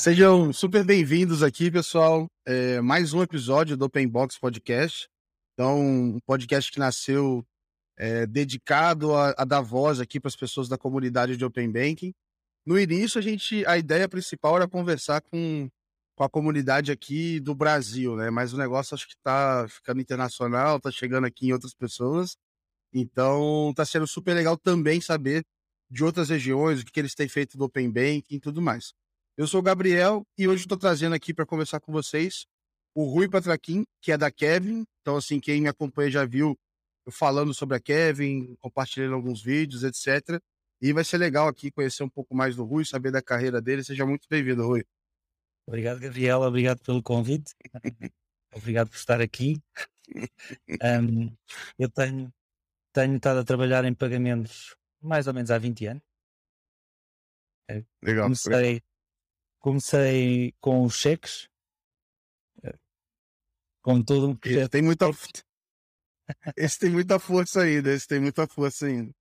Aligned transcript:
Sejam 0.00 0.50
super 0.50 0.82
bem-vindos 0.82 1.42
aqui, 1.42 1.70
pessoal. 1.70 2.26
É, 2.46 2.80
mais 2.80 3.12
um 3.12 3.22
episódio 3.22 3.76
do 3.76 3.84
Open 3.84 4.08
Box 4.08 4.38
Podcast. 4.38 5.06
Então, 5.52 5.78
um 5.78 6.18
podcast 6.20 6.72
que 6.72 6.78
nasceu 6.78 7.44
é, 7.98 8.26
dedicado 8.26 9.14
a, 9.14 9.34
a, 9.36 9.44
dar 9.44 9.60
voz 9.60 10.00
aqui 10.00 10.18
para 10.18 10.30
as 10.30 10.36
pessoas 10.36 10.70
da 10.70 10.78
comunidade 10.78 11.36
de 11.36 11.44
Open 11.44 11.70
Banking. 11.70 12.14
No 12.64 12.80
início, 12.80 13.18
a 13.18 13.22
gente, 13.22 13.62
a 13.66 13.76
ideia 13.76 14.08
principal 14.08 14.56
era 14.56 14.66
conversar 14.66 15.20
com, 15.20 15.68
com 16.16 16.24
a 16.24 16.30
comunidade 16.30 16.90
aqui 16.90 17.38
do 17.38 17.54
Brasil, 17.54 18.16
né? 18.16 18.30
Mas 18.30 18.54
o 18.54 18.56
negócio 18.56 18.94
acho 18.94 19.06
que 19.06 19.16
está 19.16 19.66
ficando 19.68 20.00
internacional, 20.00 20.78
está 20.78 20.90
chegando 20.90 21.26
aqui 21.26 21.48
em 21.48 21.52
outras 21.52 21.74
pessoas. 21.74 22.38
Então, 22.90 23.68
está 23.68 23.84
sendo 23.84 24.06
super 24.06 24.32
legal 24.32 24.56
também 24.56 24.98
saber 24.98 25.44
de 25.90 26.02
outras 26.02 26.30
regiões, 26.30 26.80
o 26.80 26.86
que, 26.86 26.90
que 26.90 27.00
eles 27.00 27.14
têm 27.14 27.28
feito 27.28 27.58
do 27.58 27.64
Open 27.64 27.90
Banking 27.90 28.36
e 28.36 28.40
tudo 28.40 28.62
mais. 28.62 28.94
Eu 29.36 29.46
sou 29.46 29.60
o 29.60 29.62
Gabriel 29.62 30.26
e 30.36 30.46
hoje 30.46 30.62
estou 30.62 30.76
trazendo 30.76 31.14
aqui 31.14 31.32
para 31.32 31.46
conversar 31.46 31.80
com 31.80 31.92
vocês 31.92 32.46
o 32.94 33.04
Rui 33.04 33.28
Patraquim, 33.28 33.84
que 34.00 34.12
é 34.12 34.18
da 34.18 34.30
Kevin. 34.30 34.84
Então, 35.00 35.16
assim, 35.16 35.40
quem 35.40 35.60
me 35.60 35.68
acompanha 35.68 36.10
já 36.10 36.24
viu 36.24 36.58
eu 37.06 37.12
falando 37.12 37.54
sobre 37.54 37.76
a 37.76 37.80
Kevin, 37.80 38.54
compartilhando 38.60 39.14
alguns 39.14 39.42
vídeos, 39.42 39.82
etc. 39.84 40.40
E 40.80 40.92
vai 40.92 41.04
ser 41.04 41.18
legal 41.18 41.48
aqui 41.48 41.70
conhecer 41.70 42.02
um 42.02 42.08
pouco 42.08 42.34
mais 42.34 42.56
do 42.56 42.64
Rui, 42.64 42.84
saber 42.84 43.10
da 43.10 43.22
carreira 43.22 43.60
dele. 43.60 43.84
Seja 43.84 44.04
muito 44.04 44.26
bem-vindo, 44.28 44.66
Rui. 44.66 44.84
Obrigado, 45.66 46.00
Gabriel. 46.00 46.40
Obrigado 46.42 46.80
pelo 46.82 47.02
convite. 47.02 47.54
Obrigado 48.54 48.88
por 48.88 48.96
estar 48.96 49.20
aqui. 49.20 49.62
Um, 50.82 51.34
eu 51.78 51.88
tenho, 51.88 52.32
tenho 52.92 53.16
estado 53.16 53.40
a 53.40 53.44
trabalhar 53.44 53.84
em 53.84 53.94
pagamentos 53.94 54.76
mais 55.00 55.26
ou 55.26 55.34
menos 55.34 55.50
há 55.50 55.58
20 55.58 55.86
anos. 55.86 56.02
Legal. 58.02 58.24
Comecei, 58.24 58.82
comecei 59.60 60.52
com 60.60 60.84
os 60.84 60.94
cheques, 60.94 61.48
eh, 62.64 62.76
com 63.82 64.02
todo 64.02 64.30
um 64.30 64.36
projeto. 64.36 64.60
Esse 64.60 64.70
tem 64.70 64.82
muita, 64.82 65.06
esse 66.56 66.78
tem 66.78 66.90
muita 66.90 67.18
força 67.18 67.62
ainda, 67.62 67.92
esse 67.92 68.06
tem 68.08 68.20
muita 68.20 68.46
força 68.46 68.86
ainda. 68.86 69.12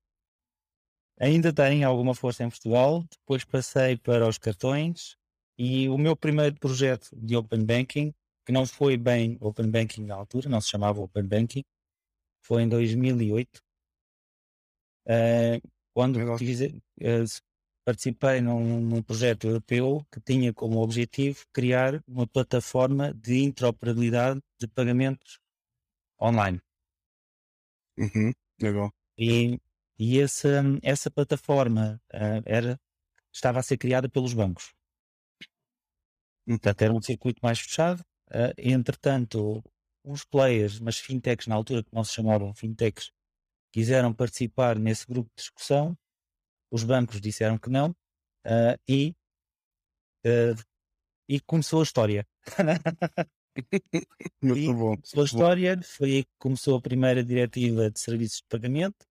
Ainda 1.19 1.53
tem 1.53 1.83
alguma 1.83 2.15
força 2.15 2.43
em 2.43 2.49
Portugal, 2.49 3.03
depois 3.11 3.43
passei 3.43 3.97
para 3.97 4.27
os 4.27 4.37
cartões 4.37 5.17
e 5.57 5.89
o 5.89 5.97
meu 5.97 6.15
primeiro 6.15 6.55
projeto 6.57 7.09
de 7.13 7.35
Open 7.35 7.65
Banking, 7.65 8.13
que 8.45 8.53
não 8.53 8.65
foi 8.65 8.95
bem 8.95 9.37
Open 9.41 9.69
Banking 9.69 10.05
na 10.05 10.15
altura, 10.15 10.47
não 10.47 10.61
se 10.61 10.69
chamava 10.69 11.01
Open 11.01 11.27
Banking, 11.27 11.63
foi 12.41 12.63
em 12.63 12.69
2008, 12.69 13.57
uh, 13.57 13.61
eh, 15.07 15.61
quando 15.93 16.37
fiz, 16.37 16.61
uh, 16.61 17.43
participei 17.85 18.41
num, 18.41 18.81
num, 18.81 19.02
projeto 19.02 19.47
europeu 19.47 20.05
que 20.11 20.19
tinha 20.22 20.53
como 20.53 20.80
objetivo 20.80 21.45
criar 21.52 22.03
uma 22.08 22.27
plataforma 22.27 23.13
de 23.13 23.44
interoperabilidade 23.44 24.41
de 24.59 24.67
pagamentos 24.67 25.39
online. 26.21 26.61
Uhum, 27.97 28.31
legal. 28.61 28.91
E, 29.17 29.59
e 29.97 30.19
essa, 30.19 30.61
essa 30.81 31.09
plataforma 31.11 32.02
uh, 32.13 32.41
era, 32.45 32.80
estava 33.33 33.59
a 33.59 33.63
ser 33.63 33.77
criada 33.77 34.08
pelos 34.08 34.33
bancos. 34.33 34.73
Uhum. 36.47 36.58
Portanto, 36.58 36.81
era 36.81 36.93
um 36.93 37.02
circuito 37.02 37.39
mais 37.41 37.59
fechado. 37.59 38.02
Uh, 38.30 38.53
entretanto, 38.58 39.64
os 40.03 40.23
players, 40.23 40.80
mas 40.80 40.97
fintechs 40.97 41.47
na 41.47 41.55
altura 41.55 41.83
que 41.83 41.93
não 41.93 42.03
se 42.03 42.14
chamavam 42.14 42.53
fintechs, 42.53 43.11
quiseram 43.71 44.14
participar 44.14 44.77
nesse 44.77 45.05
grupo 45.05 45.30
de 45.30 45.43
discussão 45.43 45.97
os 46.71 46.83
bancos 46.83 47.19
disseram 47.19 47.57
que 47.57 47.69
não 47.69 47.91
uh, 48.45 48.79
e, 48.87 49.15
uh, 50.25 50.55
e 51.27 51.39
começou 51.41 51.80
a 51.81 51.83
história. 51.83 52.27
Muito 54.41 54.73
bom. 54.73 54.95
Começou 54.95 55.21
a 55.21 55.25
história, 55.25 55.81
foi 55.83 56.11
aí 56.11 56.23
que 56.23 56.31
começou 56.37 56.77
a 56.77 56.81
primeira 56.81 57.23
diretiva 57.23 57.89
de 57.89 57.99
serviços 57.99 58.37
de 58.37 58.47
pagamento. 58.47 59.05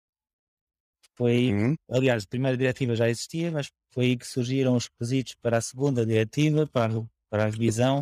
Foi, 1.18 1.54
uhum. 1.54 1.76
aliás, 1.90 2.24
a 2.24 2.28
primeira 2.28 2.58
diretiva 2.58 2.96
já 2.96 3.10
existia, 3.10 3.50
mas 3.50 3.72
foi 3.94 4.06
aí 4.06 4.18
que 4.18 4.28
surgiram 4.28 4.76
os 4.76 4.88
requisitos 4.88 5.36
para 5.42 5.58
a 5.58 5.62
segunda 5.62 6.06
diretiva, 6.06 6.68
para, 6.68 6.94
para 7.30 7.44
a 7.44 7.50
revisão. 7.50 8.02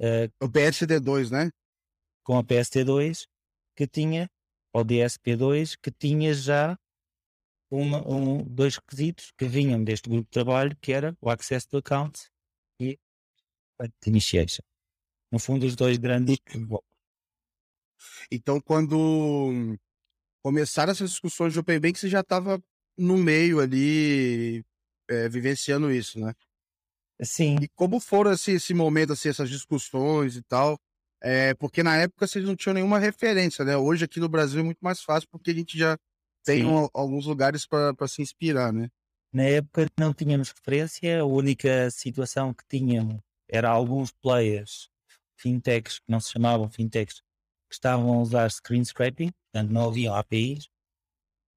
Uh, 0.00 0.30
o 0.40 0.48
PSD2, 0.48 1.30
né? 1.30 1.50
Com 2.22 2.38
a 2.38 2.44
PST2, 2.44 3.26
que 3.76 3.88
tinha, 3.88 4.30
ou 4.72 4.84
DSP2, 4.84 5.76
que 5.82 5.90
tinha 5.90 6.32
já 6.32 6.78
uma, 7.70 8.06
um, 8.08 8.42
dois 8.44 8.76
requisitos 8.76 9.32
que 9.36 9.46
vinham 9.46 9.82
deste 9.82 10.08
grupo 10.08 10.24
de 10.24 10.30
trabalho, 10.30 10.76
que 10.80 10.92
era 10.92 11.16
o 11.20 11.30
access 11.30 11.66
to 11.66 11.78
account 11.78 12.28
e 12.80 12.98
a 13.80 13.86
initiation. 14.06 14.62
No 15.30 15.38
fundo, 15.38 15.66
os 15.66 15.76
dois 15.76 15.98
grandes. 15.98 16.38
Então, 18.30 18.60
quando 18.60 19.76
começaram 20.42 20.92
essas 20.92 21.10
discussões 21.10 21.52
de 21.52 21.58
Open 21.58 21.78
Bank, 21.78 21.98
você 21.98 22.08
já 22.08 22.20
estava 22.20 22.62
no 22.96 23.18
meio 23.18 23.60
ali, 23.60 24.64
é, 25.08 25.28
vivenciando 25.28 25.92
isso, 25.92 26.18
né? 26.18 26.34
Sim. 27.22 27.56
E 27.60 27.68
como 27.68 28.00
foram 28.00 28.30
assim, 28.30 28.52
esse 28.52 28.72
momento, 28.72 29.12
assim, 29.12 29.28
essas 29.28 29.50
discussões 29.50 30.36
e 30.36 30.42
tal? 30.42 30.78
É, 31.20 31.52
porque 31.54 31.82
na 31.82 31.96
época 31.96 32.26
vocês 32.26 32.44
não 32.44 32.54
tinham 32.54 32.74
nenhuma 32.74 32.98
referência, 32.98 33.64
né? 33.64 33.76
Hoje 33.76 34.04
aqui 34.04 34.20
no 34.20 34.28
Brasil 34.28 34.60
é 34.60 34.62
muito 34.62 34.78
mais 34.80 35.02
fácil 35.02 35.28
porque 35.30 35.50
a 35.50 35.54
gente 35.54 35.76
já 35.76 35.98
tem 36.44 36.64
um, 36.64 36.88
alguns 36.94 37.26
lugares 37.26 37.66
para 37.66 38.08
se 38.08 38.22
inspirar, 38.22 38.72
né? 38.72 38.88
Na 39.32 39.42
época 39.42 39.86
não 39.98 40.14
tínhamos 40.14 40.50
referência, 40.50 41.20
a 41.20 41.24
única 41.24 41.90
situação 41.90 42.54
que 42.54 42.64
tínhamos 42.66 43.20
era 43.48 43.68
alguns 43.68 44.10
players, 44.10 44.88
fintechs, 45.36 45.98
que 45.98 46.10
não 46.10 46.20
se 46.20 46.30
chamavam 46.30 46.70
fintechs, 46.70 47.20
que 47.68 47.74
estavam 47.74 48.14
a 48.14 48.22
usar 48.22 48.50
screen 48.50 48.84
scraping, 48.84 49.30
portanto 49.52 49.70
não 49.70 49.88
haviam 49.88 50.14
APIs, 50.14 50.68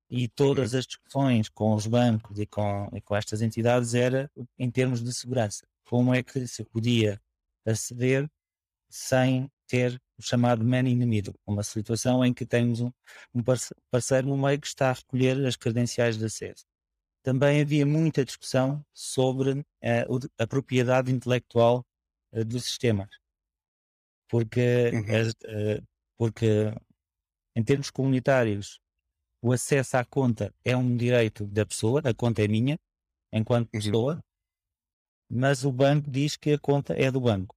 e 0.10 0.28
todas 0.28 0.76
as 0.76 0.86
discussões 0.86 1.48
com 1.48 1.74
os 1.74 1.88
bancos 1.88 2.38
e 2.38 2.46
com, 2.46 2.90
e 2.94 3.00
com 3.00 3.16
estas 3.16 3.42
entidades 3.42 3.94
era 3.94 4.30
em 4.60 4.70
termos 4.70 5.02
de 5.02 5.14
segurança. 5.14 5.66
Como 5.86 6.14
é 6.14 6.22
que 6.22 6.46
se 6.48 6.66
podia 6.66 7.20
aceder 7.66 8.30
sem 8.90 9.50
ter 9.72 9.98
o 10.20 10.22
chamado 10.22 10.66
man 10.66 10.86
in 10.86 11.00
the 11.00 11.06
middle, 11.06 11.34
uma 11.48 11.64
situação 11.64 12.26
em 12.26 12.34
que 12.34 12.46
temos 12.46 12.82
um, 12.82 12.92
um 13.34 13.42
parceiro 13.90 14.28
no 14.28 14.38
meio 14.38 14.60
que 14.60 14.68
está 14.68 14.90
a 14.90 14.94
recolher 14.94 15.46
as 15.46 15.56
credenciais 15.56 16.18
de 16.18 16.26
acesso. 16.26 16.66
Também 17.24 17.62
havia 17.62 17.86
muita 17.86 18.26
discussão 18.26 18.86
sobre 18.94 19.52
uh, 19.62 20.30
a 20.38 20.46
propriedade 20.46 21.10
intelectual 21.10 21.86
uh, 22.34 22.44
dos 22.44 22.66
sistemas, 22.66 23.08
porque, 24.28 24.92
uhum. 24.94 25.80
uh, 25.80 25.88
porque 26.18 26.74
em 27.56 27.64
termos 27.64 27.90
comunitários 27.90 28.78
o 29.42 29.54
acesso 29.54 29.96
à 29.96 30.04
conta 30.04 30.54
é 30.66 30.76
um 30.76 30.98
direito 30.98 31.48
da 31.48 31.66
pessoa, 31.66 32.02
a 32.04 32.14
conta 32.14 32.44
é 32.44 32.48
minha, 32.50 32.78
enquanto 33.32 33.74
uhum. 33.74 33.80
pessoa, 33.80 34.22
mas 35.30 35.64
o 35.64 35.72
banco 35.72 36.12
diz 36.12 36.36
que 36.36 36.52
a 36.52 36.60
conta 36.60 36.94
é 36.94 37.10
do 37.10 37.22
banco. 37.22 37.56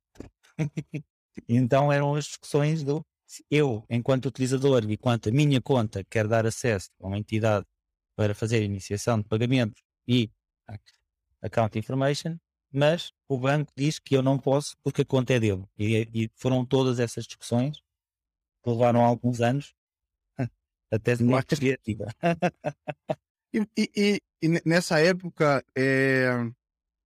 Então 1.49 1.93
eram 1.93 2.15
as 2.15 2.25
discussões 2.27 2.83
do 2.83 3.05
eu, 3.51 3.85
enquanto 3.91 4.27
utilizador, 4.27 4.85
enquanto 4.89 5.29
a 5.29 5.33
minha 5.33 5.61
conta 5.61 6.05
quer 6.05 6.29
dar 6.29 6.47
acesso 6.47 6.91
a 7.01 7.07
uma 7.07 7.19
entidade 7.19 7.67
para 8.17 8.35
fazer 8.35 8.63
iniciação 8.63 9.19
de 9.19 9.25
pagamentos 9.29 9.83
e 10.07 10.31
account 11.43 11.79
information, 11.79 12.37
mas 12.73 13.13
o 13.29 13.39
banco 13.39 13.73
diz 13.77 13.99
que 13.99 14.17
eu 14.17 14.23
não 14.23 14.39
posso 14.39 14.77
porque 14.83 15.03
a 15.03 15.05
conta 15.05 15.35
é 15.35 15.41
dele. 15.41 15.65
E, 15.79 16.09
e 16.15 16.31
foram 16.37 16.65
todas 16.65 16.99
essas 16.99 17.25
discussões 17.25 17.79
que 18.63 18.71
levaram 18.71 19.05
alguns 19.05 19.41
anos 19.41 19.75
até 20.91 21.15
de 21.15 21.25
morte 21.25 21.57
criativa. 21.57 22.07
e, 23.53 23.91
e, 23.97 24.21
e, 24.43 24.49
nessa 24.65 25.01
época, 25.01 25.65
é, 25.77 26.29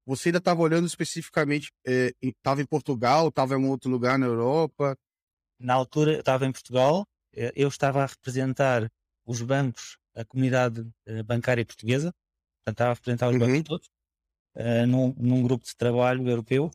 você 0.08 0.30
ainda 0.30 0.38
estava 0.38 0.62
olhando 0.62 0.86
especificamente, 0.86 1.70
estava 2.22 2.62
eh, 2.62 2.62
em 2.62 2.66
Portugal, 2.66 3.28
estava 3.28 3.54
em 3.54 3.68
outro 3.68 3.90
lugar 3.90 4.18
na 4.18 4.24
Europa? 4.24 4.96
Na 5.60 5.74
altura 5.74 6.20
estava 6.20 6.46
em 6.46 6.52
Portugal, 6.52 7.06
eh, 7.34 7.52
eu 7.54 7.68
estava 7.68 8.02
a 8.02 8.06
representar 8.06 8.90
os 9.26 9.42
bancos, 9.42 9.98
a 10.14 10.24
comunidade 10.24 10.90
eh, 11.04 11.22
bancária 11.22 11.64
portuguesa, 11.64 12.10
portanto 12.64 12.74
estava 12.74 12.90
a 12.90 12.94
representar 12.94 13.28
os 13.28 13.34
uhum. 13.34 13.40
bancos 13.40 13.62
todos, 13.64 13.86
uh, 14.56 14.86
num, 14.86 15.14
num, 15.18 15.42
grupo 15.42 15.66
de 15.66 15.76
trabalho 15.76 16.26
europeu, 16.26 16.70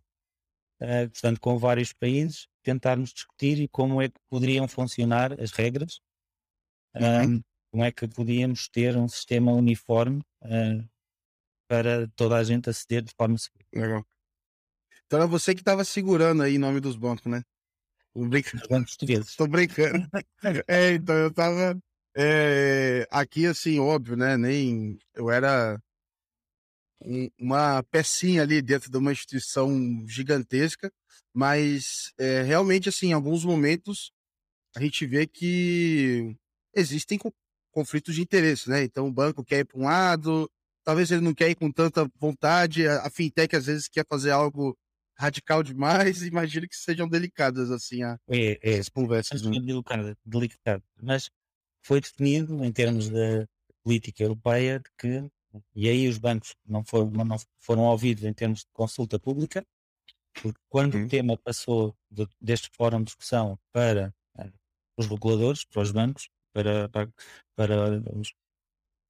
uh, 0.80 1.10
portanto 1.10 1.42
com 1.42 1.58
vários 1.58 1.92
países, 1.92 2.48
tentarmos 2.62 3.12
discutir 3.12 3.68
como 3.70 4.00
é 4.00 4.10
que 4.10 4.20
poderiam 4.30 4.68
funcionar 4.68 5.42
as 5.42 5.50
regras, 5.52 6.00
uhum. 6.94 7.38
uh, 7.38 7.44
como 7.72 7.84
é 7.84 7.92
que 7.92 8.08
podíamos 8.08 8.70
ter 8.70 8.96
um 8.96 9.08
sistema 9.08 9.52
uniforme 9.54 10.22
para 11.74 12.08
toda 12.16 12.38
a 12.38 12.44
gente 12.44 12.70
aceder 12.70 13.02
de 13.02 13.12
forma 13.16 13.36
segura. 13.36 13.66
Legal. 13.74 14.06
Então 15.08 15.24
é 15.24 15.25
você 15.25 15.56
que 15.56 15.62
estava 15.62 15.84
segurando 15.84 16.44
aí 16.44 16.56
em 16.56 16.60
nome 16.60 16.80
dos 16.80 16.96
bancos, 16.96 17.25
né? 17.25 17.42
Brincando. 18.16 18.68
Bancos 18.70 18.92
portugueses. 18.92 19.30
Estou 19.30 19.48
brincando. 19.48 20.08
é, 20.68 20.92
então 20.92 21.16
eu 21.16 21.30
estava 21.30 21.75
é, 22.16 23.08
aqui 23.10 23.48
assim, 23.48 23.80
óbvio, 23.80 24.16
né? 24.16 24.38
Nem 24.38 25.00
eu 25.16 25.31
era 25.31 25.81
um, 27.04 27.28
uma 27.40 27.81
pecinha 27.90 28.44
ali 28.44 28.62
dentro 28.62 28.92
de 28.92 28.98
uma 28.98 29.12
instituição 29.12 29.72
gigantesca, 30.08 30.92
mas 31.34 32.14
é, 32.20 32.44
realmente, 32.44 32.88
assim, 32.88 33.08
em 33.08 33.14
alguns 33.14 33.44
momentos 33.44 34.12
a 34.75 34.80
gente 34.80 35.08
vê 35.08 35.25
que 35.25 36.36
existem 36.75 37.20
conflitos 37.72 38.14
de 38.14 38.22
interesse, 38.22 38.70
né? 38.70 38.84
Então 38.84 39.08
o 39.08 39.12
banco 39.12 39.44
quer 39.44 39.60
ir 39.60 39.66
para 39.66 39.80
um 39.80 39.86
lado, 39.86 40.48
talvez 40.84 41.12
ele 41.12 41.22
não 41.22 41.34
quer 41.34 41.50
ir 41.50 41.56
com 41.56 41.72
tanta 41.72 42.10
vontade, 42.20 42.88
a, 42.88 43.08
a 43.08 43.10
fintech 43.10 43.56
às 43.56 43.66
vezes 43.66 43.88
quer 43.88 44.06
fazer 44.08 44.32
algo 44.32 44.78
radical 45.18 45.64
demais, 45.64 46.22
imagino 46.24 46.68
que 46.68 46.76
sejam 46.76 47.08
delicadas 47.08 47.72
assim 47.72 48.04
a, 48.04 48.18
é, 48.30 48.60
é, 48.62 48.80
as 48.80 48.90
conversas. 48.90 49.42
É 49.42 49.50
delicado, 49.50 50.18
delicado, 50.26 50.84
mas 51.02 51.30
foi 51.84 52.02
definido 52.02 52.64
em 52.64 52.72
termos 52.72 53.10
da 53.10 53.46
política 53.84 54.24
europeia 54.24 54.80
de 54.80 54.90
que, 54.98 55.32
e 55.76 55.90
aí 55.90 56.08
os 56.08 56.18
bancos 56.18 56.56
não 56.66 56.84
foram, 56.84 57.12
não 57.12 57.38
foram 57.60 57.84
ouvidos 57.84 58.24
em 58.24 58.34
termos 58.34 58.60
de 58.60 58.68
consulta 58.74 59.20
pública, 59.20 59.66
porque 60.42 60.60
quando 60.70 60.96
uhum. 60.96 61.06
o 61.06 61.08
tema 61.08 61.38
passou 61.38 61.96
de, 62.10 62.28
deste 62.42 62.70
fórum 62.76 63.00
de 63.00 63.06
discussão 63.06 63.60
para 63.72 64.14
uh, 64.40 64.52
os 64.98 65.06
reguladores, 65.06 65.64
para 65.66 65.82
os 65.82 65.92
bancos, 65.92 66.30
para, 66.54 66.90
para, 66.90 67.10
para 67.56 68.02
os, 68.16 68.34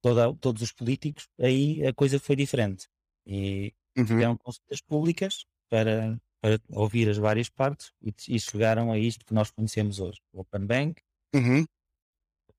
toda, 0.03 0.35
todos 0.35 0.61
os 0.61 0.71
políticos, 0.73 1.29
aí 1.39 1.83
a 1.87 1.93
coisa 1.93 2.19
foi 2.19 2.35
diferente. 2.35 2.87
E 3.25 3.73
uhum. 3.97 4.05
tiveram 4.05 4.37
consultas 4.37 4.81
públicas 4.81 5.45
para, 5.69 6.19
para 6.41 6.59
ouvir 6.69 7.09
as 7.09 7.17
várias 7.17 7.49
partes 7.49 7.93
e, 8.01 8.13
e, 8.27 8.39
chegaram 8.39 8.91
a 8.91 8.99
isto 8.99 9.25
que 9.25 9.33
nós 9.33 9.49
conhecemos 9.49 9.99
hoje. 9.99 10.19
O 10.33 10.41
Open 10.41 10.65
Bank, 10.65 11.01
uhum. 11.33 11.65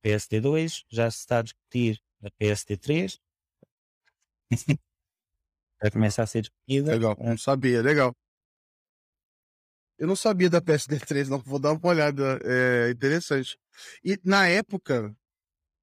PSD2, 0.03 0.85
já 0.89 1.11
se 1.11 1.19
está 1.19 1.41
a 1.41 1.43
discutir 1.43 2.01
a 2.23 2.31
PSD3. 2.31 3.21
Já 5.83 5.91
começa 5.91 6.23
a 6.23 6.27
ser 6.27 6.41
discutida. 6.41 6.93
Legal, 6.93 7.15
não 7.21 7.37
sabia, 7.37 7.83
legal. 7.83 8.17
Eu 9.99 10.07
não 10.07 10.17
sabia 10.17 10.49
da 10.49 10.63
PSD3, 10.63 11.29
não. 11.29 11.39
Vou 11.41 11.59
dar 11.59 11.73
uma 11.73 11.87
olhada. 11.87 12.41
É 12.43 12.91
interessante. 12.91 13.59
E 14.03 14.19
na 14.25 14.49
época, 14.49 15.15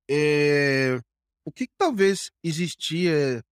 é, 0.09 0.99
o 1.45 1.51
que, 1.51 1.67
que, 1.67 1.73
talvez 1.77 2.31
existia 2.43 3.43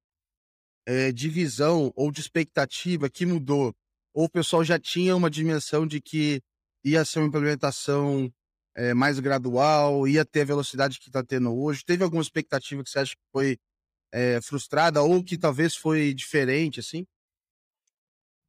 é, 0.86 1.12
de 1.12 1.30
visão 1.30 1.92
ou 1.96 2.12
de 2.12 2.22
expectativa 2.22 3.10
que 3.10 3.26
mudou? 3.26 3.74
Ou 4.14 4.26
o 4.26 4.30
pessoal 4.30 4.64
já 4.64 4.80
tinha 4.80 5.16
uma 5.16 5.30
dimensão 5.30 5.88
de 5.88 6.02
que 6.02 6.42
ia 6.84 7.04
ser 7.06 7.20
uma 7.20 7.28
implementação 7.28 8.32
é, 8.76 8.94
mais 8.94 9.20
gradual, 9.20 10.08
ia 10.08 10.26
ter 10.26 10.42
a 10.42 10.46
velocidade 10.46 11.00
que 11.00 11.10
está 11.10 11.24
tendo 11.24 11.54
hoje? 11.56 11.84
Teve 11.84 12.04
alguma 12.04 12.22
expectativa 12.22 12.84
que 12.84 12.90
você 12.90 13.00
acha 13.00 13.16
que 13.16 13.22
foi 13.32 13.58
é, 14.12 14.42
frustrada 14.42 15.02
ou 15.02 15.24
que 15.24 15.38
talvez 15.38 15.76
foi 15.76 16.14
diferente, 16.14 16.80
assim? 16.80 17.06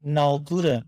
Na 0.00 0.22
altura, 0.22 0.86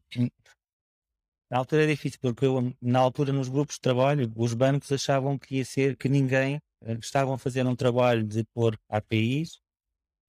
na 1.51 1.59
altura 1.59 1.85
é 1.85 1.87
difícil, 1.87 2.19
porque 2.21 2.47
eu, 2.47 2.75
na 2.81 2.99
altura 2.99 3.31
nos 3.31 3.49
grupos 3.49 3.75
de 3.75 3.83
trabalho, 3.83 4.33
os 4.37 4.55
bancos 4.55 4.91
achavam 4.91 5.39
que 5.39 5.57
ia 5.57 5.65
ser 5.65 5.97
que 5.97 6.09
ninguém 6.09 6.59
estavam 7.01 7.35
a 7.35 7.39
fazer 7.39 7.67
um 7.67 7.77
trabalho 7.77 8.25
de 8.25 8.45
pôr 8.55 8.79
APIs 8.89 9.61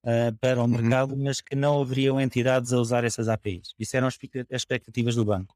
uh, 0.04 0.36
para 0.40 0.60
o 0.60 0.64
uhum. 0.64 0.70
mercado, 0.70 1.18
mas 1.18 1.42
que 1.42 1.56
não 1.56 1.82
haveriam 1.82 2.20
entidades 2.20 2.74
a 2.74 2.78
usar 2.78 3.04
essas 3.04 3.28
APIs. 3.28 3.74
Isso 3.80 3.96
eram 3.98 4.08
as 4.08 4.18
expectativas 4.52 5.16
do 5.16 5.26
banco. 5.26 5.56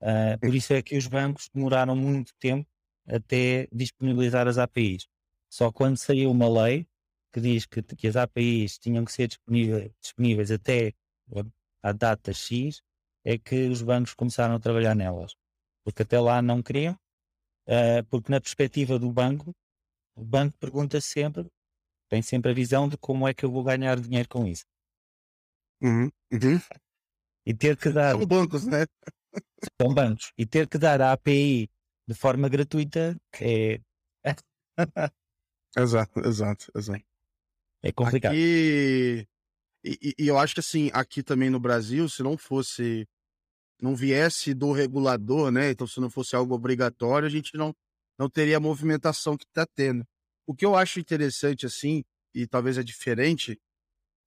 Uh, 0.00 0.38
por 0.40 0.54
isso 0.54 0.72
é 0.72 0.82
que 0.82 0.96
os 0.96 1.06
bancos 1.06 1.48
demoraram 1.52 1.96
muito 1.96 2.32
tempo 2.38 2.68
até 3.06 3.68
disponibilizar 3.72 4.46
as 4.46 4.58
APIs. 4.58 5.08
Só 5.48 5.70
quando 5.70 5.96
saiu 5.96 6.30
uma 6.30 6.48
lei 6.48 6.86
que 7.32 7.40
diz 7.40 7.66
que, 7.66 7.82
que 7.82 8.08
as 8.08 8.16
APIs 8.16 8.78
tinham 8.78 9.04
que 9.04 9.12
ser 9.12 9.28
disponíveis, 9.28 9.90
disponíveis 10.00 10.50
até 10.50 10.92
a 11.82 11.92
data 11.92 12.32
X, 12.32 12.82
é 13.24 13.38
que 13.38 13.68
os 13.68 13.82
bancos 13.82 14.14
começaram 14.14 14.54
a 14.54 14.60
trabalhar 14.60 14.94
nelas. 14.94 15.34
Porque 15.84 16.02
até 16.02 16.18
lá 16.18 16.40
não 16.40 16.62
queriam, 16.62 16.94
uh, 17.68 18.04
porque 18.08 18.30
na 18.30 18.40
perspectiva 18.40 18.98
do 18.98 19.12
banco, 19.12 19.54
o 20.16 20.24
banco 20.24 20.56
pergunta 20.58 21.00
sempre, 21.00 21.46
tem 22.08 22.22
sempre 22.22 22.50
a 22.50 22.54
visão 22.54 22.88
de 22.88 22.96
como 22.96 23.28
é 23.28 23.34
que 23.34 23.44
eu 23.44 23.50
vou 23.50 23.62
ganhar 23.62 24.00
dinheiro 24.00 24.28
com 24.28 24.46
isso. 24.46 24.64
Uhum. 25.82 26.10
Uhum. 26.32 26.58
E 27.44 27.54
ter 27.54 27.76
que 27.76 27.90
dar. 27.90 28.12
São 28.12 28.26
bancos, 28.26 28.66
né? 28.66 28.86
São 29.80 29.92
bancos. 29.92 30.32
E 30.36 30.46
ter 30.46 30.66
que 30.66 30.78
dar 30.78 31.00
a 31.00 31.12
API 31.12 31.70
de 32.08 32.14
forma 32.14 32.48
gratuita 32.48 33.16
é. 33.40 33.80
exato, 35.76 36.20
exato, 36.20 36.72
exato. 36.74 37.04
É 37.82 37.92
complicado. 37.92 38.32
Aqui... 38.32 39.28
E, 39.84 40.14
e, 40.18 40.26
eu 40.26 40.36
acho 40.38 40.54
que 40.54 40.60
assim, 40.60 40.90
aqui 40.92 41.22
também 41.22 41.50
no 41.50 41.60
Brasil, 41.60 42.08
se 42.08 42.22
não 42.22 42.36
fosse 42.36 43.06
não 43.80 43.94
viesse 43.94 44.54
do 44.54 44.72
regulador, 44.72 45.50
né? 45.50 45.70
Então, 45.70 45.86
se 45.86 46.00
não 46.00 46.10
fosse 46.10 46.34
algo 46.34 46.54
obrigatório, 46.54 47.26
a 47.26 47.30
gente 47.30 47.56
não, 47.56 47.74
não 48.18 48.28
teria 48.28 48.56
a 48.56 48.60
movimentação 48.60 49.36
que 49.36 49.44
está 49.44 49.66
tendo. 49.66 50.04
O 50.46 50.54
que 50.54 50.64
eu 50.64 50.76
acho 50.76 51.00
interessante, 51.00 51.66
assim, 51.66 52.04
e 52.34 52.46
talvez 52.46 52.78
é 52.78 52.82
diferente, 52.82 53.58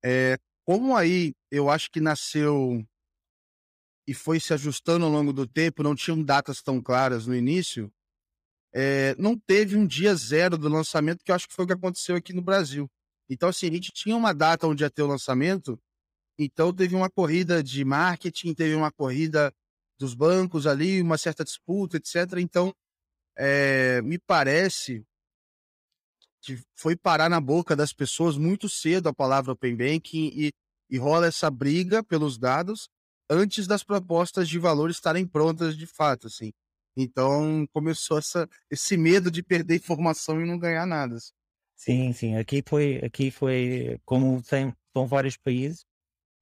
é 0.03 0.37
como 0.65 0.95
aí 0.95 1.33
eu 1.49 1.69
acho 1.69 1.89
que 1.89 1.99
nasceu 1.99 2.85
e 4.07 4.13
foi 4.13 4.39
se 4.39 4.53
ajustando 4.53 5.05
ao 5.05 5.11
longo 5.11 5.31
do 5.31 5.47
tempo, 5.47 5.83
não 5.83 5.95
tinham 5.95 6.23
datas 6.23 6.61
tão 6.61 6.81
claras 6.81 7.27
no 7.27 7.35
início, 7.35 7.91
é, 8.73 9.15
não 9.17 9.37
teve 9.37 9.75
um 9.75 9.85
dia 9.85 10.13
zero 10.15 10.57
do 10.57 10.67
lançamento, 10.67 11.23
que 11.23 11.31
eu 11.31 11.35
acho 11.35 11.47
que 11.47 11.53
foi 11.53 11.65
o 11.65 11.67
que 11.67 11.73
aconteceu 11.73 12.15
aqui 12.15 12.33
no 12.33 12.41
Brasil. 12.41 12.89
Então, 13.29 13.49
assim, 13.49 13.67
a 13.67 13.71
gente 13.71 13.91
tinha 13.91 14.15
uma 14.15 14.33
data 14.33 14.67
onde 14.67 14.83
ia 14.83 14.89
ter 14.89 15.03
o 15.03 15.07
lançamento, 15.07 15.79
então 16.37 16.73
teve 16.73 16.95
uma 16.95 17.09
corrida 17.09 17.63
de 17.63 17.83
marketing, 17.83 18.53
teve 18.53 18.73
uma 18.75 18.91
corrida 18.91 19.53
dos 19.99 20.13
bancos 20.15 20.65
ali, 20.65 21.01
uma 21.01 21.17
certa 21.17 21.43
disputa, 21.43 21.97
etc. 21.97 22.39
Então, 22.39 22.73
é, 23.39 24.01
me 24.01 24.19
parece 24.19 25.05
que 26.41 26.61
foi 26.75 26.95
parar 26.95 27.29
na 27.29 27.39
boca 27.39 27.75
das 27.75 27.93
pessoas 27.93 28.37
muito 28.37 28.67
cedo 28.67 29.07
a 29.07 29.13
palavra 29.13 29.53
Open 29.53 29.75
Banking 29.75 30.31
e, 30.35 30.51
e 30.89 30.97
rola 30.97 31.27
essa 31.27 31.49
briga 31.49 32.03
pelos 32.03 32.37
dados 32.37 32.89
antes 33.29 33.65
das 33.65 33.83
propostas 33.83 34.49
de 34.49 34.59
valor 34.59 34.89
estarem 34.89 35.25
prontas 35.25 35.77
de 35.77 35.85
fato, 35.85 36.27
assim. 36.27 36.51
Então 36.97 37.65
começou 37.71 38.17
essa, 38.17 38.49
esse 38.69 38.97
medo 38.97 39.31
de 39.31 39.41
perder 39.41 39.77
informação 39.77 40.41
e 40.41 40.45
não 40.45 40.57
ganhar 40.57 40.85
nada. 40.85 41.15
Assim. 41.15 41.31
Sim, 41.75 42.11
sim. 42.11 42.35
Aqui 42.35 42.61
foi, 42.67 42.97
aqui 42.97 43.31
foi 43.31 43.99
como 44.03 44.41
tem, 44.41 44.73
são 44.93 45.07
vários 45.07 45.37
países, 45.37 45.85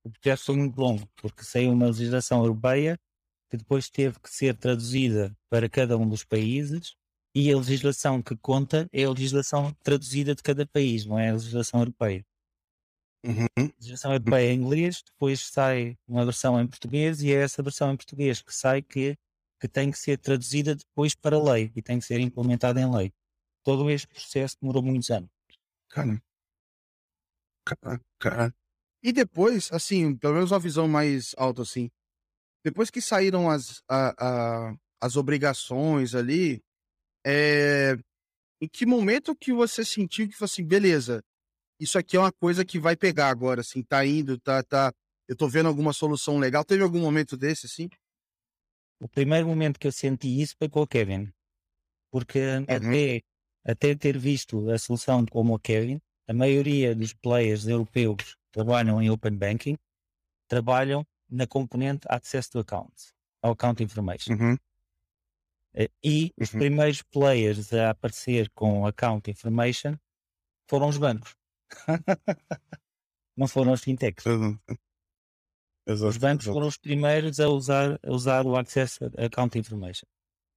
o 0.03 0.09
processo 0.09 0.45
foi 0.45 0.55
muito 0.55 0.79
longo, 0.79 1.07
porque 1.17 1.43
saiu 1.43 1.73
uma 1.73 1.87
legislação 1.87 2.39
europeia 2.39 2.97
que 3.49 3.57
depois 3.57 3.89
teve 3.89 4.19
que 4.19 4.29
ser 4.29 4.55
traduzida 4.55 5.35
para 5.49 5.69
cada 5.69 5.97
um 5.97 6.07
dos 6.07 6.23
países 6.23 6.95
e 7.33 7.51
a 7.51 7.57
legislação 7.57 8.21
que 8.21 8.35
conta 8.35 8.89
é 8.91 9.03
a 9.03 9.09
legislação 9.09 9.71
traduzida 9.83 10.33
de 10.33 10.41
cada 10.41 10.65
país, 10.65 11.05
não 11.05 11.19
é 11.19 11.29
a 11.29 11.33
legislação 11.33 11.81
europeia. 11.81 12.25
Uhum. 13.23 13.45
A 13.57 13.61
legislação 13.79 14.11
europeia 14.13 14.51
em 14.51 14.59
inglês, 14.59 15.03
depois 15.05 15.41
sai 15.41 15.97
uma 16.07 16.25
versão 16.25 16.59
em 16.59 16.67
português 16.67 17.21
e 17.21 17.31
é 17.31 17.43
essa 17.43 17.61
versão 17.61 17.91
em 17.91 17.97
português 17.97 18.41
que 18.41 18.53
sai 18.53 18.81
que, 18.81 19.17
que 19.59 19.67
tem 19.67 19.91
que 19.91 19.99
ser 19.99 20.17
traduzida 20.17 20.75
depois 20.75 21.13
para 21.13 21.41
lei 21.41 21.71
e 21.75 21.81
tem 21.81 21.99
que 21.99 22.05
ser 22.05 22.19
implementada 22.19 22.81
em 22.81 22.91
lei. 22.91 23.13
Todo 23.63 23.89
este 23.89 24.07
processo 24.07 24.57
demorou 24.61 24.81
muitos 24.81 25.09
anos. 25.09 25.29
Cara, 25.89 26.21
cara, 27.65 28.01
cara. 28.17 28.55
E 29.03 29.11
depois, 29.11 29.71
assim, 29.71 30.15
pelo 30.15 30.33
menos 30.33 30.51
uma 30.51 30.59
visão 30.59 30.87
mais 30.87 31.35
alta, 31.37 31.61
assim, 31.61 31.89
depois 32.67 32.89
que 32.89 32.99
saíram 32.99 33.49
as, 33.49 33.81
a, 33.89 34.13
a, 34.19 34.75
as 34.99 35.15
obrigações 35.15 36.13
ali, 36.13 36.61
é, 37.25 37.97
em 38.61 38.67
que 38.67 38.85
momento 38.85 39.33
que 39.33 39.53
você 39.53 39.85
sentiu 39.85 40.27
que 40.27 40.35
foi 40.35 40.43
assim, 40.43 40.65
beleza, 40.65 41.23
isso 41.79 41.97
aqui 41.97 42.17
é 42.17 42.19
uma 42.19 42.31
coisa 42.31 42.65
que 42.65 42.77
vai 42.77 42.93
pegar 42.97 43.29
agora, 43.29 43.61
assim, 43.61 43.81
tá 43.81 44.05
indo, 44.05 44.37
tá, 44.37 44.61
tá, 44.63 44.93
eu 45.29 45.35
tô 45.37 45.47
vendo 45.47 45.69
alguma 45.69 45.93
solução 45.93 46.39
legal. 46.39 46.65
Teve 46.65 46.83
algum 46.83 46.99
momento 46.99 47.37
desse, 47.37 47.67
assim? 47.67 47.87
O 48.99 49.07
primeiro 49.07 49.47
momento 49.47 49.79
que 49.79 49.87
eu 49.87 49.91
senti 49.93 50.41
isso 50.41 50.53
foi 50.59 50.67
com 50.67 50.81
o 50.81 50.87
Kevin, 50.87 51.31
porque 52.11 52.39
uhum. 52.39 52.63
até, 52.63 53.21
até 53.63 53.95
ter 53.95 54.17
visto 54.17 54.69
a 54.69 54.77
solução 54.77 55.25
como 55.25 55.53
o 55.53 55.59
Kevin, 55.59 56.01
a 56.27 56.33
maioria 56.33 56.93
dos 56.93 57.13
players 57.13 57.65
europeus 57.65 58.35
trabalham 58.51 59.01
em 59.01 59.09
Open 59.09 59.37
Banking 59.37 59.77
trabalham 60.49 61.05
na 61.29 61.47
componente 61.47 62.05
Access 62.09 62.49
to 62.49 62.59
Accounts, 62.59 63.13
ao 63.41 63.51
Account 63.51 63.83
Information. 63.83 64.33
Uhum. 64.33 64.57
Eh, 65.73 65.89
e 66.03 66.33
os 66.39 66.51
uhum. 66.53 66.59
primeiros 66.59 67.01
players 67.01 67.73
a 67.73 67.91
aparecer 67.91 68.49
com 68.51 68.85
Account 68.85 69.29
Information 69.29 69.95
foram 70.69 70.89
os 70.89 70.97
bancos. 70.97 71.35
Não 73.35 73.47
foram 73.47 73.73
os 73.73 73.83
fintechs. 73.83 74.25
Uhum. 74.25 74.57
Exato, 75.85 76.09
os 76.09 76.17
bancos 76.17 76.45
exato. 76.45 76.55
foram 76.55 76.67
os 76.67 76.77
primeiros 76.77 77.39
a 77.39 77.47
usar, 77.47 77.99
a 78.03 78.11
usar 78.11 78.45
o 78.45 78.55
Access 78.57 78.99
Account 79.17 79.57
Information. 79.57 80.07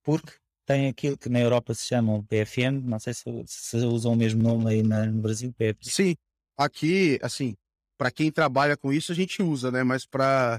Porque 0.02 0.32
tem 0.64 0.88
aquilo 0.88 1.18
que 1.18 1.28
na 1.28 1.40
Europa 1.40 1.74
se 1.74 1.86
chama 1.86 2.14
o 2.14 2.22
PFM, 2.24 2.82
não 2.82 2.98
sei 2.98 3.12
se, 3.12 3.24
se 3.46 3.76
usam 3.78 4.12
o 4.12 4.16
mesmo 4.16 4.42
nome 4.42 4.70
aí 4.70 4.82
no 4.82 5.20
Brasil, 5.20 5.52
PFM. 5.52 5.82
Sim, 5.82 6.16
aqui, 6.56 7.18
assim, 7.22 7.56
para 8.00 8.10
quem 8.10 8.32
trabalha 8.32 8.78
com 8.78 8.90
isso 8.90 9.12
a 9.12 9.14
gente 9.14 9.42
usa, 9.42 9.70
né? 9.70 9.84
Mas 9.84 10.06
para 10.06 10.58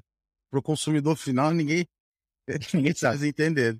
o 0.53 0.61
consumidor 0.61 1.15
final 1.15 1.51
ninguém 1.51 1.87
ninguém 2.71 2.93
sabe 2.93 3.27
entender. 3.27 3.79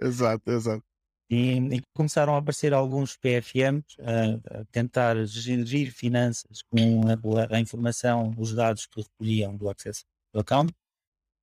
Exato, 0.00 0.50
exato. 0.50 0.82
E, 1.28 1.58
e, 1.58 1.82
começaram 1.94 2.34
a 2.34 2.38
aparecer 2.38 2.72
alguns 2.72 3.14
PFMs 3.18 3.84
a, 4.00 4.60
a 4.60 4.64
tentar 4.72 5.22
gerir 5.26 5.92
finanças 5.92 6.62
com 6.62 7.02
a, 7.06 7.54
a, 7.54 7.60
informação, 7.60 8.34
os 8.38 8.54
dados 8.54 8.86
que 8.86 9.02
recolhiam 9.02 9.54
do 9.54 9.68
Access 9.68 10.04
to 10.32 10.40
Account. 10.40 10.72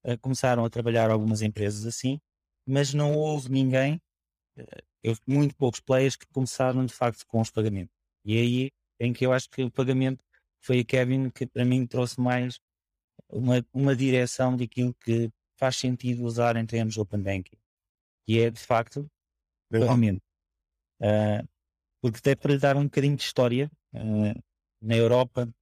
Uh, 0.03 0.17
começaram 0.21 0.65
a 0.65 0.69
trabalhar 0.71 1.11
algumas 1.11 1.43
empresas 1.43 1.85
assim, 1.85 2.19
mas 2.67 2.95
não 2.95 3.13
houve 3.13 3.51
ninguém, 3.51 4.01
uh, 4.57 5.15
muito 5.27 5.55
poucos 5.55 5.81
players 5.81 6.15
que 6.15 6.25
começaram 6.33 6.83
de 6.83 6.93
facto 6.93 7.27
com 7.27 7.39
os 7.39 7.51
pagamentos. 7.51 7.93
E 8.25 8.37
aí 8.37 8.69
em 8.99 9.13
que 9.13 9.25
eu 9.25 9.31
acho 9.31 9.49
que 9.49 9.63
o 9.63 9.71
pagamento 9.71 10.23
foi 10.61 10.79
a 10.79 10.85
Kevin 10.85 11.29
que 11.29 11.45
para 11.45 11.65
mim 11.65 11.85
trouxe 11.85 12.19
mais 12.19 12.59
uma, 13.29 13.65
uma 13.73 13.95
direção 13.95 14.55
daquilo 14.55 14.93
que 14.93 15.31
faz 15.57 15.75
sentido 15.75 16.23
usar 16.23 16.55
em 16.55 16.65
termos 16.65 16.93
de 16.93 16.99
Open 16.99 17.21
Banking. 17.21 17.57
E 18.27 18.39
é 18.39 18.49
de 18.49 18.59
facto 18.59 19.09
pagamento. 19.69 20.21
Uh, 21.01 21.47
porque 22.01 22.19
até 22.19 22.35
para 22.35 22.53
lhe 22.53 22.59
dar 22.59 22.77
um 22.77 22.83
bocadinho 22.83 23.15
de 23.15 23.23
história, 23.23 23.71
uh, 23.93 24.43
na 24.81 24.95
Europa, 24.95 25.53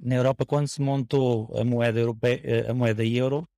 na 0.00 0.14
Europa 0.14 0.44
quando 0.46 0.68
se 0.68 0.80
montou 0.80 1.54
a 1.58 1.64
moeda 1.64 1.98
europeia, 1.98 2.70
a 2.70 2.74
moeda 2.74 3.04
euro, 3.04 3.48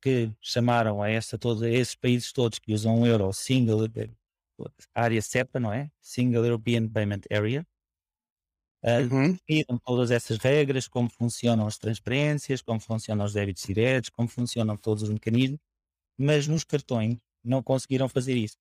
que 0.00 0.32
chamaram 0.40 1.02
a 1.02 1.10
essa 1.10 1.36
todos 1.36 1.62
esses 1.62 1.94
países 1.94 2.32
todos 2.32 2.58
que 2.58 2.72
usam 2.72 3.02
o 3.02 3.06
euro 3.06 3.32
single 3.32 3.88
área 4.94 5.20
SEPA, 5.20 5.60
não 5.60 5.72
é? 5.72 5.90
Single 6.00 6.44
European 6.44 6.88
Payment 6.88 7.22
Area. 7.30 7.66
Uh, 8.82 9.12
uhum. 9.12 9.78
todas 9.84 10.10
essas 10.12 10.38
regras, 10.38 10.86
como 10.86 11.10
funcionam 11.10 11.66
as 11.66 11.78
transferências, 11.78 12.62
como 12.62 12.78
funcionam 12.78 13.24
os 13.24 13.32
débitos 13.32 13.64
diretos, 13.64 14.08
como 14.10 14.28
funcionam 14.28 14.76
todos 14.76 15.02
os 15.02 15.10
mecanismos, 15.10 15.58
mas 16.16 16.46
nos 16.46 16.62
cartões 16.62 17.18
não 17.42 17.62
conseguiram 17.62 18.08
fazer 18.08 18.36
isso. 18.36 18.56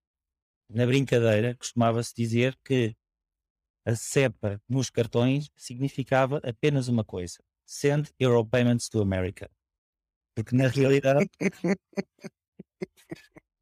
Na 0.70 0.86
brincadeira, 0.86 1.56
costumava-se 1.56 2.14
dizer 2.16 2.58
que 2.64 2.96
a 3.86 3.96
CEPA 3.96 4.62
nos 4.68 4.90
cartões 4.90 5.50
significava 5.56 6.42
apenas 6.44 6.88
uma 6.88 7.06
coisa: 7.06 7.38
Send 7.66 8.12
Euro 8.20 8.46
Payments 8.46 8.90
to 8.90 9.02
America. 9.02 9.50
Porque 10.36 10.56
na 10.56 10.68
realidade, 10.68 11.30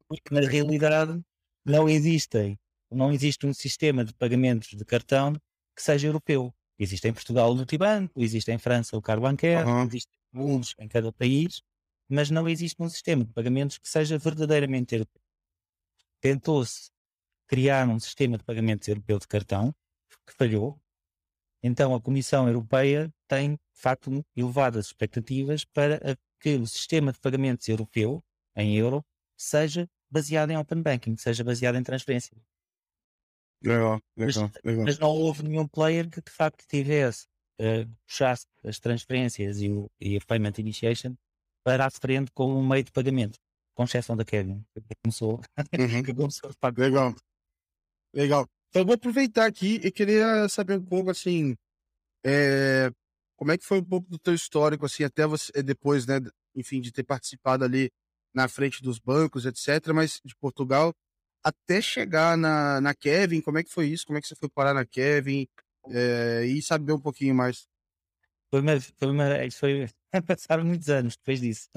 porque 0.08 0.34
na 0.34 0.40
realidade 0.40 1.22
não 1.64 1.88
existem, 1.88 2.58
não 2.90 3.12
existe 3.12 3.46
um 3.46 3.54
sistema 3.54 4.04
de 4.04 4.12
pagamentos 4.14 4.70
de 4.70 4.84
cartão 4.84 5.36
que 5.76 5.82
seja 5.82 6.08
europeu. 6.08 6.52
Existe 6.78 7.06
em 7.06 7.12
Portugal 7.12 7.52
o 7.52 7.56
multibanco, 7.56 8.20
existe 8.20 8.50
em 8.50 8.58
França 8.58 8.96
o 8.96 9.02
cargo 9.02 9.22
bancaire, 9.22 9.68
uhum. 9.68 9.84
existem 9.84 10.18
alguns 10.34 10.74
em 10.78 10.88
cada 10.88 11.12
país, 11.12 11.62
mas 12.08 12.30
não 12.30 12.48
existe 12.48 12.82
um 12.82 12.88
sistema 12.88 13.24
de 13.24 13.32
pagamentos 13.32 13.78
que 13.78 13.88
seja 13.88 14.18
verdadeiramente 14.18 14.94
europeu. 14.94 15.22
Tentou-se 16.20 16.90
criar 17.46 17.88
um 17.88 18.00
sistema 18.00 18.36
de 18.36 18.44
pagamentos 18.44 18.88
europeu 18.88 19.18
de 19.18 19.28
cartão, 19.28 19.74
que 20.26 20.34
falhou. 20.34 20.78
Então 21.62 21.94
a 21.94 22.00
Comissão 22.00 22.46
Europeia 22.46 23.12
tem, 23.28 23.52
de 23.52 23.80
facto, 23.80 24.24
elevadas 24.34 24.86
expectativas 24.86 25.64
para 25.64 26.16
que 26.40 26.56
o 26.56 26.66
sistema 26.66 27.12
de 27.12 27.18
pagamentos 27.18 27.68
europeu, 27.68 28.22
em 28.54 28.76
euro, 28.76 29.04
seja 29.36 29.88
baseado 30.10 30.50
em 30.50 30.56
Open 30.56 30.82
Banking, 30.82 31.16
seja 31.16 31.42
baseado 31.42 31.76
em 31.76 31.82
transferência. 31.82 32.36
Legal, 33.62 34.00
legal, 34.16 34.50
mas, 34.52 34.64
legal. 34.64 34.84
mas 34.84 34.98
não 34.98 35.08
houve 35.08 35.42
nenhum 35.42 35.66
player 35.66 36.08
que 36.08 36.20
de 36.20 36.30
facto 36.30 36.64
tivesse, 36.68 37.26
uh, 37.60 37.88
puxasse 38.06 38.46
as 38.64 38.78
transferências 38.78 39.60
e, 39.60 39.70
o, 39.70 39.90
e 40.00 40.16
a 40.16 40.20
Payment 40.26 40.52
Initiation 40.58 41.14
para 41.64 41.86
a 41.86 41.90
frente 41.90 42.30
com 42.32 42.52
um 42.52 42.66
meio 42.66 42.84
de 42.84 42.92
pagamento, 42.92 43.38
com 43.74 43.84
exceção 43.84 44.16
da 44.16 44.24
Kevin, 44.24 44.64
que 44.74 44.94
começou, 45.02 45.40
uhum. 45.58 45.64
que 46.04 46.14
começou 46.14 46.50
a 46.50 46.54
pagar. 46.60 46.84
Legal, 46.84 47.14
legal. 48.14 48.46
Então 48.70 48.84
vou 48.84 48.94
aproveitar 48.94 49.46
aqui 49.46 49.80
e 49.82 49.90
queria 49.90 50.48
saber 50.48 50.78
um 50.78 50.84
pouco 50.84 51.10
assim, 51.10 51.56
é, 52.24 52.90
como 53.36 53.52
é 53.52 53.58
que 53.58 53.64
foi 53.64 53.78
um 53.78 53.84
pouco 53.84 54.08
do 54.08 54.18
teu 54.18 54.34
histórico 54.34 54.86
assim 54.86 55.02
até 55.02 55.26
você 55.26 55.62
depois, 55.62 56.06
né, 56.06 56.20
enfim, 56.54 56.80
de 56.80 56.92
ter 56.92 57.02
participado 57.02 57.64
ali 57.64 57.90
na 58.34 58.48
frente 58.48 58.82
dos 58.82 58.98
bancos, 58.98 59.46
etc., 59.46 59.92
mas 59.94 60.20
de 60.24 60.36
Portugal, 60.36 60.92
até 61.46 61.80
chegar 61.80 62.36
na, 62.36 62.80
na 62.80 62.92
Kevin, 62.92 63.40
como 63.40 63.58
é 63.58 63.62
que 63.62 63.70
foi 63.70 63.86
isso? 63.86 64.04
Como 64.04 64.18
é 64.18 64.20
que 64.20 64.26
você 64.26 64.34
foi 64.34 64.48
parar 64.48 64.74
na 64.74 64.84
Kevin? 64.84 65.46
É, 65.88 66.44
e 66.44 66.60
saber 66.60 66.92
um 66.92 67.00
pouquinho 67.00 67.36
mais. 67.36 67.68
Foi 68.50 68.60
uma, 68.60 68.80
foi 68.80 69.08
uma, 69.08 69.24
foi, 69.52 69.88
passaram 70.26 70.64
muitos 70.64 70.88
anos 70.88 71.16
depois 71.16 71.40
disso. 71.40 71.68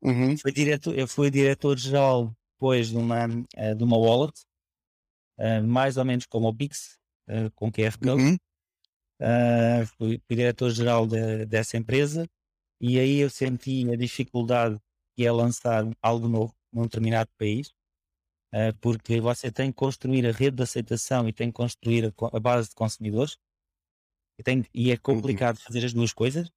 Uhum. 0.00 0.36
Foi 0.36 0.52
diretor, 0.52 0.96
eu 0.96 1.08
fui 1.08 1.28
diretor-geral 1.28 2.32
depois 2.52 2.90
de 2.90 2.96
uma, 2.96 3.26
eh, 3.56 3.74
de 3.74 3.82
uma 3.82 3.96
wallet, 3.96 4.38
uh, 5.40 5.66
mais 5.66 5.96
ou 5.96 6.04
menos 6.04 6.26
como 6.26 6.46
o 6.46 6.54
Pix, 6.54 6.98
com 7.54 7.72
QR 7.72 7.98
Code. 7.98 8.22
Uhum. 8.22 8.34
Uh, 9.20 9.86
fui, 9.96 10.20
fui 10.26 10.36
diretor-geral 10.36 11.06
de, 11.06 11.46
dessa 11.46 11.76
empresa 11.76 12.28
e 12.80 12.98
aí 12.98 13.18
eu 13.18 13.30
senti 13.30 13.90
a 13.90 13.96
dificuldade 13.96 14.78
que 15.16 15.24
é 15.24 15.32
lançar 15.32 15.84
algo 16.02 16.28
novo 16.28 16.54
num 16.72 16.82
determinado 16.82 17.30
país, 17.38 17.72
porque 18.80 19.20
você 19.20 19.50
tem 19.50 19.70
que 19.72 19.76
construir 19.76 20.26
a 20.26 20.32
rede 20.32 20.58
de 20.58 20.62
aceitação 20.62 21.28
e 21.28 21.32
tem 21.32 21.48
que 21.48 21.54
construir 21.54 22.06
a, 22.06 22.36
a 22.36 22.40
base 22.40 22.68
de 22.68 22.74
consumidores, 22.74 23.36
e, 24.38 24.42
tem, 24.42 24.64
e 24.72 24.90
é 24.90 24.94
uhum. 24.94 25.00
complicado 25.00 25.58
fazer 25.58 25.84
as 25.84 25.92
duas 25.92 26.12
coisas. 26.12 26.50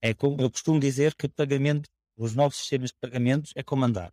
É 0.00 0.14
como 0.14 0.40
eu 0.40 0.50
costumo 0.50 0.78
dizer 0.78 1.14
que 1.14 1.28
pagamento, 1.28 1.88
os 2.16 2.34
novos 2.34 2.56
sistemas 2.56 2.90
de 2.90 2.96
pagamentos 3.00 3.52
é 3.56 3.62
como 3.62 3.84
andar. 3.84 4.12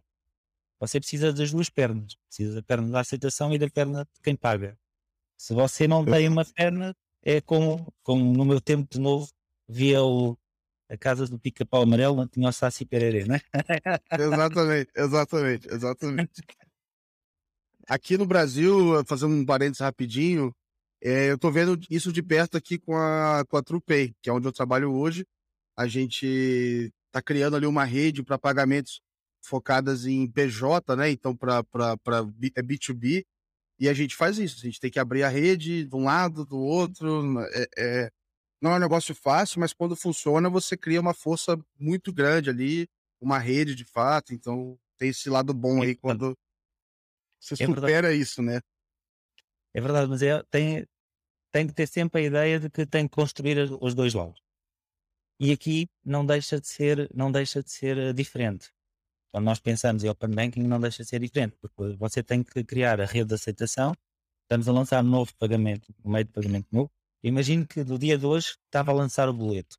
Você 0.79 0.99
precisa 0.99 1.31
das 1.31 1.51
duas 1.51 1.69
pernas, 1.69 2.15
precisa 2.27 2.55
da 2.55 2.63
perna 2.63 2.89
da 2.89 2.99
aceitação 2.99 3.53
e 3.53 3.57
da 3.57 3.69
perna 3.69 4.03
de 4.03 4.21
quem 4.21 4.35
paga. 4.35 4.77
Se 5.37 5.53
você 5.53 5.87
não 5.87 6.03
tem 6.03 6.27
uma 6.27 6.45
perna, 6.45 6.95
é 7.21 7.41
como, 7.41 7.93
como 8.03 8.33
no 8.33 8.45
meu 8.45 8.59
tempo 8.59 8.87
de 8.89 8.99
novo, 8.99 9.29
via 9.67 10.03
o, 10.03 10.37
a 10.89 10.97
casa 10.97 11.27
do 11.27 11.39
pica-pau 11.39 11.83
amarelo 11.83 12.15
não 12.15 12.27
tinha 12.27 12.49
o 12.49 12.51
Saci 12.51 12.85
Pererê, 12.85 13.25
né? 13.25 13.41
exatamente, 14.19 14.91
exatamente, 14.95 15.67
exatamente. 15.67 16.43
Aqui 17.87 18.17
no 18.17 18.25
Brasil, 18.25 19.03
fazendo 19.05 19.33
um 19.33 19.45
parênteses 19.45 19.81
rapidinho, 19.81 20.53
é, 21.01 21.31
eu 21.31 21.37
tô 21.37 21.51
vendo 21.51 21.79
isso 21.89 22.11
de 22.11 22.23
perto 22.23 22.57
aqui 22.57 22.77
com 22.79 22.95
a, 22.95 23.43
com 23.47 23.57
a 23.57 23.63
TruePay, 23.63 24.15
que 24.21 24.29
é 24.29 24.33
onde 24.33 24.47
eu 24.47 24.51
trabalho 24.51 24.91
hoje. 24.91 25.25
A 25.77 25.87
gente 25.87 26.91
tá 27.11 27.21
criando 27.21 27.55
ali 27.55 27.65
uma 27.65 27.83
rede 27.83 28.23
para 28.23 28.39
pagamentos 28.39 29.01
focadas 29.41 30.05
em 30.05 30.27
PJ, 30.27 30.95
né? 30.95 31.11
Então, 31.11 31.35
para 31.35 31.63
é 32.55 32.61
B2B. 32.61 33.23
E 33.79 33.89
a 33.89 33.93
gente 33.93 34.15
faz 34.15 34.39
isso. 34.39 34.57
A 34.59 34.65
gente 34.65 34.79
tem 34.79 34.89
que 34.89 34.99
abrir 34.99 35.23
a 35.23 35.29
rede 35.29 35.85
de 35.85 35.95
um 35.95 36.05
lado, 36.05 36.45
do 36.45 36.57
outro. 36.57 37.39
É, 37.51 37.67
é, 37.77 38.11
não 38.61 38.71
é 38.71 38.75
um 38.75 38.79
negócio 38.79 39.13
fácil, 39.13 39.59
mas 39.59 39.73
quando 39.73 39.95
funciona, 39.95 40.49
você 40.49 40.75
cria 40.77 41.01
uma 41.01 41.13
força 41.13 41.57
muito 41.79 42.11
grande 42.11 42.49
ali, 42.49 42.87
uma 43.19 43.37
rede 43.37 43.75
de 43.75 43.85
fato. 43.85 44.33
Então, 44.33 44.77
tem 44.97 45.09
esse 45.09 45.29
lado 45.29 45.53
bom 45.53 45.81
aí 45.81 45.95
quando 45.95 46.37
você 47.39 47.63
é 47.63 47.67
supera 47.67 48.13
isso, 48.13 48.41
né? 48.41 48.59
É 49.73 49.81
verdade, 49.81 50.09
mas 50.09 50.21
é, 50.21 50.41
tem, 50.49 50.87
tem 51.51 51.67
que 51.67 51.73
ter 51.73 51.87
sempre 51.87 52.21
a 52.21 52.25
ideia 52.25 52.59
de 52.59 52.69
que 52.69 52.85
tem 52.85 53.07
que 53.07 53.13
construir 53.13 53.57
os 53.81 53.93
dois 53.93 54.13
lados. 54.13 54.41
E 55.39 55.51
aqui 55.51 55.87
não 56.03 56.25
deixa 56.25 56.59
de 56.59 56.67
ser, 56.67 57.09
não 57.13 57.31
deixa 57.31 57.61
de 57.61 57.69
ser 57.69 57.97
eh, 57.97 58.13
diferente. 58.13 58.71
Quando 59.31 59.43
nós 59.43 59.59
pensamos 59.59 60.01
em 60.03 60.07
Open 60.07 60.29
Banking, 60.29 60.63
não 60.63 60.79
deixa 60.79 61.03
de 61.03 61.09
ser 61.09 61.19
diferente, 61.19 61.57
porque 61.59 61.97
você 61.97 62.23
tem 62.23 62.41
que 62.41 62.63
criar 62.63 63.01
a 63.01 63.05
rede 63.05 63.27
de 63.27 63.35
aceitação. 63.35 63.93
Estamos 64.43 64.69
a 64.69 64.71
lançar 64.71 65.03
um 65.03 65.07
novo 65.07 65.35
pagamento, 65.35 65.93
um 66.05 66.11
meio 66.11 66.23
de 66.23 66.31
pagamento 66.31 66.67
novo, 66.71 66.89
Imagino 67.25 67.65
que 67.65 67.83
no 67.83 67.97
dia 67.97 68.19
de 68.19 68.25
hoje 68.27 68.55
estava 68.65 68.91
a 68.91 68.93
lançar 68.93 69.27
o 69.27 69.33
boleto. 69.33 69.77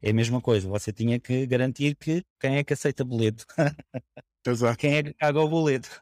É 0.00 0.10
a 0.10 0.14
mesma 0.14 0.40
coisa, 0.40 0.68
você 0.68 0.92
tinha 0.92 1.18
que 1.18 1.44
garantir 1.44 1.96
que 1.96 2.24
quem 2.38 2.58
é 2.58 2.64
que 2.64 2.72
aceita 2.72 3.04
boleto? 3.04 3.44
Exato. 4.46 4.78
quem 4.78 4.94
é 4.94 5.02
que 5.02 5.14
paga 5.14 5.40
o 5.40 5.48
boleto? 5.48 6.00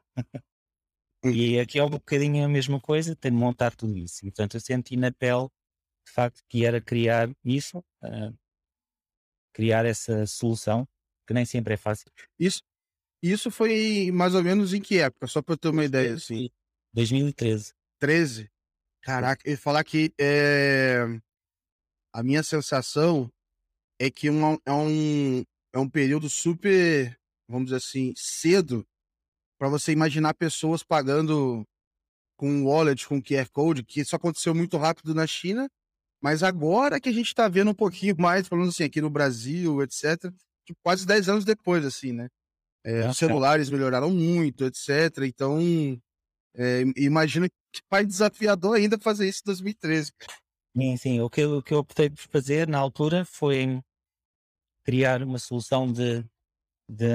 Hum. 1.24 1.30
e 1.30 1.58
aqui 1.58 1.78
é 1.78 1.84
um 1.84 1.88
bocadinho 1.88 2.44
a 2.44 2.48
mesma 2.48 2.78
coisa, 2.78 3.16
tem 3.16 3.30
de 3.32 3.38
montar 3.38 3.74
tudo 3.74 3.96
isso. 3.96 4.26
E, 4.26 4.30
portanto, 4.30 4.56
eu 4.56 4.60
senti 4.60 4.94
na 4.94 5.10
pele, 5.10 5.48
de 6.06 6.12
facto, 6.12 6.42
que 6.50 6.66
era 6.66 6.82
criar 6.82 7.30
isso, 7.42 7.78
uh, 7.78 8.38
criar 9.54 9.86
essa 9.86 10.26
solução, 10.26 10.86
que 11.26 11.32
nem 11.32 11.46
sempre 11.46 11.72
é 11.72 11.76
fácil. 11.78 12.12
Isso, 12.38 12.60
isso 13.22 13.50
foi 13.50 14.10
mais 14.12 14.34
ou 14.34 14.42
menos 14.42 14.74
em 14.74 14.82
que 14.82 14.98
época? 14.98 15.26
Só 15.28 15.40
para 15.40 15.56
ter 15.56 15.68
uma 15.68 15.84
ideia, 15.86 16.12
assim. 16.12 16.50
2013. 16.92 17.72
13? 17.98 18.50
Caraca, 19.04 19.42
e 19.48 19.54
falar 19.54 19.84
que 19.84 20.14
é, 20.18 21.04
a 22.10 22.22
minha 22.22 22.42
sensação 22.42 23.30
é 24.00 24.10
que 24.10 24.30
uma, 24.30 24.58
é, 24.64 24.72
um, 24.72 25.44
é 25.74 25.78
um 25.78 25.90
período 25.90 26.30
super, 26.30 27.14
vamos 27.46 27.66
dizer 27.66 27.76
assim, 27.76 28.14
cedo 28.16 28.82
para 29.58 29.68
você 29.68 29.92
imaginar 29.92 30.32
pessoas 30.32 30.82
pagando 30.82 31.66
com 32.34 32.64
wallet, 32.64 33.06
com 33.06 33.22
QR 33.22 33.48
Code, 33.50 33.84
que 33.84 34.00
isso 34.00 34.16
aconteceu 34.16 34.54
muito 34.54 34.78
rápido 34.78 35.14
na 35.14 35.26
China, 35.26 35.68
Mas 36.22 36.42
agora 36.42 36.98
que 36.98 37.10
a 37.10 37.12
gente 37.12 37.26
está 37.26 37.46
vendo 37.46 37.72
um 37.72 37.74
pouquinho 37.74 38.16
mais, 38.18 38.48
falando 38.48 38.70
assim, 38.70 38.84
aqui 38.84 39.02
no 39.02 39.10
Brasil, 39.10 39.82
etc., 39.82 40.32
tipo, 40.64 40.80
quase 40.82 41.06
10 41.06 41.28
anos 41.28 41.44
depois, 41.44 41.84
assim, 41.84 42.12
né? 42.12 42.28
É, 42.82 43.06
os 43.08 43.18
celulares 43.18 43.68
melhoraram 43.68 44.10
muito, 44.10 44.64
etc. 44.64 45.24
Então, 45.26 45.58
é, 46.56 46.84
imagino 46.96 47.46
que 47.80 47.88
vai 47.90 48.04
desafiador 48.04 48.76
ainda 48.76 48.98
fazer 48.98 49.28
isso 49.28 49.42
em 49.44 49.46
2013. 49.46 50.12
Sim, 50.76 50.96
sim. 50.96 51.20
O 51.20 51.30
que, 51.30 51.44
o 51.44 51.62
que 51.62 51.72
eu 51.72 51.78
optei 51.78 52.10
por 52.10 52.18
fazer 52.18 52.66
na 52.66 52.78
altura 52.78 53.24
foi 53.24 53.80
criar 54.84 55.22
uma 55.22 55.38
solução 55.38 55.90
de, 55.90 56.24
de, 56.88 57.06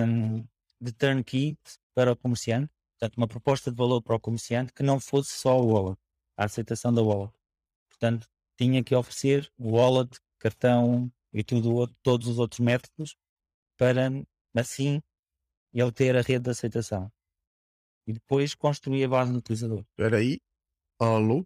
de 0.82 0.92
turnkey 0.94 1.58
para 1.94 2.14
o 2.14 2.16
comerciante, 2.16 2.72
portanto, 2.94 3.18
uma 3.18 3.28
proposta 3.28 3.70
de 3.70 3.78
valor 3.78 4.02
para 4.02 4.16
o 4.16 4.20
comerciante 4.20 4.74
que 4.74 4.82
não 4.82 5.00
fosse 5.00 5.32
só 5.32 5.60
o 5.60 5.68
wallet, 5.68 6.00
a 6.38 6.46
aceitação 6.46 6.94
da 6.94 7.02
wallet. 7.02 7.34
Portanto, 7.90 8.28
tinha 8.58 8.84
que 8.84 8.96
oferecer 8.96 9.52
o 9.58 9.72
wallet, 9.72 10.20
cartão 10.40 11.12
e 11.34 11.44
tudo, 11.44 11.88
todos 12.02 12.28
os 12.28 12.40
outros 12.40 12.60
métodos 12.60 13.16
para 13.78 14.10
assim 14.56 15.02
ele 15.74 15.92
ter 15.92 16.16
a 16.16 16.22
rede 16.22 16.46
de 16.46 16.50
aceitação. 16.50 17.12
E 18.08 18.14
depois 18.14 18.56
construir 18.56 19.04
a 19.04 19.08
base 19.08 19.32
do 19.32 19.38
utilizador. 19.38 19.82
Espera 19.82 20.18
aí. 20.18 20.40
Alô? 21.00 21.46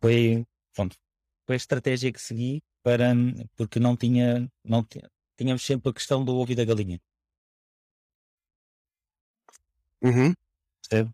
Foi, 0.00 0.44
pronto, 0.74 0.96
foi 1.46 1.54
a 1.54 1.56
estratégia 1.56 2.12
que 2.12 2.20
segui 2.20 2.62
para, 2.82 3.12
porque 3.56 3.78
não 3.78 3.96
tinha, 3.96 4.50
não 4.64 4.86
tínhamos 5.36 5.62
sempre 5.62 5.90
a 5.90 5.94
questão 5.94 6.24
do 6.24 6.34
ovo 6.34 6.54
da 6.54 6.64
galinha. 6.64 7.00
Uhum. 10.02 10.32
Percebe? 10.82 11.10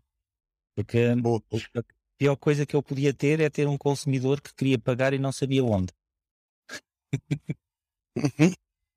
Porque 0.75 1.15
Boa. 1.15 1.41
a 1.75 1.83
pior 2.17 2.35
coisa 2.37 2.65
que 2.65 2.75
eu 2.75 2.81
podia 2.81 3.13
ter 3.13 3.39
é 3.39 3.49
ter 3.49 3.67
um 3.67 3.77
consumidor 3.77 4.41
que 4.41 4.53
queria 4.55 4.79
pagar 4.79 5.13
e 5.13 5.19
não 5.19 5.31
sabia 5.31 5.63
onde. 5.63 5.93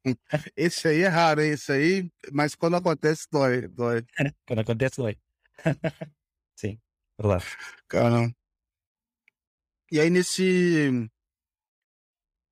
Esse 0.57 0.89
aí 0.89 1.03
é 1.03 1.09
raro, 1.09 1.43
hein? 1.43 1.53
Esse 1.53 1.73
aí, 1.73 2.11
mas 2.33 2.55
quando 2.55 2.77
acontece, 2.77 3.27
dói. 3.31 3.69
dói. 3.69 4.05
quando 4.47 4.61
acontece, 4.61 4.97
dói. 4.97 5.19
Sim, 6.57 6.79
verdade. 7.19 7.45
Caramba. 7.89 8.35
E 9.91 10.01
aí, 10.01 10.11
nesse. 10.11 11.11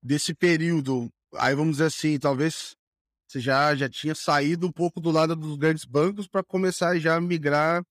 Desse 0.03 0.33
período, 0.35 1.11
aí 1.35 1.55
vamos 1.55 1.73
dizer 1.73 1.87
assim, 1.87 2.19
talvez 2.19 2.77
você 3.27 3.41
já, 3.41 3.75
já 3.75 3.89
tinha 3.89 4.15
saído 4.15 4.67
um 4.67 4.73
pouco 4.73 5.01
do 5.01 5.11
lado 5.11 5.37
dos 5.37 5.57
grandes 5.57 5.85
bancos 5.85 6.27
para 6.27 6.43
começar 6.43 6.99
já 6.99 7.17
a 7.17 7.21
migrar 7.21 7.85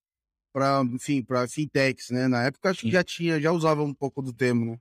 para, 0.52 0.82
enfim, 0.86 1.22
para 1.22 1.48
fintechs, 1.48 2.10
né? 2.10 2.28
Na 2.28 2.46
época 2.46 2.72
acho 2.72 2.82
que 2.82 2.92
já 2.92 3.04
tinha, 3.04 3.40
já 3.40 3.52
usava 3.52 3.84
um 3.84 3.94
pouco 3.94 4.22
do 4.22 4.34
termo, 4.34 4.66
né? 4.66 4.80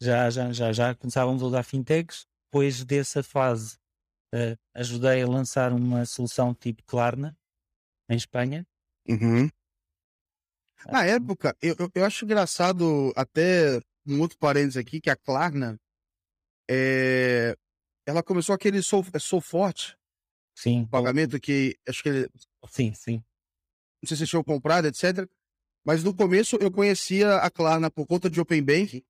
Já, 0.00 0.28
já, 0.28 0.52
já, 0.52 0.72
já 0.72 0.94
começávamos 0.94 1.42
a 1.42 1.46
usar 1.46 1.62
fintechs. 1.62 2.26
Depois 2.50 2.84
dessa 2.84 3.22
fase, 3.22 3.78
uh, 4.34 4.58
ajudei 4.74 5.22
a 5.22 5.28
lançar 5.28 5.72
uma 5.72 6.04
solução 6.06 6.54
tipo 6.54 6.82
Klarna 6.84 7.36
em 8.08 8.16
Espanha. 8.16 8.66
Uhum. 9.08 9.48
Na 10.86 11.04
época, 11.04 11.56
eu, 11.60 11.74
eu 11.94 12.04
acho 12.04 12.24
engraçado 12.24 13.12
até 13.16 13.80
um 14.06 14.20
outro 14.20 14.38
parênteses 14.38 14.76
aqui, 14.76 15.00
que 15.00 15.10
a 15.10 15.16
Klarna 15.16 15.78
é, 16.70 17.56
ela 18.06 18.22
começou 18.22 18.54
aquele 18.54 18.82
Sou, 18.82 19.04
é 19.12 19.18
Sou 19.18 19.40
Forte. 19.40 19.96
Sim. 20.54 20.86
Pagamento 20.86 21.38
que 21.40 21.76
acho 21.86 22.02
que 22.02 22.28
Sim, 22.68 22.92
sim 22.94 23.22
não 24.02 24.08
sei 24.08 24.16
se 24.16 24.26
tinham 24.26 24.44
comprado, 24.44 24.86
etc. 24.86 25.28
Mas 25.84 26.02
no 26.02 26.14
começo 26.14 26.56
eu 26.56 26.70
conhecia 26.70 27.36
a 27.36 27.50
Klarna 27.50 27.90
por 27.90 28.06
conta 28.06 28.30
de 28.30 28.40
Open 28.40 28.62
Bank, 28.62 29.04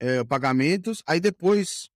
é, 0.00 0.24
pagamentos. 0.24 1.02
Aí 1.06 1.20
depois, 1.20 1.90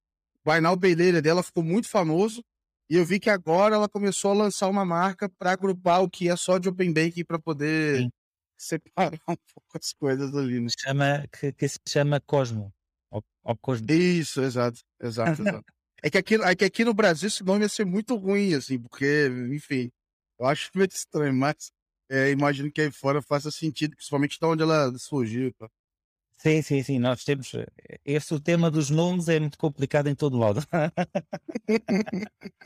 o 0.49 0.75
Later 0.75 1.23
dela 1.23 1.43
ficou 1.43 1.63
muito 1.63 1.89
famoso. 1.89 2.43
E 2.91 2.97
eu 2.97 3.05
vi 3.05 3.21
que 3.21 3.29
agora 3.29 3.75
ela 3.75 3.89
começou 3.89 4.31
a 4.31 4.35
lançar 4.35 4.67
uma 4.69 4.85
marca 4.85 5.29
para 5.29 5.53
agrupar 5.53 6.03
o 6.03 6.09
que 6.09 6.31
é 6.31 6.37
só 6.37 6.57
de 6.57 6.71
Open 6.71 6.91
Bank 6.93 7.23
para 7.25 7.39
poder 7.39 7.99
Sim. 7.99 8.11
separar 8.57 9.13
um 9.29 9.37
pouco 9.37 9.79
as 9.79 9.93
coisas 9.93 10.35
ali. 10.35 10.61
Né? 10.61 10.69
Chama, 10.79 11.27
que, 11.39 11.53
que 11.53 11.69
se 11.69 11.79
chama 11.87 12.19
Cosmo. 12.21 12.73
Ou, 13.11 13.23
ou 13.45 13.57
Cosmo. 13.59 13.87
Isso, 13.91 14.41
exato, 14.41 14.81
exato, 15.03 15.43
exato. 15.43 15.65
é, 16.03 16.09
que 16.09 16.17
aqui, 16.17 16.35
é 16.37 16.55
que 16.57 16.65
aqui 16.65 16.85
no 16.85 16.95
Brasil 16.95 17.27
esse 17.27 17.45
nome 17.45 17.65
ia 17.65 17.69
ser 17.69 17.85
muito 17.85 18.17
ruim, 18.17 18.55
assim, 18.55 18.79
porque, 18.79 19.29
enfim, 19.53 19.91
eu 20.41 20.47
acho 20.47 20.71
muito 20.75 20.93
estranho, 20.93 21.35
mas 21.35 21.71
é, 22.11 22.31
imagino 22.31 22.73
que 22.73 22.81
aí 22.81 22.91
fora 22.91 23.21
faça 23.21 23.51
sentido, 23.51 23.95
principalmente 23.97 24.39
de 24.39 24.47
onde 24.47 24.63
ela 24.63 24.97
surgiu. 24.99 25.53
Pô. 25.59 25.69
Sim, 26.39 26.63
sim, 26.63 26.83
sim. 26.83 26.99
Nós 26.99 27.25
temos. 27.25 27.53
Eh, 27.55 27.67
esse 28.05 28.33
o 28.33 28.41
tema 28.41 28.71
dos 28.71 28.91
nomes 28.91 29.29
é 29.29 29.41
muito 29.41 29.59
complicado 29.59 30.09
em 30.09 30.15
todo 30.15 30.39
lado. 30.39 30.61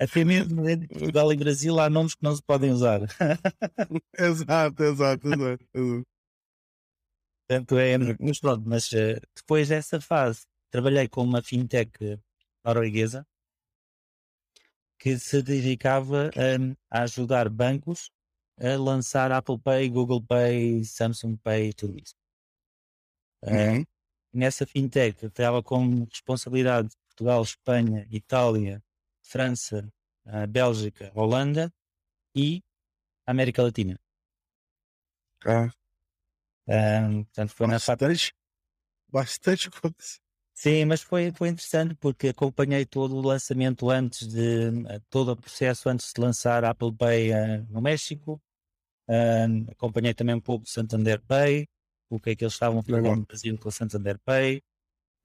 Até 0.00 0.24
mesmo 0.24 0.68
em 0.68 0.86
Portugal 0.88 1.32
e 1.32 1.36
Brasil 1.36 1.78
há 1.78 1.90
nomes 1.90 2.14
que 2.14 2.22
não 2.22 2.34
se 2.34 2.42
podem 2.42 2.70
usar. 2.70 3.00
exato, 4.18 4.82
exato, 4.82 5.28
exato. 5.28 5.64
Portanto, 7.48 7.78
é. 7.78 7.98
Mas 8.20 8.40
pronto, 8.40 8.62
mas 8.66 8.90
uh, 8.92 9.20
depois 9.36 9.68
dessa 9.68 10.00
fase, 10.00 10.42
trabalhei 10.70 11.08
com 11.08 11.22
uma 11.22 11.42
fintech 11.42 12.18
norueguesa 12.64 13.26
que 14.98 15.18
se 15.18 15.42
dedicava 15.42 16.30
a, 16.90 16.98
a 16.98 17.02
ajudar 17.02 17.48
bancos 17.48 18.10
a 18.58 18.76
lançar 18.76 19.32
Apple 19.32 19.58
Pay, 19.58 19.88
Google 19.88 20.22
Pay, 20.22 20.84
Samsung 20.84 21.36
Pay, 21.36 21.72
tudo 21.72 21.98
isso. 21.98 22.14
Uhum. 23.42 23.82
Uh, 23.82 23.86
nessa 24.32 24.66
fintech 24.66 25.26
estava 25.26 25.62
com 25.62 26.04
responsabilidade 26.04 26.88
de 26.88 26.96
Portugal, 27.08 27.42
Espanha, 27.42 28.06
Itália, 28.10 28.82
França, 29.22 29.92
uh, 30.26 30.46
Bélgica, 30.48 31.12
Holanda 31.14 31.72
e 32.34 32.62
América 33.26 33.62
Latina. 33.62 33.98
Ah. 35.46 35.70
Um, 36.66 37.24
portanto, 37.24 37.50
foi 37.50 37.66
bastante, 37.66 38.34
na 39.12 39.20
bastante 39.20 39.70
coisa. 39.70 40.23
Sim, 40.54 40.84
mas 40.84 41.02
foi, 41.02 41.32
foi 41.32 41.48
interessante 41.48 41.94
porque 41.96 42.28
acompanhei 42.28 42.86
todo 42.86 43.16
o 43.16 43.20
lançamento 43.20 43.90
antes 43.90 44.28
de 44.28 44.70
todo 45.10 45.32
o 45.32 45.36
processo 45.36 45.88
antes 45.88 46.12
de 46.14 46.20
lançar 46.20 46.64
a 46.64 46.70
Apple 46.70 46.94
Pay 46.94 47.32
uh, 47.32 47.66
no 47.68 47.82
México. 47.82 48.40
Uh, 49.08 49.70
acompanhei 49.72 50.14
também 50.14 50.34
um 50.34 50.40
pouco 50.40 50.64
do 50.64 50.70
Santander 50.70 51.20
Pay, 51.22 51.66
o 52.08 52.20
que 52.20 52.30
é 52.30 52.36
que 52.36 52.44
eles 52.44 52.54
estavam 52.54 52.82
falando 52.82 53.16
no 53.16 53.26
Brasil 53.26 53.58
com 53.58 53.68
o 53.68 53.72
Santander 53.72 54.16
Pay. 54.24 54.62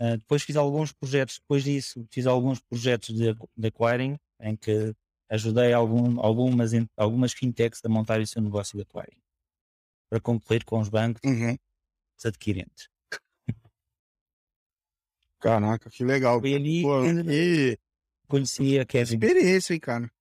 Uh, 0.02 0.18
depois 0.18 0.42
fiz 0.42 0.56
alguns 0.56 0.92
projetos, 0.92 1.39
depois 1.39 1.63
disso, 1.63 2.06
fiz 2.12 2.26
alguns 2.26 2.60
projetos 2.60 3.15
de, 3.15 3.34
de 3.56 3.68
acquiring, 3.68 4.18
em 4.42 4.56
que 4.56 4.96
ajudei 5.30 5.74
algum, 5.74 6.20
algumas, 6.20 6.72
algumas 6.98 7.34
fintechs 7.34 7.82
a 7.86 7.89
montar 7.89 8.20
o 8.20 8.26
seu 8.26 8.42
negócio 8.42 8.76
de 8.76 8.82
acquiring 8.82 9.22
para 10.10 10.20
concorrer 10.20 10.65
com 10.65 10.80
os 10.80 10.89
bancos 10.89 11.22
uhum. 11.24 11.56
adquirentes. 12.26 12.89
Caraca, 15.39 15.89
que 15.89 16.04
legal. 16.04 16.39
Foi 16.39 16.54
ali 16.54 16.82
Pô, 16.82 17.06
e... 17.06 17.78
conheci 18.28 18.78
a 18.78 18.86
Kevin. 18.86 19.13
Experiência, 19.13 19.73
hein, 19.73 19.80
cara. 19.80 20.12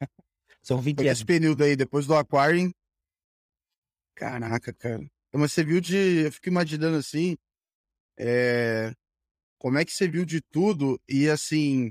São 0.62 0.80
20 0.80 1.00
anos. 1.00 1.12
Esse 1.12 1.24
período 1.24 1.64
aí, 1.64 1.74
depois 1.74 2.06
do 2.06 2.14
acquiring. 2.14 2.72
Caraca, 4.14 4.72
cara. 4.72 5.04
Mas 5.32 5.52
você 5.52 5.64
viu 5.64 5.80
de. 5.80 5.96
Eu 5.96 6.32
fico 6.32 6.48
imaginando 6.48 6.96
assim. 6.96 7.36
É... 8.16 8.92
Como 9.58 9.78
é 9.78 9.84
que 9.84 9.92
você 9.92 10.06
viu 10.06 10.24
de 10.24 10.40
tudo 10.40 11.00
e 11.08 11.28
assim. 11.28 11.90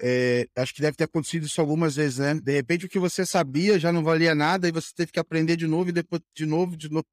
É... 0.00 0.48
Acho 0.56 0.74
que 0.74 0.80
deve 0.80 0.96
ter 0.96 1.04
acontecido 1.04 1.46
isso 1.46 1.60
algumas 1.60 1.94
vezes, 1.94 2.18
né? 2.18 2.34
De 2.34 2.52
repente 2.52 2.86
o 2.86 2.88
que 2.88 2.98
você 2.98 3.24
sabia 3.24 3.78
já 3.78 3.92
não 3.92 4.02
valia 4.02 4.34
nada 4.34 4.68
e 4.68 4.72
você 4.72 4.92
teve 4.94 5.12
que 5.12 5.20
aprender 5.20 5.56
de 5.56 5.66
novo 5.66 5.90
e 5.90 5.92
depois 5.92 6.20
de 6.34 6.44
novo, 6.46 6.76
de 6.76 6.90
novo. 6.90 7.06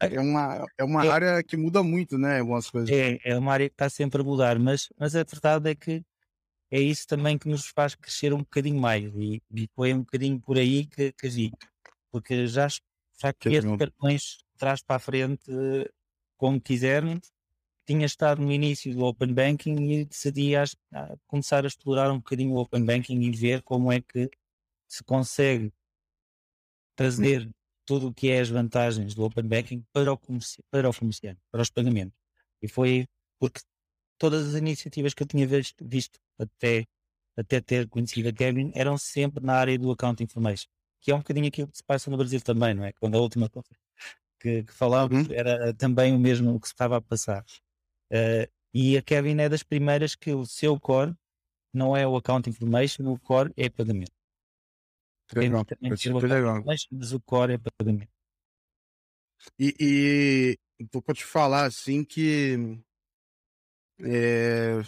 É 0.00 0.20
uma, 0.20 0.66
é 0.78 0.84
uma 0.84 1.04
é, 1.04 1.10
área 1.10 1.42
que 1.42 1.56
muda 1.56 1.82
muito, 1.82 2.18
né? 2.18 2.40
Algumas 2.40 2.68
coisas. 2.70 2.90
É, 2.90 3.18
é 3.24 3.38
uma 3.38 3.52
área 3.52 3.68
que 3.68 3.74
está 3.74 3.88
sempre 3.88 4.20
a 4.20 4.24
mudar, 4.24 4.58
mas, 4.58 4.88
mas 4.98 5.14
a 5.14 5.22
verdade 5.22 5.70
é 5.70 5.74
que 5.74 6.04
é 6.70 6.80
isso 6.80 7.06
também 7.06 7.38
que 7.38 7.48
nos 7.48 7.66
faz 7.68 7.94
crescer 7.94 8.32
um 8.32 8.38
bocadinho 8.38 8.80
mais 8.80 9.04
e, 9.14 9.40
e 9.54 9.68
foi 9.74 9.94
um 9.94 10.00
bocadinho 10.00 10.40
por 10.40 10.58
aí 10.58 10.86
que, 10.86 11.12
que 11.12 11.28
vi. 11.28 11.52
Porque 12.10 12.46
já, 12.46 12.66
já 12.68 13.32
que 13.32 13.48
este 13.50 13.76
cartões 13.76 14.38
traz 14.56 14.82
para 14.82 14.96
a 14.96 15.00
frente 15.00 15.50
como 16.36 16.60
quisermos, 16.60 17.32
tinha 17.86 18.04
estado 18.04 18.42
no 18.42 18.50
início 18.50 18.92
do 18.92 19.04
Open 19.04 19.32
Banking 19.32 19.76
e 19.90 20.04
decidi 20.04 20.56
a, 20.56 20.64
a 20.92 21.16
começar 21.28 21.64
a 21.64 21.68
explorar 21.68 22.10
um 22.10 22.18
bocadinho 22.18 22.52
o 22.52 22.58
Open 22.58 22.84
Banking 22.84 23.20
e 23.20 23.30
ver 23.30 23.62
como 23.62 23.92
é 23.92 24.00
que 24.00 24.28
se 24.88 25.04
consegue 25.04 25.72
trazer 26.96 27.48
tudo 27.86 28.08
o 28.08 28.14
que 28.14 28.30
é 28.30 28.40
as 28.40 28.48
vantagens 28.50 29.14
do 29.14 29.24
Open 29.24 29.46
Banking 29.48 29.84
para 29.92 30.12
o, 30.12 30.18
para 30.70 30.90
o 30.90 30.94
comerciante, 30.94 31.40
para 31.50 31.62
os 31.62 31.70
pagamentos. 31.70 32.18
E 32.62 32.68
foi 32.68 33.06
porque 33.38 33.60
todas 34.18 34.48
as 34.48 34.54
iniciativas 34.54 35.14
que 35.14 35.22
eu 35.22 35.26
tinha 35.26 35.46
visto, 35.46 35.84
visto 35.86 36.18
até, 36.38 36.86
até 37.36 37.60
ter 37.60 37.88
conhecido 37.88 38.28
a 38.28 38.32
Kevin 38.32 38.72
eram 38.74 38.98
sempre 38.98 39.44
na 39.44 39.54
área 39.54 39.78
do 39.78 39.90
Account 39.92 40.22
Information, 40.22 40.68
que 41.00 41.10
é 41.10 41.14
um 41.14 41.18
bocadinho 41.18 41.48
aquilo 41.48 41.68
que 41.68 41.76
se 41.78 41.84
passa 41.84 42.10
no 42.10 42.16
Brasil 42.16 42.40
também, 42.40 42.74
não 42.74 42.84
é? 42.84 42.92
Quando 42.92 43.16
a 43.16 43.20
última 43.20 43.48
coisa 43.48 43.68
que, 44.40 44.64
que 44.64 44.72
Uhum. 44.82 45.26
era 45.34 45.74
também 45.74 46.14
o 46.14 46.18
mesmo 46.18 46.60
que 46.60 46.68
se 46.68 46.74
estava 46.74 46.96
a 46.96 47.00
passar. 47.00 47.44
Eh, 48.10 48.48
e 48.74 48.96
a 48.96 49.02
Kevin 49.02 49.40
é 49.40 49.48
das 49.48 49.62
primeiras 49.62 50.14
que 50.14 50.32
o 50.32 50.44
seu 50.46 50.78
core 50.78 51.14
não 51.72 51.96
é 51.96 52.06
o 52.06 52.16
account 52.16 52.48
information, 52.48 53.04
o 53.12 53.18
core 53.18 53.52
é 53.56 53.68
pagamento. 53.68 54.15
Legal. 55.34 55.66
Super 55.96 56.28
legal. 56.28 56.62
Mas 56.64 57.12
o 57.12 57.20
core 57.20 57.54
é 57.54 57.58
pagamento. 57.58 58.08
E, 59.58 59.74
e 60.78 60.86
tô 60.88 61.02
pra 61.02 61.14
te 61.14 61.24
falar 61.24 61.64
assim 61.64 62.04
que 62.04 62.78
é, 64.00 64.82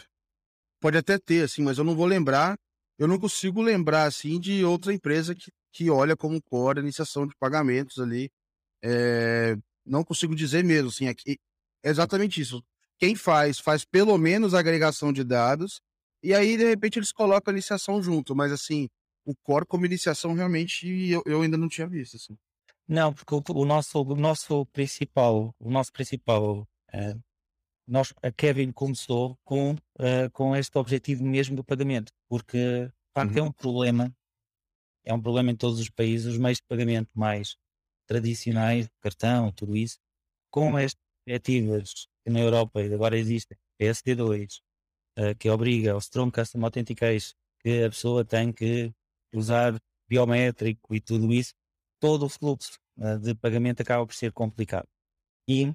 pode 0.81 0.97
até 0.99 1.19
ter, 1.19 1.45
assim, 1.45 1.63
mas 1.63 1.79
eu 1.79 1.85
não 1.85 1.97
vou 1.97 2.07
lembrar. 2.07 2.57
Eu 2.99 3.07
não 3.07 3.19
consigo 3.19 3.63
lembrar 3.63 4.05
assim 4.05 4.41
de 4.41 4.65
outra 4.65 4.93
empresa 4.93 5.35
que, 5.35 5.51
que 5.73 5.91
olha 5.91 6.17
como 6.17 6.43
core 6.43 6.81
a 6.81 6.83
iniciação 6.83 7.27
de 7.27 7.35
pagamentos 7.37 7.99
ali. 7.99 8.31
É, 8.83 9.57
não 9.85 10.05
consigo 10.05 10.35
dizer 10.35 10.65
mesmo, 10.65 10.89
assim, 10.89 11.09
aqui, 11.09 11.39
é 11.83 11.91
exatamente 11.91 12.41
isso. 12.41 12.63
Quem 12.99 13.15
faz, 13.15 13.59
faz 13.59 13.85
pelo 13.85 14.17
menos 14.19 14.55
agregação 14.55 15.13
de 15.13 15.23
dados, 15.25 15.81
e 16.23 16.35
aí, 16.35 16.57
de 16.57 16.65
repente, 16.65 16.99
eles 16.99 17.13
colocam 17.13 17.53
a 17.53 17.55
iniciação 17.55 18.03
junto, 18.03 18.35
mas 18.35 18.51
assim, 18.51 18.89
o 19.29 19.35
core 19.43 19.67
como 19.67 19.85
iniciação 19.85 20.33
realmente 20.33 20.89
eu, 20.89 21.23
eu 21.27 21.43
ainda 21.43 21.59
não 21.59 21.69
tinha 21.69 21.87
visto. 21.87 22.17
Assim. 22.17 22.35
Não, 22.89 23.13
porque 23.13 23.35
o, 23.35 23.43
o 23.61 23.65
nosso, 23.67 24.01
o 24.01 24.17
nosso 24.17 24.65
principal, 24.67 25.55
o 25.59 25.71
nosso 25.71 25.93
principal, 25.93 26.67
eh, 26.91 27.15
nós, 27.87 28.15
a 28.23 28.33
Kevin 28.33 28.73
começou 28.73 29.39
com, 29.45 29.77
eh, 29.99 30.31
com 30.31 30.57
este 30.57 30.79
objetivo 30.79 31.23
mesmo 31.23 31.55
do 31.55 31.63
pagamento, 31.63 32.11
porque 32.27 32.91
facto 33.15 33.37
é 33.37 33.43
um 33.43 33.53
problema, 33.53 34.11
é 35.05 35.13
um 35.13 35.21
problema 35.21 35.51
em 35.51 35.57
todos 35.57 35.79
os 35.79 35.91
países, 35.91 36.33
os 36.33 36.39
meios 36.39 36.57
de 36.57 36.65
pagamento 36.67 37.11
mais 37.15 37.55
tradicionais, 38.07 38.89
cartão, 39.03 39.53
tudo 39.53 39.77
isso, 39.77 39.99
com 40.51 40.75
as 40.79 40.95
diretivas 41.27 42.09
que 42.25 42.31
na 42.31 42.41
Europa 42.41 42.81
agora 42.81 43.19
existem, 43.19 43.59
PSD2, 43.79 44.63
eh, 45.17 45.35
que 45.35 45.51
obriga 45.51 45.93
ao 45.93 45.99
Strong 45.99 46.33
Custom 46.33 46.65
Authentication, 46.65 47.35
que 47.61 47.85
a 47.85 47.91
pessoa 47.91 48.25
tem 48.25 48.51
que 48.51 48.91
usar 49.35 49.79
biométrico 50.09 50.95
e 50.95 51.01
tudo 51.01 51.33
isso, 51.33 51.55
todo 52.01 52.27
o 52.27 52.29
fluxo 52.29 52.79
eh, 53.01 53.19
de 53.19 53.35
pagamento 53.35 53.83
acaba 53.83 54.07
por 54.07 54.15
ser 54.15 54.33
complicado. 54.33 54.89
E 55.49 55.75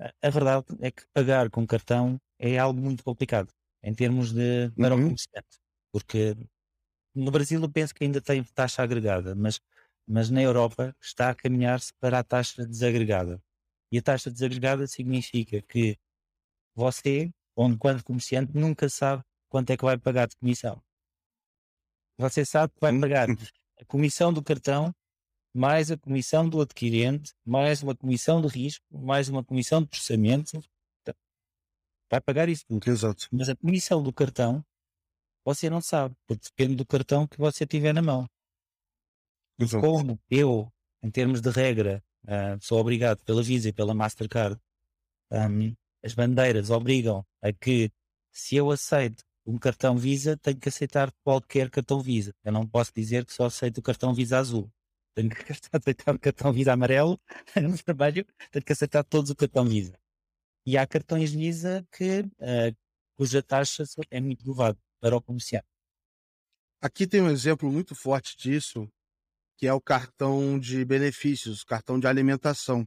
a- 0.00 0.30
verdade 0.30 0.66
é 0.80 0.90
que 0.90 1.04
pagar 1.14 1.50
com 1.50 1.66
cartão 1.66 2.18
é 2.38 2.58
algo 2.58 2.80
muito 2.80 3.04
complicado 3.04 3.52
em 3.82 3.94
termos 3.94 4.32
de 4.32 4.70
para 4.80 4.94
o 4.96 5.00
Uhum. 5.00 5.06
comerciante, 5.06 5.58
porque 5.92 6.36
no 7.14 7.30
Brasil 7.30 7.60
eu 7.62 7.70
penso 7.70 7.94
que 7.94 8.04
ainda 8.04 8.20
tem 8.20 8.42
taxa 8.44 8.82
agregada, 8.82 9.34
mas, 9.34 9.60
mas 10.08 10.30
na 10.30 10.42
Europa 10.42 10.94
está 11.02 11.30
a 11.30 11.34
caminhar-se 11.34 11.92
para 12.00 12.18
a 12.20 12.24
taxa 12.24 12.66
desagregada. 12.66 13.42
E 13.92 13.98
a 13.98 14.02
taxa 14.02 14.30
desagregada 14.30 14.86
significa 14.86 15.62
que 15.62 15.96
você, 16.74 17.30
onde 17.56 17.78
quando 17.78 18.04
comerciante, 18.04 18.52
nunca 18.56 18.88
sabe 18.88 19.22
quanto 19.50 19.70
é 19.72 19.76
que 19.76 19.84
vai 19.84 19.98
pagar 19.98 20.28
de 20.28 20.36
comissão. 20.36 20.82
Você 22.20 22.44
sabe 22.44 22.72
que 22.74 22.80
vai 22.80 22.92
Hum. 22.92 23.00
pagar 23.00 23.26
a 23.80 23.84
comissão 23.86 24.32
do 24.32 24.42
cartão, 24.42 24.94
mais 25.54 25.90
a 25.90 25.96
comissão 25.96 26.48
do 26.48 26.60
adquirente, 26.60 27.32
mais 27.44 27.82
uma 27.82 27.96
comissão 27.96 28.40
de 28.42 28.48
risco, 28.48 28.84
mais 28.90 29.28
uma 29.28 29.42
comissão 29.42 29.82
de 29.82 29.88
processamento. 29.88 30.62
Vai 32.10 32.20
pagar 32.20 32.48
isso 32.48 32.64
tudo. 32.68 32.90
Exato. 32.90 33.28
Mas 33.32 33.48
a 33.48 33.56
comissão 33.56 34.02
do 34.02 34.12
cartão, 34.12 34.64
você 35.44 35.70
não 35.70 35.80
sabe, 35.80 36.14
porque 36.26 36.42
depende 36.48 36.76
do 36.76 36.84
cartão 36.86 37.26
que 37.26 37.38
você 37.38 37.66
tiver 37.66 37.94
na 37.94 38.02
mão. 38.02 38.28
Exato. 39.58 39.86
Como 39.86 40.20
eu, 40.30 40.72
em 41.02 41.10
termos 41.10 41.40
de 41.40 41.50
regra, 41.50 42.02
ah, 42.26 42.58
sou 42.60 42.78
obrigado 42.80 43.22
pela 43.24 43.42
Visa 43.42 43.68
e 43.68 43.72
pela 43.72 43.94
Mastercard, 43.94 44.60
ahm, 45.30 45.74
as 46.04 46.14
bandeiras 46.14 46.70
obrigam 46.70 47.24
a 47.42 47.52
que, 47.52 47.90
se 48.32 48.56
eu 48.56 48.70
aceito 48.70 49.24
um 49.50 49.58
cartão 49.58 49.96
Visa, 49.96 50.36
tenho 50.36 50.58
que 50.58 50.68
aceitar 50.68 51.12
qualquer 51.24 51.68
cartão 51.70 52.00
Visa. 52.00 52.32
Eu 52.44 52.52
não 52.52 52.66
posso 52.66 52.92
dizer 52.94 53.24
que 53.26 53.32
só 53.32 53.46
aceito 53.46 53.78
o 53.78 53.82
cartão 53.82 54.14
Visa 54.14 54.38
azul. 54.38 54.70
Tenho 55.14 55.28
que 55.28 55.36
aceitar 55.72 56.14
o 56.14 56.18
cartão 56.18 56.52
Visa 56.52 56.72
amarelo, 56.72 57.20
no 57.60 57.76
trabalho, 57.82 58.24
tenho 58.52 58.64
que 58.64 58.72
aceitar 58.72 59.02
todos 59.02 59.30
o 59.30 59.36
cartão 59.36 59.64
Visa. 59.64 59.98
E 60.64 60.78
há 60.78 60.86
cartões 60.86 61.32
Visa 61.32 61.84
que, 61.90 62.24
ah, 62.40 62.72
cuja 63.16 63.42
taxa 63.42 63.82
é 64.10 64.20
muito 64.20 64.46
elevada 64.46 64.78
para 65.00 65.16
o 65.16 65.22
comerciante. 65.22 65.66
Aqui 66.80 67.06
tem 67.06 67.20
um 67.20 67.30
exemplo 67.30 67.70
muito 67.70 67.94
forte 67.94 68.36
disso, 68.36 68.88
que 69.58 69.66
é 69.66 69.72
o 69.72 69.80
cartão 69.80 70.58
de 70.58 70.84
benefícios, 70.84 71.64
cartão 71.64 71.98
de 71.98 72.06
alimentação, 72.06 72.86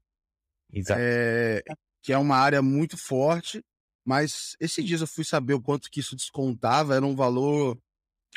Exato. 0.71 0.99
é, 0.99 1.61
que 2.01 2.13
é 2.13 2.17
uma 2.17 2.37
área 2.37 2.61
muito 2.61 2.97
forte, 2.97 3.61
mas 4.05 4.55
esses 4.59 4.85
dias 4.85 5.01
eu 5.01 5.07
fui 5.07 5.23
saber 5.23 5.53
o 5.53 5.61
quanto 5.61 5.89
que 5.91 5.99
isso 5.99 6.15
descontava, 6.15 6.95
era 6.95 7.05
um 7.05 7.15
valor 7.15 7.77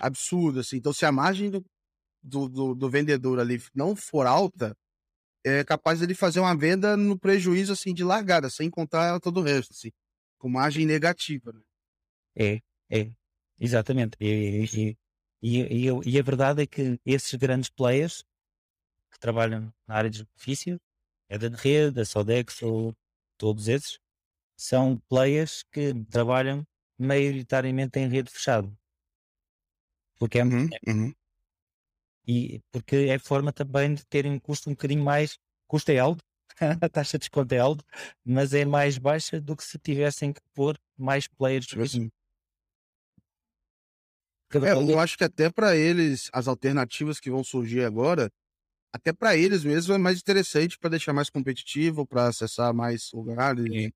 absurdo, 0.00 0.60
assim. 0.60 0.76
Então, 0.78 0.92
se 0.92 1.06
a 1.06 1.12
margem 1.12 1.50
do, 1.50 1.64
do, 2.22 2.48
do- 2.48 2.74
do 2.74 2.90
vendedor 2.90 3.40
ali 3.40 3.62
não 3.74 3.96
for 3.96 4.26
alta, 4.26 4.76
é 5.44 5.64
capaz 5.64 6.02
ele 6.02 6.14
fazer 6.14 6.40
uma 6.40 6.56
venda 6.56 6.96
no 6.96 7.18
prejuízo, 7.18 7.72
assim, 7.72 7.94
de 7.94 8.04
largada, 8.04 8.50
sem 8.50 8.70
contar 8.70 9.20
todo 9.20 9.40
o 9.40 9.42
resto, 9.44 9.72
assim, 9.72 9.90
com 10.38 10.48
margem 10.48 10.86
negativa. 10.86 11.52
né? 11.52 11.60
É, 12.38 12.60
é, 12.90 13.12
exatamente. 13.58 14.16
E, 14.20 14.96
e, 15.42 15.56
e, 15.62 15.88
e, 16.14 16.18
a 16.18 16.22
verdade 16.22 16.62
é 16.62 16.66
que 16.66 16.98
esses 17.04 17.34
grandes 17.34 17.68
players 17.70 18.24
que 19.12 19.18
trabalham 19.18 19.72
na 19.86 19.96
área 19.96 20.10
de 20.10 20.24
benefício, 20.24 20.80
a 21.30 21.38
da 21.38 21.48
rede, 21.50 22.00
a 22.00 22.04
Sodexo, 22.04 22.94
todos 23.38 23.68
esses, 23.68 23.98
são 24.56 24.98
players 25.08 25.62
que 25.72 25.94
trabalham 26.10 26.64
maioritariamente 26.98 27.98
em 27.98 28.08
rede 28.08 28.30
fechada. 28.30 28.70
Porque 30.18 30.38
é, 30.40 30.44
Uhum, 30.44 30.68
uhum. 30.86 31.14
e, 32.26 32.60
porque 32.72 32.96
é 33.08 33.18
forma 33.18 33.52
também 33.52 33.94
de 33.94 34.04
terem 34.06 34.32
um 34.32 34.38
custo 34.40 34.68
um 34.70 34.72
bocadinho 34.72 35.04
mais, 35.04 35.38
custo 35.68 35.90
é 35.90 35.98
alto, 35.98 36.22
a 36.82 36.88
taxa 36.88 37.18
de 37.18 37.22
desconto 37.22 37.54
é 37.54 37.58
alta, 37.58 37.84
mas 38.24 38.52
é 38.54 38.64
mais 38.64 38.98
baixa 38.98 39.40
do 39.40 39.56
que 39.56 39.64
se 39.64 39.78
tivessem 39.78 40.32
que 40.32 40.40
pôr 40.54 40.78
mais 40.96 41.28
players. 41.28 41.66
Cada 44.48 44.66
É, 44.68 44.72
eu 44.72 44.98
acho 44.98 45.16
que 45.18 45.24
até 45.24 45.50
para 45.50 45.76
eles, 45.76 46.30
as 46.32 46.48
alternativas 46.48 47.20
que 47.20 47.30
vão 47.30 47.44
surgir 47.44 47.84
agora, 47.84 48.30
até 48.92 49.12
para 49.12 49.36
eles 49.36 49.64
mesmo 49.64 49.94
é 49.94 49.98
mais 49.98 50.20
interessante 50.20 50.78
para 50.78 50.90
deixar 50.90 51.12
mais 51.14 51.30
competitivo, 51.30 52.06
para 52.06 52.28
acessar 52.28 52.74
mais 52.74 53.10
lugares. 53.12 53.64
É. 53.72 53.90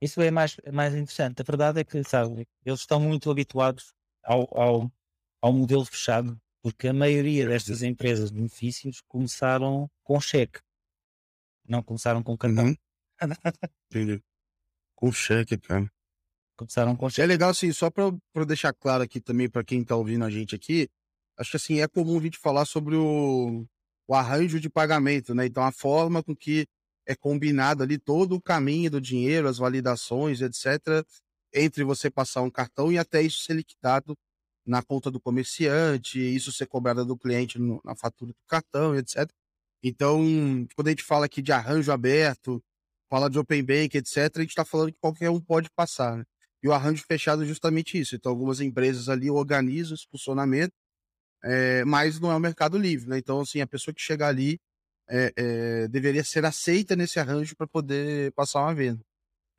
Isso 0.00 0.20
é 0.20 0.30
mais, 0.30 0.56
é 0.62 0.70
mais 0.70 0.92
interessante. 0.94 1.40
A 1.40 1.44
verdade 1.44 1.80
é 1.80 1.84
que, 1.84 2.02
sabe, 2.04 2.46
eles 2.64 2.80
estão 2.80 3.00
muito 3.00 3.30
habituados 3.30 3.94
ao, 4.22 4.42
ao, 4.58 4.92
ao 5.40 5.52
modelo 5.52 5.84
fechado, 5.84 6.38
porque 6.62 6.88
a 6.88 6.92
maioria 6.92 7.46
destas 7.48 7.82
empresas 7.82 8.30
de 8.30 8.36
benefícios 8.36 9.00
começaram 9.08 9.90
com 10.02 10.20
cheque, 10.20 10.60
não 11.66 11.82
começaram 11.82 12.22
com 12.22 12.36
cartão. 12.36 12.66
Uhum. 12.66 12.76
Entendi. 13.90 14.22
Com 14.94 15.12
cheque, 15.12 15.56
cara. 15.58 15.90
Começaram 16.56 16.96
com 16.96 17.06
É 17.06 17.10
cheque. 17.10 17.26
legal, 17.26 17.50
assim, 17.50 17.72
só 17.72 17.90
para 17.90 18.44
deixar 18.46 18.72
claro 18.72 19.02
aqui 19.02 19.20
também 19.20 19.48
para 19.48 19.64
quem 19.64 19.84
tá 19.84 19.96
ouvindo 19.96 20.24
a 20.24 20.30
gente 20.30 20.54
aqui, 20.54 20.88
acho 21.38 21.50
que 21.50 21.56
assim, 21.56 21.80
é 21.80 21.88
comum 21.88 22.18
a 22.18 22.22
gente 22.22 22.38
falar 22.38 22.64
sobre 22.64 22.96
o, 22.96 23.66
o 24.08 24.14
arranjo 24.14 24.58
de 24.60 24.68
pagamento, 24.70 25.34
né? 25.34 25.46
Então, 25.46 25.62
a 25.62 25.72
forma 25.72 26.22
com 26.22 26.34
que 26.34 26.66
é 27.06 27.14
combinado 27.14 27.82
ali 27.82 27.98
todo 27.98 28.34
o 28.36 28.42
caminho 28.42 28.90
do 28.90 29.00
dinheiro, 29.00 29.48
as 29.48 29.58
validações, 29.58 30.40
etc., 30.40 31.06
entre 31.54 31.84
você 31.84 32.10
passar 32.10 32.42
um 32.42 32.50
cartão 32.50 32.92
e 32.92 32.98
até 32.98 33.22
isso 33.22 33.42
ser 33.42 33.54
liquidado 33.54 34.16
na 34.66 34.82
conta 34.82 35.10
do 35.10 35.20
comerciante, 35.20 36.18
isso 36.20 36.52
ser 36.52 36.66
cobrado 36.66 37.04
do 37.04 37.16
cliente 37.16 37.58
no- 37.58 37.80
na 37.84 37.94
fatura 37.94 38.32
do 38.32 38.38
cartão, 38.48 38.96
etc. 38.96 39.32
Então, 39.82 40.20
quando 40.74 40.88
a 40.88 40.90
gente 40.90 41.04
fala 41.04 41.26
aqui 41.26 41.40
de 41.42 41.52
arranjo 41.52 41.92
aberto, 41.92 42.62
fala 43.10 43.30
de 43.30 43.38
open 43.38 43.62
bank, 43.64 43.96
etc., 43.96 44.38
a 44.38 44.40
gente 44.42 44.50
está 44.50 44.64
falando 44.64 44.92
que 44.92 44.98
qualquer 45.00 45.30
um 45.30 45.40
pode 45.40 45.70
passar, 45.70 46.16
né? 46.18 46.24
E 46.62 46.68
o 46.68 46.72
arranjo 46.72 47.04
fechado 47.06 47.42
é 47.44 47.46
justamente 47.46 47.98
isso. 47.98 48.16
Então, 48.16 48.30
algumas 48.32 48.60
empresas 48.60 49.08
ali 49.08 49.30
organizam 49.30 49.94
esse 49.94 50.06
funcionamento, 50.10 50.72
é, 51.44 51.84
mas 51.84 52.18
não 52.20 52.30
é 52.32 52.36
o 52.36 52.40
mercado 52.40 52.78
livre, 52.78 53.08
né? 53.08 53.18
Então, 53.18 53.40
assim, 53.40 53.60
a 53.60 53.66
pessoa 53.66 53.94
que 53.94 54.00
chegar 54.02 54.28
ali 54.28 54.58
é, 55.08 55.32
é, 55.36 55.88
deveria 55.88 56.24
ser 56.24 56.44
aceita 56.44 56.96
nesse 56.96 57.18
arranjo 57.20 57.56
para 57.56 57.66
poder 57.66 58.32
passar 58.32 58.60
uma 58.62 58.74
venda. 58.74 59.02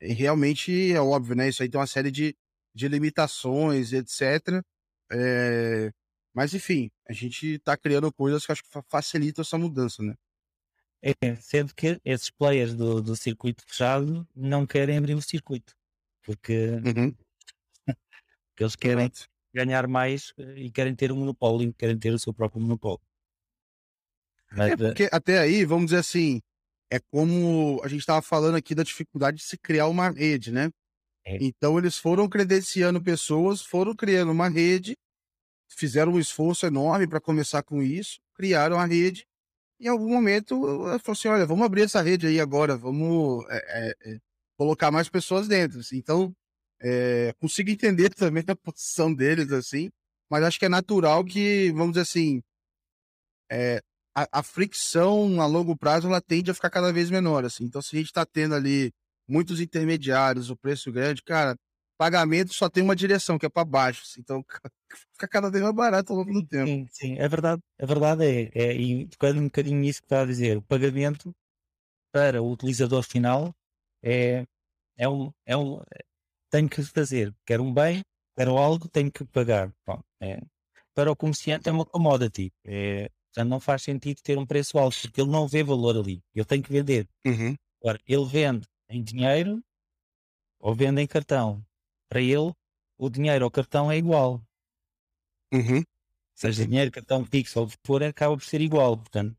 E 0.00 0.12
realmente 0.14 0.92
é 0.92 1.00
óbvio, 1.00 1.36
né? 1.36 1.48
Isso 1.48 1.62
aí 1.62 1.68
tem 1.70 1.80
uma 1.80 1.86
série 1.86 2.10
de, 2.10 2.36
de 2.74 2.88
limitações, 2.88 3.92
etc. 3.92 4.62
É, 5.12 5.90
mas, 6.34 6.54
enfim, 6.54 6.90
a 7.08 7.12
gente 7.12 7.46
está 7.56 7.76
criando 7.76 8.12
coisas 8.12 8.46
que 8.46 8.52
acho 8.52 8.62
que 8.64 8.70
fa- 8.70 8.84
facilitam 8.90 9.42
essa 9.42 9.58
mudança, 9.58 10.02
né? 10.02 10.14
É, 11.02 11.36
sendo 11.36 11.74
que 11.74 12.00
esses 12.04 12.30
players 12.30 12.74
do, 12.74 13.00
do 13.00 13.14
circuito 13.16 13.62
fechado 13.66 14.26
não 14.34 14.66
querem 14.66 14.96
abrir 14.98 15.14
o 15.14 15.22
circuito, 15.22 15.72
porque, 16.24 16.82
Uhum. 16.84 17.16
porque 18.50 18.64
eles 18.64 18.76
querem 18.76 19.10
Exato. 19.10 19.28
ganhar 19.54 19.86
mais 19.88 20.32
eh, 20.38 20.60
e 20.66 20.70
querem 20.70 20.94
ter 20.94 21.12
um 21.12 21.16
monopólio, 21.16 21.72
querem 21.74 21.98
ter 21.98 22.12
o 22.12 22.18
seu 22.18 22.32
próprio 22.34 22.60
monopólio. 22.60 23.00
Mas, 24.50 24.72
é 24.72 24.76
porque 24.76 25.08
até 25.12 25.38
aí, 25.38 25.64
vamos 25.64 25.86
dizer 25.86 25.98
assim, 25.98 26.40
é 26.90 26.98
como 26.98 27.80
a 27.84 27.88
gente 27.88 28.00
estava 28.00 28.22
falando 28.22 28.56
aqui 28.56 28.74
da 28.74 28.82
dificuldade 28.82 29.38
de 29.38 29.42
se 29.44 29.58
criar 29.58 29.88
uma 29.88 30.10
rede, 30.10 30.50
né? 30.50 30.70
É. 31.24 31.36
Então 31.40 31.78
eles 31.78 31.98
foram 31.98 32.28
credenciando 32.28 33.02
pessoas, 33.02 33.60
foram 33.60 33.94
criando 33.94 34.32
uma 34.32 34.48
rede, 34.48 34.96
fizeram 35.68 36.12
um 36.12 36.18
esforço 36.18 36.64
enorme 36.64 37.06
para 37.06 37.20
começar 37.20 37.62
com 37.62 37.82
isso, 37.82 38.18
criaram 38.34 38.78
a 38.78 38.86
rede. 38.86 39.26
E 39.78 39.86
em 39.86 39.88
algum 39.88 40.08
momento 40.08 40.58
falou 41.00 41.12
assim: 41.12 41.28
olha, 41.28 41.46
vamos 41.46 41.64
abrir 41.64 41.82
essa 41.82 42.00
rede 42.00 42.26
aí 42.26 42.40
agora, 42.40 42.76
vamos 42.76 43.44
é, 43.50 43.94
é, 44.04 44.18
colocar 44.56 44.90
mais 44.90 45.08
pessoas 45.08 45.46
dentro. 45.46 45.80
Então, 45.92 46.34
consigo 47.38 47.70
entender 47.70 48.08
também 48.14 48.44
a 48.46 48.56
posição 48.56 49.12
deles, 49.12 49.52
assim, 49.52 49.90
mas 50.30 50.42
acho 50.42 50.58
que 50.58 50.64
é 50.64 50.68
natural 50.70 51.24
que, 51.24 51.70
vamos 51.72 51.92
dizer 51.92 52.02
assim, 52.02 52.42
a, 54.22 54.40
a, 54.40 54.42
fricção 54.42 55.40
a 55.40 55.46
longo 55.46 55.76
prazo 55.76 56.08
ela 56.08 56.20
tende 56.20 56.50
a 56.50 56.54
ficar 56.54 56.70
cada 56.70 56.92
vez 56.92 57.10
menor. 57.10 57.44
Assim. 57.44 57.64
Então, 57.64 57.80
se 57.80 57.94
a 57.94 57.98
gente 57.98 58.08
está 58.08 58.24
tendo 58.24 58.54
ali 58.54 58.92
muitos 59.28 59.60
intermediários, 59.60 60.50
o 60.50 60.56
preço 60.56 60.90
grande, 60.90 61.22
cara, 61.22 61.56
pagamento 61.96 62.52
só 62.54 62.68
tem 62.68 62.82
uma 62.82 62.96
direção, 62.96 63.38
que 63.38 63.46
é 63.46 63.48
para 63.48 63.64
baixo. 63.64 64.02
Assim. 64.04 64.20
Então, 64.20 64.44
fica 65.12 65.28
cada 65.28 65.50
vez 65.50 65.62
mais 65.62 65.74
barato 65.74 66.12
ao 66.12 66.18
longo 66.18 66.32
do 66.32 66.46
tempo. 66.46 66.66
Sim, 66.66 66.86
sim. 66.90 67.18
é 67.18 67.28
verdade. 67.28 67.62
A 67.80 67.86
verdade 67.86 68.24
é, 68.24 68.50
é 68.54 68.74
e 68.74 69.06
tocando 69.06 69.40
um 69.40 69.44
bocadinho 69.44 69.78
nisso 69.78 70.00
que 70.00 70.06
está 70.06 70.22
a 70.22 70.26
dizer, 70.26 70.56
o 70.56 70.62
pagamento 70.62 71.34
para 72.12 72.42
o 72.42 72.50
utilizador 72.50 73.02
final 73.02 73.54
é, 74.02 74.44
é 74.96 75.08
um, 75.08 75.30
é 75.46 75.56
um 75.56 75.80
tenho 76.50 76.68
que 76.68 76.82
fazer, 76.82 77.34
quero 77.44 77.62
um 77.62 77.72
bem, 77.72 78.02
quero 78.36 78.56
algo, 78.56 78.88
tenho 78.88 79.12
que 79.12 79.24
pagar. 79.24 79.72
Bom, 79.86 80.00
é, 80.20 80.40
para 80.94 81.12
o 81.12 81.16
comerciante 81.16 81.68
é 81.68 81.72
uma 81.72 81.84
commodity. 81.84 82.50
É, 82.64 83.10
Portanto, 83.28 83.50
não 83.50 83.60
faz 83.60 83.82
sentido 83.82 84.20
ter 84.22 84.38
um 84.38 84.46
preço 84.46 84.78
alto, 84.78 85.00
porque 85.02 85.20
ele 85.20 85.30
não 85.30 85.46
vê 85.46 85.62
valor 85.62 85.96
ali. 85.96 86.22
Ele 86.34 86.44
tem 86.44 86.62
que 86.62 86.72
vender. 86.72 87.08
Uhum. 87.24 87.54
Agora, 87.80 88.00
ele 88.06 88.24
vende 88.24 88.66
em 88.88 89.02
dinheiro 89.02 89.62
ou 90.58 90.74
vende 90.74 91.02
em 91.02 91.06
cartão. 91.06 91.64
Para 92.08 92.20
ele, 92.20 92.52
o 92.96 93.10
dinheiro 93.10 93.44
ou 93.44 93.50
cartão 93.50 93.92
é 93.92 93.96
igual. 93.96 94.42
Uhum. 95.52 95.82
Seja 96.34 96.66
dinheiro, 96.66 96.90
cartão 96.90 97.24
fixo 97.24 97.60
ou 97.60 97.66
o 97.66 97.68
que 97.68 97.76
for, 97.84 98.02
acaba 98.02 98.36
por 98.36 98.44
ser 98.44 98.60
igual. 98.60 98.96
Portanto, 98.96 99.36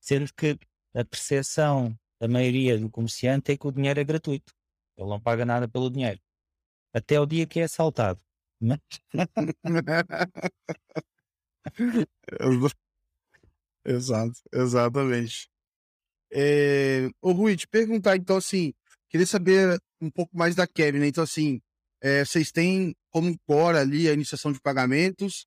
sendo 0.00 0.32
que 0.34 0.58
a 0.94 1.04
percepção 1.04 1.98
da 2.20 2.28
maioria 2.28 2.78
do 2.78 2.90
comerciante 2.90 3.52
é 3.52 3.56
que 3.56 3.66
o 3.66 3.72
dinheiro 3.72 4.00
é 4.00 4.04
gratuito. 4.04 4.52
Ele 4.96 5.08
não 5.08 5.20
paga 5.20 5.44
nada 5.44 5.68
pelo 5.68 5.90
dinheiro. 5.90 6.20
Até 6.92 7.20
o 7.20 7.26
dia 7.26 7.46
que 7.46 7.60
é 7.60 7.64
assaltado. 7.64 8.20
Mas... 8.60 8.80
Exato, 13.86 14.40
exatamente. 14.52 15.48
É, 16.32 17.08
ô 17.22 17.32
Rui, 17.32 17.56
te 17.56 17.68
perguntar 17.68 18.16
então 18.16 18.36
assim, 18.36 18.74
queria 19.08 19.26
saber 19.26 19.78
um 20.00 20.10
pouco 20.10 20.36
mais 20.36 20.54
da 20.56 20.66
Kevin, 20.66 20.98
né? 21.00 21.08
Então 21.08 21.24
assim, 21.24 21.60
é, 22.02 22.24
vocês 22.24 22.52
têm 22.52 22.94
como 23.12 23.38
core 23.46 23.78
ali 23.78 24.08
a 24.08 24.12
iniciação 24.14 24.52
de 24.52 24.60
pagamentos. 24.60 25.46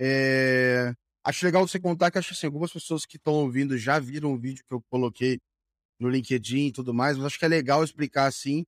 É, 0.00 0.92
acho 1.24 1.46
legal 1.46 1.66
você 1.66 1.80
contar 1.80 2.10
que 2.10 2.18
acho 2.18 2.34
assim, 2.34 2.46
algumas 2.46 2.72
pessoas 2.72 3.06
que 3.06 3.16
estão 3.18 3.34
ouvindo 3.34 3.78
já 3.78 3.98
viram 4.00 4.34
o 4.34 4.38
vídeo 4.38 4.64
que 4.66 4.74
eu 4.74 4.82
coloquei 4.90 5.38
no 6.00 6.10
LinkedIn 6.10 6.68
e 6.68 6.72
tudo 6.72 6.94
mais, 6.94 7.16
mas 7.16 7.26
acho 7.26 7.38
que 7.38 7.44
é 7.46 7.48
legal 7.48 7.84
explicar 7.84 8.26
assim 8.26 8.64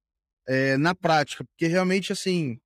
é, 0.49 0.77
na 0.79 0.95
prática, 0.95 1.45
porque 1.45 1.67
realmente 1.67 2.13
assim, 2.13 2.59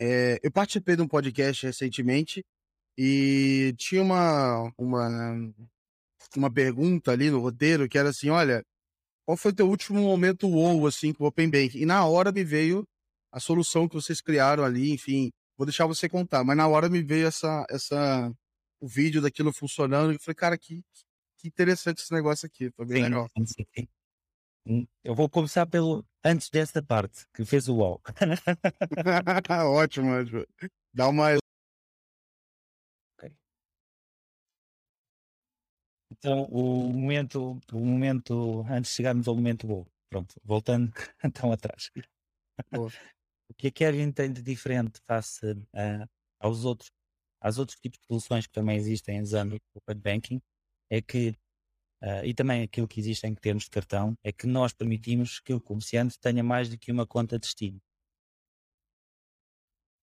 é, 0.00 0.38
eu 0.42 0.52
participei 0.52 0.96
de 0.96 1.02
um 1.02 1.08
podcast 1.08 1.66
recentemente 1.66 2.44
e 2.98 3.74
tinha 3.78 4.02
uma, 4.02 4.72
uma 4.78 5.08
uma 6.36 6.52
pergunta 6.52 7.12
ali 7.12 7.30
no 7.30 7.40
roteiro 7.40 7.88
que 7.88 7.98
era 7.98 8.10
assim: 8.10 8.28
olha, 8.28 8.62
qual 9.24 9.36
foi 9.36 9.52
o 9.52 9.54
teu 9.54 9.68
último 9.68 10.00
momento 10.00 10.48
wow, 10.48 10.86
assim, 10.86 11.12
com 11.12 11.24
o 11.24 11.26
Open 11.26 11.50
Bank? 11.50 11.78
E 11.78 11.84
na 11.84 12.04
hora 12.06 12.32
me 12.32 12.44
veio 12.44 12.84
a 13.32 13.38
solução 13.38 13.88
que 13.88 13.94
vocês 13.94 14.20
criaram 14.20 14.64
ali, 14.64 14.90
enfim, 14.90 15.30
vou 15.56 15.66
deixar 15.66 15.86
você 15.86 16.08
contar, 16.08 16.42
mas 16.44 16.56
na 16.56 16.66
hora 16.66 16.88
me 16.88 17.02
veio 17.02 17.26
essa, 17.26 17.66
essa, 17.68 18.32
o 18.80 18.88
vídeo 18.88 19.20
daquilo 19.20 19.52
funcionando, 19.52 20.12
e 20.12 20.14
eu 20.14 20.20
falei, 20.20 20.34
cara, 20.34 20.58
que, 20.58 20.82
que 21.38 21.48
interessante 21.48 21.98
esse 21.98 22.12
negócio 22.12 22.46
aqui, 22.46 22.70
foi 22.70 22.86
bem 22.86 22.96
sim, 22.98 23.02
legal. 23.02 23.28
Sim, 23.36 23.44
sim. 23.46 23.88
Hum, 24.66 24.86
eu 25.02 25.14
vou 25.14 25.28
começar 25.28 25.66
pelo 25.66 26.04
antes 26.24 26.50
dessa 26.50 26.82
parte 26.82 27.26
que 27.34 27.44
fez 27.44 27.68
o 27.68 27.76
UOL. 27.76 28.02
ótimo, 29.72 30.10
ótimo. 30.10 30.44
Dá 30.92 31.08
uma 31.08 31.28
Então, 36.18 36.44
o 36.50 36.92
momento, 36.92 37.60
o 37.72 37.78
momento, 37.78 38.62
antes 38.68 38.90
de 38.90 38.96
chegarmos 38.96 39.28
ao 39.28 39.36
momento 39.36 39.66
bom, 39.66 39.86
pronto, 40.10 40.34
voltando 40.44 40.92
então 41.24 41.52
atrás. 41.52 41.90
o 42.74 43.54
que 43.56 43.68
a 43.68 43.72
Kevin 43.72 44.10
tem 44.10 44.32
de 44.32 44.42
diferente 44.42 45.00
face 45.06 45.52
uh, 45.52 46.08
aos 46.40 46.64
outros, 46.64 46.90
aos 47.40 47.58
outros 47.58 47.78
tipos 47.78 48.00
de 48.00 48.06
soluções 48.06 48.46
que 48.46 48.52
também 48.52 48.76
existem 48.76 49.22
usando 49.22 49.54
o 49.54 49.78
Open 49.78 49.96
Banking 49.96 50.42
é 50.90 51.00
que, 51.00 51.30
uh, 52.02 52.24
e 52.24 52.34
também 52.34 52.62
aquilo 52.64 52.88
que 52.88 52.98
existe 52.98 53.26
em 53.26 53.34
termos 53.34 53.64
de 53.64 53.70
cartão, 53.70 54.16
é 54.24 54.32
que 54.32 54.46
nós 54.46 54.72
permitimos 54.72 55.38
que 55.38 55.54
o 55.54 55.60
comerciante 55.60 56.18
tenha 56.18 56.42
mais 56.42 56.68
do 56.68 56.76
que 56.76 56.90
uma 56.90 57.06
conta 57.06 57.36
de 57.38 57.42
destino. 57.42 57.80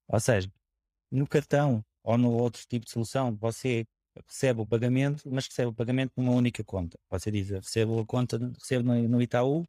Ou 0.08 0.20
seja, 0.20 0.50
no 1.12 1.28
cartão 1.28 1.84
ou 2.04 2.18
no 2.18 2.32
outro 2.32 2.66
tipo 2.68 2.86
de 2.86 2.92
solução, 2.92 3.36
você 3.36 3.86
recebe 4.28 4.62
o 4.62 4.66
pagamento, 4.66 5.30
mas 5.30 5.48
recebe 5.48 5.70
o 5.70 5.74
pagamento 5.74 6.14
numa 6.16 6.32
única 6.32 6.64
conta. 6.64 6.98
Você 7.10 7.32
diz, 7.32 7.50
recebo 7.50 8.00
a 8.00 8.06
conta, 8.06 8.38
recebo 8.38 8.84
no, 8.84 9.22
Itaú 9.22 9.66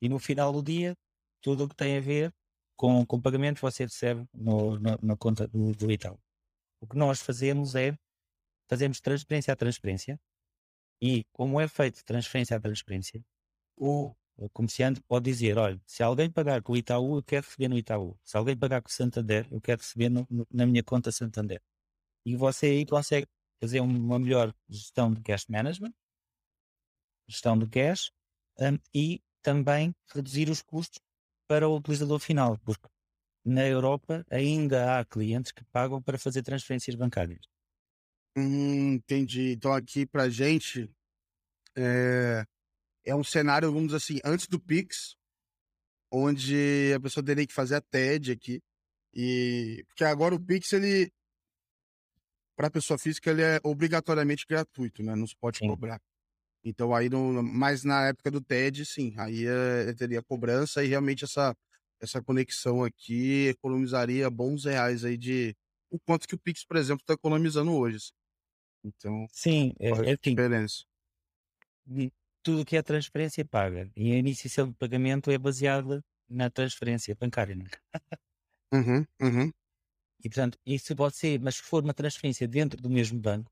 e 0.00 0.08
no 0.08 0.18
final 0.18 0.52
do 0.52 0.62
dia, 0.62 0.94
tudo 1.42 1.64
o 1.64 1.68
que 1.68 1.74
tem 1.76 1.96
a 1.96 2.00
ver 2.00 2.32
com, 2.76 3.04
com 3.04 3.20
pagamento 3.20 3.60
você 3.60 3.84
recebe 3.84 4.26
no, 4.32 4.78
no, 4.78 4.98
na 5.02 5.16
conta 5.16 5.46
do, 5.48 5.72
do 5.72 5.90
Itaú. 5.90 6.18
O 6.80 6.86
que 6.86 6.96
nós 6.96 7.20
fazemos 7.20 7.74
é, 7.74 7.94
fazemos 8.68 9.00
transferência 9.00 9.52
a 9.52 9.56
transferência 9.56 10.18
e 11.02 11.24
como 11.32 11.60
é 11.60 11.68
feito 11.68 12.04
transferência 12.04 12.56
a 12.56 12.60
transferência, 12.60 13.22
o, 13.76 14.14
o 14.36 14.48
comerciante 14.50 15.00
pode 15.02 15.24
dizer, 15.30 15.58
olha, 15.58 15.80
se 15.86 16.02
alguém 16.02 16.30
pagar 16.30 16.62
com 16.62 16.72
o 16.72 16.76
Itaú, 16.76 17.16
eu 17.16 17.22
quero 17.22 17.46
receber 17.46 17.68
no 17.68 17.78
Itaú. 17.78 18.18
Se 18.24 18.36
alguém 18.36 18.56
pagar 18.56 18.82
com 18.82 18.88
o 18.88 18.92
Santander, 18.92 19.46
eu 19.50 19.60
quero 19.60 19.80
receber 19.80 20.08
no, 20.08 20.26
na 20.50 20.66
minha 20.66 20.82
conta 20.82 21.12
Santander. 21.12 21.60
E 22.24 22.36
você 22.36 22.66
aí 22.66 22.86
consegue 22.86 23.26
fazer 23.60 23.80
uma 23.80 24.18
melhor 24.18 24.54
gestão 24.68 25.12
de 25.12 25.20
cash 25.20 25.46
management, 25.48 25.92
gestão 27.28 27.58
de 27.58 27.68
cash 27.68 28.10
um, 28.58 28.78
e 28.94 29.22
também 29.42 29.94
reduzir 30.12 30.48
os 30.48 30.62
custos 30.62 30.98
para 31.46 31.68
o 31.68 31.76
utilizador 31.76 32.18
final, 32.18 32.58
porque 32.58 32.88
na 33.44 33.66
Europa 33.66 34.24
ainda 34.30 34.98
há 34.98 35.04
clientes 35.04 35.52
que 35.52 35.64
pagam 35.64 36.00
para 36.02 36.18
fazer 36.18 36.42
transferências 36.42 36.94
bancárias. 36.94 37.40
Hum, 38.36 38.94
entendi. 38.94 39.52
Então 39.52 39.72
aqui 39.72 40.06
para 40.06 40.28
gente 40.28 40.90
é, 41.76 42.44
é 43.04 43.14
um 43.14 43.24
cenário, 43.24 43.72
vamos 43.72 43.88
dizer 43.88 43.96
assim, 43.96 44.20
antes 44.24 44.46
do 44.46 44.60
Pix, 44.60 45.16
onde 46.10 46.92
a 46.94 47.00
pessoa 47.00 47.24
teria 47.24 47.46
que 47.46 47.52
fazer 47.52 47.76
a 47.76 47.80
TED 47.80 48.32
aqui. 48.32 48.62
E 49.12 49.84
porque 49.88 50.04
agora 50.04 50.34
o 50.34 50.40
Pix 50.40 50.72
ele 50.72 51.12
para 52.60 52.68
a 52.68 52.70
pessoa 52.70 52.98
física 52.98 53.30
ele 53.30 53.40
é 53.40 53.58
obrigatoriamente 53.64 54.44
gratuito, 54.46 55.02
né? 55.02 55.14
Não 55.14 55.26
se 55.26 55.34
pode 55.34 55.56
sim. 55.56 55.66
cobrar. 55.66 55.98
Então 56.62 56.94
aí, 56.94 57.08
no, 57.08 57.42
mas 57.42 57.84
na 57.84 58.08
época 58.08 58.30
do 58.30 58.38
TED, 58.38 58.84
sim, 58.84 59.14
aí 59.16 59.46
é, 59.46 59.94
teria 59.94 60.22
cobrança 60.22 60.84
e 60.84 60.88
realmente 60.88 61.24
essa, 61.24 61.56
essa 61.98 62.22
conexão 62.22 62.84
aqui 62.84 63.46
economizaria 63.46 64.28
bons 64.28 64.66
reais 64.66 65.06
aí 65.06 65.16
de 65.16 65.56
o 65.90 65.98
quanto 65.98 66.28
que 66.28 66.34
o 66.34 66.38
Pix, 66.38 66.62
por 66.62 66.76
exemplo, 66.76 67.00
está 67.00 67.14
economizando 67.14 67.72
hoje. 67.72 67.96
Assim. 67.96 68.12
Então, 68.84 69.26
sim, 69.32 69.72
é, 69.80 69.88
é 69.88 69.92
assim, 70.12 70.16
diferença. 70.22 70.84
Tudo 72.42 72.66
que 72.66 72.76
é 72.76 72.82
transferência 72.82 73.42
paga 73.42 73.90
e 73.96 74.12
a 74.12 74.18
iniciação 74.18 74.68
de 74.68 74.74
pagamento 74.74 75.30
é 75.30 75.38
baseada 75.38 76.04
na 76.28 76.50
transferência 76.50 77.16
bancária. 77.18 77.56
Né? 77.56 77.64
uhum, 78.70 79.06
uhum. 79.18 79.50
E 80.22 80.28
portanto, 80.28 80.58
e 80.66 80.78
se 80.78 80.94
você, 80.94 81.38
mas 81.38 81.56
se 81.56 81.62
for 81.62 81.82
uma 81.82 81.94
transferência 81.94 82.46
dentro 82.46 82.80
do 82.80 82.90
mesmo 82.90 83.18
banco, 83.18 83.50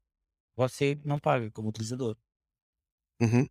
você 0.55 0.99
não 1.05 1.19
paga 1.19 1.51
como 1.51 1.69
utilizador. 1.69 2.17
Uhum. 3.21 3.47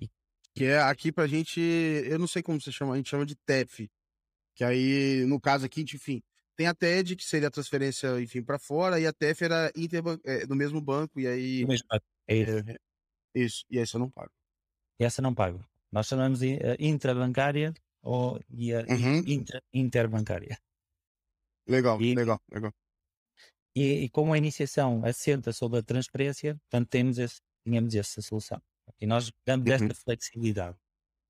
E... 0.00 0.08
Que 0.54 0.64
é 0.64 0.80
aqui 0.80 1.10
pra 1.10 1.26
gente, 1.26 1.60
eu 1.60 2.18
não 2.18 2.26
sei 2.26 2.42
como 2.42 2.60
você 2.60 2.70
chama, 2.70 2.94
a 2.94 2.96
gente 2.96 3.08
chama 3.08 3.24
de 3.24 3.34
TEF. 3.34 3.90
Que 4.54 4.64
aí, 4.64 5.24
no 5.26 5.40
caso 5.40 5.64
aqui, 5.64 5.82
enfim, 5.82 6.22
tem 6.56 6.66
a 6.66 6.74
TED, 6.74 7.14
que 7.14 7.24
seria 7.24 7.46
a 7.48 7.50
transferência, 7.50 8.20
enfim, 8.20 8.42
para 8.42 8.58
fora, 8.58 8.98
e 8.98 9.06
a 9.06 9.12
TEF 9.12 9.44
era 9.44 9.72
interban 9.76 10.18
é, 10.24 10.44
do 10.44 10.56
mesmo 10.56 10.80
banco, 10.80 11.20
e 11.20 11.26
aí. 11.26 11.62
Do 11.62 11.68
mesmo 11.68 11.86
banco. 11.88 12.04
É 12.26 12.34
isso. 12.34 12.50
É, 12.50 12.76
isso, 13.34 13.64
e 13.70 13.78
essa 13.78 13.96
eu 13.96 14.00
não 14.00 14.10
pago. 14.10 14.32
E 14.98 15.04
essa 15.04 15.22
não 15.22 15.32
pago. 15.32 15.64
Nós 15.92 16.08
chamamos 16.08 16.40
de 16.40 16.54
uh, 16.54 16.76
intrabancária 16.78 17.72
ou 18.02 18.32
uhum. 18.50 19.22
intra, 19.26 19.62
interbancária. 19.72 20.58
Legal, 21.68 22.00
e, 22.00 22.14
legal, 22.14 22.38
legal. 22.50 22.72
E, 23.74 24.04
e, 24.04 24.08
como 24.10 24.32
a 24.32 24.38
iniciação 24.38 25.04
assenta 25.04 25.52
sobre 25.52 25.78
a 25.78 25.82
transparência, 25.82 26.56
portanto, 26.56 26.88
temos 26.88 27.18
esse, 27.18 27.40
tínhamos 27.64 27.94
essa 27.94 28.20
solução. 28.22 28.60
E 29.00 29.06
nós 29.06 29.30
damos 29.46 29.70
Uhum. 29.70 29.74
esta 29.74 29.94
flexibilidade. 29.94 30.76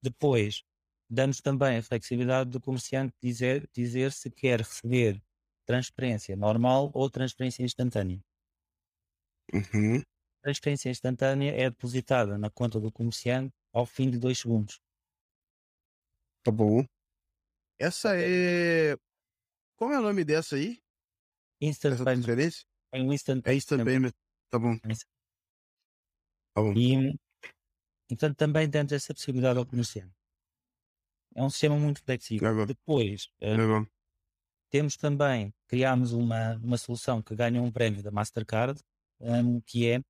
Depois, 0.03 0.63
damos 1.11 1.41
também 1.41 1.79
a 1.79 1.83
flexibilidade 1.83 2.51
do 2.51 2.61
comerciante 2.61 3.15
dizer, 3.23 3.69
dizer 3.75 4.13
se 4.13 4.31
quer 4.31 4.61
receber 4.61 5.23
transferência 5.67 6.37
normal 6.37 6.91
ou 6.95 7.11
transferência 7.11 7.63
instantânea. 7.65 8.21
Uhum. 9.53 10.03
Transferência 10.43 10.91
instantânea 10.91 11.53
é 11.53 11.71
depositada 11.71 12.37
na 12.37 12.51
conta 12.51 12.81
do 12.81 12.91
comerciante 12.91 13.55
ao 13.73 13.87
fim 13.87 14.11
de 14.11 14.19
dois 14.19 14.39
segundos. 14.39 14.81
Tá 16.43 16.51
bom. 16.51 16.85
Essa 17.79 18.15
é. 18.17 18.97
Qual 19.79 19.93
é 19.93 19.99
o 19.99 20.03
nome 20.03 20.25
dessa 20.25 20.57
aí? 20.57 20.83
Instant 21.61 21.95
Essa 21.95 22.05
payment. 22.05 22.25
transferência? 22.25 22.67
É 22.93 23.01
um 23.01 23.13
instant 23.13 23.47
É 23.47 23.55
Instant 23.55 23.85
Payment. 23.85 24.13
Tá 24.51 24.59
bom. 24.59 24.75
É. 24.75 24.95
Tá 26.53 26.63
bom. 26.63 26.73
E, 26.77 27.17
portanto, 28.09 28.37
também 28.37 28.69
damos 28.69 28.91
essa 28.91 29.15
possibilidade 29.15 29.57
ao 29.59 29.65
comerciante. 29.67 30.13
É 31.37 31.43
um 31.45 31.51
sistema 31.51 31.77
muito 31.77 32.03
flexível. 32.03 32.49
Legal. 32.51 32.67
Depois, 32.67 33.29
eh, 33.41 33.57
Legal. 33.57 33.87
temos 34.69 34.97
também, 34.97 35.55
criámos 35.69 36.13
uma, 36.13 36.57
uma 36.57 36.77
solução 36.77 37.23
que 37.23 37.37
ganha 37.37 37.63
um 37.63 37.71
prémio 37.71 38.03
da 38.03 38.11
Mastercard, 38.11 38.81
hum, 39.21 39.61
que 39.61 39.89
é 39.89 40.01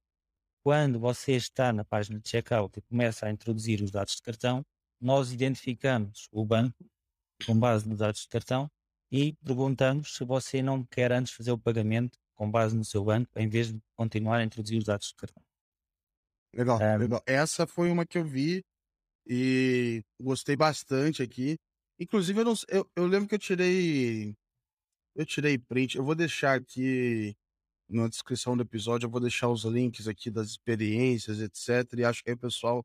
quando 0.62 0.98
você 0.98 1.33
está 1.33 1.72
na 1.74 1.85
página 1.85 2.18
de 2.18 2.26
checkout 2.28 2.78
e 2.78 2.83
começa 2.83 3.26
a 3.26 3.31
introduzir 3.31 3.83
os 3.83 3.90
dados 3.90 4.16
de 4.16 4.22
cartão, 4.22 4.64
nós 4.98 5.31
identificamos 5.31 6.26
o 6.33 6.44
banco 6.44 6.88
com 7.44 7.59
base 7.59 7.87
nos 7.87 7.98
dados 7.98 8.22
de 8.22 8.28
cartão 8.28 8.70
e 9.11 9.35
perguntamos 9.44 10.14
se 10.14 10.25
você 10.25 10.62
não 10.62 10.85
quer 10.85 11.12
antes 11.12 11.33
fazer 11.33 11.53
o 11.53 11.59
pagamento 11.59 12.18
com 12.35 12.51
base 12.51 12.77
no 12.77 12.85
seu 12.85 13.05
banco, 13.05 13.31
em 13.37 13.49
vez 13.49 13.73
de 13.73 13.81
continuar 13.97 14.38
a 14.38 14.44
introduzir 14.44 14.79
os 14.79 14.85
dados 14.85 15.09
de 15.09 15.14
cartão. 15.16 15.42
Legal, 16.53 16.79
É. 16.81 16.97
legal. 16.97 17.23
Essa 17.27 17.66
foi 17.66 17.90
uma 17.90 18.07
que 18.07 18.18
eu 18.18 18.25
vi 18.25 18.62
e 19.29 20.03
gostei 20.21 20.57
bastante 20.57 21.23
aqui. 21.23 21.57
Inclusive, 22.01 22.40
eu, 22.40 22.44
não, 22.44 22.55
eu, 22.68 22.90
eu 22.97 23.07
lembro 23.07 23.29
que 23.29 23.35
eu 23.37 23.38
tirei. 23.38 24.35
Eu 25.16 25.27
tirei 25.27 25.59
print. 25.59 25.97
Eu 25.99 26.05
vou 26.05 26.14
deixar 26.14 26.57
aqui 26.57 27.35
na 27.88 28.09
descrição 28.09 28.57
do 28.57 28.62
episódio, 28.64 29.07
eu 29.07 29.11
vou 29.11 29.21
deixar 29.21 29.49
os 29.51 29.64
links 29.64 30.09
aqui 30.09 30.31
das 30.31 30.49
experiências, 30.51 31.40
etc. 31.40 32.01
E 32.01 32.05
acho 32.05 32.23
que 32.25 32.31
aí 32.31 32.37
o 32.37 32.38
pessoal 32.40 32.85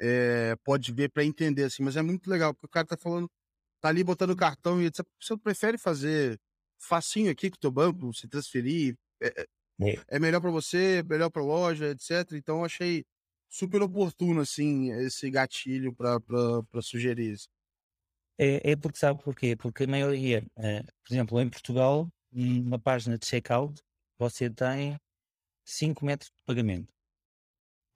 é, 0.00 0.56
pode 0.64 0.92
ver 0.92 1.10
para 1.10 1.24
entender, 1.24 1.64
assim. 1.64 1.82
Mas 1.84 1.96
é 1.96 2.02
muito 2.02 2.28
legal, 2.30 2.54
porque 2.54 2.66
o 2.66 2.70
cara 2.70 2.86
tá 2.86 2.96
falando, 2.98 3.30
tá 3.80 3.88
ali 3.88 4.02
botando 4.04 4.36
cartão 4.36 4.80
e 4.82 4.86
etc. 4.86 5.04
Você 5.20 5.36
prefere 5.36 5.78
fazer 5.78 6.38
facinho 6.78 7.30
aqui 7.30 7.50
com 7.50 7.56
o 7.56 7.60
teu 7.60 7.70
banco, 7.70 8.12
se 8.14 8.28
transferir, 8.28 8.96
É. 9.22 9.46
é 10.08 10.18
melhor 10.18 10.40
para 10.40 10.50
você, 10.50 11.02
melhor 11.02 11.30
para 11.30 11.42
loja, 11.42 11.90
etc. 11.90 12.32
Então 12.32 12.58
eu 12.58 12.64
achei 12.64 13.04
super 13.48 13.82
oportuno 13.82 14.40
assim 14.40 14.90
esse 14.92 15.30
gatilho 15.30 15.94
para 15.94 16.82
sugerir 16.82 17.32
isso. 17.32 17.48
É, 18.38 18.72
é 18.72 18.76
porque 18.76 18.98
sabe 18.98 19.22
porquê? 19.22 19.56
Porque 19.56 19.84
a 19.84 19.86
maioria, 19.86 20.44
eh, 20.58 20.82
por 20.82 21.12
exemplo, 21.12 21.40
em 21.40 21.48
Portugal, 21.48 22.08
numa 22.30 22.78
página 22.78 23.16
de 23.16 23.26
checkout, 23.26 23.80
você 24.18 24.50
tem 24.50 24.96
5 25.64 26.04
metros 26.04 26.30
de 26.30 26.42
pagamento. 26.44 26.92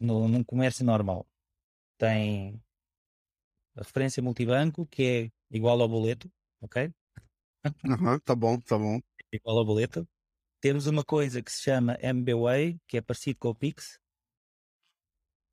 No, 0.00 0.26
num 0.28 0.42
comércio 0.42 0.84
normal. 0.84 1.26
Tem 1.98 2.60
a 3.76 3.82
referência 3.82 4.22
multibanco, 4.22 4.86
que 4.86 5.02
é 5.02 5.30
igual 5.50 5.80
ao 5.80 5.88
boleto, 5.88 6.30
ok? 6.60 6.92
Aham, 7.84 8.18
tá 8.20 8.34
bom, 8.34 8.58
tá 8.60 8.78
bom. 8.78 9.00
Igual 9.32 9.58
ao 9.58 9.64
boleto. 9.64 10.08
Temos 10.60 10.86
uma 10.86 11.04
coisa 11.04 11.42
que 11.42 11.50
se 11.50 11.62
chama 11.62 11.96
MBWay, 12.00 12.78
que 12.86 12.96
é 12.98 13.00
parecido 13.00 13.38
com 13.38 13.48
o 13.48 13.54
Pix. 13.54 13.98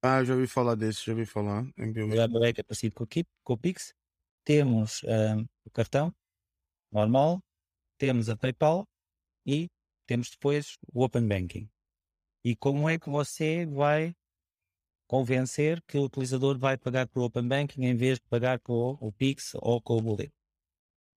Ah, 0.02 0.24
já 0.24 0.34
ouvi 0.36 0.48
falar 0.48 0.76
desse, 0.76 1.06
já 1.06 1.12
ouvi 1.12 1.26
falar. 1.26 1.64
O 1.64 1.82
MBWay 1.82 2.54
que 2.54 2.62
é 2.62 2.64
parecido 2.64 2.96
com 2.96 3.04
o, 3.04 3.08
Ki- 3.08 3.26
com 3.44 3.54
o 3.54 3.58
Pix. 3.58 3.94
Temos 4.44 5.02
ah, 5.06 5.44
o 5.66 5.70
cartão 5.72 6.14
normal, 6.92 7.40
temos 7.98 8.30
a 8.30 8.38
PayPal 8.38 8.88
e 9.46 9.68
temos 10.08 10.30
depois 10.30 10.78
o 10.94 11.04
Open 11.04 11.28
Banking. 11.28 11.70
E 12.44 12.56
como 12.56 12.90
é 12.90 12.98
que 13.00 13.10
você 13.10 13.66
vai 13.66 14.16
convencer 15.08 15.82
que 15.88 15.98
o 15.98 16.04
utilizador 16.06 16.58
vai 16.60 16.78
pagar 16.78 17.08
por 17.08 17.24
Open 17.24 17.48
Banking 17.48 17.84
em 17.86 17.96
vez 17.96 18.20
de 18.20 18.26
pagar 18.30 18.60
com 18.62 18.74
o, 18.74 19.08
o 19.10 19.12
Pix 19.14 19.54
ou 19.56 19.82
com 19.82 19.98
o 19.98 20.02
boleto? 20.02 20.34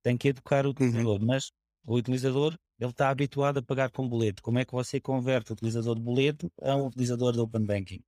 Tem 0.02 0.16
que 0.18 0.28
educar 0.28 0.66
o 0.66 0.70
utilizador, 0.70 1.20
mas 1.24 1.50
o 1.84 1.96
utilizador 1.96 2.56
ele 2.80 2.90
está 2.90 3.10
habituado 3.10 3.58
a 3.58 3.62
pagar 3.62 3.90
com 3.90 4.08
boleto. 4.08 4.42
Como 4.42 4.58
é 4.58 4.64
que 4.64 4.72
você 4.72 5.00
converte 5.00 5.52
o 5.52 5.54
utilizador 5.54 5.96
de 5.96 6.02
boleto 6.02 6.50
a 6.62 6.76
um 6.76 6.86
utilizador 6.86 7.32
de 7.34 7.40
Open 7.40 7.64
Banking? 7.66 8.02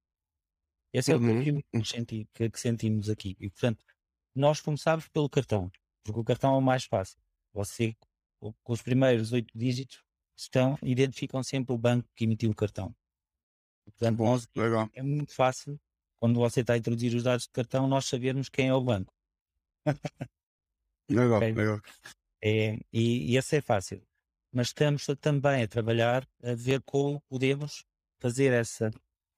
Esse 0.93 1.13
é 1.13 1.17
o 1.17 1.19
Uhum, 1.19 1.49
desafio 1.49 1.63
que, 1.79 1.85
senti- 1.89 2.29
que- 2.35 2.51
que 2.51 2.61
sentimos 2.61 3.09
aqui. 3.11 3.37
E, 3.41 3.51
portanto, 3.51 3.85
nós 4.35 4.61
começámos 4.61 5.09
pelo 5.09 5.29
cartão, 5.31 5.71
porque 6.05 6.21
o 6.21 6.25
cartão 6.25 6.55
é 6.55 6.59
o 6.59 6.63
mais 6.63 6.85
fácil. 6.85 7.19
Você, 7.53 7.97
co- 8.41 8.55
com 8.63 8.73
os 8.73 8.83
primeiros 8.83 9.33
oito 9.33 9.57
dígitos, 9.57 10.03
estão, 10.37 10.79
identificam 10.83 11.43
sempre 11.43 11.75
o 11.75 11.79
banco 11.79 12.09
que 12.17 12.25
emitiu 12.25 12.51
o 12.51 12.55
cartão. 12.55 12.95
Portanto, 13.85 14.17
Bom, 14.17 14.27
nós- 14.27 14.49
legal. 14.57 14.89
é 14.95 15.03
muito 15.03 15.35
fácil, 15.35 15.79
quando 16.21 16.39
você 16.39 16.61
está 16.61 16.75
a 16.75 16.79
introduzir 16.79 17.15
os 17.15 17.23
dados 17.23 17.45
de 17.45 17.51
cartão, 17.51 17.87
nós 17.89 18.07
sabermos 18.07 18.49
quem 18.49 18.69
é 18.69 18.75
o 18.75 18.81
banco. 18.81 19.13
Legal, 21.11 21.37
Ok. 21.39 21.53
legal. 21.55 21.81
É, 22.43 22.75
e, 22.93 23.33
e 23.33 23.37
esse 23.37 23.57
é 23.57 23.61
fácil. 23.61 24.03
Mas 24.53 24.69
estamos 24.69 25.07
também 25.21 25.63
a 25.63 25.69
trabalhar 25.69 26.27
a 26.43 26.55
ver 26.55 26.81
como 26.83 27.21
podemos 27.29 27.85
fazer 28.21 28.53
essa 28.53 28.91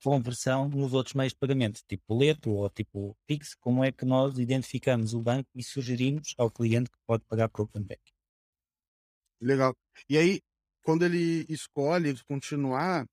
conversão 0.03 0.69
nos 0.69 0.93
outros 0.93 1.15
meios 1.15 1.33
de 1.33 1.39
pagamento, 1.39 1.81
tipo 1.87 2.03
boleto 2.07 2.51
ou 2.51 2.69
tipo 2.69 3.17
Pix, 3.25 3.55
como 3.55 3.83
é 3.83 3.91
que 3.91 4.05
nós 4.05 4.37
identificamos 4.37 5.13
o 5.13 5.21
banco 5.21 5.49
e 5.55 5.63
sugerimos 5.63 6.33
ao 6.37 6.51
cliente 6.51 6.91
que 6.91 6.97
pode 7.07 7.23
pagar 7.25 7.49
por 7.49 7.61
Open 7.61 7.81
Bank. 7.83 8.01
Legal. 9.41 9.75
E 10.09 10.17
aí, 10.17 10.41
quando 10.83 11.03
ele 11.05 11.45
escolhe 11.49 12.13
continuar, 12.25 13.05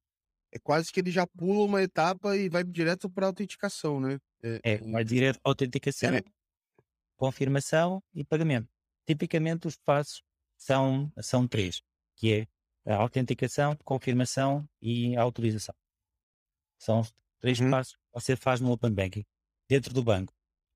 é 0.53 0.59
quase 0.59 0.93
que 0.93 1.01
ele 1.01 1.11
já 1.11 1.27
pula 1.27 1.65
uma 1.67 1.83
etapa 1.83 2.37
e 2.37 2.49
vai 2.49 2.65
direto 2.65 3.11
para 3.11 3.27
autenticação, 3.27 4.01
né? 4.01 4.19
É, 4.65 4.79
vai 4.79 5.05
direto 5.05 5.39
à 5.45 5.49
autenticação, 5.51 6.15
É. 6.17 6.23
confirmação 7.17 8.03
e 8.15 8.25
pagamento. 8.25 8.69
Tipicamente 9.07 9.67
os 9.67 9.77
passos 9.77 10.23
são, 10.59 11.13
são 11.21 11.47
três, 11.49 11.83
que 12.17 12.47
é 12.87 12.93
a 12.93 12.97
autenticação, 12.97 13.77
confirmação 13.85 14.69
e 14.81 15.17
autorização. 15.17 15.75
São 16.79 17.01
os 17.01 17.13
três 17.41 17.61
Uhum. 17.61 17.71
passos 17.71 17.95
que 17.95 18.01
você 18.13 18.37
faz 18.37 18.61
no 18.61 18.71
Open 18.73 18.93
Banking. 18.93 19.25
Dentro 19.69 19.95
do 19.95 20.03
banco. 20.03 20.33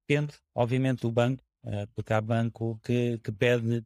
Depende, 0.09 0.35
obviamente, 0.55 1.01
do 1.01 1.11
banco, 1.11 1.43
eh, 1.65 1.87
porque 1.95 2.13
há 2.13 2.21
banco 2.21 2.79
que, 2.85 3.19
que 3.19 3.33
pede, 3.33 3.85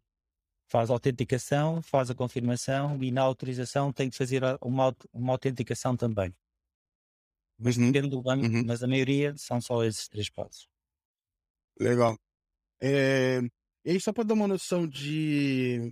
faz 0.70 0.88
a 0.88 0.92
autenticação, 0.92 1.82
faz 1.82 2.10
a 2.10 2.14
confirmação 2.14 3.02
e 3.02 3.10
na 3.10 3.22
autorização 3.22 3.92
tem 3.92 4.08
que 4.08 4.16
fazer 4.16 4.42
uma, 4.62 4.94
uma 5.12 5.32
autenticação 5.32 5.96
também. 5.96 6.32
Mas 7.58 7.76
Uhum, 7.76 7.90
depende 7.90 8.10
do 8.10 8.22
banco, 8.22 8.46
uhum. 8.46 8.64
mas 8.64 8.82
a 8.82 8.86
maioria 8.86 9.34
são 9.36 9.60
só 9.60 9.82
esses 9.84 10.08
três 10.08 10.30
passos. 10.30 10.68
Legal. 11.78 12.16
É, 12.80 13.40
e 13.84 13.90
aí, 13.90 14.00
só 14.00 14.12
para 14.12 14.22
dar 14.22 14.34
uma 14.34 14.46
noção 14.46 14.86
de, 14.86 15.90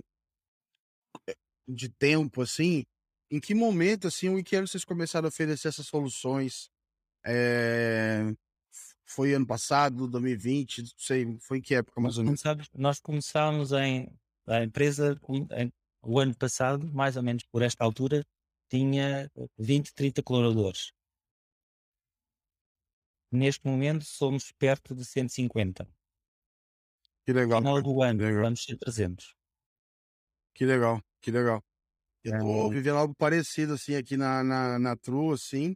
de 1.66 1.88
tempo, 1.88 2.40
assim, 2.42 2.84
em 3.30 3.40
que 3.40 3.54
momento, 3.54 4.06
assim, 4.06 4.28
em 4.28 4.44
que 4.44 4.54
ano 4.54 4.68
vocês 4.68 4.84
começaram 4.84 5.26
a 5.26 5.28
oferecer 5.28 5.68
essas 5.68 5.86
soluções? 5.86 6.70
É, 7.26 8.32
foi 9.04 9.34
ano 9.34 9.46
passado, 9.46 10.06
2020, 10.06 10.82
não 10.82 10.90
sei, 10.96 11.36
foi 11.40 11.58
em 11.58 11.60
que 11.60 11.74
época 11.74 12.00
mais 12.00 12.16
ou 12.16 12.24
menos? 12.24 12.42
nós 12.74 13.00
começámos 13.00 13.72
em 13.72 14.08
a 14.49 14.65
empresa 14.65 15.19
em- 15.57 15.71
o 16.03 16.19
ano 16.19 16.37
passado, 16.37 16.87
mais 16.92 17.17
ou 17.17 17.23
menos 17.23 17.44
por 17.53 17.63
esta 17.63 17.85
altura, 17.85 18.25
tinha 18.71 19.31
20, 19.59 19.92
30 19.94 20.23
colaboradores. 20.23 20.92
Neste 23.33 23.67
momento 23.67 24.05
somos 24.05 24.53
perto 24.53 24.94
de 24.94 25.03
150. 25.03 25.88
Que 27.25 27.33
legal, 27.33 27.65
Final 27.65 27.83
do 27.83 28.03
ano 28.03 28.23
legal. 28.25 28.42
vamos 28.44 28.65
ser 28.65 28.77
300. 28.79 29.35
que 30.55 30.65
legal, 30.67 31.01
que 31.21 31.31
legal. 31.31 31.63
Eu 32.25 32.35
tô 32.35 32.71
É. 32.71 32.71
vivendo 32.71 32.99
algo 32.99 33.15
parecido, 33.17 33.75
assim, 33.75 33.96
aqui 33.96 34.17
na, 34.17 34.44
na, 34.44 34.79
na 34.79 34.96
Tru, 34.96 35.33
assim, 35.33 35.75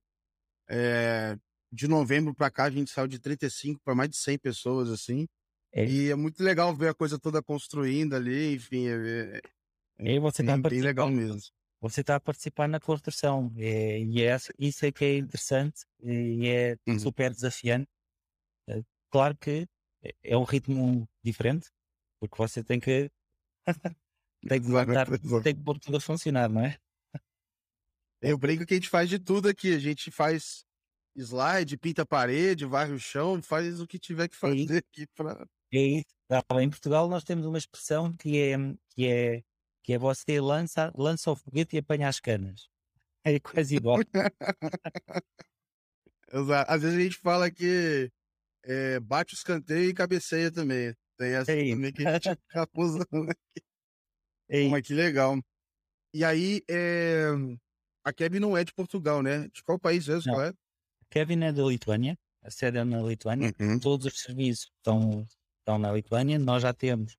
é, 0.68 1.36
de 1.72 1.88
novembro 1.88 2.34
para 2.34 2.50
cá 2.50 2.64
a 2.66 2.70
gente 2.70 2.90
saiu 2.92 3.08
de 3.08 3.18
35 3.20 3.80
para 3.84 3.94
mais 3.94 4.10
de 4.10 4.16
100 4.18 4.38
pessoas, 4.38 4.90
assim, 4.90 5.26
É. 5.74 5.84
e 5.86 6.10
é 6.10 6.14
muito 6.14 6.42
legal 6.42 6.74
ver 6.74 6.88
a 6.90 6.94
coisa 6.94 7.18
toda 7.18 7.42
construindo 7.42 8.14
ali, 8.14 8.54
enfim, 8.54 8.88
é, 8.88 9.38
é- 9.38 9.40
E 10.14 10.18
você 10.18 10.42
a 10.42 10.56
bem, 10.58 10.80
legal 10.82 11.08
mesmo. 11.10 11.40
você 11.80 12.02
está 12.02 12.16
a 12.16 12.20
participar 12.20 12.68
na 12.68 12.78
construção. 12.80 13.52
É, 13.56 13.98
e 14.00 14.22
é, 14.22 14.36
isso 14.58 14.84
é 14.84 14.92
que 14.92 15.04
é 15.04 15.16
interessante 15.16 15.84
e 16.02 16.46
é 16.48 16.76
Uhum. 16.86 16.98
super 16.98 17.30
desafiante. 17.32 17.88
É, 18.68 18.82
Claro 19.10 19.36
que 19.36 19.66
é- 20.02 20.14
é 20.24 20.36
um 20.38 20.44
ritmo 20.44 21.06
diferente, 21.22 21.68
porque 22.20 22.36
você 22.36 22.62
tem 22.64 22.80
que 22.80 23.10
tem 24.48 24.60
que 24.62 24.68
levantar, 24.68 25.06
tem 25.42 25.54
que 25.54 25.62
pôr 25.62 25.78
tudo 25.78 25.96
a 25.98 26.00
funcionar, 26.00 26.48
não 26.48 26.62
é? 26.64 26.76
Eu 28.20 28.38
brinco 28.38 28.64
que 28.64 28.74
a 28.74 28.76
gente 28.76 28.88
faz 28.88 29.08
de 29.08 29.18
tudo 29.18 29.48
aqui, 29.48 29.74
a 29.74 29.78
gente 29.78 30.10
faz 30.10 30.64
slide, 31.16 31.76
pinta 31.76 32.02
a 32.02 32.06
parede, 32.06 32.64
varre 32.64 32.92
o 32.92 32.98
chão, 32.98 33.42
faz 33.42 33.80
o 33.80 33.86
que 33.86 33.98
tiver 33.98 34.28
que 34.28 34.36
fazer 34.36 34.78
aqui 34.78 35.06
para. 35.14 35.46
É 35.72 35.78
isso. 35.78 36.06
Em 36.60 36.70
Portugal 36.70 37.08
nós 37.08 37.24
temos 37.24 37.46
uma 37.46 37.58
expressão 37.58 38.12
que 38.14 38.38
é 38.38 38.56
que 38.90 39.06
é 39.06 39.42
que 39.82 39.92
é 39.94 39.98
você 39.98 40.40
lança, 40.40 40.92
lança 40.94 41.30
o 41.30 41.36
foguete 41.36 41.76
e 41.76 41.78
apanha 41.80 42.08
as 42.08 42.20
canas. 42.20 42.68
É 43.24 43.38
quase 43.40 43.76
igual. 43.76 43.98
Exato. 46.32 46.72
Às 46.72 46.82
vezes 46.82 46.98
a 46.98 47.02
gente 47.02 47.16
fala 47.18 47.50
que 47.50 48.10
é, 48.64 49.00
bate 49.00 49.34
o 49.34 49.36
escanteio 49.36 49.90
e 49.90 49.94
cabeceia 49.94 50.50
também. 50.50 50.94
Tem 51.18 51.32
essa 51.32 51.52
é 51.52 51.70
também 51.70 51.92
que 51.92 52.06
a 52.06 52.14
gente 52.14 52.30
fica 52.48 52.68
usando 52.76 53.30
aqui. 53.30 53.62
É 54.48 54.68
Mas 54.68 54.86
que 54.86 54.94
legal. 54.94 55.38
E 56.14 56.24
aí, 56.24 56.62
é... 56.68 57.28
a 58.04 58.12
Kevin 58.12 58.38
não 58.38 58.56
é 58.56 58.64
de 58.64 58.72
Portugal, 58.72 59.22
né? 59.22 59.48
De 59.48 59.62
qual 59.62 59.78
país 59.78 60.06
mesmo? 60.06 60.32
Qual 60.32 60.44
é? 60.44 60.52
Kevin 61.10 61.44
é 61.44 61.52
da 61.52 61.62
Lituânia, 61.62 62.18
a 62.42 62.50
sede 62.50 62.78
é 62.78 62.84
na 62.84 63.00
Lituânia. 63.02 63.54
Uhum. 63.58 63.78
Todos 63.78 64.06
os 64.06 64.20
serviços 64.20 64.70
estão, 64.76 65.26
estão 65.62 65.78
na 65.78 65.92
Lituânia. 65.92 66.38
Nós 66.38 66.62
já 66.62 66.72
temos, 66.72 67.16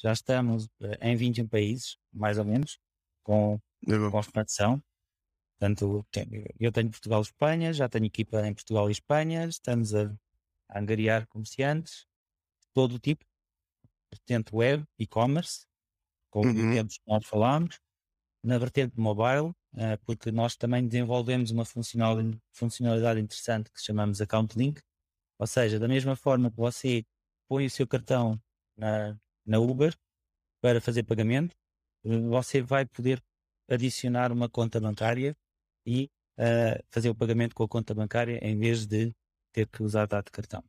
já 0.00 0.12
estamos 0.12 0.68
eh, 0.82 0.98
em 1.12 1.16
21 1.16 1.46
países, 1.46 1.96
mais 2.12 2.38
ou 2.38 2.44
menos, 2.44 2.78
com, 3.22 3.60
com 4.10 4.20
expansão. 4.20 4.82
Portanto, 5.58 6.04
eu 6.58 6.72
tenho 6.72 6.90
Portugal 6.90 7.20
e 7.20 7.22
Espanha, 7.22 7.72
já 7.72 7.88
tenho 7.88 8.06
equipa 8.06 8.46
em 8.46 8.52
Portugal 8.52 8.88
e 8.88 8.92
Espanha, 8.92 9.46
estamos 9.46 9.94
a, 9.94 10.12
a 10.68 10.80
angariar 10.80 11.26
comerciantes 11.28 12.06
de 12.60 12.66
todo 12.74 12.96
o 12.96 12.98
tipo, 12.98 13.24
vertente 14.12 14.54
web, 14.54 14.84
e-commerce, 14.98 15.66
como 16.30 16.48
uhum. 16.48 16.86
que 16.86 17.00
nós 17.06 17.26
falámos, 17.26 17.78
na 18.42 18.58
vertente 18.58 18.98
mobile, 18.98 19.50
uh, 19.74 19.98
porque 20.04 20.30
nós 20.30 20.56
também 20.56 20.86
desenvolvemos 20.86 21.50
uma 21.50 21.64
funcionalidade 21.64 23.20
interessante 23.20 23.70
que 23.70 23.80
chamamos 23.80 24.20
Account 24.20 24.58
Link, 24.58 24.82
ou 25.38 25.46
seja, 25.46 25.78
da 25.78 25.88
mesma 25.88 26.14
forma 26.14 26.50
que 26.50 26.56
você 26.56 27.04
põe 27.48 27.66
o 27.66 27.70
seu 27.70 27.86
cartão 27.86 28.40
na, 28.76 29.18
na 29.44 29.58
Uber 29.58 29.96
para 30.60 30.80
fazer 30.80 31.02
pagamento, 31.02 31.54
você 32.02 32.62
vai 32.62 32.86
poder 32.86 33.22
adicionar 33.68 34.32
uma 34.32 34.48
conta 34.48 34.80
bancária 34.80 35.36
e 35.86 36.10
uh, 36.38 36.82
fazer 36.90 37.10
o 37.10 37.14
pagamento 37.14 37.54
com 37.54 37.62
a 37.62 37.68
conta 37.68 37.94
bancária 37.94 38.38
em 38.42 38.58
vez 38.58 38.86
de 38.86 39.14
ter 39.52 39.68
que 39.68 39.82
usar 39.82 40.06
dado 40.06 40.26
de 40.26 40.30
cartão. 40.30 40.62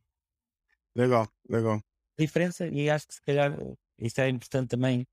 Legal, 0.94 1.28
legal. 1.48 1.80
Diferença, 2.18 2.66
e 2.68 2.88
acho 2.88 3.06
que 3.06 3.14
se 3.14 3.20
calhar 3.20 3.52
isso 3.98 4.20
é 4.20 4.28
importante 4.28 4.68
também 4.68 5.06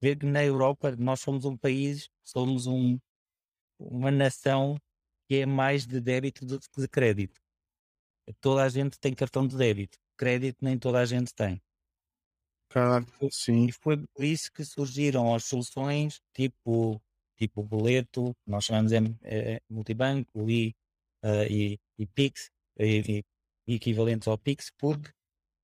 ver 0.00 0.16
que 0.16 0.26
na 0.26 0.44
Europa 0.44 0.94
nós 0.96 1.20
somos 1.20 1.44
um 1.44 1.56
país, 1.56 2.08
somos 2.22 2.66
um, 2.66 2.98
uma 3.78 4.10
nação 4.10 4.76
que 5.28 5.36
é 5.36 5.46
mais 5.46 5.86
de 5.86 6.00
débito 6.00 6.44
do 6.44 6.58
que 6.58 6.80
de 6.80 6.88
crédito. 6.88 7.40
Toda 8.40 8.62
a 8.62 8.68
gente 8.68 8.98
tem 8.98 9.14
cartão 9.14 9.46
de 9.46 9.56
débito, 9.56 9.98
crédito 10.20 10.58
nem 10.62 10.78
toda 10.78 10.98
a 11.00 11.06
gente 11.06 11.34
tem. 11.34 11.62
Claro, 12.68 13.06
sim. 13.30 13.66
E 13.66 13.72
foi 13.72 13.96
por 14.14 14.24
isso 14.24 14.52
que 14.52 14.64
surgiram 14.64 15.34
as 15.34 15.44
soluções 15.44 16.20
tipo 16.34 17.00
tipo 17.38 17.62
boleto, 17.62 18.36
nós 18.46 18.66
chamamos 18.66 18.92
de 18.92 18.98
é, 19.22 19.62
multibanco 19.68 20.50
e, 20.50 20.74
uh, 21.24 21.44
e, 21.50 21.80
e 21.98 22.06
Pix, 22.06 22.50
e, 22.78 23.24
e, 23.66 23.74
equivalentes 23.74 24.28
ao 24.28 24.36
Pix, 24.36 24.70
porque 24.76 25.10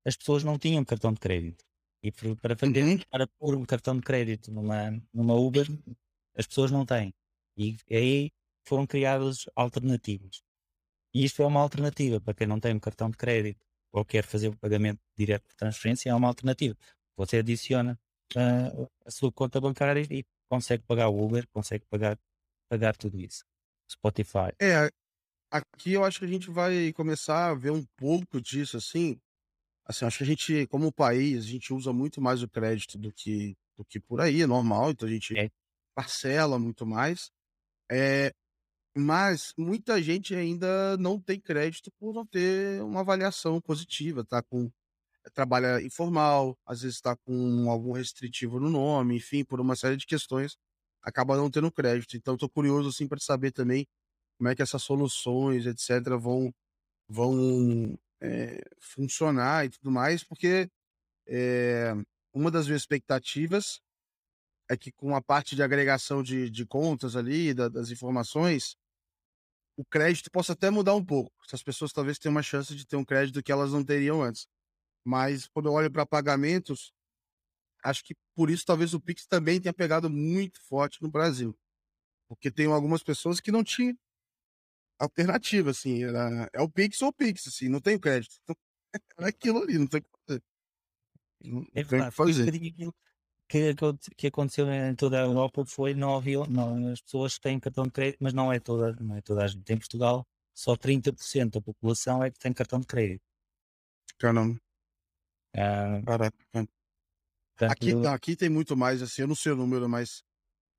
as 0.07 0.17
pessoas 0.17 0.43
não 0.43 0.59
tinham 0.59 0.83
cartão 0.87 1.13
de 1.13 1.21
crédito. 1.21 1.63
E 2.03 2.11
para 2.11 2.57
fazer, 2.57 2.83
uhum. 2.83 2.99
para 3.11 3.27
pôr 3.39 3.55
um 3.57 3.65
cartão 3.67 3.95
de 3.97 4.03
crédito 4.03 4.51
numa, 4.51 4.91
numa 5.13 5.35
Uber, 5.35 5.67
as 6.35 6.47
pessoas 6.47 6.71
não 6.71 6.87
têm. 6.87 7.13
E 7.59 7.77
aí 7.91 8.31
foram 8.65 8.87
criadas 8.87 9.45
alternativas. 9.55 10.43
E 11.13 11.25
isto 11.25 11.43
é 11.43 11.47
uma 11.47 11.61
alternativa 11.61 12.21
para 12.23 12.33
quem 12.35 12.47
não 12.47 12.59
tem 12.59 12.75
um 12.75 12.81
cartão 12.81 13.11
de 13.11 13.19
crédito 13.19 13.66
ou 13.97 14.05
quer 14.05 14.23
fazer 14.23 14.49
o 14.49 14.57
pagamento 14.57 15.01
direto 15.17 15.49
de 15.49 15.57
transferência, 15.57 16.11
é 16.11 16.15
uma 16.15 16.29
alternativa. 16.29 16.77
Você 17.17 17.39
adiciona 17.39 17.99
uh, 18.37 18.87
a 19.07 19.11
sua 19.11 19.33
conta 19.33 19.59
bancária 19.59 20.07
e 20.11 20.23
consegue 20.51 20.83
pagar 20.83 21.09
o 21.09 21.25
Uber, 21.25 21.49
consegue 21.49 21.85
pagar, 21.87 22.19
pagar 22.69 22.95
tudo 22.95 23.19
isso. 23.19 23.43
Spotify. 23.91 24.53
É, 24.61 24.91
aqui 25.51 25.95
eu 25.95 26.05
acho 26.05 26.19
que 26.19 26.27
a 26.27 26.29
gente 26.29 26.51
vai 26.51 26.93
começar 26.93 27.49
a 27.49 27.55
ver 27.55 27.71
um 27.71 27.85
pouco 27.97 28.39
disso, 28.39 28.77
assim. 28.77 29.19
Assim, 29.87 30.05
acho 30.05 30.19
que 30.19 30.25
a 30.25 30.27
gente, 30.27 30.67
como 30.67 30.93
país, 30.93 31.45
a 31.45 31.49
gente 31.49 31.73
usa 31.73 31.91
muito 31.93 32.21
mais 32.21 32.43
o 32.43 32.49
crédito 32.49 32.99
do 32.99 33.11
que, 33.11 33.57
do 33.77 33.85
que 33.85 33.99
por 33.99 34.21
aí, 34.21 34.43
é 34.43 34.47
normal, 34.47 34.91
então 34.91 35.09
a 35.09 35.13
gente 35.13 35.39
é. 35.39 35.49
parcela 35.95 36.59
muito 36.59 36.85
mais. 36.85 37.31
É, 37.91 38.31
mas 38.97 39.53
muita 39.59 40.03
gente 40.03 40.35
ainda 40.35 40.97
não 40.97 41.21
tem 41.21 41.39
crédito 41.39 41.91
por 41.99 42.15
não 42.15 42.27
ter 42.27 42.83
uma 42.83 43.01
avaliação 43.01 43.61
positiva, 43.61 44.25
tá 44.25 44.43
com 44.43 44.71
trabalha 45.35 45.83
informal, 45.83 46.57
às 46.65 46.83
vezes 46.83 46.97
está 46.97 47.17
com 47.17 47.71
algum 47.71 47.93
restritivo 47.93 48.61
no 48.61 48.71
nome, 48.71 49.17
enfim, 49.17 49.45
por 49.45 49.61
uma 49.61 49.77
série 49.77 49.97
de 49.97 50.07
questões, 50.07 50.57
acaba 51.03 51.37
não 51.37 51.51
tendo 51.51 51.71
crédito. 51.71 52.17
Então, 52.17 52.35
estou 52.35 52.49
curioso 52.49 52.89
assim 52.91 53.09
para 53.09 53.19
saber 53.21 53.53
também 53.53 53.87
como 54.39 54.49
é 54.49 54.55
que 54.55 54.63
essas 54.63 54.83
soluções, 54.83 55.67
etc., 55.67 56.17
vão, 56.19 56.53
vão 57.09 57.99
é, 58.21 58.61
funcionar 58.81 59.67
e 59.67 59.71
tudo 59.71 59.91
mais, 59.91 60.25
porque 60.25 60.71
é, 61.27 61.93
uma 62.33 62.51
das 62.51 62.67
minhas 62.67 62.83
expectativas 62.83 63.81
é 64.69 64.77
que 64.77 64.93
com 64.93 65.15
a 65.15 65.23
parte 65.23 65.55
de 65.57 65.63
agregação 65.63 66.23
de, 66.23 66.51
de 66.51 66.67
contas 66.67 67.17
ali, 67.17 67.55
da, 67.55 67.69
das 67.69 67.91
informações, 67.91 68.77
o 69.77 69.85
crédito 69.85 70.31
possa 70.31 70.55
até 70.55 70.71
mudar 70.71 70.95
um 70.95 71.05
pouco. 71.05 71.33
As 71.53 71.63
pessoas 71.63 71.93
talvez 71.93 72.19
tenham 72.19 72.35
uma 72.35 72.43
chance 72.43 72.75
de 72.75 72.87
ter 72.87 72.97
um 72.97 73.05
crédito 73.05 73.43
que 73.43 73.53
elas 73.53 73.73
não 73.73 73.85
teriam 73.85 74.23
antes. 74.23 74.49
Mas 75.05 75.47
quando 75.47 75.67
eu 75.67 75.73
olho 75.73 75.91
para 75.91 76.07
pagamentos, 76.07 76.93
acho 77.85 78.03
que 78.05 78.15
por 78.35 78.51
isso 78.51 78.65
talvez 78.65 78.95
o 78.95 79.01
Pix 79.01 79.27
também 79.27 79.61
tenha 79.61 79.73
pegado 79.73 80.11
muito 80.11 80.61
forte 80.63 81.03
no 81.03 81.11
Brasil. 81.11 81.57
Porque 82.29 82.51
tem 82.51 82.67
algumas 82.67 83.03
pessoas 83.03 83.39
que 83.39 83.53
não 83.53 83.63
tinham 83.63 83.97
alternativa, 84.99 85.71
assim, 85.71 86.03
era, 86.05 86.49
é 86.53 86.61
o 86.61 86.69
Pix 86.69 87.01
ou 87.03 87.09
o 87.09 87.13
Pix, 87.13 87.47
assim, 87.47 87.69
não 87.69 87.81
tem 87.81 87.99
crédito. 87.99 88.37
Então, 88.43 88.57
é 89.21 89.29
aquilo 89.29 89.63
ali, 89.63 89.79
não 89.79 89.87
tem 89.87 90.01
o 90.01 90.03
que 90.03 90.11
fazer. 90.27 90.43
Não 91.45 91.67
é 91.75 91.85
tem 91.85 92.01
o 92.01 92.05
que 92.05 92.11
fazer. 92.11 92.93
Que, 93.49 93.75
que 94.17 94.27
aconteceu 94.27 94.67
em 94.69 94.95
toda 94.97 95.23
a 95.23 95.25
Europa 95.25 95.65
foi 95.65 95.95
não 95.95 96.17
havia, 96.17 96.45
não, 96.49 96.93
as 96.93 97.01
pessoas 97.01 97.39
têm 97.39 97.61
cartão 97.61 97.85
de 97.85 97.93
crédito, 97.93 98.19
mas 98.21 98.33
não 98.33 98.53
é 98.53 98.59
toda, 98.59 98.93
não 99.01 99.17
é 99.17 99.21
toda 99.21 99.45
a 99.45 99.47
gente. 99.47 99.73
Em 99.73 99.79
Portugal, 99.79 100.27
só 100.53 100.77
30% 100.77 101.51
da 101.51 101.61
população 101.61 102.25
é 102.25 102.31
que 102.31 102.39
tem 102.39 102.53
cartão 102.53 102.81
de 102.81 102.87
crédito. 102.87 103.23
Caramba. 104.19 104.59
Ah, 105.55 106.03
Caraca. 106.05 106.37
Aqui, 107.73 107.95
não, 107.95 108.13
aqui 108.13 108.37
tem 108.37 108.51
muito 108.51 108.77
mais, 108.77 109.01
assim, 109.01 109.23
eu 109.23 109.29
não 109.29 109.35
sei 109.35 109.53
o 109.53 109.57
número, 109.57 109.89
mas 109.89 110.23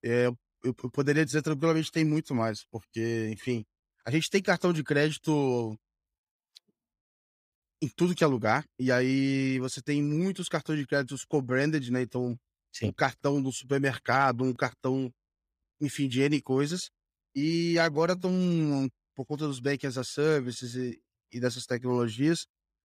é, 0.03 0.27
eu, 0.27 0.37
eu 0.63 0.73
poderia 0.91 1.25
dizer 1.25 1.41
tranquilamente 1.41 1.91
tem 1.91 2.05
muito 2.05 2.35
mais, 2.35 2.63
porque, 2.65 3.29
enfim, 3.31 3.65
a 4.05 4.11
gente 4.11 4.29
tem 4.29 4.41
cartão 4.41 4.71
de 4.71 4.83
crédito 4.83 5.75
em 7.81 7.87
tudo 7.89 8.15
que 8.15 8.23
é 8.23 8.27
lugar, 8.27 8.63
e 8.79 8.91
aí 8.91 9.59
você 9.59 9.81
tem 9.81 10.03
muitos 10.03 10.47
cartões 10.47 10.79
de 10.79 10.87
crédito 10.87 11.15
co-branded, 11.27 11.91
né? 11.91 12.01
Então, 12.01 12.37
Sim. 12.79 12.87
um 12.89 12.93
cartão 12.93 13.41
do 13.41 13.51
supermercado, 13.51 14.43
um 14.43 14.53
cartão, 14.53 15.11
enfim, 15.81 16.07
de 16.07 16.21
N 16.21 16.41
coisas, 16.41 16.89
e 17.35 17.77
agora 17.79 18.13
estão, 18.13 18.31
por 19.15 19.25
conta 19.25 19.47
dos 19.47 19.59
Bank 19.59 19.85
as 19.85 19.97
a 19.97 20.03
Services 20.03 20.75
e, 20.75 21.01
e 21.31 21.39
dessas 21.39 21.65
tecnologias, 21.65 22.45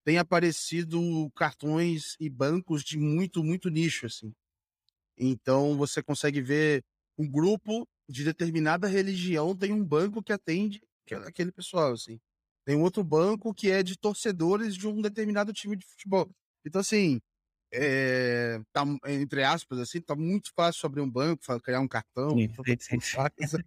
tem 0.05 0.19
aparecido 0.19 1.01
cartões 1.35 2.17
e 2.21 2.31
bancos 2.31 2.83
de 2.85 2.99
muito, 2.99 3.43
muito 3.43 3.69
nicho, 3.69 4.07
assim. 4.07 4.33
Então 5.17 5.77
você 5.77 6.03
consegue 6.03 6.41
ver 6.41 6.85
um 7.19 7.29
grupo 7.29 7.89
de 8.09 8.25
determinada 8.25 8.87
religião 8.87 9.57
tem 9.57 9.73
um 9.73 9.85
banco 9.85 10.23
que 10.23 10.33
atende 10.33 10.81
aquele 11.27 11.51
pessoal, 11.53 11.93
assim. 11.93 12.19
Tem 12.65 12.77
um 12.77 12.83
outro 12.83 13.03
banco 13.05 13.55
que 13.55 13.71
é 13.71 13.83
de 13.83 13.97
torcedores 13.97 14.75
de 14.77 14.87
um 14.87 15.01
determinado 15.01 15.53
time 15.53 15.77
de 15.77 15.87
futebol. 15.87 16.29
Então, 16.65 16.81
assim, 16.81 17.21
é, 17.73 18.61
tá, 18.73 18.85
entre 19.07 19.43
aspas, 19.43 19.79
assim, 19.79 20.01
tá 20.01 20.15
muito 20.15 20.51
fácil 20.55 20.87
abrir 20.87 21.01
um 21.01 21.11
banco, 21.11 21.43
criar 21.61 21.81
um 21.81 21.89
cartão. 21.89 22.31
Sim, 22.31 22.49
sim, 22.79 23.01
sim. 23.01 23.59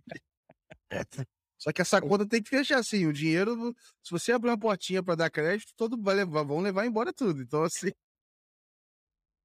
Só 1.58 1.74
que 1.74 1.82
essa 1.82 2.02
conta 2.02 2.26
tem 2.26 2.42
que 2.42 2.50
fechar 2.50 2.80
assim. 2.80 3.06
O 3.06 3.12
dinheiro, 3.12 3.76
se 4.02 4.12
você 4.12 4.32
abrir 4.32 4.50
uma 4.50 4.58
portinha 4.58 5.04
para 5.04 5.16
dar 5.16 5.30
crédito, 5.30 5.74
todo 5.76 6.02
vai 6.02 6.16
levar, 6.16 6.44
vão 6.44 6.62
levar 6.62 6.86
embora 6.86 7.12
tudo. 7.12 7.42
Então, 7.42 7.64
assim. 7.64 7.92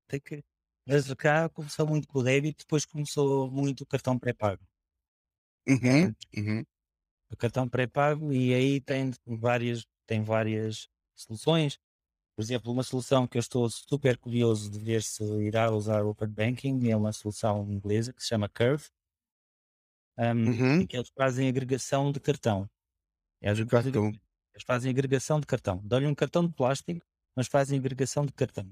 Tem 0.06 0.20
que. 0.20 0.44
Mas 0.86 1.12
cá 1.14 1.48
começou 1.48 1.86
muito 1.86 2.06
com 2.06 2.20
o 2.20 2.22
débito, 2.22 2.58
depois 2.58 2.84
começou 2.84 3.50
muito 3.50 3.80
o 3.80 3.86
cartão 3.86 4.18
pré-pago. 4.18 4.62
Uhum, 5.66 6.14
uhum. 6.36 6.64
O 7.30 7.36
cartão 7.36 7.68
pré-pago, 7.68 8.32
e 8.32 8.54
aí 8.54 8.80
tem 8.80 9.10
várias, 9.26 9.84
tem 10.06 10.22
várias 10.22 10.86
soluções. 11.16 11.78
Por 12.36 12.42
exemplo, 12.42 12.72
uma 12.72 12.82
solução 12.82 13.26
que 13.26 13.38
eu 13.38 13.40
estou 13.40 13.68
super 13.70 14.18
curioso 14.18 14.70
de 14.70 14.78
ver 14.78 15.02
se 15.02 15.22
irá 15.42 15.70
usar 15.70 16.04
o 16.04 16.10
Open 16.10 16.28
Banking 16.28 16.90
é 16.90 16.96
uma 16.96 17.12
solução 17.12 17.70
inglesa 17.70 18.12
que 18.12 18.22
se 18.22 18.28
chama 18.28 18.48
Curve 18.48 18.88
um, 20.18 20.48
uhum. 20.48 20.86
que 20.86 20.96
eles 20.96 21.10
fazem 21.16 21.48
agregação 21.48 22.12
de 22.12 22.20
cartão. 22.20 22.68
É 23.40 23.50
a 23.50 23.66
cartão. 23.66 24.08
Eles 24.08 24.64
fazem 24.64 24.90
agregação 24.90 25.40
de 25.40 25.46
cartão. 25.46 25.80
Dão-lhe 25.84 26.06
um 26.06 26.14
cartão 26.14 26.46
de 26.46 26.52
plástico, 26.52 27.04
mas 27.36 27.48
fazem 27.48 27.78
agregação 27.78 28.24
de 28.24 28.32
cartão. 28.32 28.70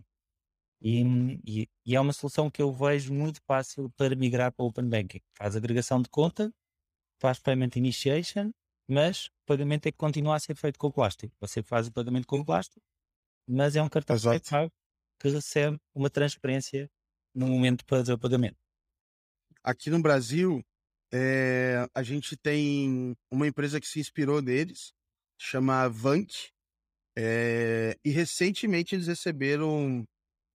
E, 0.81 1.03
e, 1.47 1.69
e, 1.87 1.97
é 1.97 2.01
uma 2.01 2.13
solução 2.13 2.51
que 2.51 2.61
eu 2.61 2.73
vejo 2.73 3.13
muito 3.13 3.41
fácil 3.43 3.91
para 3.97 4.17
migrar 4.17 4.53
para 4.53 4.65
o 4.65 4.69
Open 4.69 4.89
Banking. 4.89 5.21
Faz 5.35 5.55
agregação 5.55 6.01
de 6.01 6.09
conta, 6.09 6.53
faz 7.21 7.39
payment 7.39 7.71
initiation, 7.77 8.51
mas 8.89 9.27
o 9.27 9.47
pagamento 9.47 9.87
é 9.87 9.93
que 9.93 9.99
continua 9.99 10.37
a 10.37 10.41
ser 10.41 10.57
feito 10.57 10.79
com 10.79 10.89
o 10.89 10.93
plástico. 10.93 11.33
Você 11.41 11.63
faz 11.63 11.87
o 11.87 11.93
pagamento 11.93 12.27
com 12.27 12.41
o 12.41 12.45
plástico, 12.45 12.81
mas 13.49 13.77
é 13.77 13.83
um 13.83 13.89
cartão 13.89 14.17
que 15.19 15.29
recebe 15.29 15.79
uma 15.95 16.11
transferência 16.11 16.91
no 17.35 17.47
momento 17.47 17.85
fazer 17.87 18.13
o 18.13 18.19
pagamento. 18.19 18.57
Aqui 19.63 19.91
no 19.91 20.03
Brasil, 20.03 20.63
é, 21.13 21.87
a 21.95 22.03
gente 22.03 22.37
tem 22.37 23.15
uma 23.31 23.47
empresa 23.47 23.81
que 23.81 23.87
se 23.87 24.01
inspirou 24.01 24.43
neles, 24.43 24.93
chama 25.39 25.89
Vank, 25.89 26.51
é, 27.17 27.97
e 28.05 28.11
recentemente 28.11 28.95
eles 28.95 29.07
receberam 29.07 30.05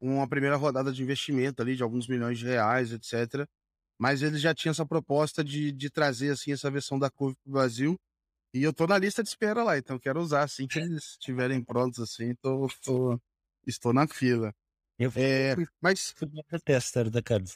uma 0.01 0.27
primeira 0.27 0.55
rodada 0.55 0.91
de 0.91 1.01
investimento 1.01 1.61
ali 1.61 1.75
de 1.75 1.83
alguns 1.83 2.07
milhões 2.07 2.39
de 2.39 2.45
reais, 2.45 2.91
etc. 2.91 3.47
Mas 3.99 4.21
eles 4.21 4.41
já 4.41 4.53
tinham 4.53 4.71
essa 4.71 4.85
proposta 4.85 5.43
de, 5.43 5.71
de 5.71 5.89
trazer 5.89 6.31
assim 6.31 6.51
essa 6.51 6.69
versão 6.69 6.99
da 6.99 7.09
Curve 7.09 7.35
para 7.43 7.49
o 7.49 7.53
Brasil. 7.53 7.97
E 8.53 8.63
eu 8.63 8.73
tô 8.73 8.87
na 8.87 8.97
lista 8.97 9.21
de 9.21 9.29
espera 9.29 9.63
lá, 9.63 9.77
então 9.77 9.99
quero 9.99 10.19
usar 10.21 10.43
assim 10.43 10.67
que 10.67 10.79
eles 10.79 11.11
estiverem 11.11 11.63
prontos 11.63 11.99
assim, 11.99 12.33
tô, 12.35 12.67
tô, 12.83 13.19
estou 13.65 13.93
na 13.93 14.07
fila. 14.07 14.53
Eu 14.97 15.11
fui, 15.11 15.21
é, 15.21 15.55
mas 15.81 16.11
fui 16.11 16.27
tester 16.63 17.09
da 17.09 17.21
Curve. 17.21 17.53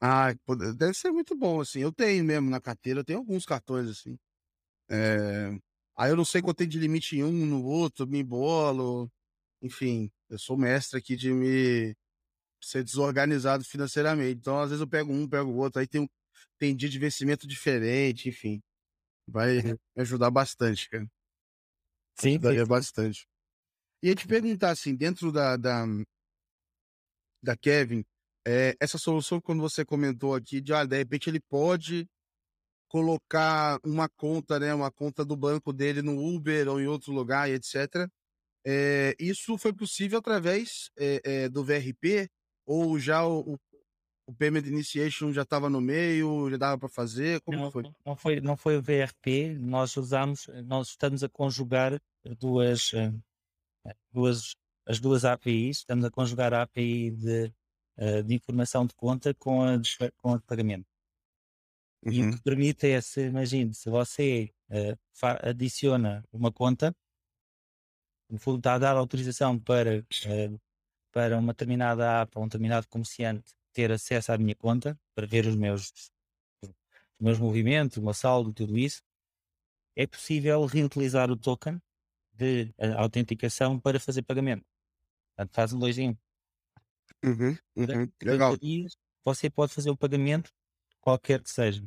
Ah, 0.00 0.32
deve 0.76 0.94
ser 0.94 1.12
muito 1.12 1.36
bom 1.36 1.60
assim. 1.60 1.80
Eu 1.80 1.92
tenho 1.92 2.24
mesmo 2.24 2.50
na 2.50 2.60
carteira, 2.60 3.00
eu 3.00 3.04
tenho 3.04 3.18
alguns 3.20 3.44
cartões 3.44 3.88
assim. 3.88 4.18
É... 4.90 5.50
Aí 5.96 6.10
eu 6.10 6.16
não 6.16 6.24
sei 6.24 6.42
quanto 6.42 6.58
tem 6.58 6.68
de 6.68 6.78
limite 6.78 7.16
em 7.16 7.24
um, 7.24 7.46
no 7.46 7.64
outro, 7.64 8.06
me 8.06 8.20
embolo. 8.20 9.10
Enfim, 9.62 10.10
eu 10.30 10.38
sou 10.38 10.56
mestre 10.56 10.98
aqui 10.98 11.16
de 11.16 11.32
me 11.32 11.94
ser 12.62 12.84
desorganizado 12.84 13.64
financeiramente. 13.64 14.38
Então, 14.40 14.60
às 14.60 14.70
vezes 14.70 14.80
eu 14.80 14.88
pego 14.88 15.12
um, 15.12 15.28
pego 15.28 15.50
o 15.50 15.56
outro, 15.56 15.80
aí 15.80 15.86
tem, 15.88 16.02
um, 16.02 16.08
tem 16.58 16.76
dia 16.76 16.88
de 16.88 16.98
vencimento 16.98 17.46
diferente, 17.46 18.28
enfim. 18.28 18.62
Vai 19.26 19.62
me 19.62 20.02
ajudar 20.02 20.30
bastante, 20.30 20.88
cara. 20.88 21.06
Sim, 22.18 22.34
Ajudaria 22.34 22.64
sim. 22.64 22.68
bastante. 22.68 23.28
E 24.02 24.08
ia 24.08 24.14
te 24.14 24.26
perguntar, 24.26 24.70
assim, 24.70 24.94
dentro 24.94 25.30
da, 25.30 25.56
da, 25.56 25.84
da 27.42 27.56
Kevin, 27.56 28.04
é, 28.46 28.76
essa 28.80 28.98
solução, 28.98 29.40
quando 29.40 29.60
você 29.60 29.84
comentou 29.84 30.34
aqui, 30.34 30.60
de, 30.60 30.72
ah, 30.72 30.84
de 30.84 30.96
repente 30.96 31.30
ele 31.30 31.40
pode 31.40 32.08
colocar 32.88 33.78
uma 33.84 34.08
conta, 34.08 34.58
né, 34.58 34.74
uma 34.74 34.90
conta 34.90 35.24
do 35.24 35.36
banco 35.36 35.72
dele 35.72 36.02
no 36.02 36.18
Uber 36.18 36.68
ou 36.68 36.80
em 36.80 36.86
outro 36.86 37.12
lugar, 37.12 37.48
etc. 37.48 38.08
É, 38.66 39.14
isso 39.18 39.56
foi 39.56 39.72
possível 39.72 40.18
através 40.18 40.90
é, 40.96 41.48
do 41.48 41.64
VRP 41.64 42.28
ou 42.66 42.98
já 42.98 43.26
o, 43.26 43.58
o 44.32 44.34
Payment 44.34 44.66
Initiation 44.66 45.32
já 45.32 45.42
estava 45.42 45.68
no 45.68 45.80
meio, 45.80 46.50
já 46.50 46.56
dava 46.56 46.78
para 46.78 46.88
fazer? 46.88 47.40
Como 47.42 47.58
não, 47.58 47.70
foi? 47.70 47.82
Não 48.04 48.16
foi? 48.16 48.40
Não 48.40 48.56
foi 48.56 48.76
o 48.78 48.82
VRP, 48.82 49.54
nós 49.60 49.96
usamos, 49.96 50.48
nós 50.64 50.88
estamos 50.88 51.22
a 51.22 51.28
conjugar 51.28 52.00
duas, 52.38 52.90
duas, 54.10 54.56
as 54.86 54.98
duas 54.98 55.24
APIs, 55.24 55.78
estamos 55.78 56.04
a 56.04 56.10
conjugar 56.10 56.54
a 56.54 56.62
API 56.62 57.10
de, 57.10 57.52
de 58.24 58.34
informação 58.34 58.86
de 58.86 58.94
conta 58.94 59.34
com 59.34 59.62
a 59.62 59.76
de, 59.76 59.96
com 60.16 60.34
a 60.34 60.38
de 60.38 60.44
pagamento. 60.44 60.86
Uhum. 62.04 62.12
E 62.12 62.26
o 62.26 62.30
que 62.32 62.42
permite 62.42 62.88
é, 62.88 63.00
se 63.00 63.26
imagine, 63.26 63.72
se 63.74 63.88
você 63.88 64.52
uh, 64.70 64.98
adiciona 65.42 66.24
uma 66.32 66.50
conta, 66.50 66.94
no 68.28 68.38
fundo 68.38 68.58
está 68.58 68.74
a 68.74 68.78
dar 68.78 68.96
autorização 68.96 69.58
para, 69.58 70.00
uh, 70.00 70.60
para 71.12 71.38
uma 71.38 71.52
determinada 71.52 72.22
app 72.22 72.36
ou 72.36 72.44
um 72.44 72.48
determinado 72.48 72.88
comerciante 72.88 73.54
ter 73.72 73.90
acesso 73.90 74.32
à 74.32 74.38
minha 74.38 74.54
conta 74.54 74.98
para 75.14 75.26
ver 75.26 75.46
os 75.46 75.56
meus, 75.56 75.92
os 76.62 76.70
meus 77.20 77.38
movimentos, 77.38 77.96
o 77.96 78.02
meu 78.02 78.14
saldo, 78.14 78.52
tudo 78.52 78.78
isso, 78.78 79.02
é 79.96 80.06
possível 80.06 80.64
reutilizar 80.64 81.30
o 81.30 81.36
token 81.36 81.80
de 82.32 82.74
uh, 82.78 82.98
autenticação 82.98 83.78
para 83.78 84.00
fazer 84.00 84.22
pagamento. 84.22 84.64
Portanto, 85.34 85.54
faz 85.54 85.72
um 85.72 85.78
dois 85.78 85.98
em 85.98 86.10
um. 86.10 86.16
Uhum, 87.24 87.56
uhum, 87.76 88.12
legal. 88.22 88.56
Dias, 88.56 88.96
você 89.24 89.48
pode 89.48 89.72
fazer 89.72 89.90
o 89.90 89.96
pagamento 89.96 90.50
qualquer 91.00 91.42
que 91.42 91.50
seja. 91.50 91.84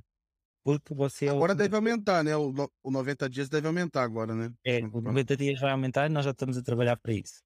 Porque 0.63 0.95
você 0.95 1.27
agora 1.27 1.51
é 1.51 1.55
o... 1.55 1.57
deve 1.57 1.75
aumentar, 1.75 2.23
né? 2.23 2.36
O, 2.36 2.51
o 2.81 2.91
90 2.91 3.29
dias 3.29 3.49
deve 3.49 3.67
aumentar 3.67 4.03
agora, 4.03 4.33
né? 4.33 4.51
É, 4.63 4.79
o 4.79 5.01
90 5.01 5.38
dias 5.38 5.59
vai 5.59 5.71
aumentar 5.71 6.07
e 6.07 6.09
nós 6.09 6.25
já 6.25 6.31
estamos 6.31 6.57
a 6.57 6.63
trabalhar 6.63 6.97
para 6.97 7.13
isso. 7.13 7.43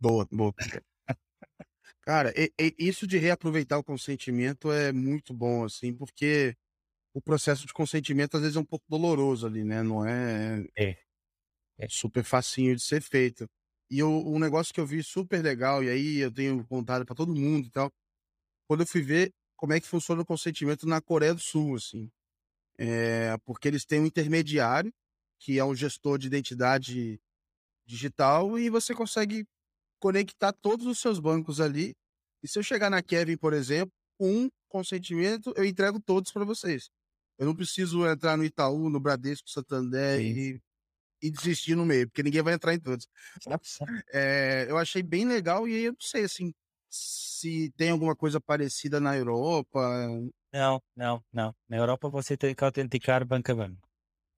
Boa, 0.00 0.26
boa. 0.30 0.54
Cara, 2.02 2.32
e, 2.36 2.52
e 2.58 2.74
isso 2.78 3.06
de 3.06 3.18
reaproveitar 3.18 3.78
o 3.78 3.84
consentimento 3.84 4.70
é 4.72 4.92
muito 4.92 5.34
bom, 5.34 5.64
assim, 5.64 5.94
porque 5.94 6.56
o 7.14 7.20
processo 7.20 7.66
de 7.66 7.72
consentimento 7.72 8.36
às 8.36 8.42
vezes 8.42 8.56
é 8.56 8.60
um 8.60 8.64
pouco 8.64 8.84
doloroso 8.88 9.46
ali, 9.46 9.64
né? 9.64 9.82
Não 9.82 10.06
é, 10.06 10.64
é. 10.78 10.96
é 11.78 11.88
super 11.88 12.24
facinho 12.24 12.76
de 12.76 12.82
ser 12.82 13.02
feito. 13.02 13.48
E 13.90 14.02
um 14.04 14.38
negócio 14.38 14.72
que 14.72 14.80
eu 14.80 14.86
vi 14.86 15.02
super 15.02 15.42
legal, 15.42 15.82
e 15.82 15.88
aí 15.88 16.18
eu 16.18 16.32
tenho 16.32 16.64
contado 16.66 17.04
para 17.04 17.16
todo 17.16 17.34
mundo 17.34 17.66
e 17.66 17.70
tal, 17.70 17.90
quando 18.68 18.82
eu 18.82 18.86
fui 18.86 19.02
ver 19.02 19.32
como 19.56 19.72
é 19.72 19.80
que 19.80 19.86
funciona 19.88 20.22
o 20.22 20.26
consentimento 20.26 20.86
na 20.86 21.00
Coreia 21.00 21.34
do 21.34 21.40
Sul, 21.40 21.76
assim 21.76 22.10
é, 22.80 23.36
porque 23.44 23.68
eles 23.68 23.84
têm 23.84 24.00
um 24.00 24.06
intermediário, 24.06 24.90
que 25.38 25.58
é 25.58 25.64
um 25.64 25.74
gestor 25.74 26.18
de 26.18 26.26
identidade 26.26 27.20
digital, 27.86 28.58
e 28.58 28.70
você 28.70 28.94
consegue 28.94 29.46
conectar 30.00 30.52
todos 30.52 30.86
os 30.86 30.98
seus 30.98 31.20
bancos 31.20 31.60
ali. 31.60 31.94
E 32.42 32.48
se 32.48 32.58
eu 32.58 32.62
chegar 32.62 32.90
na 32.90 33.02
Kevin, 33.02 33.36
por 33.36 33.52
exemplo, 33.52 33.92
um 34.18 34.50
consentimento, 34.68 35.52
eu 35.56 35.64
entrego 35.64 36.00
todos 36.00 36.32
para 36.32 36.44
vocês. 36.44 36.90
Eu 37.38 37.46
não 37.46 37.54
preciso 37.54 38.06
entrar 38.06 38.36
no 38.36 38.44
Itaú, 38.44 38.90
no 38.90 39.00
Bradesco, 39.00 39.48
Santander 39.48 40.20
e, 40.20 40.60
e, 41.22 41.30
desistir 41.30 41.74
no 41.74 41.86
meio, 41.86 42.06
porque 42.06 42.22
ninguém 42.22 42.42
vai 42.42 42.54
entrar 42.54 42.74
em 42.74 42.80
todos. 42.80 43.06
É, 44.12 44.66
eu 44.68 44.76
achei 44.76 45.02
bem 45.02 45.24
legal 45.24 45.68
e 45.68 45.84
eu 45.84 45.92
não 45.92 46.00
sei 46.00 46.24
assim 46.24 46.52
se 46.90 47.70
tem 47.76 47.90
alguma 47.90 48.16
coisa 48.16 48.40
parecida 48.40 49.00
na 49.00 49.16
Europa. 49.16 49.80
Não, 50.52 50.82
não, 50.96 51.24
não. 51.32 51.54
Na 51.68 51.76
Europa 51.76 52.08
você 52.08 52.36
tem 52.36 52.54
que 52.54 52.64
autenticar 52.64 53.24
banco 53.24 53.52
a 53.52 53.54
banco. 53.54 53.88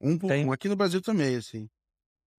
Um 0.01 0.19
por 0.19 0.29
tem, 0.29 0.45
um. 0.45 0.53
Aqui 0.53 0.69
no 0.69 0.77
Brasil 0.77 1.01
também, 1.01 1.37
assim. 1.37 1.69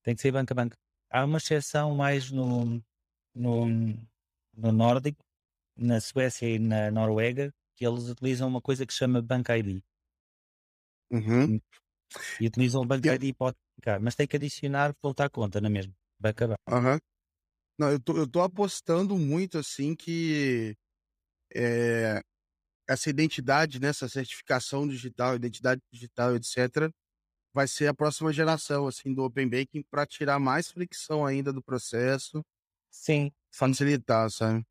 Tem 0.03 0.15
que 0.15 0.21
ser 0.21 0.31
banco 0.31 0.53
a 0.53 0.55
banco. 0.55 0.75
Há 1.09 1.25
uma 1.25 1.37
exceção 1.37 1.95
mais 1.95 2.29
no, 2.29 2.83
no, 3.33 3.67
no 3.67 4.71
nórdico, 4.71 5.23
na 5.75 5.99
Suécia 5.99 6.47
e 6.47 6.59
na 6.59 6.91
Noruega, 6.91 7.53
que 7.75 7.85
eles 7.85 8.09
utilizam 8.09 8.47
uma 8.47 8.61
coisa 8.61 8.85
que 8.85 8.93
se 8.93 8.99
chama 8.99 9.21
Bank 9.21 9.51
ID. 9.51 9.81
Uhum. 11.11 11.59
E 12.39 12.47
utilizam 12.47 12.81
o 12.81 12.85
Bank 12.85 13.07
ID 13.07 13.35
para 13.35 13.47
autenticar, 13.47 14.01
mas 14.01 14.15
tem 14.15 14.27
que 14.27 14.35
adicionar 14.35 14.95
voltar 15.01 15.25
à 15.25 15.29
conta, 15.29 15.59
não 15.59 15.67
é 15.67 15.71
mesmo? 15.71 15.93
Banco 16.19 16.43
a 16.43 16.47
banco. 16.47 16.59
Uhum. 16.69 16.99
Não, 17.79 17.91
eu 17.91 17.99
tô, 17.99 18.17
eu 18.17 18.27
tô 18.27 18.41
apostando 18.41 19.17
muito, 19.17 19.57
assim, 19.57 19.95
que 19.95 20.75
é, 21.55 22.21
essa 22.87 23.09
identidade, 23.09 23.79
né, 23.79 23.87
essa 23.89 24.07
certificação 24.07 24.87
digital, 24.87 25.35
identidade 25.35 25.81
digital, 25.91 26.35
etc., 26.35 26.91
vai 27.53 27.67
ser 27.67 27.87
a 27.87 27.93
próxima 27.93 28.33
geração 28.33 28.87
assim 28.87 29.13
do 29.13 29.23
Open 29.23 29.47
Banking 29.47 29.83
para 29.83 30.07
tirar 30.07 30.39
mais 30.39 30.71
fricção 30.71 31.25
ainda 31.25 31.53
do 31.53 31.61
processo. 31.61 32.43
Sim. 32.93 33.31
Facilitar, 33.51 34.29
sabe? 34.29 34.63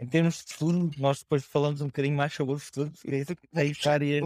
Em 0.00 0.08
termos 0.08 0.44
de 0.44 0.54
futuro, 0.54 0.90
nós 0.96 1.18
depois 1.18 1.44
falamos 1.44 1.80
um 1.80 1.86
bocadinho 1.86 2.16
mais 2.16 2.32
sobre 2.32 2.54
o 2.54 2.58
futuro, 2.58 2.92
tem 3.52 3.72
várias, 3.72 4.22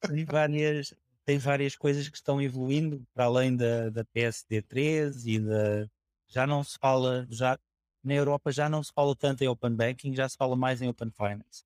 tem 0.00 0.24
várias, 0.24 0.94
tem 1.26 1.38
várias 1.38 1.76
coisas 1.76 2.08
que 2.08 2.16
estão 2.16 2.40
evoluindo 2.40 3.06
para 3.12 3.26
além 3.26 3.54
da, 3.54 3.90
da 3.90 4.04
PSD3 4.06 5.26
e 5.26 5.38
da. 5.38 5.86
Já 6.28 6.46
não 6.46 6.64
se 6.64 6.78
fala, 6.78 7.26
já, 7.30 7.58
na 8.02 8.14
Europa 8.14 8.50
já 8.50 8.70
não 8.70 8.82
se 8.82 8.90
fala 8.90 9.14
tanto 9.14 9.44
em 9.44 9.48
Open 9.48 9.76
Banking, 9.76 10.14
já 10.14 10.26
se 10.26 10.36
fala 10.36 10.56
mais 10.56 10.80
em 10.80 10.88
Open 10.88 11.10
Finance. 11.10 11.62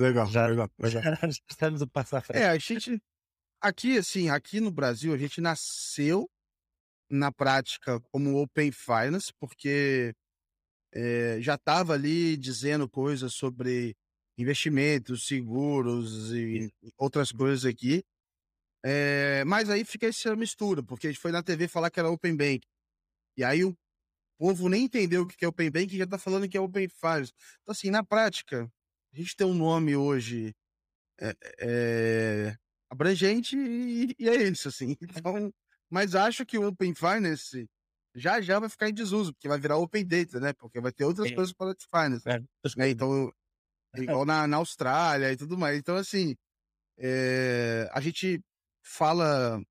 Legal, 0.00 0.26
já, 0.26 0.48
legal, 0.48 0.68
legal. 0.80 1.02
Já 1.02 1.30
estamos 1.48 1.80
a 1.80 1.86
passar 1.86 2.22
frente. 2.22 2.42
É, 2.42 2.48
a 2.48 2.58
gente. 2.58 3.00
Aqui, 3.60 3.98
assim, 3.98 4.30
aqui 4.30 4.58
no 4.58 4.70
Brasil, 4.72 5.14
a 5.14 5.18
gente 5.18 5.40
nasceu 5.40 6.28
na 7.10 7.32
prática 7.32 8.00
como 8.12 8.40
Open 8.40 8.70
Finance, 8.72 9.32
porque 9.38 10.14
é, 10.92 11.40
já 11.40 11.54
estava 11.54 11.94
ali 11.94 12.36
dizendo 12.36 12.88
coisas 12.88 13.34
sobre 13.34 13.96
investimentos, 14.36 15.26
seguros 15.26 16.32
e 16.32 16.70
outras 16.96 17.32
coisas 17.32 17.64
aqui. 17.64 18.02
É, 18.84 19.44
mas 19.44 19.68
aí 19.68 19.84
fica 19.84 20.06
essa 20.06 20.36
mistura, 20.36 20.82
porque 20.82 21.08
a 21.08 21.10
gente 21.10 21.20
foi 21.20 21.32
na 21.32 21.42
TV 21.42 21.66
falar 21.66 21.90
que 21.90 21.98
era 21.98 22.10
Open 22.10 22.36
Bank. 22.36 22.66
E 23.36 23.44
aí 23.44 23.64
o 23.64 23.76
povo 24.38 24.68
nem 24.68 24.84
entendeu 24.84 25.22
o 25.22 25.26
que 25.26 25.44
é 25.44 25.48
Open 25.48 25.70
Bank 25.70 25.94
e 25.94 25.98
já 25.98 26.04
está 26.04 26.18
falando 26.18 26.48
que 26.48 26.56
é 26.56 26.60
Open 26.60 26.88
Finance. 26.88 27.32
Então, 27.62 27.72
assim, 27.72 27.90
na 27.90 28.04
prática, 28.04 28.70
a 29.12 29.16
gente 29.16 29.36
tem 29.36 29.46
um 29.46 29.54
nome 29.54 29.96
hoje. 29.96 30.54
É, 31.20 31.34
é, 31.60 32.56
abrangente 32.88 33.56
e, 33.56 34.14
e, 34.18 34.28
é 34.28 34.44
isso, 34.44 34.68
assim. 34.68 34.96
Então, 35.22 35.52
mas 35.90 36.14
acho 36.14 36.44
que 36.44 36.58
o 36.58 36.68
Open 36.68 36.94
Finance 36.94 37.68
já 38.14 38.40
já 38.40 38.58
vai 38.58 38.68
ficar 38.68 38.88
em 38.88 38.94
desuso, 38.94 39.32
porque 39.32 39.48
vai 39.48 39.58
virar 39.58 39.76
Open 39.76 40.06
Data, 40.06 40.40
né? 40.40 40.52
Porque 40.52 40.80
vai 40.80 40.92
ter 40.92 41.04
outras 41.04 41.30
é. 41.30 41.34
coisas 41.34 41.52
para 41.52 41.70
o 41.70 41.74
Finance. 41.74 42.28
É. 42.28 42.40
Né? 42.76 42.90
Então, 42.90 43.32
igual 43.96 44.24
na, 44.24 44.46
na 44.46 44.56
Austrália 44.56 45.32
e 45.32 45.36
tudo 45.36 45.56
mais. 45.56 45.78
Então, 45.78 45.96
assim, 45.96 46.36
é, 46.98 47.88
a 47.92 48.00
gente 48.00 48.42
fala 48.82 49.62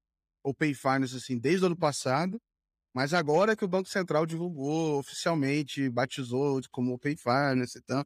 Open 0.44 0.74
Finance 0.74 1.16
assim 1.16 1.38
desde 1.38 1.64
o 1.64 1.68
ano 1.68 1.78
passado, 1.78 2.40
mas 2.94 3.14
agora 3.14 3.56
que 3.56 3.66
o 3.66 3.68
Banco 3.68 3.90
Central 3.90 4.26
divulgou 4.26 5.00
oficialmente, 5.00 5.90
batizou 5.90 6.62
como 6.72 6.94
Open 6.94 7.16
Finance 7.18 7.78
e 7.78 7.82
tal. 7.82 8.06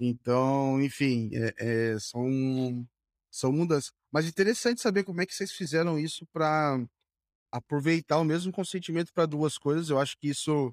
Então, 0.00 0.80
enfim, 0.80 1.30
é, 1.32 1.54
é, 1.94 1.98
são, 1.98 2.86
são 3.30 3.52
mudanças. 3.52 3.90
Mas 4.12 4.26
interessante 4.26 4.80
saber 4.80 5.02
como 5.04 5.20
é 5.20 5.26
que 5.26 5.34
vocês 5.34 5.50
fizeram 5.52 5.98
isso 5.98 6.26
para 6.32 6.78
aproveitar 7.50 8.18
o 8.18 8.24
mesmo 8.24 8.52
consentimento 8.52 9.12
para 9.12 9.26
duas 9.26 9.58
coisas. 9.58 9.90
Eu 9.90 9.98
acho 9.98 10.16
que 10.16 10.28
isso, 10.28 10.72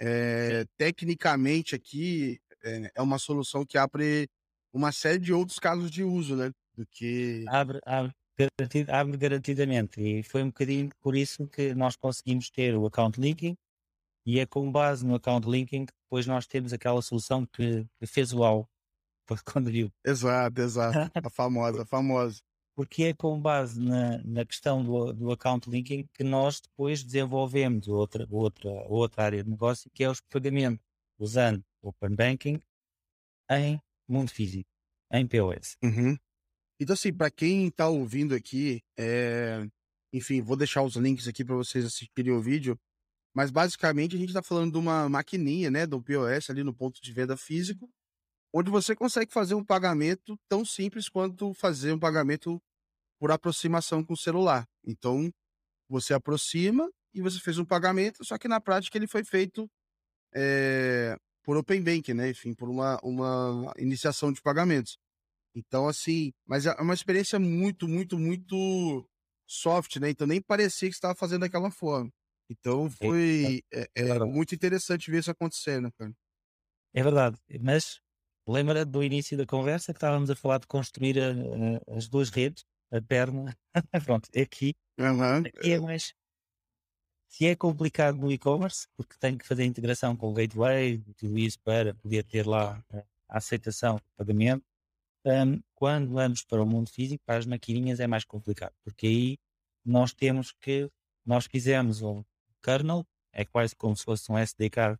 é, 0.00 0.64
tecnicamente, 0.76 1.74
aqui 1.74 2.40
é, 2.62 2.92
é 2.94 3.02
uma 3.02 3.18
solução 3.18 3.64
que 3.64 3.78
abre 3.78 4.28
uma 4.72 4.92
série 4.92 5.18
de 5.18 5.32
outros 5.32 5.58
casos 5.58 5.90
de 5.90 6.02
uso, 6.02 6.36
né? 6.36 6.50
Do 6.74 6.86
que. 6.86 7.44
Abre, 7.48 7.80
abre, 7.84 8.12
garantid, 8.38 8.90
abre 8.90 9.16
garantidamente. 9.16 10.00
E 10.00 10.22
foi 10.22 10.42
um 10.42 10.46
bocadinho 10.46 10.90
por 11.00 11.14
isso 11.16 11.46
que 11.46 11.74
nós 11.74 11.96
conseguimos 11.96 12.50
ter 12.50 12.76
o 12.76 12.86
account 12.86 13.20
linking. 13.20 13.56
E 14.24 14.38
é 14.38 14.46
com 14.46 14.70
base 14.70 15.04
no 15.04 15.16
account 15.16 15.48
linking 15.48 15.86
que 15.86 15.92
depois 16.04 16.26
nós 16.26 16.46
temos 16.46 16.72
aquela 16.72 17.02
solução 17.02 17.44
que, 17.44 17.84
que 17.98 18.06
fez 18.06 18.32
o 18.32 18.38
UAU 18.38 18.68
quando 19.44 19.70
viu. 19.70 19.92
Exato, 20.04 20.60
exato. 20.60 20.98
A 21.26 21.30
famosa, 21.30 21.82
a 21.82 21.86
famosa 21.86 22.40
porque 22.82 23.04
é 23.04 23.14
com 23.14 23.40
base 23.40 23.80
na, 23.80 24.18
na 24.24 24.44
questão 24.44 24.82
do, 24.82 25.12
do 25.12 25.30
account 25.30 25.70
linking 25.70 26.04
que 26.12 26.24
nós 26.24 26.60
depois 26.60 27.04
desenvolvemos 27.04 27.86
outra, 27.86 28.26
outra, 28.28 28.68
outra 28.88 29.22
área 29.22 29.44
de 29.44 29.48
negócio 29.48 29.88
que 29.94 30.02
é 30.02 30.10
os 30.10 30.20
pagamentos 30.20 30.84
usando 31.16 31.64
Open 31.80 32.16
Banking 32.16 32.60
em 33.48 33.80
mundo 34.08 34.32
físico, 34.32 34.68
em 35.12 35.24
POS. 35.28 35.76
Uhum. 35.80 36.18
Então, 36.80 36.94
assim, 36.94 37.12
para 37.12 37.30
quem 37.30 37.68
está 37.68 37.88
ouvindo 37.88 38.34
aqui, 38.34 38.82
é... 38.98 39.64
enfim, 40.12 40.42
vou 40.42 40.56
deixar 40.56 40.82
os 40.82 40.96
links 40.96 41.28
aqui 41.28 41.44
para 41.44 41.54
vocês 41.54 41.84
assistirem 41.84 42.32
o 42.32 42.42
vídeo, 42.42 42.76
mas 43.32 43.52
basicamente 43.52 44.16
a 44.16 44.18
gente 44.18 44.30
está 44.30 44.42
falando 44.42 44.72
de 44.72 44.78
uma 44.78 45.08
maquininha, 45.08 45.70
né, 45.70 45.86
do 45.86 46.02
POS 46.02 46.50
ali 46.50 46.64
no 46.64 46.74
ponto 46.74 47.00
de 47.00 47.12
venda 47.12 47.36
físico, 47.36 47.88
onde 48.52 48.72
você 48.72 48.96
consegue 48.96 49.32
fazer 49.32 49.54
um 49.54 49.64
pagamento 49.64 50.36
tão 50.48 50.64
simples 50.64 51.08
quanto 51.08 51.54
fazer 51.54 51.92
um 51.92 51.98
pagamento 52.00 52.60
por 53.22 53.30
aproximação 53.30 54.02
com 54.02 54.14
o 54.14 54.16
celular. 54.16 54.66
Então, 54.84 55.32
você 55.88 56.12
aproxima 56.12 56.90
e 57.14 57.22
você 57.22 57.38
fez 57.38 57.56
um 57.56 57.64
pagamento, 57.64 58.24
só 58.24 58.36
que 58.36 58.48
na 58.48 58.60
prática 58.60 58.98
ele 58.98 59.06
foi 59.06 59.22
feito 59.22 59.70
é, 60.34 61.16
por 61.44 61.56
Open 61.56 61.80
Bank, 61.80 62.12
né? 62.12 62.30
Enfim, 62.30 62.52
por 62.52 62.68
uma, 62.68 62.98
uma 63.00 63.72
iniciação 63.78 64.32
de 64.32 64.42
pagamentos. 64.42 64.98
Então, 65.54 65.86
assim, 65.86 66.32
mas 66.44 66.66
é 66.66 66.72
uma 66.80 66.94
experiência 66.94 67.38
muito, 67.38 67.86
muito, 67.86 68.18
muito 68.18 69.08
soft, 69.46 69.98
né? 69.98 70.10
Então 70.10 70.26
nem 70.26 70.42
parecia 70.42 70.88
que 70.88 70.94
estava 70.96 71.14
fazendo 71.14 71.42
daquela 71.42 71.70
forma. 71.70 72.10
Então 72.50 72.90
foi 72.90 73.62
é, 73.72 73.82
é, 73.94 74.08
é 74.08 74.18
muito 74.18 74.52
interessante 74.52 75.12
ver 75.12 75.20
isso 75.20 75.30
acontecendo, 75.30 75.92
cara. 75.92 76.12
É 76.92 77.04
verdade, 77.04 77.38
mas 77.60 78.02
Lembra 78.46 78.84
do 78.84 79.04
início 79.04 79.36
da 79.36 79.46
conversa 79.46 79.92
que 79.92 79.98
estávamos 79.98 80.28
a 80.28 80.34
falar 80.34 80.58
de 80.58 80.66
construir 80.66 81.16
a, 81.20 81.30
a, 81.30 81.96
as 81.96 82.08
duas 82.08 82.28
redes, 82.28 82.64
a 82.92 83.00
perna, 83.00 83.56
pronto, 84.06 84.28
é 84.34 84.42
aqui. 84.42 84.74
Uhum. 84.98 85.42
É 85.64 85.80
mais. 85.80 86.14
Se 87.28 87.46
é 87.46 87.56
complicado 87.56 88.18
no 88.18 88.30
e-commerce, 88.30 88.86
porque 88.94 89.16
tem 89.18 89.38
que 89.38 89.46
fazer 89.46 89.62
a 89.62 89.66
integração 89.66 90.14
com 90.14 90.28
o 90.30 90.34
gateway 90.34 90.98
tudo 91.16 91.38
isso 91.38 91.58
para 91.60 91.94
poder 91.94 92.22
ter 92.24 92.46
lá 92.46 92.84
a 93.28 93.38
aceitação 93.38 93.96
de 93.96 94.02
pagamento, 94.16 94.62
um, 95.24 95.62
quando 95.74 96.12
vamos 96.12 96.44
para 96.44 96.62
o 96.62 96.66
mundo 96.66 96.90
físico, 96.90 97.24
para 97.24 97.38
as 97.38 97.46
maquininhas 97.46 98.00
é 98.00 98.06
mais 98.06 98.24
complicado, 98.24 98.74
porque 98.84 99.06
aí 99.06 99.38
nós 99.84 100.12
temos 100.12 100.52
que, 100.52 100.90
nós 101.24 101.46
fizemos 101.46 102.02
um 102.02 102.22
kernel, 102.62 103.06
é 103.32 103.44
quase 103.44 103.74
como 103.74 103.96
se 103.96 104.04
fosse 104.04 104.30
um 104.30 104.36
SDK 104.36 104.98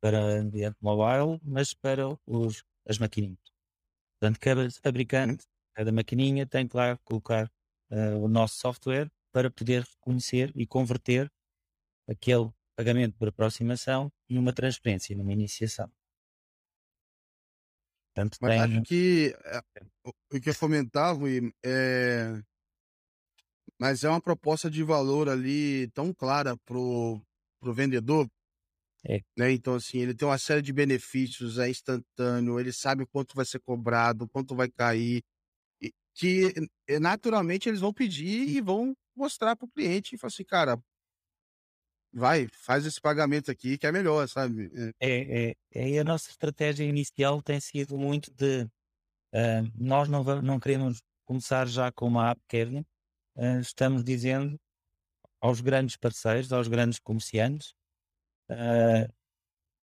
para 0.00 0.18
ambiente 0.18 0.76
mobile, 0.80 1.40
mas 1.42 1.74
para 1.74 2.16
os 2.26 2.64
as 2.86 2.98
maquininhas. 2.98 3.38
Portanto, 4.18 4.40
cada 4.40 4.70
fabricante, 4.70 5.46
cada 5.74 5.92
maquininha 5.92 6.46
tem 6.46 6.66
que 6.66 6.76
lá 6.76 6.96
colocar 6.98 7.50
uh, 7.90 8.18
o 8.22 8.28
nosso 8.28 8.56
software 8.56 9.10
para 9.32 9.50
poder 9.50 9.82
reconhecer 9.82 10.52
e 10.54 10.66
converter 10.66 11.30
aquele 12.08 12.50
pagamento 12.76 13.16
por 13.16 13.28
aproximação 13.28 14.12
numa 14.28 14.52
transferência, 14.52 15.16
numa 15.16 15.32
iniciação. 15.32 15.90
Portanto, 18.14 18.36
Mas 18.40 18.50
tem... 18.50 18.60
acho 18.60 18.82
que 18.82 19.36
eh, 19.44 19.62
o 20.04 20.40
que 20.40 20.50
é 20.50 20.52
fomentar, 20.52 21.16
Rui, 21.16 21.50
é... 21.64 22.42
mas 23.80 24.04
é 24.04 24.08
uma 24.10 24.20
proposta 24.20 24.70
de 24.70 24.82
valor 24.82 25.30
ali 25.30 25.88
tão 25.92 26.12
clara 26.12 26.54
pro, 26.66 27.22
pro 27.58 27.72
vendedor 27.72 28.28
é. 29.04 29.20
Né? 29.36 29.52
Então, 29.52 29.74
assim, 29.74 29.98
ele 29.98 30.14
tem 30.14 30.26
uma 30.26 30.38
série 30.38 30.62
de 30.62 30.72
benefícios, 30.72 31.58
é 31.58 31.68
instantâneo, 31.68 32.60
ele 32.60 32.72
sabe 32.72 33.04
quanto 33.06 33.34
vai 33.34 33.44
ser 33.44 33.58
cobrado, 33.60 34.28
quanto 34.28 34.54
vai 34.54 34.68
cair, 34.70 35.22
que 36.14 36.52
eh, 36.88 36.98
naturalmente 36.98 37.68
eles 37.68 37.80
vão 37.80 37.92
pedir 37.92 38.48
e 38.48 38.60
vão 38.60 38.94
mostrar 39.16 39.56
para 39.56 39.66
o 39.66 39.70
cliente 39.70 40.14
e 40.14 40.18
falar 40.18 40.28
assim, 40.28 40.44
cara, 40.44 40.82
vai, 42.12 42.46
faz 42.52 42.84
esse 42.84 43.00
pagamento 43.00 43.50
aqui 43.50 43.78
que 43.78 43.86
é 43.86 43.92
melhor, 43.92 44.28
sabe? 44.28 44.70
É, 45.00 45.08
é, 45.08 45.56
é, 45.74 45.96
é 45.96 45.98
a 45.98 46.04
nossa 46.04 46.30
estratégia 46.30 46.84
inicial 46.84 47.42
tem 47.42 47.58
sido 47.60 47.96
muito 47.96 48.30
de 48.32 48.64
uh, 48.64 49.72
nós 49.74 50.08
não, 50.08 50.22
não 50.42 50.60
queremos 50.60 51.02
começar 51.24 51.66
já 51.66 51.90
com 51.90 52.06
uma 52.06 52.30
app 52.30 52.40
kernel, 52.48 52.84
uh, 53.36 53.60
estamos 53.60 54.04
dizendo 54.04 54.60
aos 55.40 55.60
grandes 55.60 55.96
parceiros, 55.96 56.52
aos 56.52 56.68
grandes 56.68 56.98
comerciantes, 56.98 57.74
uh, 58.50 59.12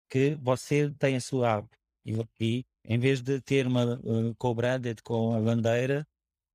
que 0.08 0.34
você 0.36 0.90
tem 0.98 1.16
a 1.16 1.20
sua 1.20 1.58
app 1.58 1.68
e, 2.04 2.12
e 2.40 2.66
em 2.88 2.98
vez 2.98 3.20
de 3.20 3.40
ter 3.40 3.66
uma 3.66 3.96
uh, 3.96 4.34
co-branded 4.36 5.02
com 5.02 5.34
a 5.34 5.40
bandeira, 5.40 6.06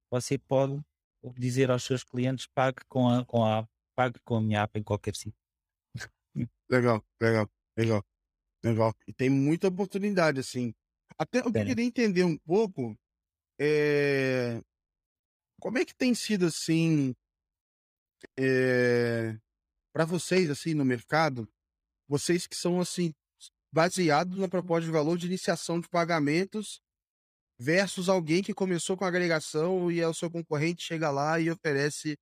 você 0.10 0.38
pode 0.38 0.82
dizer 1.38 1.70
aos 1.70 1.84
seus 1.84 2.04
clientes 2.04 2.48
pague 2.48 2.80
com 2.88 3.08
a, 3.10 3.26
com 3.26 3.44
a 3.44 3.60
app, 3.60 3.70
pague 3.96 4.20
com 4.24 4.38
a 4.38 4.42
minha 4.42 4.62
app 4.62 4.80
em 4.80 4.84
qualquer 4.84 5.16
sítio. 5.16 5.38
Legal, 6.70 7.04
legal, 7.22 7.50
legal, 7.78 8.06
legal. 8.64 8.96
E 9.06 9.14
tem 9.14 9.30
muita 9.30 9.68
oportunidade, 9.68 10.40
assim. 10.40 10.74
Até 11.18 11.40
eu 11.40 11.52
queria 11.52 11.86
entender 11.86 12.24
um 12.24 12.38
pouco 12.38 12.98
é... 13.60 14.62
como 15.60 15.78
é 15.78 15.86
que 15.86 15.94
tem 15.94 16.16
sido 16.16 16.46
assim 16.46 17.14
é... 18.40 19.38
para 19.94 20.06
vocês 20.06 20.50
assim 20.50 20.74
no 20.74 20.84
mercado 20.84 21.48
vocês 22.08 22.48
que 22.48 22.56
são 22.56 22.80
assim 22.80 23.14
baseados 23.72 24.38
na 24.38 24.48
proposta 24.48 24.86
de 24.86 24.92
valor 24.92 25.18
de 25.18 25.28
iniciação 25.28 25.80
de 25.80 25.88
pagamentos 25.90 26.82
versus 27.60 28.10
alguém 28.10 28.42
que 28.42 28.54
começou 28.54 28.98
com 28.98 29.06
agregação 29.06 29.92
e 29.92 30.00
é 30.00 30.08
o 30.08 30.14
seu 30.14 30.32
concorrente 30.32 30.84
chega 30.84 31.12
lá 31.12 31.40
e 31.40 31.50
oferece 31.52 32.18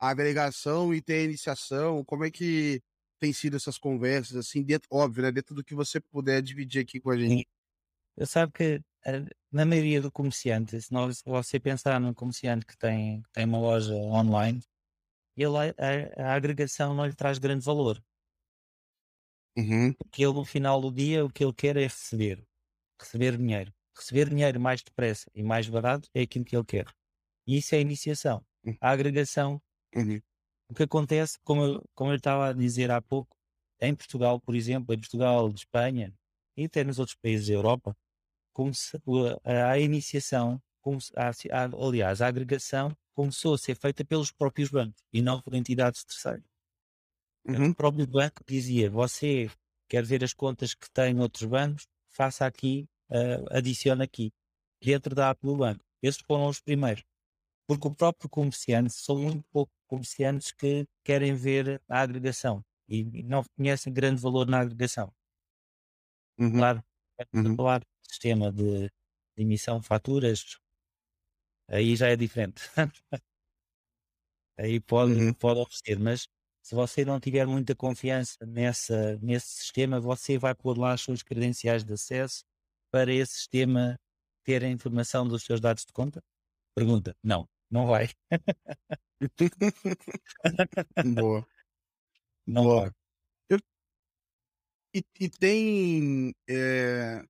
a 0.00 0.08
agregação 0.10 0.94
e 0.94 1.02
tem 1.02 1.20
a 1.20 1.24
iniciação. 1.24 2.04
Como 2.04 2.24
é 2.24 2.30
que 2.30 2.80
tem 3.18 3.32
sido 3.32 3.56
essas 3.56 3.78
conversas 3.78 4.36
assim, 4.36 4.62
dentro, 4.62 4.88
óbvio, 4.92 5.24
né, 5.24 5.32
dentro 5.32 5.54
do 5.54 5.64
que 5.64 5.74
você 5.74 6.00
puder 6.00 6.40
dividir 6.40 6.82
aqui 6.82 7.00
com 7.00 7.10
a 7.10 7.18
gente? 7.18 7.46
Eu 8.16 8.26
sabe 8.26 8.52
que 8.52 8.80
eh, 9.06 9.24
na 9.52 9.64
maioria 9.64 10.00
do 10.00 10.10
comerciante, 10.10 10.80
se 10.80 10.90
você 11.24 11.60
pensar 11.60 12.00
num 12.00 12.14
comerciante 12.14 12.66
que 12.66 12.76
tem, 12.76 13.22
tem 13.32 13.44
uma 13.44 13.58
loja 13.58 13.94
online, 13.94 14.60
ele, 15.36 15.56
a, 16.16 16.30
a 16.30 16.34
agregação 16.34 16.94
não 16.94 17.06
lhe 17.06 17.14
traz 17.14 17.38
grande 17.38 17.64
valor. 17.64 18.02
Uhum. 19.58 19.92
Porque 19.94 20.24
ele, 20.24 20.34
no 20.34 20.44
final 20.44 20.80
do 20.80 20.92
dia, 20.92 21.24
o 21.24 21.28
que 21.28 21.42
ele 21.42 21.52
quer 21.52 21.76
é 21.76 21.82
receber. 21.82 22.46
Receber 23.00 23.36
dinheiro. 23.36 23.74
Receber 23.96 24.28
dinheiro 24.28 24.60
mais 24.60 24.80
depressa 24.82 25.28
e 25.34 25.42
mais 25.42 25.68
barato 25.68 26.08
é 26.14 26.22
aquilo 26.22 26.44
que 26.44 26.56
ele 26.56 26.64
quer. 26.64 26.86
E 27.44 27.58
isso 27.58 27.74
é 27.74 27.78
a 27.78 27.80
iniciação. 27.80 28.44
Uhum. 28.64 28.76
A 28.80 28.90
agregação. 28.90 29.60
Uhum. 29.96 30.20
O 30.68 30.74
que 30.74 30.84
acontece, 30.84 31.38
como 31.42 31.64
eu, 31.64 31.84
como 31.92 32.12
eu 32.12 32.16
estava 32.16 32.50
a 32.50 32.52
dizer 32.52 32.90
há 32.92 33.02
pouco, 33.02 33.36
em 33.80 33.94
Portugal, 33.96 34.40
por 34.40 34.54
exemplo, 34.54 34.94
em 34.94 34.98
Portugal, 34.98 35.48
de 35.48 35.60
Espanha 35.60 36.14
e 36.56 36.66
até 36.66 36.84
nos 36.84 37.00
outros 37.00 37.16
países 37.16 37.48
da 37.48 37.54
Europa, 37.54 37.96
a, 39.44 39.70
a 39.70 39.78
iniciação, 39.78 40.60
a, 41.16 41.30
a, 41.30 41.86
aliás, 41.86 42.20
a 42.20 42.26
agregação 42.28 42.96
começou 43.14 43.54
a 43.54 43.58
ser 43.58 43.76
feita 43.76 44.04
pelos 44.04 44.30
próprios 44.30 44.68
bancos 44.68 45.02
e 45.12 45.20
não 45.20 45.40
por 45.40 45.54
entidades 45.54 46.04
terceiras. 46.04 46.44
Uhum. 47.48 47.70
O 47.72 47.74
próprio 47.74 48.06
banco 48.06 48.42
dizia: 48.46 48.90
você 48.90 49.50
quer 49.88 50.04
ver 50.04 50.22
as 50.24 50.32
contas 50.34 50.74
que 50.74 50.90
tem 50.92 51.18
outros 51.20 51.44
bancos, 51.44 51.86
faça 52.10 52.46
aqui, 52.46 52.86
uh, 53.10 53.46
adicione 53.56 54.02
aqui, 54.04 54.30
dentro 54.82 55.14
da 55.14 55.30
app 55.30 55.40
do 55.46 55.56
banco. 55.56 55.84
Esses 56.02 56.22
foram 56.26 56.46
os 56.48 56.60
primeiros. 56.60 57.02
porque 57.68 57.88
o 57.88 57.94
próprio 57.94 58.30
comerciante, 58.30 58.92
são 58.94 59.18
muito 59.18 59.44
poucos 59.52 59.74
comerciantes 59.88 60.52
que 60.52 60.86
querem 61.04 61.34
ver 61.34 61.80
a 61.88 62.00
agregação 62.02 62.62
e, 62.88 63.04
não 63.24 63.42
reconhecem 63.42 63.92
grande 63.92 64.20
valor 64.22 64.46
na 64.48 64.60
agregação. 64.60 65.12
Uhum. 66.38 66.52
Claro, 66.58 66.82
Uhum. 67.34 67.56
de 67.56 68.08
sistema 68.10 68.52
de, 68.52 68.86
de 69.36 69.42
emissão 69.42 69.80
de 69.80 69.86
faturas, 69.86 70.44
aí 71.68 71.96
já 71.96 72.08
é 72.08 72.16
diferente. 72.16 72.62
aí 74.56 74.80
pode, 74.80 75.12
Uhum. 75.14 75.32
pode 75.34 75.60
oferecer, 75.60 75.98
mas 75.98 76.28
se 76.68 76.74
você 76.74 77.02
não 77.02 77.18
tiver 77.18 77.46
muita 77.46 77.74
confiança 77.74 78.36
nessa, 78.44 79.16
nesse 79.22 79.46
sistema, 79.48 79.98
você 79.98 80.36
vai 80.36 80.54
pôr 80.54 80.76
lá 80.76 80.92
as 80.92 81.00
suas 81.00 81.22
credenciais 81.22 81.82
de 81.82 81.94
acesso 81.94 82.44
para 82.90 83.10
esse 83.10 83.32
sistema 83.32 83.96
ter 84.44 84.62
a 84.62 84.68
informação 84.68 85.26
dos 85.26 85.44
seus 85.44 85.62
dados 85.62 85.86
de 85.86 85.92
conta? 85.94 86.20
Pergunta. 86.74 87.16
Não, 87.24 87.48
não 87.70 87.86
vai. 87.86 88.10
Boa. 91.18 91.46
Não 92.46 92.64
Boa. 92.64 92.82
vai. 92.82 92.92
E, 94.94 95.02
e 95.18 95.30
tem 95.30 96.34
é, 96.46 97.24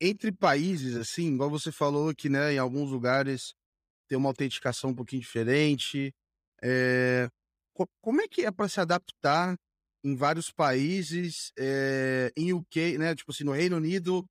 entre 0.00 0.32
países, 0.32 0.96
assim, 0.96 1.32
igual 1.34 1.48
você 1.48 1.70
falou 1.70 2.12
que, 2.12 2.28
né, 2.28 2.54
em 2.54 2.58
alguns 2.58 2.90
lugares 2.90 3.54
tem 4.08 4.18
uma 4.18 4.30
autenticação 4.30 4.90
um 4.90 4.94
pouquinho 4.96 5.22
diferente. 5.22 6.12
é, 6.62 7.28
como 8.00 8.20
é 8.22 8.28
que 8.28 8.46
é 8.46 8.50
para 8.50 8.68
se 8.68 8.80
adaptar 8.80 9.56
em 10.04 10.14
vários 10.14 10.50
países? 10.50 11.52
é, 11.58 12.32
em 12.36 12.52
UK, 12.52 12.98
né? 12.98 13.14
Tipo 13.14 13.32
assim, 13.32 13.44
no 13.44 13.52
Reino 13.52 13.76
Unido 13.76 14.24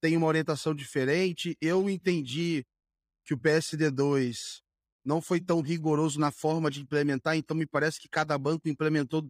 tem 0.00 0.16
uma 0.16 0.26
orientação 0.26 0.74
diferente. 0.74 1.56
Eu 1.60 1.88
entendi 1.88 2.64
que 3.24 3.34
o 3.34 3.38
PSD2 3.38 4.62
não 5.04 5.20
foi 5.20 5.40
tão 5.40 5.60
rigoroso 5.60 6.18
na 6.20 6.30
forma 6.30 6.70
de 6.70 6.80
implementar, 6.80 7.36
então 7.36 7.56
me 7.56 7.66
parece 7.66 8.00
que 8.00 8.08
cada 8.08 8.36
banco 8.38 8.68
implementou 8.68 9.22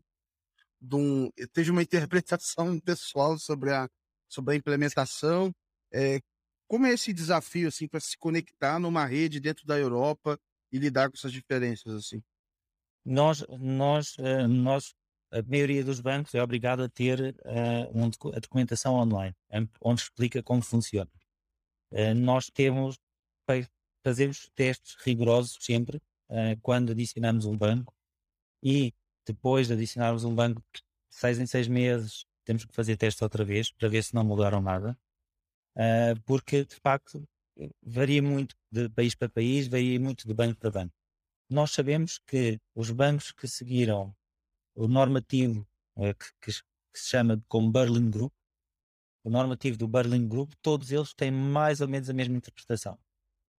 de 0.80 0.96
um, 0.96 1.30
teve 1.52 1.70
uma 1.70 1.82
interpretação 1.82 2.78
pessoal 2.80 3.38
sobre 3.38 3.72
a, 3.72 3.88
sobre 4.28 4.54
a 4.54 4.56
implementação. 4.56 5.52
É, 5.92 6.20
como 6.68 6.86
é 6.86 6.92
esse 6.92 7.12
desafio 7.12 7.68
assim 7.68 7.86
para 7.88 8.00
se 8.00 8.16
conectar 8.18 8.78
numa 8.78 9.04
rede 9.04 9.40
dentro 9.40 9.66
da 9.66 9.78
Europa 9.78 10.38
e 10.72 10.78
lidar 10.78 11.10
com 11.10 11.16
essas 11.16 11.32
diferenças 11.32 11.92
assim? 11.94 12.22
Nós, 13.04 13.44
nós, 13.60 14.16
eh, 14.18 14.46
nós, 14.46 14.94
a 15.30 15.42
maioria 15.42 15.84
dos 15.84 16.00
bancos 16.00 16.34
é 16.34 16.42
obrigada 16.42 16.86
a 16.86 16.88
ter 16.88 17.36
eh, 17.44 17.90
a 18.34 18.40
documentação 18.40 18.94
online, 18.94 19.34
onde 19.80 20.00
explica 20.00 20.42
como 20.42 20.62
funciona. 20.62 21.10
Eh, 21.92 22.14
nós 22.14 22.50
temos, 22.50 22.98
fazemos 24.02 24.50
testes 24.54 24.96
rigorosos 25.04 25.58
sempre 25.60 26.00
quando 26.62 26.92
adicionamos 26.92 27.44
um 27.44 27.56
banco 27.56 27.94
e 28.62 28.92
depois 29.26 29.68
de 29.68 29.74
adicionarmos 29.74 30.24
um 30.24 30.34
banco, 30.34 30.62
seis 31.10 31.38
em 31.38 31.46
seis 31.46 31.68
meses, 31.68 32.26
temos 32.44 32.64
que 32.64 32.74
fazer 32.74 32.96
testes 32.96 33.22
outra 33.22 33.44
vez 33.44 33.70
para 33.70 33.88
ver 33.88 34.02
se 34.02 34.14
não 34.14 34.24
mudaram 34.24 34.60
nada, 34.60 34.98
porque 36.24 36.64
de 36.64 36.74
facto 36.76 37.22
varia 37.82 38.22
muito 38.22 38.56
de 38.70 38.88
país 38.88 39.14
para 39.14 39.28
país, 39.28 39.68
varia 39.68 40.00
muito 40.00 40.26
de 40.26 40.34
banco 40.34 40.58
para 40.58 40.70
banco. 40.70 41.03
Nós 41.50 41.72
sabemos 41.72 42.18
que 42.26 42.58
os 42.74 42.90
bancos 42.90 43.32
que 43.32 43.46
seguiram 43.48 44.14
o 44.74 44.88
normativo 44.88 45.66
eh, 45.98 46.14
que, 46.14 46.26
que 46.40 46.52
se- 46.52 46.62
que 46.92 47.00
se 47.00 47.08
chama 47.10 47.42
como 47.48 47.70
Berlin 47.72 48.10
Group, 48.10 48.32
o 49.24 49.30
normativo 49.30 49.76
do 49.78 49.88
Berlin 49.88 50.28
Group, 50.28 50.52
todos 50.62 50.90
eles 50.92 51.14
têm 51.14 51.30
mais 51.30 51.80
ou 51.80 51.88
menos 51.88 52.08
a 52.10 52.14
mesma 52.14 52.36
interpretação. 52.36 52.98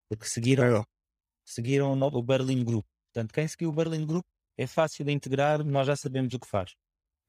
Porque 0.09 0.25
seguiram, 0.25 0.63
Legal. 0.65 0.85
seguiram 1.45 1.93
o, 1.93 1.95
no- 1.95 2.07
o 2.07 2.23
Berlin 2.23 2.63
Group. 2.63 2.85
Portanto, 3.13 3.33
quem 3.33 3.47
seguiu 3.47 3.69
o 3.69 3.73
Berlin 3.73 4.05
Group 4.05 4.25
é 4.57 4.67
fácil 4.67 5.05
de 5.05 5.11
integrar, 5.11 5.63
nós 5.63 5.87
já 5.87 5.95
sabemos 5.95 6.33
o 6.33 6.39
que 6.39 6.47
faz. 6.47 6.75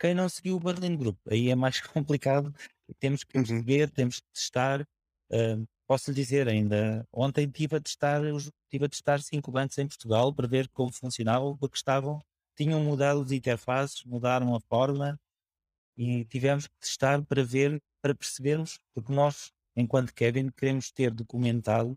Quem 0.01 0.15
não 0.15 0.29
seguiu 0.29 0.57
o 0.57 0.61
Berlin 0.61 0.97
Group, 0.97 1.19
aí 1.31 1.49
é 1.51 1.55
mais 1.57 1.81
complicado, 2.05 2.55
temos 3.01 3.25
que 3.25 3.37
Uhum. 3.39 3.45
perceber, 3.45 3.91
temos 3.91 4.21
que 4.21 4.27
testar. 4.33 4.87
eh, 5.33 5.57
posso 5.87 6.11
lhe 6.11 6.17
dizer 6.17 6.49
ainda, 6.49 7.07
ontem 7.13 7.47
estive 7.47 7.77
a 7.77 7.81
testar, 7.81 8.23
estive 8.25 8.85
a 8.87 8.89
testar 8.89 9.21
cinco 9.23 9.51
bancos 9.53 9.79
em 9.79 9.87
Portugal 9.87 10.35
para 10.35 10.47
ver 10.49 10.69
como 10.71 10.93
funcionavam, 10.93 11.57
porque 11.57 11.77
estavam, 11.77 12.21
tinham 12.57 12.83
mudado 12.83 13.23
as 13.23 13.31
interfaces, 13.33 14.05
mudaram 14.05 14.55
a 14.55 14.61
forma 14.61 15.19
e 15.97 16.25
tivemos 16.27 16.67
que 16.67 16.75
testar 16.81 17.23
para 17.25 17.43
ver, 17.45 17.81
para 18.03 18.15
percebermos, 18.15 18.79
porque 18.95 19.13
nós, 19.13 19.53
enquanto 19.75 20.15
Kevin, 20.15 20.51
queremos 20.51 20.91
ter 20.91 21.11
documentado 21.13 21.97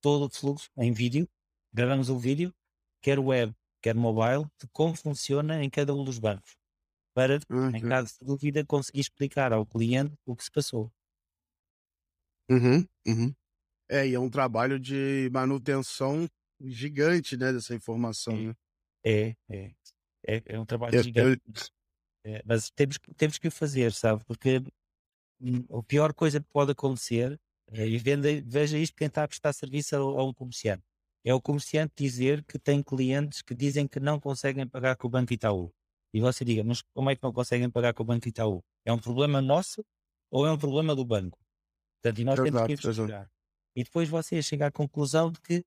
todo 0.00 0.26
o 0.26 0.30
fluxo 0.30 0.70
em 0.76 0.92
vídeo, 0.92 1.28
gravamos 1.72 2.08
o 2.10 2.18
vídeo, 2.18 2.54
quer 3.02 3.18
web, 3.18 3.54
quer 3.82 3.94
mobile, 3.94 4.44
de 4.60 4.68
como 4.72 4.94
funciona 4.96 5.62
em 5.62 5.70
cada 5.70 5.94
um 5.94 6.04
dos 6.04 6.18
bancos, 6.18 6.56
para, 7.14 7.38
em 7.74 7.80
que- 7.80 7.88
caso 7.88 8.14
de 8.20 8.26
dúvida, 8.26 8.64
conseguir 8.66 9.00
explicar 9.00 9.52
ao 9.52 9.66
cliente 9.66 10.14
o 10.26 10.36
que 10.36 10.44
se 10.44 10.50
passou. 10.50 10.92
Uhum, 12.50 12.86
uhum. 13.06 13.34
É, 13.90 14.06
e 14.06 14.14
é 14.14 14.18
um 14.20 14.28
trabalho 14.30 14.78
de 14.78 15.30
manutenção 15.32 16.26
gigante, 16.60 17.36
né, 17.36 17.52
dessa 17.52 17.74
informação. 17.74 18.36
né? 18.42 18.54
É, 19.04 19.34
é, 19.50 19.74
é, 20.26 20.42
é 20.46 20.60
um 20.60 20.66
trabalho 20.66 20.96
Eu- 20.96 21.04
gigante. 21.04 21.42
É, 22.24 22.42
mas 22.44 22.70
temos, 22.70 22.98
que- 22.98 23.14
temos 23.14 23.38
que 23.38 23.48
o 23.48 23.50
fazer, 23.50 23.92
sabe? 23.92 24.24
Porque 24.26 24.60
hum, 25.40 25.64
a 25.78 25.82
pior 25.84 26.14
coisa 26.14 26.40
que 26.40 26.48
pode 26.52 26.72
acontecer, 26.72 27.40
é, 27.72 27.86
e 27.88 27.98
venda, 27.98 28.28
veja 28.46 28.78
isto 28.78 28.96
quem 28.96 29.08
está 29.08 29.24
a 29.24 29.28
prestar 29.28 29.52
serviço 29.54 29.96
a, 29.96 30.00
a 30.00 30.24
um 30.24 30.34
comerciante, 30.34 30.84
é 31.24 31.34
o 31.34 31.40
comerciante 31.42 31.94
dizer 31.98 32.44
que 32.46 32.58
tem 32.58 32.82
clientes 32.82 33.42
que 33.42 33.54
dizem 33.54 33.88
que 33.88 34.00
não 34.00 34.20
conseguem 34.20 34.66
pagar 34.68 34.96
com 34.96 35.08
o 35.08 35.10
Banco 35.10 35.32
Itaú. 35.34 35.70
E 36.14 36.20
você 36.20 36.44
diga, 36.44 36.64
mas 36.64 36.82
como 36.94 37.10
é 37.10 37.16
que 37.16 37.22
não 37.24 37.32
conseguem 37.32 37.70
pagar 37.70 37.94
com 37.94 38.02
o 38.04 38.06
Banco 38.06 38.28
Itaú? 38.28 38.62
É 38.86 38.92
um 38.92 38.98
problema 39.00 39.42
nosso 39.42 39.84
ou 40.32 40.46
é 40.46 40.52
um 40.52 40.58
problema 40.58 40.96
do 40.96 41.04
banco? 41.04 41.38
Portanto, 42.00 42.20
e 42.20 42.24
nós 42.24 42.40
temos 42.40 42.66
que 42.66 42.72
investigar. 42.72 43.30
E 43.76 43.84
depois 43.84 44.08
você 44.08 44.42
chega 44.42 44.66
à 44.66 44.72
conclusão 44.72 45.30
de 45.30 45.40
que 45.40 45.64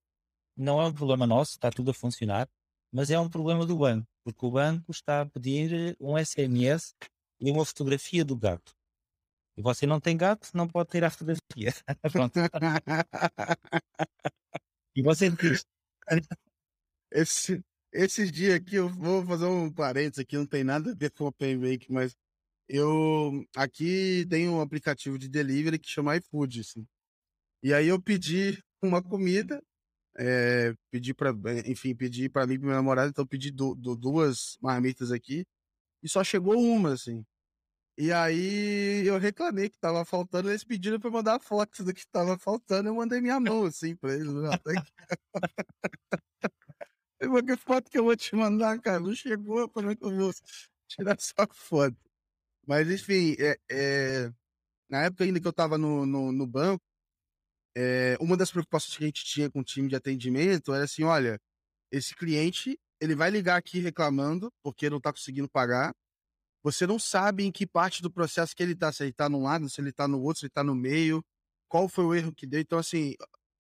não 0.55 0.82
é 0.82 0.86
um 0.86 0.93
problema 0.93 1.25
nosso, 1.25 1.51
está 1.51 1.71
tudo 1.71 1.91
a 1.91 1.93
funcionar, 1.93 2.49
mas 2.91 3.09
é 3.09 3.19
um 3.19 3.29
problema 3.29 3.65
do 3.65 3.77
banco, 3.77 4.07
porque 4.23 4.45
o 4.45 4.51
banco 4.51 4.91
está 4.91 5.21
a 5.21 5.25
pedir 5.25 5.73
eh, 5.73 5.95
um 5.99 6.17
SMS 6.17 6.93
e 7.39 7.49
uma 7.51 7.65
fotografia 7.65 8.25
do 8.25 8.36
gato. 8.36 8.73
E 9.57 9.61
você 9.61 9.86
não 9.86 9.99
tem 9.99 10.17
gato, 10.17 10.49
não 10.53 10.67
pode 10.67 10.89
ter 10.89 11.03
a 11.03 11.09
fotografia. 11.09 11.73
Pronto. 12.11 12.39
E 14.95 15.01
você 15.01 15.29
diz, 15.29 15.65
Esse, 17.11 17.61
esses 17.91 18.32
dias 18.32 18.55
aqui, 18.55 18.75
eu 18.75 18.88
vou 18.88 19.25
fazer 19.25 19.45
um 19.45 19.69
parênteses 19.69 20.19
aqui, 20.19 20.38
não 20.38 20.45
tem 20.45 20.63
nada 20.63 20.91
a 20.91 20.95
ver 20.95 21.11
com 21.11 21.25
o 21.25 21.27
Open 21.27 21.57
Make, 21.57 21.91
mas 21.91 22.15
eu 22.72 23.45
aqui 23.55 24.26
tem 24.30 24.49
um 24.49 24.61
aplicativo 24.61 25.19
de 25.19 25.30
delivery 25.30 25.80
que 25.80 25.89
chama 25.89 26.17
iFood, 26.17 26.61
assim. 26.61 26.88
E 27.63 27.74
aí 27.74 27.88
eu 27.88 28.01
pedi 28.01 28.63
uma 28.84 29.01
comida, 29.03 29.61
é, 30.17 30.76
pedi 30.91 31.13
para, 31.13 31.32
enfim, 31.67 31.95
pedi 31.95 32.30
para 32.30 32.47
mim 32.47 32.55
e 32.55 32.59
minha 32.59 32.76
namorada, 32.76 33.09
então 33.09 33.28
pedi 33.28 33.51
du- 33.51 33.76
du- 33.76 33.95
duas 33.95 34.57
marmitas 34.61 35.11
aqui 35.11 35.45
e 36.03 36.09
só 36.09 36.24
chegou 36.24 36.59
uma, 36.61 36.93
assim. 36.93 37.26
E 37.97 38.11
aí 38.13 39.05
eu 39.07 39.17
reclamei 39.19 39.69
que 39.69 39.78
tava 39.80 40.05
faltando, 40.05 40.49
eles 40.49 40.63
pediram 40.63 40.99
para 40.99 41.11
mandar 41.11 41.36
a 41.36 41.39
foto 41.39 41.84
do 41.84 41.93
que 41.93 42.07
tava 42.07 42.38
faltando, 42.39 42.89
eu 42.89 42.95
mandei 42.95 43.22
minha 43.22 43.39
mão, 43.39 43.65
assim, 43.65 43.95
para 43.95 44.13
eles. 44.15 44.28
Eu 47.19 47.30
vou, 47.32 47.43
que 47.43 47.55
foto 47.55 47.89
que 47.89 47.97
eu 47.97 48.03
vou 48.03 48.15
te 48.17 48.36
mandar, 48.36 48.80
cara? 48.82 48.99
Não 48.99 49.13
chegou, 49.13 49.69
como 49.69 49.91
é 49.91 49.95
que 49.95 50.03
eu 50.03 50.15
vou 50.15 50.32
tirar 50.88 51.17
sua 51.22 51.47
foto? 51.53 52.11
Mas, 52.68 52.89
enfim, 52.89 53.36
é, 53.39 53.57
é, 53.70 54.32
na 54.89 55.03
época 55.03 55.24
ainda 55.24 55.39
que 55.39 55.47
eu 55.47 55.51
estava 55.51 55.78
no, 55.78 56.05
no, 56.05 56.32
no 56.32 56.47
banco, 56.47 56.84
é, 57.76 58.18
uma 58.20 58.38
das 58.38 58.51
preocupações 58.51 58.97
que 58.97 59.03
a 59.03 59.07
gente 59.07 59.24
tinha 59.24 59.49
com 59.49 59.59
o 59.59 59.64
time 59.64 59.88
de 59.88 59.95
atendimento 59.95 60.74
era 60.74 60.84
assim, 60.84 61.03
olha, 61.03 61.39
esse 61.91 62.16
cliente, 62.16 62.78
ele 62.99 63.16
vai 63.16 63.30
ligar 63.30 63.57
aqui 63.57 63.80
reclamando 63.80 64.51
porque 64.64 64.89
não 64.89 64.97
está 64.97 65.12
conseguindo 65.12 65.49
pagar, 65.49 65.93
você 66.64 66.86
não 66.86 66.99
sabe 66.99 67.43
em 67.43 67.51
que 67.51 67.66
parte 67.66 68.01
do 68.01 68.12
processo 68.12 68.55
que 68.55 68.62
ele 68.62 68.74
está, 68.74 68.91
se 68.91 69.03
ele 69.03 69.12
está 69.12 69.28
num 69.28 69.43
lado, 69.43 69.68
se 69.70 69.82
ele 69.82 69.89
está 69.89 70.07
no 70.07 70.22
outro, 70.22 70.41
se 70.41 70.45
ele 70.45 70.51
está 70.51 70.64
no 70.64 70.76
meio, 70.76 71.24
qual 71.68 71.89
foi 71.89 72.05
o 72.05 72.14
erro 72.14 72.34
que 72.34 72.45
deu. 72.45 72.59
Então, 72.59 72.78
assim, 72.78 73.16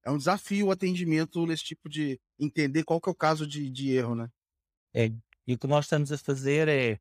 é 0.05 0.11
um 0.11 0.17
desafio 0.17 0.67
o 0.67 0.71
atendimento 0.71 1.45
nesse 1.47 1.63
tipo 1.63 1.89
de 1.89 2.19
entender 2.39 2.83
qual 2.83 3.01
que 3.01 3.09
é 3.09 3.11
o 3.11 3.15
caso 3.15 3.47
de, 3.47 3.69
de 3.71 3.91
erro, 3.91 4.15
né? 4.15 4.29
é, 4.93 5.11
e 5.47 5.53
o 5.53 5.57
que 5.57 5.67
nós 5.67 5.85
estamos 5.85 6.11
a 6.11 6.17
fazer 6.17 6.67
é 6.67 6.99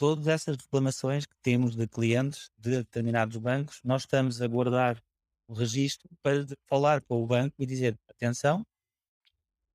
todas 0.00 0.28
essas 0.28 0.56
reclamações 0.56 1.26
que 1.26 1.36
temos 1.42 1.76
de 1.76 1.86
clientes 1.86 2.50
de 2.56 2.78
determinados 2.78 3.36
bancos, 3.36 3.82
nós 3.84 4.02
estamos 4.02 4.40
a 4.40 4.46
guardar 4.46 4.98
o 5.46 5.52
registro 5.52 6.08
para 6.22 6.46
falar 6.66 7.02
com 7.02 7.22
o 7.22 7.26
banco 7.26 7.54
e 7.58 7.66
dizer 7.66 8.00
atenção, 8.08 8.64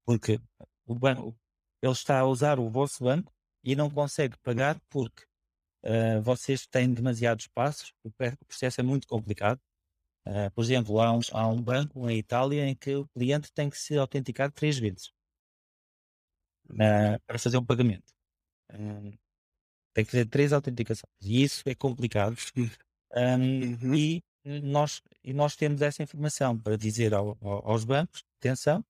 porque 0.03 0.41
o 0.87 0.95
banco 0.95 1.37
ele 1.79 1.91
está 1.91 2.21
a 2.21 2.25
usar 2.25 2.59
o 2.59 2.67
vosso 2.71 3.03
banco 3.03 3.31
e 3.63 3.75
não 3.75 3.87
consegue 3.87 4.35
pagar 4.39 4.81
porque 4.89 5.23
ah, 5.83 6.19
vocês 6.21 6.65
têm 6.65 6.91
demasiados 6.91 7.47
passos, 7.47 7.93
o 8.03 8.11
processo 8.47 8.81
é 8.81 8.83
muito 8.83 9.07
complicado. 9.07 9.61
Ah, 10.25 10.49
por 10.55 10.63
exemplo, 10.63 10.99
há 11.01 11.11
um, 11.13 11.19
há 11.33 11.47
um 11.47 11.61
banco 11.61 12.09
em 12.09 12.17
Itália 12.17 12.65
em 12.67 12.75
que 12.75 12.95
o 12.95 13.07
cliente 13.09 13.51
tem 13.53 13.69
que 13.69 13.77
se 13.77 13.95
autenticar 13.95 14.51
três 14.51 14.79
vezes. 14.79 15.11
na, 16.67 17.19
para 17.27 17.37
fazer 17.37 17.57
um 17.57 17.65
pagamento. 17.65 18.11
Tem 19.95 20.03
que 20.03 20.11
fazer 20.11 20.25
três 20.25 20.51
autenticações. 20.51 21.09
E 21.21 21.41
isso 21.41 21.63
é 21.65 21.73
complicado. 21.73 22.35
Um, 22.57 23.85
uhum. 23.85 23.95
e, 23.95 24.21
nós, 24.61 25.01
e 25.23 25.33
nós 25.33 25.55
temos 25.55 25.81
essa 25.81 26.03
informação 26.03 26.59
para 26.59 26.77
dizer 26.77 27.13
ao, 27.13 27.37
ao, 27.41 27.71
aos 27.71 27.85
bancos: 27.85 28.23
atenção, 28.37 28.83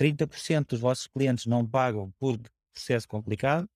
30% 0.00 0.68
dos 0.68 0.80
vossos 0.80 1.08
clientes 1.08 1.46
não 1.46 1.66
pagam 1.68 2.12
por 2.12 2.38
processo 2.72 3.08
complicado, 3.08 3.68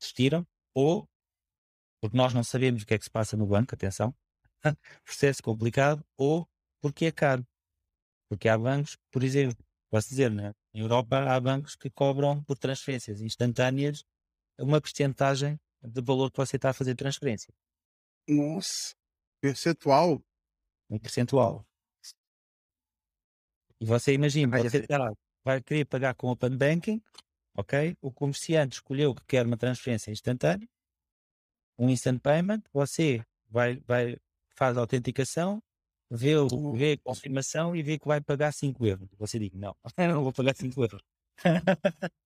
desistiram, 0.00 0.44
ou 0.74 1.08
porque 2.00 2.16
nós 2.16 2.34
não 2.34 2.42
sabemos 2.42 2.82
o 2.82 2.86
que 2.86 2.94
é 2.94 2.98
que 2.98 3.04
se 3.04 3.10
passa 3.10 3.36
no 3.36 3.46
banco, 3.46 3.72
atenção, 3.72 4.12
processo 5.04 5.40
complicado, 5.40 6.04
ou 6.16 6.44
porque 6.80 7.04
é 7.04 7.12
caro. 7.12 7.46
Porque 8.28 8.48
há 8.48 8.58
bancos, 8.58 8.96
por 9.12 9.22
exemplo, 9.22 9.64
posso 9.88 10.08
dizer, 10.08 10.28
né? 10.28 10.52
em 10.74 10.80
Europa 10.80 11.18
há 11.32 11.38
bancos 11.38 11.76
que 11.76 11.88
cobram 11.88 12.42
por 12.42 12.58
transferências 12.58 13.20
instantâneas 13.20 14.04
uma 14.58 14.80
porcentagem 14.80 15.58
do 15.82 16.02
valor 16.02 16.30
que 16.30 16.36
você 16.36 16.56
está 16.56 16.70
a 16.70 16.74
fazer 16.74 16.94
transferência. 16.94 17.52
Nossa, 18.28 18.94
percentual? 19.40 20.22
Um 20.88 20.98
percentual. 20.98 21.66
E 23.80 23.84
você 23.84 24.12
imagina, 24.12 24.62
você 24.62 24.86
lá, 24.88 25.12
vai 25.44 25.60
querer 25.60 25.84
pagar 25.86 26.14
com 26.14 26.28
Open 26.28 26.56
Banking, 26.56 27.02
ok? 27.54 27.96
O 28.00 28.12
comerciante 28.12 28.76
escolheu 28.76 29.14
que 29.14 29.24
quer 29.26 29.44
uma 29.44 29.56
transferência 29.56 30.12
instantânea, 30.12 30.68
um 31.76 31.88
instant 31.88 32.20
payment, 32.20 32.62
você 32.72 33.24
vai, 33.48 33.76
vai 33.80 34.16
faz 34.54 34.76
a 34.76 34.80
autenticação, 34.80 35.60
vê, 36.08 36.36
o, 36.36 36.72
vê 36.72 36.92
a 36.92 36.98
confirmação 36.98 37.74
e 37.74 37.82
vê 37.82 37.98
que 37.98 38.06
vai 38.06 38.20
pagar 38.20 38.52
5 38.52 38.86
euros. 38.86 39.08
Você 39.18 39.38
diz, 39.38 39.52
não, 39.52 39.76
não 39.98 40.22
vou 40.22 40.32
pagar 40.32 40.54
5 40.54 40.80
euros. 40.80 41.02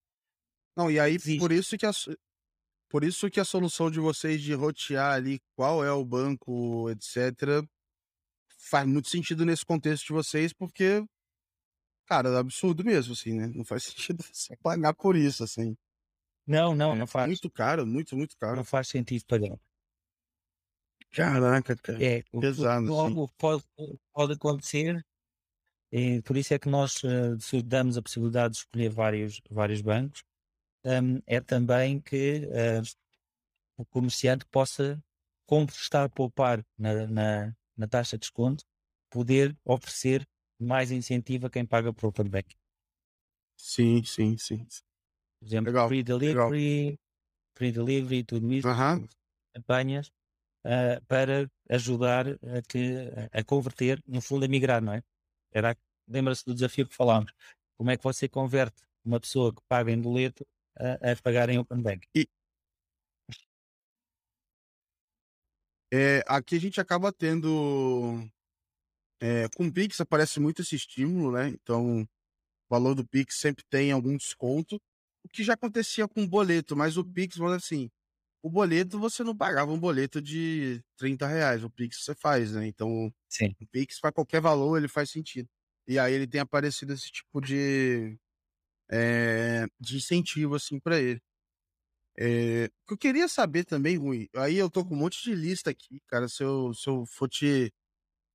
não, 0.77 0.91
e 0.91 0.99
aí 0.99 1.17
por 1.39 1.51
isso 1.51 1.75
que 1.75 1.87
a, 1.87 1.91
por 2.87 3.03
isso 3.03 3.31
que 3.31 3.39
a 3.39 3.45
solução 3.45 3.89
de 3.89 3.99
vocês 3.99 4.39
de 4.39 4.53
rotear 4.53 5.15
ali 5.15 5.41
qual 5.55 5.83
é 5.83 5.91
o 5.91 6.05
banco, 6.05 6.87
etc., 6.91 7.67
faz 8.59 8.87
muito 8.87 9.09
sentido 9.09 9.43
nesse 9.43 9.65
contexto 9.65 10.05
de 10.05 10.13
vocês, 10.13 10.53
porque, 10.53 11.03
cara, 12.05 12.29
é 12.29 12.37
absurdo 12.37 12.83
mesmo, 12.85 13.13
assim, 13.13 13.33
né? 13.33 13.47
Não 13.47 13.65
faz 13.65 13.83
sentido 14.13 14.23
você 14.23 14.55
pagar 14.57 14.93
por 14.93 15.15
isso, 15.15 15.43
assim. 15.43 15.75
Não, 16.45 16.75
não, 16.75 16.95
não 16.95 17.07
faz. 17.07 17.27
Muito 17.27 17.49
caro, 17.49 17.85
muito, 17.85 18.15
muito 18.15 18.37
caro. 18.37 18.57
Não 18.57 18.63
faz 18.63 18.87
sentido 18.87 19.25
pagar. 19.25 19.59
Caraca, 21.11 21.75
cara. 21.75 22.03
É, 22.03 22.23
pesado. 22.39 22.93
O, 22.93 23.27
pode, 23.29 23.63
pode 24.13 24.33
acontecer, 24.33 25.03
e 25.91 26.21
por 26.21 26.35
isso 26.35 26.53
é 26.53 26.59
que 26.59 26.69
nós 26.69 27.01
uh, 27.03 27.63
damos 27.63 27.97
a 27.97 28.01
possibilidade 28.01 28.53
de 28.53 28.59
escolher 28.59 28.89
vários, 28.89 29.41
vários 29.49 29.81
bancos, 29.81 30.23
um, 30.87 31.21
é 31.25 31.41
também 31.41 31.99
que 31.99 32.45
uh, 32.45 32.81
o 33.77 33.85
comerciante 33.85 34.45
possa, 34.45 35.01
como 35.45 35.67
está 35.67 36.05
a 36.05 36.09
poupar 36.09 36.65
na, 36.77 37.07
na, 37.07 37.55
na, 37.75 37.87
taxa 37.87 38.17
de 38.17 38.21
desconto, 38.21 38.63
poder 39.09 39.55
oferecer 39.65 40.27
mais 40.59 40.91
incentivo 40.91 41.47
a 41.47 41.49
quem 41.49 41.65
paga 41.65 41.93
por 41.93 42.07
open 42.07 42.29
bank. 42.29 42.55
Sim, 43.57 44.03
sim, 44.03 44.37
sim. 44.37 44.65
Por 45.39 45.45
exemplo, 45.45 45.71
legal, 45.71 45.87
free 45.87 46.03
delivery, 46.03 46.99
free 47.55 47.71
delivery, 47.71 48.23
tudo 48.23 48.51
isso, 48.53 48.67
campanhas 49.53 50.07
uh, 50.65 51.03
para 51.07 51.49
ajudar 51.69 52.27
a, 52.27 52.61
que, 52.67 53.09
a 53.31 53.43
converter, 53.43 54.01
no 54.07 54.21
fundo, 54.21 54.45
a 54.45 54.47
migrar, 54.47 54.81
não 54.81 54.93
é? 54.93 55.03
Era, 55.51 55.75
lembra-se 56.07 56.45
do 56.45 56.53
desafio 56.53 56.87
que 56.87 56.95
falámos. 56.95 57.31
Como 57.77 57.91
é 57.91 57.97
que 57.97 58.03
você 58.03 58.27
converte 58.27 58.81
uma 59.03 59.19
pessoa 59.19 59.53
que 59.53 59.61
paga 59.67 59.91
em 59.91 60.01
boleto 60.01 60.45
a, 60.79 61.11
a 61.11 61.15
pagar 61.17 61.49
em 61.49 61.57
Open 61.59 61.81
Bank? 61.81 62.07
E, 62.15 62.27
é, 65.91 66.23
aqui 66.27 66.55
a 66.55 66.59
gente 66.59 66.81
acaba 66.81 67.11
tendo. 67.11 68.23
É, 69.19 69.47
com 69.55 69.67
o 69.67 69.73
Pix 69.73 69.99
aparece 69.99 70.39
muito 70.39 70.61
esse 70.61 70.75
estímulo, 70.75 71.31
né? 71.31 71.49
Então, 71.49 72.01
o 72.03 72.07
valor 72.69 72.95
do 72.95 73.05
Pix 73.05 73.35
sempre 73.39 73.63
tem 73.69 73.91
algum 73.91 74.15
desconto, 74.17 74.77
o 75.23 75.29
que 75.29 75.43
já 75.43 75.53
acontecia 75.53 76.07
com 76.07 76.23
o 76.23 76.27
boleto, 76.27 76.75
mas 76.75 76.97
o 76.97 77.05
Pix, 77.05 77.37
vamos 77.37 77.55
assim, 77.55 77.89
o 78.43 78.49
boleto 78.49 78.99
você 78.99 79.23
não 79.23 79.35
pagava 79.35 79.71
um 79.71 79.79
boleto 79.79 80.21
de 80.21 80.81
30 80.97 81.27
reais, 81.27 81.63
o 81.63 81.69
Pix 81.69 82.03
você 82.03 82.15
faz, 82.15 82.53
né? 82.53 82.67
Então, 82.67 83.13
Sim. 83.29 83.55
o 83.61 83.65
Pix 83.67 83.99
para 83.99 84.11
qualquer 84.11 84.41
valor 84.41 84.77
ele 84.77 84.87
faz 84.87 85.09
sentido. 85.09 85.49
E 85.87 85.99
aí 85.99 86.13
ele 86.13 86.27
tem 86.27 86.41
aparecido 86.41 86.93
esse 86.93 87.11
tipo 87.11 87.41
de, 87.41 88.17
é, 88.89 89.65
de 89.79 89.97
incentivo 89.97 90.55
assim 90.55 90.79
para 90.79 90.99
ele. 90.99 91.21
É, 92.19 92.69
eu 92.89 92.97
queria 92.97 93.27
saber 93.27 93.63
também, 93.63 93.97
Rui, 93.97 94.29
aí 94.35 94.57
eu 94.57 94.69
tô 94.69 94.83
com 94.83 94.95
um 94.95 94.97
monte 94.97 95.23
de 95.23 95.35
lista 95.35 95.69
aqui, 95.69 96.01
cara, 96.07 96.27
se 96.27 96.43
eu, 96.43 96.73
se 96.73 96.89
eu 96.89 97.05
for 97.05 97.29
te 97.29 97.71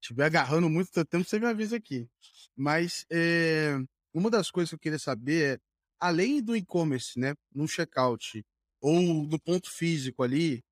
estiver 0.00 0.24
agarrando 0.26 0.70
muito 0.70 0.92
teu 0.92 1.04
tempo, 1.04 1.24
você 1.28 1.38
me 1.38 1.46
avisa 1.46 1.76
aqui. 1.76 2.08
Mas 2.56 3.06
é, 3.10 3.76
uma 4.14 4.30
das 4.30 4.50
coisas 4.50 4.70
que 4.70 4.74
eu 4.76 4.78
queria 4.78 4.98
saber 4.98 5.56
é, 5.56 5.60
além 6.00 6.42
do 6.42 6.56
e-commerce, 6.56 7.18
né, 7.18 7.34
no 7.54 7.66
checkout, 7.68 8.44
ou 8.80 9.00
no 9.26 9.40
ponto 9.40 9.70
físico 9.70 10.22
ali, 10.22 10.62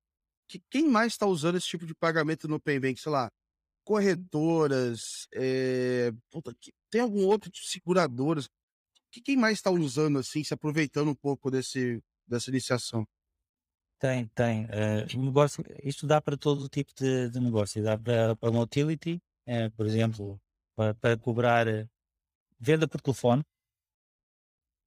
que 0.47 0.61
quem 0.69 0.87
mais 0.89 1.13
está 1.13 1.25
usando 1.25 1.57
esse 1.57 1.67
tipo 1.67 1.85
de 1.85 1.95
pagamento 1.95 2.47
no 2.47 2.59
Paybank? 2.59 2.99
Sei 2.99 3.11
lá, 3.11 3.31
corretoras, 3.85 5.27
é... 5.33 6.11
Puta, 6.29 6.55
tem 6.89 7.01
algum 7.01 7.25
outro 7.25 7.49
tipo 7.49 7.65
seguradoras? 7.67 8.49
Que 9.11 9.21
quem 9.21 9.35
mais 9.35 9.57
está 9.57 9.69
usando 9.69 10.19
assim, 10.19 10.43
se 10.43 10.53
aproveitando 10.53 11.09
um 11.09 11.15
pouco 11.15 11.51
desse, 11.51 12.01
dessa 12.25 12.49
iniciação? 12.49 13.05
Tem, 13.99 14.25
tem. 14.29 14.65
Uh, 14.65 15.23
negócio, 15.23 15.63
isto 15.83 16.07
dá 16.07 16.19
para 16.19 16.35
todo 16.35 16.67
tipo 16.69 16.91
de, 16.95 17.29
de 17.29 17.39
negócio. 17.39 17.83
Dá 17.83 17.97
para, 17.97 18.35
para 18.35 18.49
uma 18.49 18.63
utility, 18.63 19.21
uh, 19.47 19.69
por 19.75 19.85
exemplo, 19.85 20.41
para, 20.75 20.95
para 20.95 21.17
cobrar 21.17 21.67
uh, 21.67 21.87
venda 22.59 22.87
por 22.87 22.99
telefone. 23.01 23.43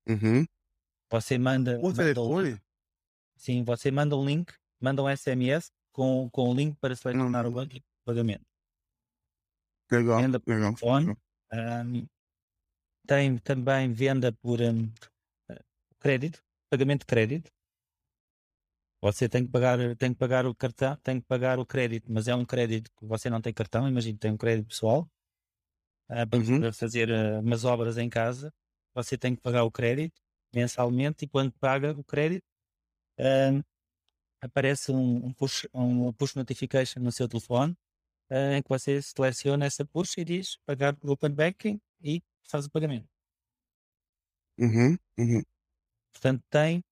Uhum. 0.08 0.44
Você 1.10 1.38
manda. 1.38 1.78
Por 1.78 1.94
telefone? 1.94 2.60
Sim, 3.36 3.62
você 3.62 3.90
manda 3.90 4.16
um 4.16 4.24
link, 4.24 4.52
manda 4.80 5.02
um 5.02 5.16
SMS 5.16 5.70
com, 5.92 6.28
com 6.30 6.50
o 6.50 6.54
link 6.54 6.76
para 6.80 6.96
selecionar 6.96 7.46
hum. 7.46 7.50
o 7.50 7.52
banco 7.52 7.74
de 7.74 7.84
pagamento. 8.04 8.44
Legal, 9.90 10.20
venda 10.20 10.40
por 10.40 10.54
legal. 10.54 10.74
Telefone. 10.74 11.16
Um, 11.52 12.06
tem 13.06 13.38
também 13.38 13.92
venda 13.92 14.32
por 14.32 14.60
um, 14.60 14.90
crédito, 16.04 16.42
pagamento 16.70 17.00
de 17.00 17.06
crédito. 17.06 17.50
Você 19.00 19.28
tem 19.28 19.44
que 19.44 19.50
pagar, 19.50 19.96
tem 19.96 20.12
que 20.12 20.18
pagar 20.18 20.46
o 20.46 20.54
cartão, 20.54 20.96
tem 20.96 21.20
que 21.20 21.26
pagar 21.26 21.58
o 21.58 21.66
crédito, 21.66 22.10
mas 22.12 22.28
é 22.28 22.34
um 22.34 22.44
crédito 22.44 22.90
que 22.96 23.06
você 23.06 23.30
não 23.30 23.40
tem 23.40 23.52
cartão, 23.52 23.88
imagina, 23.88 24.18
tem 24.18 24.30
um 24.30 24.36
crédito 24.36 24.68
pessoal 24.68 25.08
uh, 26.10 26.26
para 26.28 26.38
uhum. 26.38 26.72
fazer 26.72 27.10
uh, 27.10 27.40
umas 27.40 27.64
obras 27.64 27.96
em 27.96 28.08
casa. 28.08 28.52
Você 28.94 29.18
tem 29.18 29.34
que 29.34 29.42
pagar 29.42 29.64
o 29.64 29.70
crédito 29.70 30.20
mensalmente 30.54 31.24
e 31.24 31.28
quando 31.28 31.52
paga 31.52 31.92
o 31.92 32.04
crédito 32.04 32.44
uh, 33.18 33.64
aparece 34.42 34.92
um, 34.92 35.26
um, 35.26 35.32
push, 35.32 35.66
um 35.74 36.12
push 36.12 36.34
notification 36.34 37.02
no 37.02 37.12
seu 37.12 37.28
telefone 37.28 37.74
em 38.30 38.62
que 38.62 38.68
você 38.68 39.00
seleciona 39.02 39.66
essa 39.66 39.84
push 39.84 40.16
e 40.16 40.24
diz 40.24 40.56
pagar 40.66 40.96
por 40.96 41.10
Open 41.10 41.30
Banking 41.30 41.78
e 42.02 42.22
faz 42.48 42.66
o 42.66 42.70
pagamento. 42.70 43.08
Uhum, 44.58 44.96
uhum. 45.18 45.42
Portanto, 46.12 46.42
tem 46.48 46.82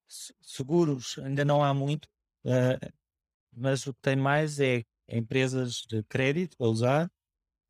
seguros, 0.40 1.18
ainda 1.18 1.44
não 1.44 1.62
há 1.62 1.72
muito, 1.72 2.06
uh, 2.44 2.92
mas 3.52 3.86
o 3.86 3.94
que 3.94 4.00
tem 4.02 4.16
mais 4.16 4.58
é 4.58 4.82
empresas 5.08 5.82
de 5.88 6.02
crédito 6.04 6.56
a 6.60 6.66
usar, 6.66 7.10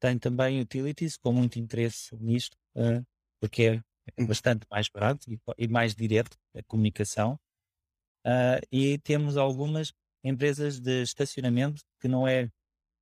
tem 0.00 0.18
também 0.18 0.60
utilities 0.60 1.16
com 1.16 1.32
muito 1.32 1.58
interesse 1.58 2.16
nisto, 2.16 2.56
uh, 2.76 3.04
porque 3.40 3.62
é 3.64 3.82
uhum. 4.18 4.26
bastante 4.26 4.66
mais 4.70 4.88
barato 4.88 5.30
e, 5.30 5.38
e 5.58 5.68
mais 5.68 5.94
direto 5.94 6.36
a 6.56 6.62
comunicação 6.64 7.38
Uh, 8.24 8.62
e 8.70 8.98
temos 8.98 9.36
algumas 9.36 9.92
empresas 10.22 10.78
de 10.78 11.02
estacionamento 11.02 11.82
que 12.00 12.06
não 12.06 12.26
é, 12.26 12.48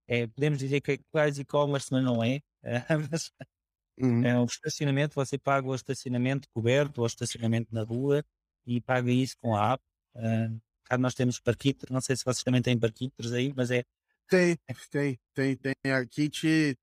é 0.08 0.26
podemos 0.26 0.58
dizer 0.58 0.80
que 0.80 0.92
é 0.92 0.98
quase 1.12 1.42
e-commerce, 1.42 1.88
mas 1.92 2.04
não 2.04 2.24
é. 2.24 2.40
Mas 3.10 3.32
uhum. 4.00 4.24
É 4.24 4.38
um 4.38 4.44
estacionamento, 4.44 5.14
você 5.14 5.38
paga 5.38 5.66
o 5.66 5.74
estacionamento 5.74 6.48
coberto, 6.52 7.02
o 7.02 7.06
estacionamento 7.06 7.74
na 7.74 7.82
rua 7.82 8.24
e 8.66 8.80
paga 8.80 9.10
isso 9.10 9.36
com 9.38 9.54
a 9.54 9.74
app. 9.74 9.82
Uh, 10.14 10.98
nós 10.98 11.14
temos 11.14 11.38
parquímetros, 11.38 11.90
não 11.90 12.00
sei 12.00 12.16
se 12.16 12.24
vocês 12.24 12.42
também 12.42 12.62
têm 12.62 12.78
parquímetros 12.78 13.32
aí, 13.32 13.52
mas 13.54 13.70
é. 13.70 13.84
Tem, 14.28 14.56
tem, 14.90 15.18
tem, 15.34 15.56
tem. 15.56 15.92
Aqui 15.92 16.28
te. 16.28 16.76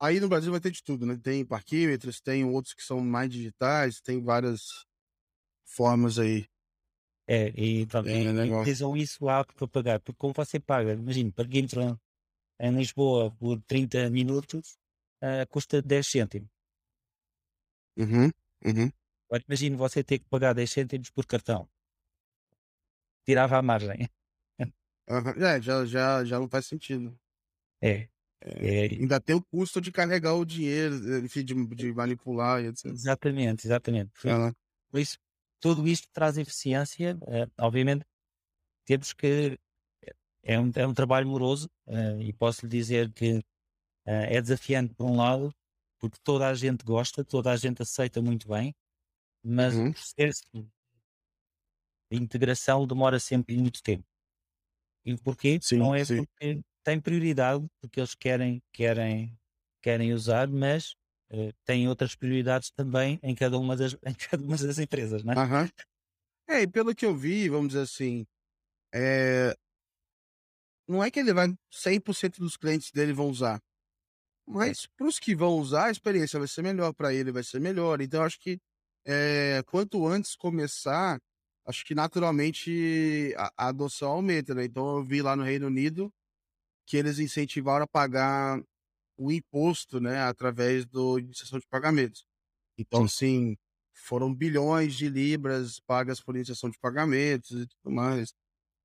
Aí 0.00 0.20
no 0.20 0.28
Brasil 0.28 0.52
vai 0.52 0.60
ter 0.60 0.70
de 0.70 0.82
tudo, 0.82 1.04
né? 1.04 1.18
Tem 1.20 1.44
parquímetros, 1.44 2.20
tem 2.20 2.44
outros 2.44 2.72
que 2.72 2.82
são 2.82 3.00
mais 3.00 3.30
digitais, 3.30 4.00
tem 4.00 4.22
várias 4.22 4.86
formas 5.64 6.18
aí. 6.18 6.46
É, 7.26 7.52
e, 7.54 7.82
é, 7.82 8.46
e, 8.46 8.52
utilizam 8.54 8.96
isso 8.96 9.28
algo 9.28 9.52
para 9.52 9.68
pagar, 9.68 10.00
porque 10.00 10.16
como 10.16 10.32
você 10.32 10.58
paga, 10.58 10.94
imagina, 10.94 11.30
entra 11.52 12.00
em 12.60 12.74
Lisboa 12.74 13.30
por 13.32 13.60
30 13.66 14.08
minutos, 14.08 14.78
uh, 15.22 15.46
custa 15.50 15.82
10 15.82 16.06
cêntimos. 16.06 16.48
Uhum, 17.98 18.30
uhum. 18.64 18.92
Agora 19.28 19.44
imagine 19.48 19.76
você 19.76 20.04
ter 20.04 20.20
que 20.20 20.24
pagar 20.26 20.54
10 20.54 20.70
cêntimos 20.70 21.10
por 21.10 21.26
cartão. 21.26 21.68
Tirava 23.24 23.58
a 23.58 23.62
margem. 23.62 24.08
É, 25.10 25.58
já, 25.62 25.86
já, 25.86 26.22
já 26.22 26.38
não 26.38 26.46
faz 26.46 26.66
sentido. 26.66 27.18
É. 27.80 28.10
É, 28.40 28.84
é. 28.84 28.94
ainda 28.94 29.18
tem 29.18 29.34
o 29.34 29.42
custo 29.42 29.80
de 29.80 29.90
carregar 29.90 30.34
o 30.34 30.44
dinheiro, 30.44 31.24
enfim, 31.24 31.42
de, 31.42 31.54
de 31.74 31.92
manipular 31.92 32.62
e 32.62 32.66
etc. 32.66 32.86
Exatamente, 32.86 33.66
exatamente. 33.66 34.10
Por, 34.20 34.54
por 34.90 35.00
isso, 35.00 35.18
tudo 35.60 35.88
isto 35.88 36.08
traz 36.12 36.38
eficiência. 36.38 37.16
Uh, 37.22 37.50
obviamente, 37.58 38.04
temos 38.84 39.12
que. 39.12 39.58
É 40.42 40.58
um, 40.58 40.70
é 40.74 40.86
um 40.86 40.94
trabalho 40.94 41.26
moroso 41.26 41.68
uh, 41.86 42.20
e 42.20 42.32
posso 42.32 42.64
lhe 42.64 42.70
dizer 42.70 43.12
que 43.12 43.42
é 44.04 44.40
desafiante 44.40 44.94
por 44.94 45.04
um 45.04 45.16
lado, 45.16 45.54
porque 45.98 46.18
toda 46.22 46.48
a 46.48 46.54
gente 46.54 46.84
gosta, 46.84 47.24
toda 47.24 47.50
a 47.50 47.56
gente 47.56 47.82
aceita 47.82 48.22
muito 48.22 48.48
bem, 48.48 48.74
mas 49.44 49.74
uhum. 49.74 49.92
de 52.10 52.18
integração 52.18 52.86
demora 52.86 53.18
sempre 53.20 53.56
muito 53.56 53.82
tempo. 53.82 54.04
E 55.04 55.16
porquê? 55.16 55.58
Sim, 55.62 55.78
Não 55.78 55.94
é 55.94 56.04
sim. 56.04 56.24
porque 56.24 56.60
tem 56.84 57.00
prioridade, 57.00 57.66
porque 57.80 58.00
eles 58.00 58.14
querem, 58.14 58.62
querem, 58.72 59.38
querem 59.82 60.12
usar, 60.12 60.48
mas 60.48 60.92
uh, 61.30 61.52
têm 61.64 61.88
outras 61.88 62.14
prioridades 62.14 62.70
também 62.70 63.18
em 63.22 63.34
cada 63.34 63.58
uma 63.58 63.76
das, 63.76 63.94
em 64.04 64.14
cada 64.14 64.42
uma 64.42 64.56
das 64.56 64.78
empresas, 64.78 65.22
não 65.22 65.32
é? 65.32 65.36
Uhum. 65.36 65.68
É, 66.48 66.62
e 66.62 66.66
pelo 66.66 66.94
que 66.94 67.04
eu 67.04 67.14
vi, 67.14 67.48
vamos 67.48 67.68
dizer 67.68 67.82
assim, 67.82 68.26
é... 68.94 69.54
não 70.86 71.04
é 71.04 71.10
que 71.10 71.20
ele 71.20 71.34
vai 71.34 71.48
100% 71.70 72.38
dos 72.38 72.56
clientes 72.56 72.90
dele 72.90 73.12
vão 73.12 73.28
usar, 73.28 73.60
mas 74.48 74.86
para 74.96 75.06
os 75.06 75.18
que 75.18 75.34
vão 75.34 75.58
usar, 75.58 75.86
a 75.86 75.90
experiência 75.90 76.38
vai 76.38 76.48
ser 76.48 76.62
melhor, 76.62 76.92
para 76.94 77.12
ele 77.12 77.30
vai 77.30 77.42
ser 77.44 77.60
melhor. 77.60 78.00
Então, 78.00 78.22
acho 78.22 78.40
que 78.40 78.58
é, 79.04 79.62
quanto 79.66 80.06
antes 80.06 80.34
começar, 80.34 81.20
acho 81.66 81.84
que 81.84 81.94
naturalmente 81.94 83.34
a, 83.36 83.52
a, 83.56 83.68
adoção 83.68 84.10
aumenta, 84.10 84.54
né? 84.54 84.64
Então, 84.64 84.96
eu 84.96 85.04
vi 85.04 85.20
lá 85.20 85.36
no 85.36 85.42
Reino 85.42 85.66
Unido 85.66 86.12
que 86.86 86.96
eles 86.96 87.18
incentivaram 87.18 87.84
a 87.84 87.88
pagar 87.88 88.62
o 89.18 89.30
imposto, 89.30 90.00
né, 90.00 90.20
através 90.22 90.86
do 90.86 91.18
iniciação 91.18 91.58
de 91.58 91.66
pagamentos. 91.66 92.24
Então, 92.78 93.06
sim, 93.06 93.56
foram 93.92 94.34
bilhões 94.34 94.94
de 94.94 95.08
libras 95.08 95.80
pagas 95.80 96.20
por 96.20 96.36
iniciação 96.36 96.70
de 96.70 96.78
pagamentos 96.78 97.50
e 97.50 97.66
tudo 97.66 97.94
mais. 97.94 98.32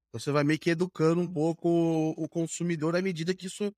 Então, 0.09 0.19
você 0.19 0.31
vai 0.31 0.43
meio 0.43 0.59
que 0.59 0.71
educando 0.71 1.21
um 1.21 1.31
pouco 1.31 1.69
o 2.17 2.27
consumidor 2.27 2.95
à 2.95 3.01
medida 3.01 3.33
que 3.33 3.45
isso 3.47 3.71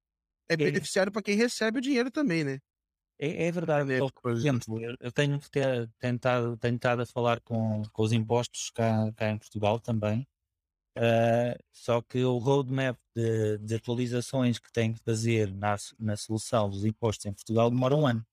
é, 0.49 0.55
beneficiário 0.55 1.11
para 1.11 1.21
quem 1.21 1.35
recebe 1.35 1.79
o 1.79 1.81
dinheiro 1.81 2.11
também, 2.11 2.43
né? 2.43 2.59
É, 3.19 3.47
é 3.47 3.51
verdade. 3.51 3.93
É, 3.93 3.99
por 3.99 4.31
exemplo, 4.31 4.81
eu, 4.81 4.95
eu 4.99 5.11
tenho 5.11 5.39
ter, 5.49 5.89
tentado, 5.99 6.57
tentado 6.57 7.01
a 7.01 7.05
falar 7.05 7.39
com, 7.41 7.83
com 7.91 8.03
os 8.03 8.11
impostos 8.11 8.69
cá, 8.69 9.11
cá 9.13 9.29
em 9.29 9.37
Portugal 9.37 9.79
também. 9.79 10.27
Uh, 10.97 11.57
só 11.73 12.01
que 12.01 12.23
o 12.23 12.37
roadmap 12.37 12.97
de, 13.13 13.57
de, 13.57 13.75
atualizações 13.75 14.59
que 14.59 14.71
tem 14.71 14.93
que 14.93 14.99
fazer 14.99 15.53
na, 15.53 15.75
na 15.99 16.15
solução 16.15 16.69
dos 16.69 16.85
impostos 16.85 17.25
em 17.25 17.33
Portugal 17.33 17.69
demora 17.69 17.95
um 17.95 18.07
ano. 18.07 18.25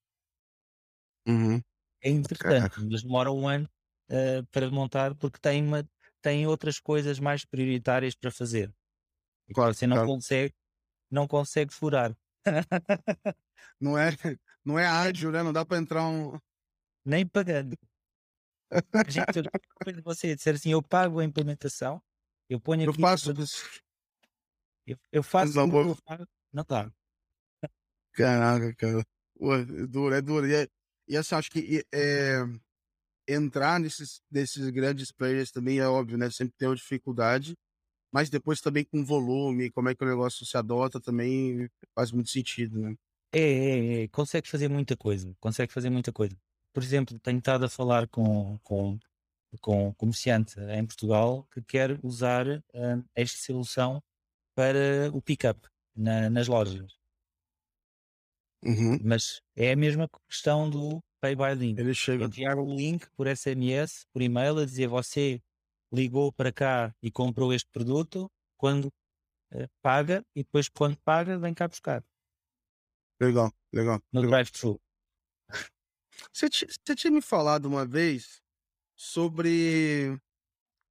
Uhum. 1.26 1.60
É 2.00 2.10
interessante, 2.10 2.80
mas 2.84 3.02
demora 3.02 3.32
um 3.32 3.48
ano 3.48 3.68
uh, 4.10 4.46
para 4.52 4.70
montar 4.70 5.14
porque 5.16 5.38
tem, 5.40 5.62
uma, 5.64 5.88
tem 6.20 6.46
outras 6.46 6.78
coisas 6.78 7.18
mais 7.18 7.44
prioritárias 7.44 8.14
para 8.14 8.30
fazer. 8.30 8.72
E 9.48 9.54
claro, 9.54 9.74
você 9.74 9.86
não 9.86 9.96
claro. 9.96 10.08
consegue 10.10 10.54
não 11.12 11.28
consegue 11.28 11.72
furar. 11.72 12.16
não 13.78 13.96
é, 13.98 14.10
não 14.64 14.78
é 14.78 14.86
ágil, 14.86 15.30
né? 15.30 15.42
Não 15.42 15.52
dá 15.52 15.64
para 15.64 15.76
entrar 15.78 16.08
um. 16.08 16.38
Nem 17.04 17.26
pagando. 17.26 17.76
Gente, 19.06 19.38
eu, 19.38 20.02
você 20.02 20.34
dizer 20.34 20.54
assim, 20.54 20.72
eu 20.72 20.82
pago 20.82 21.20
a 21.20 21.24
implementação, 21.24 22.02
eu 22.48 22.58
ponho 22.58 22.88
aqui. 22.88 22.98
Eu 22.98 23.02
faço. 23.02 23.30
Eu, 24.86 24.96
eu 25.12 25.22
faço 25.22 25.54
não, 25.54 25.94
faço, 25.94 26.26
não 26.52 26.64
dá. 26.66 26.90
Caraca, 28.12 28.74
cara. 28.74 29.06
Ué, 29.40 29.60
é 29.60 29.86
duro, 29.86 30.14
é 30.14 30.22
duro. 30.22 30.48
E, 30.48 30.54
é, 30.54 30.68
e 31.06 31.16
assim, 31.16 31.34
acho 31.34 31.50
que 31.50 31.84
é, 31.92 32.38
entrar 33.28 33.78
nesses, 33.78 34.22
nesses 34.30 34.70
grandes 34.70 35.12
players 35.12 35.50
também 35.50 35.78
é 35.78 35.86
óbvio, 35.86 36.16
né? 36.16 36.30
Sempre 36.30 36.54
tem 36.56 36.68
uma 36.68 36.76
dificuldade 36.76 37.54
mas 38.12 38.28
depois 38.28 38.60
também 38.60 38.84
com 38.84 39.02
volume, 39.04 39.70
como 39.70 39.88
é 39.88 39.94
que 39.94 40.04
o 40.04 40.08
negócio 40.08 40.44
se 40.44 40.56
adota 40.56 41.00
também 41.00 41.68
faz 41.94 42.12
muito 42.12 42.28
sentido, 42.30 42.78
né? 42.78 42.94
É, 43.32 43.40
é, 43.40 44.02
é, 44.02 44.08
consegue 44.08 44.46
fazer 44.46 44.68
muita 44.68 44.94
coisa, 44.94 45.34
consegue 45.40 45.72
fazer 45.72 45.88
muita 45.88 46.12
coisa. 46.12 46.36
Por 46.72 46.82
exemplo, 46.82 47.18
tenho 47.18 47.38
estado 47.38 47.64
a 47.64 47.68
falar 47.68 48.06
com, 48.08 48.58
com, 48.62 48.98
com 49.60 49.94
comerciante 49.94 50.60
em 50.60 50.84
Portugal 50.84 51.46
que 51.50 51.62
quer 51.62 51.98
usar 52.02 52.46
uh, 52.46 53.04
esta 53.14 53.38
solução 53.38 54.02
para 54.54 55.10
o 55.14 55.22
pick-up 55.22 55.66
na, 55.96 56.28
nas 56.28 56.46
lojas. 56.46 56.92
Uhum. 58.62 58.98
Mas 59.02 59.40
é 59.56 59.72
a 59.72 59.76
mesma 59.76 60.08
questão 60.28 60.68
do 60.68 61.02
Pay 61.20 61.34
by 61.34 61.54
Link. 61.56 61.78
Ele 61.78 61.94
chega... 61.94 62.26
Enviar 62.26 62.58
um 62.58 62.74
link 62.74 63.08
por 63.16 63.26
SMS, 63.26 64.06
por 64.12 64.20
e-mail, 64.20 64.58
a 64.58 64.64
dizer 64.64 64.88
você 64.88 65.40
ligou 65.92 66.32
para 66.32 66.52
cá 66.52 66.94
e 67.02 67.10
comprou 67.10 67.52
este 67.52 67.68
produto, 67.70 68.30
quando 68.56 68.86
uh, 68.86 69.68
paga 69.82 70.24
e 70.34 70.42
depois 70.42 70.68
quando 70.68 70.96
paga 70.98 71.38
vem 71.38 71.52
cá 71.52 71.68
buscar. 71.68 72.02
Legal, 73.20 73.52
legal. 73.72 74.00
No 74.12 74.22
drive-thru. 74.22 74.80
Você, 76.32 76.48
você 76.48 76.94
tinha 76.94 77.10
me 77.10 77.20
falado 77.20 77.66
uma 77.66 77.84
vez 77.84 78.40
sobre 78.96 80.16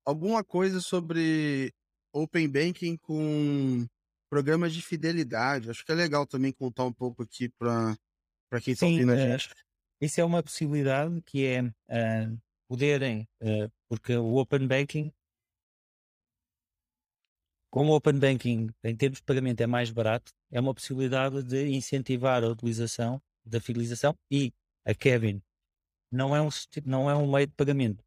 alguma 0.05 0.43
coisa 0.43 0.81
sobre 0.81 1.73
Open 2.13 2.49
Banking 2.49 2.97
com 2.97 3.87
programas 4.29 4.73
de 4.73 4.81
fidelidade. 4.81 5.69
Acho 5.69 5.85
que 5.85 5.91
é 5.91 5.95
legal 5.95 6.25
também 6.25 6.51
contar 6.51 6.85
um 6.85 6.93
pouco 6.93 7.23
aqui 7.23 7.49
para 7.49 7.97
quem 8.61 8.73
está 8.73 8.85
ouvindo 8.85 9.11
a 9.11 9.15
é, 9.15 9.37
gente. 9.37 9.55
Isso 10.01 10.19
é 10.19 10.25
uma 10.25 10.43
possibilidade 10.43 11.21
que 11.21 11.45
é 11.45 11.61
uh, 11.61 12.41
poderem, 12.71 13.27
uh, 13.41 13.69
porque 13.89 14.15
o 14.15 14.37
Open 14.37 14.65
Banking, 14.65 15.11
como 17.69 17.91
o 17.91 17.95
Open 17.97 18.17
Banking 18.17 18.69
em 18.81 18.95
termos 18.95 19.19
de 19.19 19.25
pagamento 19.25 19.59
é 19.59 19.67
mais 19.67 19.91
barato, 19.91 20.31
é 20.49 20.57
uma 20.57 20.73
possibilidade 20.73 21.43
de 21.43 21.67
incentivar 21.67 22.41
a 22.45 22.47
utilização 22.47 23.21
da 23.45 23.59
fidelização 23.59 24.17
e 24.31 24.53
a 24.85 24.95
Kevin 24.95 25.41
não 26.09 26.33
é 26.33 26.41
um, 26.41 26.47
não 26.85 27.09
é 27.09 27.15
um 27.15 27.29
meio 27.29 27.47
de 27.47 27.53
pagamento. 27.53 28.01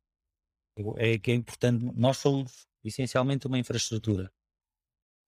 É 0.96 1.18
que 1.18 1.30
é 1.30 1.34
importante, 1.34 1.84
nós 1.94 2.16
somos 2.16 2.66
essencialmente 2.82 3.46
uma 3.46 3.58
infraestrutura. 3.58 4.32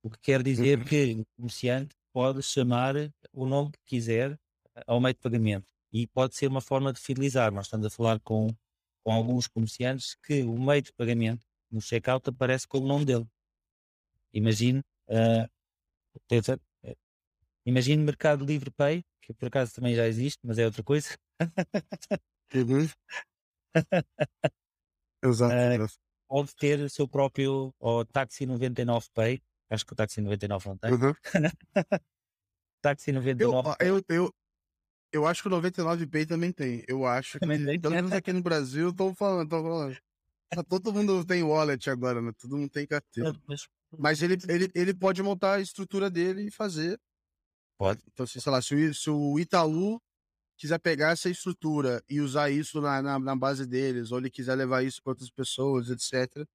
O 0.03 0.09
que 0.09 0.19
quer 0.19 0.43
dizer 0.43 0.79
uhum. 0.79 0.85
que 0.87 1.13
o 1.13 1.27
comerciante 1.37 1.95
pode 2.11 2.43
chamar 2.43 2.95
o 3.35 3.45
nome 3.45 3.71
que 3.73 3.81
quiser 3.85 4.41
ao 4.87 4.99
meio 4.99 5.13
de 5.13 5.21
pagamento 5.21 5.71
e 5.93 6.07
pode 6.07 6.35
ser 6.35 6.47
uma 6.47 6.63
forma 6.63 6.91
de 6.91 7.01
fidelizar. 7.01 7.53
Nós 7.53 7.67
estamos 7.67 7.87
a 7.87 7.91
falar 7.91 8.19
com 8.21 8.49
com 9.07 9.13
alguns 9.13 9.47
comerciantes 9.47 10.17
que 10.17 10.43
o 10.43 10.59
meio 10.59 10.83
de 10.83 10.93
pagamento 10.93 11.47
no 11.71 11.81
checkout 11.81 12.29
aparece 12.29 12.67
com 12.67 12.79
o 12.79 12.87
nome 12.89 13.05
dele. 13.05 13.25
Imagine, 14.33 14.83
uh, 15.09 15.49
imagine 17.65 18.03
Mercado 18.03 18.45
Livre 18.45 18.73
Pay, 18.73 19.05
que 19.23 19.33
por 19.33 19.47
acaso 19.47 19.73
também 19.73 19.95
já 19.95 20.09
existe, 20.09 20.41
mas 20.43 20.59
é 20.59 20.65
outra 20.65 20.83
coisa. 20.83 21.17
uhum. 22.53 22.89
Exato. 25.23 25.55
Uh, 25.55 25.89
pode 26.29 26.57
ter 26.57 26.81
o 26.81 26.91
seu 26.91 27.07
próprio 27.07 27.73
ou 27.79 28.05
Taxi 28.05 28.45
99 28.45 29.07
Pay. 29.15 29.41
Acho 29.71 29.87
que 29.87 29.93
o 29.93 29.97
Taxi 29.97 30.21
99 30.21 30.69
não 30.69 30.79
tem. 30.79 30.93
Uhum. 30.93 31.15
Taxi 32.83 33.13
99 33.13 33.77
eu, 33.79 33.99
eu, 33.99 34.05
eu, 34.09 34.35
eu 35.17 35.27
acho 35.27 35.43
que 35.43 35.49
o 35.49 35.51
99 35.51 36.07
Pay 36.07 36.27
também 36.27 36.53
tem. 36.53 36.85
Eu 36.87 37.07
acho 37.07 37.39
que, 37.39 37.47
pelo 37.79 37.95
menos 37.95 38.13
aqui 38.13 38.33
no 38.33 38.43
Brasil, 38.45 38.93
tô 38.93 39.15
falando, 39.15 39.49
tô 39.49 39.63
falando. 39.63 39.97
Tá, 40.51 40.63
todo 40.63 40.93
mundo 40.93 41.25
tem 41.25 41.43
wallet 41.43 41.91
agora, 41.91 42.23
né? 42.23 42.33
Todo 42.39 42.57
mundo 42.57 42.71
tem 42.71 42.87
carteira. 42.87 43.35
Mas, 43.47 43.67
mas 43.99 44.23
ele, 44.23 44.37
ele, 44.49 44.71
ele 44.75 44.95
pode 44.95 45.23
montar 45.23 45.55
a 45.55 45.61
estrutura 45.61 46.09
dele 46.09 46.43
e 46.43 46.51
fazer. 46.51 47.01
Pode. 47.79 48.03
Então, 48.13 48.27
sei 48.27 48.41
lá, 48.47 48.63
se 48.63 48.75
o, 48.75 48.95
se 48.95 49.11
o 49.11 49.39
Itaú 49.39 50.01
quiser 50.57 50.79
pegar 50.79 51.11
essa 51.11 51.29
estrutura 51.29 52.03
e 52.09 52.21
usar 52.21 52.51
isso 52.51 52.81
na, 52.81 53.03
na, 53.03 53.19
na 53.19 53.37
base 53.37 53.67
deles, 53.67 54.13
ou 54.13 54.19
ele 54.19 54.31
quiser 54.31 54.55
levar 54.55 54.83
isso 54.83 55.03
para 55.03 55.13
outras 55.13 55.31
pessoas, 55.31 55.91
etc., 55.91 56.47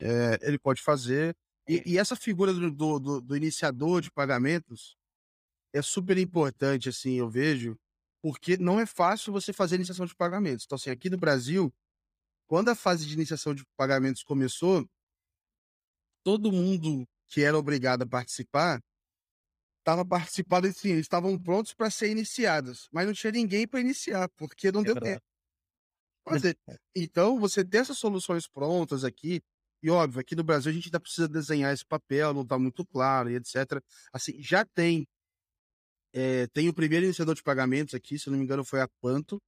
é, 0.00 0.38
ele 0.42 0.58
pode 0.58 0.82
fazer. 0.82 1.34
E, 1.68 1.82
e 1.86 1.98
essa 1.98 2.16
figura 2.16 2.52
do, 2.52 2.70
do, 2.70 3.20
do, 3.20 3.36
iniciador 3.36 4.00
de 4.00 4.10
pagamentos 4.10 4.96
é 5.72 5.82
super 5.82 6.16
importante, 6.18 6.88
assim, 6.88 7.14
eu 7.14 7.28
vejo, 7.28 7.78
porque 8.26 8.56
não 8.56 8.80
é 8.80 8.84
fácil 8.84 9.32
você 9.32 9.52
fazer 9.52 9.76
iniciação 9.76 10.04
de 10.04 10.12
pagamentos. 10.12 10.64
Então, 10.64 10.74
assim, 10.74 10.90
aqui 10.90 11.08
no 11.08 11.16
Brasil, 11.16 11.72
quando 12.48 12.70
a 12.70 12.74
fase 12.74 13.06
de 13.06 13.14
iniciação 13.14 13.54
de 13.54 13.64
pagamentos 13.76 14.24
começou, 14.24 14.84
todo 16.24 16.50
mundo 16.50 17.06
que 17.28 17.44
era 17.44 17.56
obrigado 17.56 18.02
a 18.02 18.06
participar 18.06 18.82
estava 19.78 20.04
participando, 20.04 20.64
assim, 20.64 20.88
eles 20.88 21.02
estavam 21.02 21.38
prontos 21.38 21.72
para 21.72 21.88
ser 21.88 22.10
iniciados, 22.10 22.88
mas 22.90 23.06
não 23.06 23.14
tinha 23.14 23.30
ninguém 23.30 23.64
para 23.64 23.78
iniciar, 23.78 24.28
porque 24.30 24.72
não 24.72 24.80
é 24.80 24.84
deu 24.84 24.96
tempo. 25.00 25.22
Então, 26.96 27.38
você 27.38 27.64
ter 27.64 27.78
essas 27.78 27.96
soluções 27.96 28.48
prontas 28.48 29.04
aqui, 29.04 29.40
e 29.80 29.88
óbvio, 29.88 30.20
aqui 30.20 30.34
no 30.34 30.42
Brasil 30.42 30.72
a 30.72 30.74
gente 30.74 30.88
ainda 30.88 30.98
precisa 30.98 31.28
desenhar 31.28 31.72
esse 31.72 31.86
papel, 31.86 32.34
não 32.34 32.42
está 32.42 32.58
muito 32.58 32.84
claro 32.84 33.30
e 33.30 33.36
etc. 33.36 33.80
Assim, 34.12 34.42
já 34.42 34.64
tem. 34.64 35.06
É, 36.16 36.46
tem 36.48 36.66
o 36.68 36.74
primeiro 36.74 37.04
iniciador 37.04 37.34
de 37.34 37.42
pagamentos 37.42 37.94
aqui, 37.94 38.18
se 38.18 38.30
não 38.30 38.38
me 38.38 38.44
engano, 38.44 38.64
foi 38.64 38.80
a 38.80 38.88
Quanto. 39.00 39.38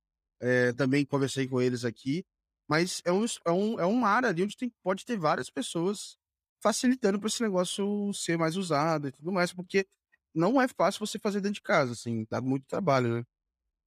É, 0.40 0.72
também 0.74 1.04
conversei 1.04 1.48
com 1.48 1.60
eles 1.62 1.84
aqui. 1.84 2.24
Mas 2.68 3.00
é, 3.06 3.10
um, 3.12 3.24
é, 3.46 3.50
um, 3.52 3.80
é 3.80 3.86
uma 3.86 4.08
área 4.08 4.28
ali 4.28 4.42
onde 4.42 4.56
tem, 4.56 4.70
pode 4.82 5.04
ter 5.06 5.16
várias 5.18 5.48
pessoas 5.48 6.18
facilitando 6.62 7.18
para 7.18 7.28
esse 7.28 7.42
negócio 7.42 8.12
ser 8.12 8.36
mais 8.36 8.56
usado 8.56 9.08
e 9.08 9.12
tudo 9.12 9.32
mais, 9.32 9.52
porque 9.52 9.86
não 10.34 10.60
é 10.60 10.68
fácil 10.68 11.06
você 11.06 11.18
fazer 11.18 11.40
dentro 11.40 11.54
de 11.54 11.62
casa, 11.62 11.92
assim, 11.92 12.26
dá 12.30 12.40
muito 12.40 12.66
trabalho, 12.66 13.16
né? 13.18 13.24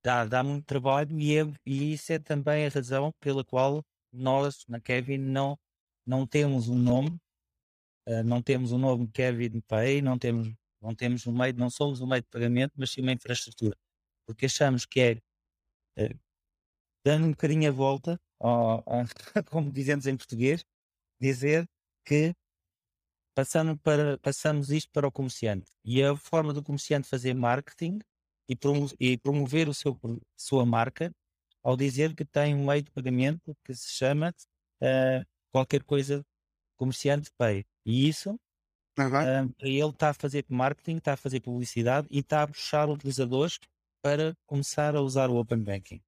Dá, 0.03 0.25
dá 0.25 0.43
muito 0.43 0.65
trabalho 0.65 1.19
e, 1.19 1.37
é, 1.37 1.43
e 1.65 1.93
isso 1.93 2.11
é 2.13 2.19
também 2.19 2.65
a 2.65 2.69
razão 2.69 3.11
pela 3.19 3.43
qual 3.45 3.83
nós, 4.11 4.65
na 4.67 4.79
Kevin, 4.79 5.19
não, 5.19 5.57
não 6.05 6.25
temos 6.25 6.69
um 6.69 6.77
nome, 6.77 7.19
uh, 8.07 8.23
não 8.25 8.41
temos 8.41 8.71
um 8.71 8.77
nome 8.79 9.07
Kevin 9.13 9.61
Pay, 9.61 10.01
não 10.01 10.17
temos, 10.17 10.51
não 10.81 10.95
temos 10.95 11.27
um 11.27 11.37
meio, 11.37 11.53
não 11.55 11.69
somos 11.69 12.01
um 12.01 12.07
meio 12.07 12.21
de 12.21 12.29
pagamento, 12.29 12.73
mas 12.75 12.91
sim 12.91 13.01
uma 13.01 13.11
infraestrutura. 13.11 13.77
Porque 14.25 14.45
achamos 14.45 14.85
que 14.85 14.99
é, 14.99 15.13
uh, 16.03 16.19
dando 17.05 17.27
um 17.27 17.31
bocadinho 17.31 17.69
a 17.69 17.71
volta, 17.71 18.19
ao, 18.39 18.83
como 19.51 19.71
dizemos 19.71 20.07
em 20.07 20.17
português, 20.17 20.63
dizer 21.19 21.67
que 22.05 22.33
passando 23.35 23.77
para, 23.79 24.17
passamos 24.19 24.69
isto 24.71 24.89
para 24.91 25.07
o 25.07 25.11
comerciante. 25.11 25.71
E 25.85 26.03
a 26.03 26.15
forma 26.15 26.53
do 26.53 26.63
comerciante 26.63 27.07
fazer 27.07 27.33
marketing 27.33 27.99
e, 28.49 28.57
e 28.99 29.17
promover 29.17 29.69
o 29.69 29.73
seu, 29.73 29.97
sua 30.37 30.65
marca 30.65 31.11
ao 31.63 31.77
dizer 31.77 32.15
que 32.15 32.25
tem 32.25 32.55
um 32.55 32.65
meio 32.65 32.81
de 32.81 32.91
pagamento 32.91 33.55
que 33.63 33.73
se 33.73 33.91
chama 33.91 34.33
uh, 34.81 35.25
qualquer 35.51 35.83
coisa 35.83 36.25
comerciante 36.75 37.29
pay. 37.37 37.65
E 37.85 38.07
isso, 38.07 38.39
uhum. 38.97 39.45
uh, 39.47 39.55
ele 39.59 39.89
está 39.89 40.09
a 40.09 40.13
fazer 40.13 40.45
marketing, 40.49 40.97
está 40.97 41.13
a 41.13 41.17
fazer 41.17 41.39
publicidade 41.39 42.07
e 42.11 42.19
está 42.19 42.43
a 42.43 42.47
puxar 42.47 42.89
utilizadores 42.89 43.59
para 44.01 44.35
começar 44.45 44.95
a 44.95 45.01
usar 45.01 45.29
o 45.29 45.37
Open 45.37 45.63
Banking. 45.63 46.01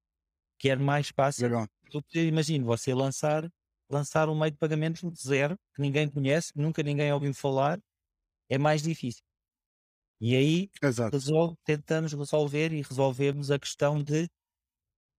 Que 0.58 0.70
é 0.70 0.76
mais 0.76 1.08
fácil. 1.08 1.44
Legal. 1.44 1.68
Imagino 2.14 2.66
você 2.66 2.92
lançar, 2.92 3.48
lançar 3.88 4.28
um 4.28 4.38
meio 4.38 4.50
de 4.50 4.58
pagamento 4.58 5.10
de 5.10 5.20
zero, 5.20 5.56
que 5.74 5.80
ninguém 5.80 6.08
conhece, 6.08 6.52
nunca 6.56 6.82
ninguém 6.82 7.12
ouviu 7.12 7.32
falar, 7.34 7.78
é 8.48 8.58
mais 8.58 8.82
difícil. 8.82 9.22
E 10.20 10.34
aí 10.34 10.70
resolve, 11.12 11.56
tentamos 11.64 12.12
resolver 12.12 12.72
e 12.72 12.82
resolvemos 12.82 13.50
a 13.50 13.58
questão 13.58 14.02
de 14.02 14.28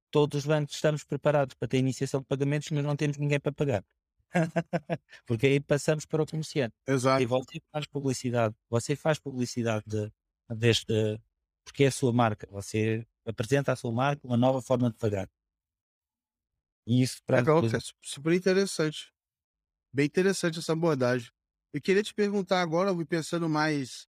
todos 0.10 0.40
os 0.40 0.46
bancos 0.46 0.76
estamos 0.76 1.04
preparados 1.04 1.54
para 1.56 1.68
ter 1.68 1.78
iniciação 1.78 2.22
de 2.22 2.26
pagamentos, 2.26 2.70
mas 2.72 2.84
não 2.84 2.96
temos 2.96 3.18
ninguém 3.18 3.40
para 3.40 3.52
pagar. 3.52 3.84
Porque 5.26 5.48
aí 5.48 5.60
passamos 5.60 6.06
para 6.06 6.24
o 6.24 6.26
comerciante. 6.26 6.76
Exato. 6.88 7.22
E 7.22 7.26
você 7.26 7.62
faz 7.72 7.88
publicidade, 7.88 8.56
você 8.70 8.96
faz 8.96 9.20
publicidade 9.20 9.84
de, 9.88 10.12
deste, 10.56 11.20
porque 11.64 11.86
é 11.86 11.88
a 11.88 11.92
sua 11.92 12.14
marca, 12.14 12.48
você 12.52 13.06
apresenta 13.26 13.72
a 13.72 13.76
sua 13.76 13.92
marca 13.92 14.26
uma 14.26 14.38
nova 14.38 14.62
forma 14.62 14.90
de 14.90 14.98
pagar. 14.98 15.30
E 16.88 17.02
isso 17.02 17.18
para 17.26 17.40
Legal, 17.40 17.66
é 17.66 17.80
super 18.02 18.34
interessante. 18.34 19.12
Bem 19.92 20.06
interessante 20.06 20.60
essa 20.60 20.74
abordagem. 20.74 21.32
Eu 21.74 21.82
queria 21.82 22.04
te 22.04 22.14
perguntar 22.14 22.62
agora, 22.62 22.92
pensando 23.06 23.50
mais 23.50 24.08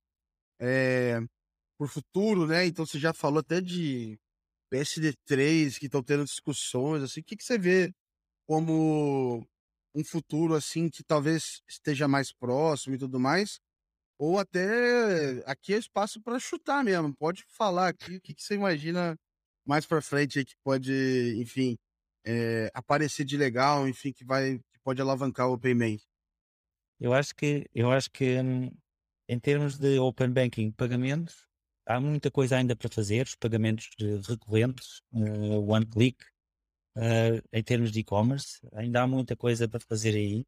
é, 0.59 1.19
por 1.78 1.89
futuro, 1.89 2.45
né? 2.45 2.65
Então 2.65 2.86
você 2.86 2.99
já 2.99 3.13
falou 3.13 3.39
até 3.39 3.59
de 3.59 4.19
PSD3 4.71 5.78
que 5.80 5.86
estão 5.88 6.03
tendo 6.03 6.25
discussões, 6.25 7.03
assim, 7.03 7.21
o 7.21 7.23
que, 7.23 7.36
que 7.36 7.43
você 7.43 7.57
vê 7.57 7.93
como 8.47 9.47
um 9.98 10.04
futuro 10.04 10.54
assim 10.54 10.89
que 10.89 11.04
talvez 11.04 11.62
esteja 11.68 12.08
mais 12.08 12.32
próximo 12.32 12.95
e 12.95 12.98
tudo 13.00 13.20
mais? 13.20 13.60
Ou 14.20 14.38
até 14.38 15.43
aqui 15.45 15.74
é 15.74 15.78
espaço 15.78 16.22
para 16.22 16.39
chutar 16.39 16.84
mesmo. 16.84 17.16
Pode 17.16 17.43
falar 17.48 17.89
aqui 17.89 18.18
o 18.18 18.22
que, 18.22 18.34
que 18.34 18.43
você 18.43 18.56
imagina 18.56 19.18
mais 19.66 19.86
para 19.86 20.02
frente 20.02 20.45
que 20.45 20.56
pode, 20.64 21.36
enfim, 21.38 21.78
é, 22.26 22.70
aparecer 22.74 23.26
de 23.26 23.38
legal, 23.38 23.88
enfim, 23.88 24.14
que 24.14 24.24
vai 24.24 24.60
que 24.60 24.80
pode 24.84 25.02
alavancar 25.02 25.50
o 25.50 25.54
Open 25.54 25.78
Bank. 25.78 26.04
Eu 27.00 27.14
acho 27.14 27.36
que 27.36 27.68
eu 27.74 27.91
acho 27.91 28.12
que 28.12 28.39
hum, 28.39 28.72
em 29.28 29.39
termos 29.39 29.78
de 29.78 30.00
Open 30.00 30.32
Banking 30.32 30.72
pagamentos, 30.72 31.48
há 31.86 32.00
muita 32.00 32.30
coisa 32.30 32.58
ainda 32.58 32.76
para 32.76 32.89
fazer, 32.89 33.26
os 33.26 33.36
pagamentos 33.36 33.89
recorrentes, 34.28 35.02
uh, 35.12 35.72
one 35.72 35.86
click, 35.86 36.24
uh, 36.98 37.48
em 37.54 37.64
termos 37.64 37.91
de 37.91 38.00
e-commerce, 38.00 38.60
ainda 38.74 39.04
há 39.04 39.08
muita 39.08 39.36
coisa 39.36 39.68
para 39.68 39.80
fazer 39.80 40.16
aí. 40.16 40.41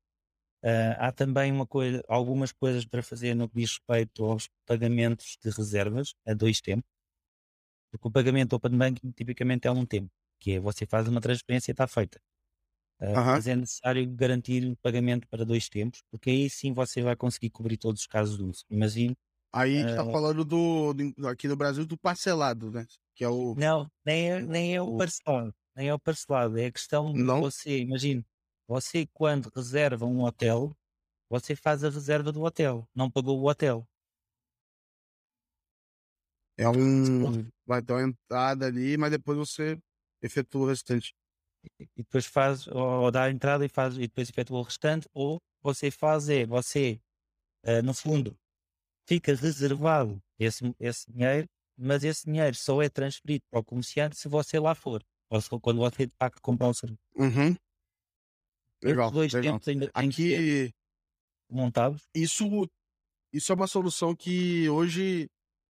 Uh, 0.63 0.95
há 0.97 1.11
também 1.11 1.51
uma 1.51 1.65
coisa, 1.65 2.03
algumas 2.07 2.51
coisas 2.51 2.85
para 2.85 3.01
fazer 3.01 3.33
no 3.33 3.47
que 3.47 3.59
diz 3.59 3.71
respeito 3.71 4.25
aos 4.25 4.49
pagamentos 4.65 5.37
de 5.41 5.49
reservas 5.49 6.13
a 6.25 6.33
dois 6.33 6.59
tempos. 6.59 6.89
Porque 7.91 8.07
o 8.07 8.11
pagamento 8.11 8.53
Open 8.53 8.77
Banking 8.77 9.11
tipicamente 9.11 9.67
é 9.67 9.71
um 9.71 9.85
tempo, 9.85 10.11
que 10.39 10.53
é 10.53 10.59
você 10.59 10.85
faz 10.85 11.07
uma 11.07 11.21
transferência 11.21 11.71
e 11.71 11.73
está 11.73 11.87
feita. 11.87 12.19
Uh, 12.99 13.15
mas 13.15 13.47
é 13.47 13.55
necessário 13.55 14.05
garantir 14.11 14.69
o 14.69 14.75
pagamento 14.75 15.25
para 15.29 15.45
dois 15.45 15.69
tempos, 15.69 16.03
porque 16.11 16.29
aí 16.29 16.49
sim 16.49 16.73
você 16.73 17.01
vai 17.01 17.15
conseguir 17.15 17.49
cobrir 17.49 17.77
todos 17.77 18.01
os 18.01 18.07
casos 18.07 18.37
de 18.37 18.43
uso. 18.43 18.65
Imagine. 18.69 19.15
Aí 19.53 19.77
a 19.77 19.81
gente 19.81 19.89
está 19.91 20.03
uh, 20.03 20.11
falando 20.11 20.43
do, 20.43 20.93
do, 20.93 21.27
aqui 21.27 21.47
no 21.47 21.55
Brasil 21.55 21.85
do 21.85 21.97
parcelado, 21.97 22.69
né? 22.69 22.85
Que 23.15 23.23
é 23.23 23.29
o. 23.29 23.55
Não, 23.55 23.89
nem 24.05 24.31
é, 24.31 24.41
nem 24.41 24.75
é 24.75 24.81
o, 24.81 24.95
o... 24.95 24.97
parcelado. 24.97 25.55
Nem 25.79 25.87
é 25.87 25.93
o 25.93 25.99
parcelado. 25.99 26.59
É 26.59 26.65
a 26.65 26.71
questão 26.71 27.13
de 27.13 27.23
não? 27.23 27.39
você, 27.39 27.79
imagine, 27.79 28.25
você 28.67 29.07
quando 29.13 29.49
reserva 29.55 30.05
um 30.05 30.23
hotel, 30.23 30.75
você 31.29 31.55
faz 31.55 31.83
a 31.85 31.89
reserva 31.89 32.31
do 32.31 32.43
hotel, 32.43 32.85
não 32.93 33.09
pagou 33.09 33.39
o 33.39 33.47
hotel. 33.47 33.87
É 36.57 36.67
um. 36.67 37.49
Vai 37.65 37.81
ter 37.81 37.93
uma 37.93 38.03
entrada 38.03 38.65
ali, 38.65 38.97
mas 38.97 39.11
depois 39.11 39.37
você 39.37 39.79
efetua 40.21 40.63
o 40.63 40.67
restante 40.67 41.15
e 41.79 41.87
depois 41.95 42.25
faz, 42.25 42.67
ou, 42.67 43.03
ou 43.03 43.11
dá 43.11 43.23
a 43.23 43.31
entrada 43.31 43.65
e 43.65 43.69
faz, 43.69 43.95
e 43.95 44.01
depois 44.01 44.29
efetua 44.29 44.59
o 44.59 44.63
restante, 44.63 45.07
ou 45.13 45.41
você 45.61 45.89
faz 45.89 46.29
é, 46.29 46.45
você, 46.45 46.99
uh, 47.65 47.81
no 47.83 47.93
fundo, 47.93 48.37
fica 49.07 49.33
reservado 49.33 50.21
esse, 50.37 50.75
esse 50.79 51.11
dinheiro, 51.11 51.47
mas 51.77 52.03
esse 52.03 52.25
dinheiro 52.25 52.55
só 52.55 52.81
é 52.81 52.89
transferido 52.89 53.43
para 53.49 53.59
o 53.59 53.63
comerciante 53.63 54.17
se 54.17 54.27
você 54.27 54.59
lá 54.59 54.75
for, 54.75 55.03
quando 55.61 55.79
você 55.79 56.07
de 56.07 56.13
facto 56.17 56.41
comprar 56.41 56.67
o 56.67 56.73
serviço. 56.73 56.99
Uhum. 57.15 57.55
Legal, 58.83 59.11
dois 59.11 59.33
legal. 59.33 59.59
ainda 59.67 59.91
Aqui, 59.93 60.73
montados. 61.49 62.07
Isso, 62.13 62.69
isso 63.33 63.51
é 63.51 63.55
uma 63.55 63.67
solução 63.67 64.15
que 64.15 64.69
hoje 64.69 65.29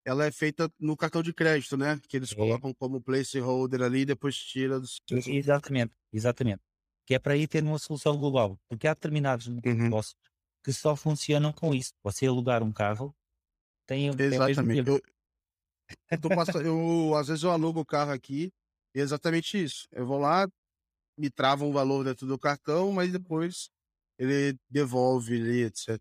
ela 0.05 0.26
é 0.26 0.31
feita 0.31 0.71
no 0.80 0.97
cartão 0.97 1.21
de 1.21 1.34
crédito, 1.34 1.77
né? 1.77 1.99
Que 2.07 2.17
eles 2.17 2.31
é. 2.31 2.35
colocam 2.35 2.73
como 2.73 3.01
placeholder 3.01 3.81
ali 3.81 4.01
e 4.01 4.05
depois 4.05 4.35
tira 4.38 4.80
do. 4.80 4.88
Exatamente, 5.09 5.93
exatamente. 6.11 6.61
Que 7.05 7.15
é 7.15 7.19
para 7.19 7.34
aí 7.34 7.47
ter 7.47 7.63
uma 7.63 7.80
solução 7.80 8.17
global. 8.17 8.59
Porque 8.67 8.88
há 8.88 8.93
determinados 8.93 9.47
uhum. 9.47 9.61
negócios 9.63 10.15
que 10.63 10.73
só 10.73 10.95
funcionam 10.95 11.53
com 11.53 11.73
isso. 11.73 11.93
Você 12.03 12.27
alugar 12.27 12.61
um 12.61 12.71
carro 12.71 13.15
tem. 13.85 14.07
Exatamente. 14.07 14.89
Eu, 14.89 15.01
eu, 16.11 16.61
eu, 16.61 17.15
às 17.15 17.27
vezes 17.27 17.43
eu 17.43 17.51
alugo 17.51 17.80
o 17.80 17.85
carro 17.85 18.11
aqui 18.11 18.51
e 18.94 18.99
é 18.99 19.03
exatamente 19.03 19.61
isso. 19.61 19.88
Eu 19.91 20.06
vou 20.06 20.20
lá, 20.20 20.48
me 21.18 21.30
trava 21.30 21.66
um 21.66 21.72
valor 21.72 22.03
dentro 22.03 22.26
do 22.26 22.38
cartão, 22.38 22.91
mas 22.91 23.11
depois 23.11 23.70
ele 24.18 24.57
devolve 24.70 25.36
ali, 25.36 25.64
etc. 25.64 25.99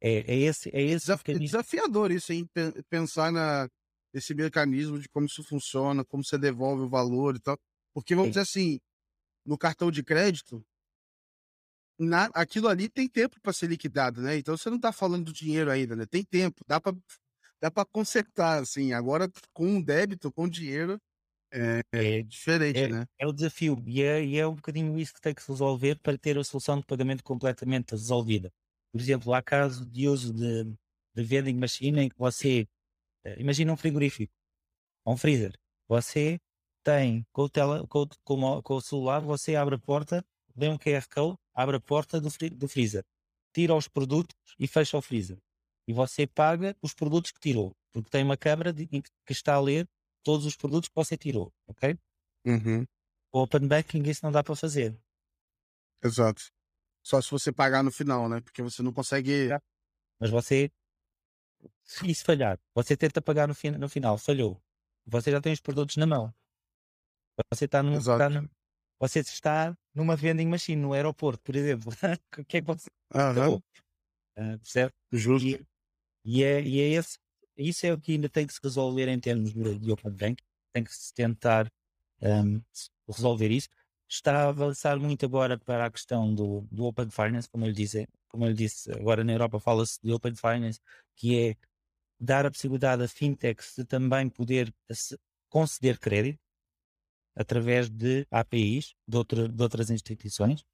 É, 0.00 0.32
é 0.32 0.36
esse, 0.36 0.68
é 0.74 0.82
esse 0.82 1.06
Desaf 1.06 1.38
desafiador 1.38 2.10
isso, 2.10 2.32
hein? 2.32 2.48
Pensar 2.90 3.32
na, 3.32 3.68
nesse 4.12 4.34
mecanismo 4.34 4.98
de 4.98 5.08
como 5.08 5.26
isso 5.26 5.42
funciona, 5.42 6.04
como 6.04 6.24
você 6.24 6.36
devolve 6.36 6.82
o 6.82 6.88
valor 6.88 7.36
e 7.36 7.40
tal. 7.40 7.58
Porque 7.92 8.14
vamos 8.14 8.28
Sim. 8.28 8.30
dizer 8.32 8.40
assim, 8.40 8.80
no 9.46 9.56
cartão 9.56 9.90
de 9.90 10.02
crédito, 10.02 10.64
na, 11.98 12.26
aquilo 12.34 12.68
ali 12.68 12.88
tem 12.88 13.08
tempo 13.08 13.40
para 13.40 13.52
ser 13.52 13.68
liquidado, 13.68 14.20
né? 14.20 14.36
Então 14.36 14.56
você 14.56 14.68
não 14.68 14.76
está 14.76 14.92
falando 14.92 15.26
do 15.26 15.32
dinheiro 15.32 15.70
ainda, 15.70 15.94
né? 15.94 16.06
Tem 16.06 16.24
tempo, 16.24 16.62
dá 16.66 16.80
para 16.80 16.96
dá 17.60 17.70
para 17.70 17.84
consertar, 17.86 18.62
assim. 18.62 18.92
Agora 18.92 19.30
com 19.52 19.66
um 19.66 19.82
débito, 19.82 20.32
com 20.32 20.48
dinheiro, 20.48 21.00
é, 21.54 21.82
é, 21.92 22.22
diferente, 22.22 22.80
é, 22.80 22.88
né? 22.88 23.06
É 23.16 23.26
o 23.26 23.32
desafio 23.32 23.80
e 23.86 24.02
é, 24.02 24.24
e 24.24 24.36
é 24.36 24.46
um 24.46 24.54
bocadinho 24.54 24.98
isso 24.98 25.14
que 25.14 25.20
tem 25.20 25.32
que 25.32 25.42
se 25.42 25.48
resolver 25.50 25.96
para 26.00 26.18
ter 26.18 26.36
a 26.36 26.42
solução 26.42 26.80
de 26.80 26.86
pagamento 26.86 27.22
completamente 27.22 27.92
resolvida. 27.92 28.52
Por 28.92 29.00
exemplo, 29.00 29.32
há 29.32 29.40
casos 29.40 29.86
de 29.86 30.08
uso 30.08 30.34
de, 30.34 30.64
de 31.14 31.22
vending 31.22 31.54
machine 31.54 32.00
em 32.00 32.08
que 32.08 32.18
você, 32.18 32.66
eh, 33.24 33.40
imagina 33.40 33.72
um 33.72 33.76
frigorífico, 33.76 34.32
um 35.06 35.16
freezer, 35.16 35.52
você 35.88 36.40
tem 36.82 37.24
com 37.32 37.42
o, 37.42 37.48
tele, 37.48 37.86
com, 37.88 38.06
com, 38.24 38.62
com 38.62 38.74
o 38.74 38.80
celular, 38.80 39.20
você 39.20 39.54
abre 39.54 39.76
a 39.76 39.78
porta, 39.78 40.24
vê 40.54 40.68
um 40.68 40.76
QR 40.78 41.06
Code, 41.08 41.36
abre 41.54 41.76
a 41.76 41.80
porta 41.80 42.20
do, 42.20 42.28
do 42.56 42.68
freezer, 42.68 43.04
tira 43.52 43.74
os 43.74 43.86
produtos 43.86 44.36
e 44.58 44.66
fecha 44.66 44.98
o 44.98 45.02
freezer. 45.02 45.38
E 45.86 45.92
você 45.92 46.26
paga 46.26 46.76
os 46.82 46.94
produtos 46.94 47.30
que 47.30 47.40
tirou, 47.40 47.72
porque 47.92 48.10
tem 48.10 48.24
uma 48.24 48.36
câmera 48.36 48.72
de, 48.72 48.86
que 48.86 49.02
está 49.28 49.54
a 49.54 49.60
ler 49.60 49.88
todos 50.24 50.46
os 50.46 50.56
produtos 50.56 50.88
que 50.88 50.94
você 50.94 51.16
tirou, 51.16 51.52
ok? 51.68 51.96
Uhum. 52.44 52.84
O 53.32 53.42
Open 53.42 53.68
Banking 53.68 54.02
isso 54.08 54.24
não 54.24 54.32
dá 54.32 54.42
para 54.42 54.56
fazer. 54.56 54.98
Exato. 56.02 56.42
Só 57.02 57.20
se 57.20 57.30
você 57.30 57.52
pagar 57.52 57.82
no 57.82 57.92
final, 57.92 58.28
né? 58.28 58.40
Porque 58.40 58.62
você 58.62 58.82
não 58.82 58.92
consegue. 58.92 59.48
Mas 60.18 60.30
você, 60.30 60.72
se 61.82 62.10
isso 62.10 62.24
falhar, 62.24 62.58
você 62.74 62.96
tenta 62.96 63.20
pagar 63.20 63.46
no, 63.46 63.54
no 63.78 63.88
final, 63.88 64.16
falhou. 64.16 64.60
Você 65.06 65.30
já 65.30 65.40
tem 65.40 65.52
os 65.52 65.60
produtos 65.60 65.96
na 65.96 66.06
mão. 66.06 66.34
Você 67.52 67.66
está 67.66 67.82
num, 67.82 67.98
está 67.98 68.30
num, 68.30 68.48
você 68.98 69.20
está 69.20 69.76
numa 69.94 70.16
vending 70.16 70.46
machine 70.46 70.80
no 70.80 70.92
aeroporto, 70.92 71.42
por 71.42 71.54
exemplo. 71.54 71.92
o 72.38 72.44
que 72.44 72.58
é 72.58 72.60
que 72.60 72.66
você. 72.66 72.88
Uhum. 73.14 73.56
Uh, 74.36 74.58
percebe? 74.58 74.92
Justo. 75.12 75.46
E, 75.46 75.66
e, 76.24 76.42
é, 76.42 76.62
e 76.62 76.80
é 76.80 76.88
esse, 76.90 77.18
isso 77.56 77.86
é 77.86 77.92
o 77.92 78.00
que 78.00 78.12
ainda 78.12 78.28
tem 78.28 78.46
que 78.46 78.54
se 78.54 78.60
resolver 78.62 79.08
em 79.08 79.18
termos 79.20 79.52
de 79.52 79.92
Open 79.92 80.12
Bank. 80.12 80.42
Tem 80.72 80.84
que 80.84 80.94
se 80.94 81.12
tentar 81.14 81.70
um, 82.20 82.60
resolver 83.08 83.50
isso. 83.50 83.68
Está 84.08 84.44
a 84.44 84.48
avançar 84.48 84.98
muito 84.98 85.24
agora 85.24 85.58
para 85.58 85.86
a 85.86 85.90
questão 85.90 86.34
do, 86.34 86.62
do 86.70 86.84
Open 86.84 87.10
Finance, 87.10 87.48
como 87.48 87.66
eu 87.66 87.72
disse, 87.72 88.06
como 88.28 88.46
eu 88.46 88.52
disse, 88.52 88.90
agora 88.92 89.24
na 89.24 89.32
Europa 89.32 89.58
fala-se 89.58 89.98
de 90.02 90.12
Open 90.12 90.34
Finance, 90.34 90.80
que 91.16 91.50
é 91.50 91.56
dar 92.20 92.46
a 92.46 92.50
possibilidade 92.50 93.02
a 93.02 93.08
fintechs 93.08 93.74
de 93.76 93.84
também 93.84 94.28
poder 94.28 94.72
conceder 95.48 95.98
crédito 95.98 96.38
através 97.34 97.90
de 97.90 98.26
APIs 98.30 98.94
de, 99.06 99.16
outra, 99.16 99.48
de 99.48 99.62
outras 99.62 99.90
instituições. 99.90 100.64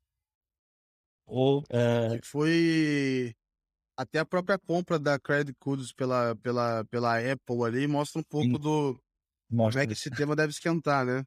Ou, 1.26 1.60
uh... 1.60 2.20
Foi 2.24 3.34
até 4.00 4.18
a 4.18 4.24
própria 4.24 4.58
compra 4.58 4.98
da 4.98 5.18
Credit 5.18 5.54
Codes 5.58 5.92
pela, 5.92 6.34
pela, 6.36 6.84
pela 6.86 7.18
Apple 7.18 7.64
ali 7.66 7.86
mostra 7.86 8.18
um 8.18 8.24
pouco 8.24 8.46
Sim. 8.46 8.58
do 8.58 8.98
mostra. 9.50 9.72
como 9.72 9.82
é 9.82 9.86
que 9.86 9.92
esse 9.92 10.10
tema 10.10 10.34
deve 10.34 10.50
esquentar, 10.52 11.04
né? 11.04 11.22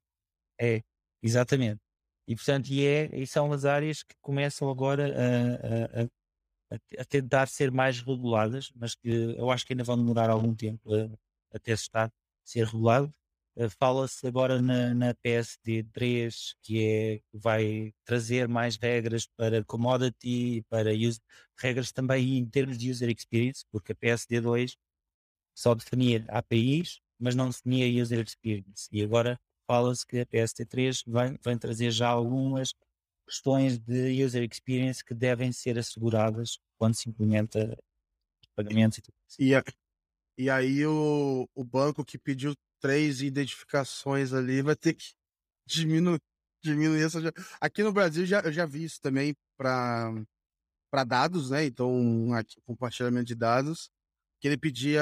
É, 0.60 0.82
exatamente. 1.22 1.80
E 2.28 2.36
portanto, 2.36 2.70
e, 2.70 2.84
é, 2.84 3.16
e 3.16 3.28
são 3.28 3.52
as 3.54 3.64
áreas 3.64 4.02
que 4.02 4.16
começam 4.20 4.70
agora 4.72 5.06
a, 5.06 6.02
a, 6.02 6.76
a, 6.76 7.02
a, 7.02 7.06
tentar 7.06 7.48
ser 7.48 7.72
mais 7.72 8.00
reguladas, 8.00 8.72
mas 8.76 8.96
que 8.96 9.08
eu 9.38 9.52
acho 9.52 9.68
que 9.68 9.74
ainda 9.74 9.84
vão 9.84 9.98
demorar 9.98 10.32
algum 10.32 10.56
tempo 10.56 10.90
até 11.54 11.76
se 11.76 11.84
estar 11.84 12.08
a 12.08 12.12
ser 12.44 12.66
regulado. 12.66 13.14
Uh, 13.56 13.70
Fala-se 13.70 14.26
agora 14.26 14.62
na, 14.62 14.94
na 14.94 15.14
PSD3 15.14 16.56
que 16.62 16.84
é 16.84 17.22
vai 17.32 17.94
trazer 18.04 18.48
mais 18.48 18.78
regras 18.78 19.28
para 19.28 19.64
commodity, 19.64 20.66
para 20.70 20.90
regras 21.58 21.92
também 21.92 22.38
em 22.38 22.46
termos 22.46 22.78
de 22.78 22.90
user 22.90 23.10
experience, 23.10 23.66
porque 23.72 23.92
a 23.92 23.96
PSD2 23.96 24.76
só 25.56 25.76
definia 25.76 26.26
APIs, 26.30 27.00
mas 27.20 27.36
não 27.36 27.50
definia 27.50 28.02
user 28.02 28.26
experience. 28.26 28.88
E 28.92 29.04
agora 29.04 29.40
fala-se 29.68 30.06
que 30.06 30.20
a 30.20 30.26
PSD3 30.26 31.04
vai, 31.06 31.38
vai 31.42 31.58
trazer 31.58 31.92
já 31.92 32.10
algumas 32.10 32.74
questões 33.26 33.78
de 33.78 34.24
user 34.24 34.44
experience 34.44 35.04
que 35.04 35.14
devem 35.14 35.52
ser 35.52 35.78
asseguradas 35.78 36.60
quando 36.78 36.96
se 36.96 37.10
implementa 37.10 37.78
pagamentos 38.56 38.98
e 38.98 39.02
tudo 39.02 39.16
isso. 39.28 39.42
E, 39.42 39.56
a, 39.56 39.64
e 40.38 40.50
aí 40.50 40.86
o, 40.86 41.48
o 41.56 41.64
banco 41.64 42.04
que 42.04 42.18
pediu 42.18 42.54
três 42.84 43.22
identificações 43.22 44.34
ali 44.34 44.62
vai 44.62 44.76
ter 44.76 44.94
que 44.94 45.14
diminuir, 45.66 46.20
diminuir 46.62 47.04
essa. 47.04 47.20
Aqui 47.62 47.82
no 47.82 47.94
Brasil 47.94 48.26
já, 48.26 48.42
eu 48.42 48.52
já 48.52 48.66
vi 48.66 48.84
isso 48.84 49.00
também 49.02 49.34
para 49.58 50.14
dados, 51.08 51.50
né? 51.50 51.66
Então, 51.66 52.34
aqui, 52.34 52.60
compartilhamento 52.66 53.26
de 53.26 53.36
dados, 53.36 53.90
que 54.42 54.48
ele 54.50 54.58
pedia. 54.58 55.02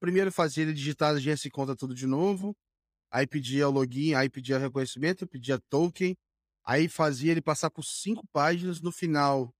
Primeiro 0.00 0.32
fazia 0.32 0.64
ele 0.64 0.72
digitar 0.72 1.10
a 1.10 1.16
agência 1.16 1.48
e 1.48 1.50
conta 1.50 1.76
tudo 1.76 1.94
de 1.94 2.06
novo, 2.06 2.56
aí 3.10 3.26
pedia 3.26 3.68
o 3.68 3.72
login, 3.72 4.14
aí 4.14 4.28
pedia 4.28 4.58
reconhecimento, 4.58 5.26
pedia 5.28 5.60
token, 5.70 6.16
aí 6.64 6.88
fazia 6.88 7.32
ele 7.32 7.42
passar 7.42 7.70
por 7.70 7.84
cinco 7.84 8.26
páginas, 8.32 8.80
no 8.80 8.92
final 8.92 9.52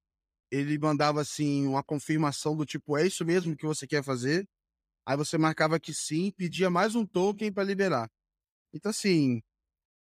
ele 0.51 0.78
mandava 0.78 1.20
assim 1.20 1.66
uma 1.66 1.82
confirmação 1.85 2.56
do 2.56 2.66
tipo, 2.66 2.97
é 2.97 3.06
isso 3.06 3.24
mesmo 3.24 3.56
que 3.56 3.66
você 3.66 3.86
quer 3.86 4.02
fazer? 4.02 4.47
Aí 5.07 5.16
você 5.16 5.39
marcava 5.39 5.78
que 5.78 5.95
sim, 5.95 6.33
pedia 6.33 6.69
mais 6.69 6.97
um 6.97 7.07
token 7.07 7.53
para 7.53 7.62
liberar. 7.62 8.11
Então, 8.74 8.91
assim, 8.91 9.41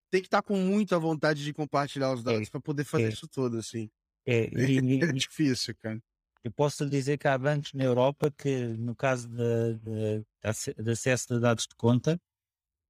tem 0.09 0.19
que 0.19 0.27
estar 0.27 0.41
tá 0.41 0.47
com 0.47 0.57
muita 0.57 0.97
vontade 0.97 1.43
de 1.43 1.53
compartilhar 1.53 2.11
os 2.11 2.23
dados 2.23 2.47
é, 2.47 2.51
para 2.51 2.59
poder 2.59 2.83
fazer 2.83 3.05
é. 3.05 3.09
isso 3.09 3.27
tudo, 3.27 3.59
assim. 3.59 3.87
É, 4.25 4.49
e, 4.57 5.03
é, 5.03 5.05
é 5.05 5.11
difícil, 5.13 5.75
cara. 5.75 6.01
Eu 6.43 6.51
posso 6.51 6.83
lhe 6.83 6.89
dizer 6.89 7.19
que 7.19 7.27
há 7.27 7.37
bancos 7.37 7.71
na 7.73 7.83
Europa 7.83 8.31
que, 8.31 8.65
no 8.77 8.95
caso 8.95 9.27
de, 9.27 9.75
de, 9.75 10.83
de 10.83 10.91
acesso 10.91 11.33
de 11.35 11.39
dados 11.39 11.67
de 11.67 11.75
conta, 11.75 12.19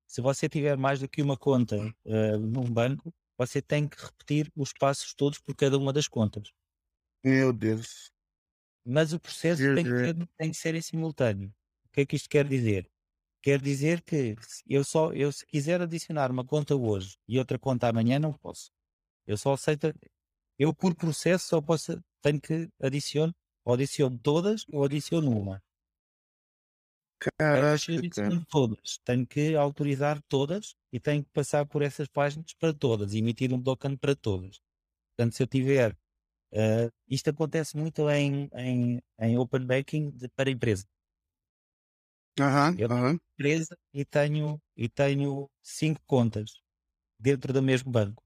se 0.08 0.22
você 0.22 0.48
tiver 0.48 0.78
mais 0.78 1.02
do 1.02 1.10
que 1.10 1.22
uma 1.22 1.38
conta 1.38 1.78
uh, 1.78 2.38
num 2.38 2.70
banco, 2.72 3.14
você 3.38 3.62
tem 3.62 3.88
que 3.88 4.02
repetir 4.02 4.50
os 4.56 4.72
passos 4.72 5.14
todos 5.14 5.40
por 5.40 5.54
cada 5.54 5.78
uma 5.78 5.92
das 5.92 6.08
contas. 6.08 6.50
Meu 7.24 7.52
Deus. 7.52 8.10
Mas 8.86 9.14
o 9.14 9.20
processo 9.20 9.62
tem 9.74 9.84
que, 9.84 10.28
tem 10.38 10.52
que 10.52 10.58
ser 10.58 10.76
em 10.76 10.82
simultâneo 10.82 11.54
que 11.96 12.02
é 12.02 12.06
que 12.06 12.16
isto 12.18 12.30
quer 12.30 12.48
dizer? 12.48 12.90
Quer 13.42 13.62
dizer 13.62 14.02
que 14.02 14.36
eu 14.68 14.84
só, 14.84 15.14
eu 15.14 15.32
se 15.32 15.46
quiser 15.46 15.82
adicionar 15.82 16.32
uma 16.32 16.46
conta 16.46 16.76
hoje 16.76 17.18
e 17.28 17.40
outra 17.40 17.58
conta 17.60 17.88
amanhã, 17.88 18.20
não 18.20 18.34
posso. 18.34 18.72
Eu 19.28 19.38
só 19.38 19.54
aceito, 19.54 19.94
eu 20.60 20.74
por 20.74 20.96
processo 20.96 21.48
só 21.48 21.62
posso, 21.62 22.02
tenho 22.22 22.42
que 22.42 22.70
adicionar, 22.82 23.34
ou 23.64 23.74
adiciono 23.76 24.20
todas 24.20 24.66
ou 24.72 24.84
adiciono 24.84 25.32
uma. 25.32 25.64
Caraca, 27.20 27.74
adiciono 27.94 28.46
todas. 28.48 29.00
Tenho 29.06 29.26
que 29.26 29.56
autorizar 29.56 30.22
todas 30.28 30.76
e 30.92 31.00
tenho 31.00 31.24
que 31.24 31.30
passar 31.32 31.66
por 31.66 31.82
essas 31.82 32.08
páginas 32.08 32.54
para 32.54 32.74
todas, 32.74 33.14
emitir 33.14 33.54
um 33.54 33.62
token 33.62 33.98
para 33.98 34.16
todas. 34.16 34.60
Portanto, 35.16 35.36
se 35.36 35.44
eu 35.44 35.48
tiver, 35.48 35.94
uh, 36.54 36.92
isto 37.08 37.30
acontece 37.30 37.78
muito 37.78 38.10
em, 38.10 38.50
em, 38.54 39.02
em 39.20 39.38
open 39.38 39.66
banking 39.66 40.12
de, 40.12 40.30
para 40.30 40.52
empresa. 40.52 40.86
Aham, 42.40 42.78
Eu 42.78 42.90
tenho 42.90 43.10
empresa 43.38 43.78
e 43.94 44.06
tenho, 44.06 44.60
e 44.76 44.90
tenho 44.90 45.50
cinco 45.64 46.02
contas 46.06 46.52
dentro 47.20 47.54
do 47.54 47.62
mesmo 47.62 47.92
banco. 47.92 48.24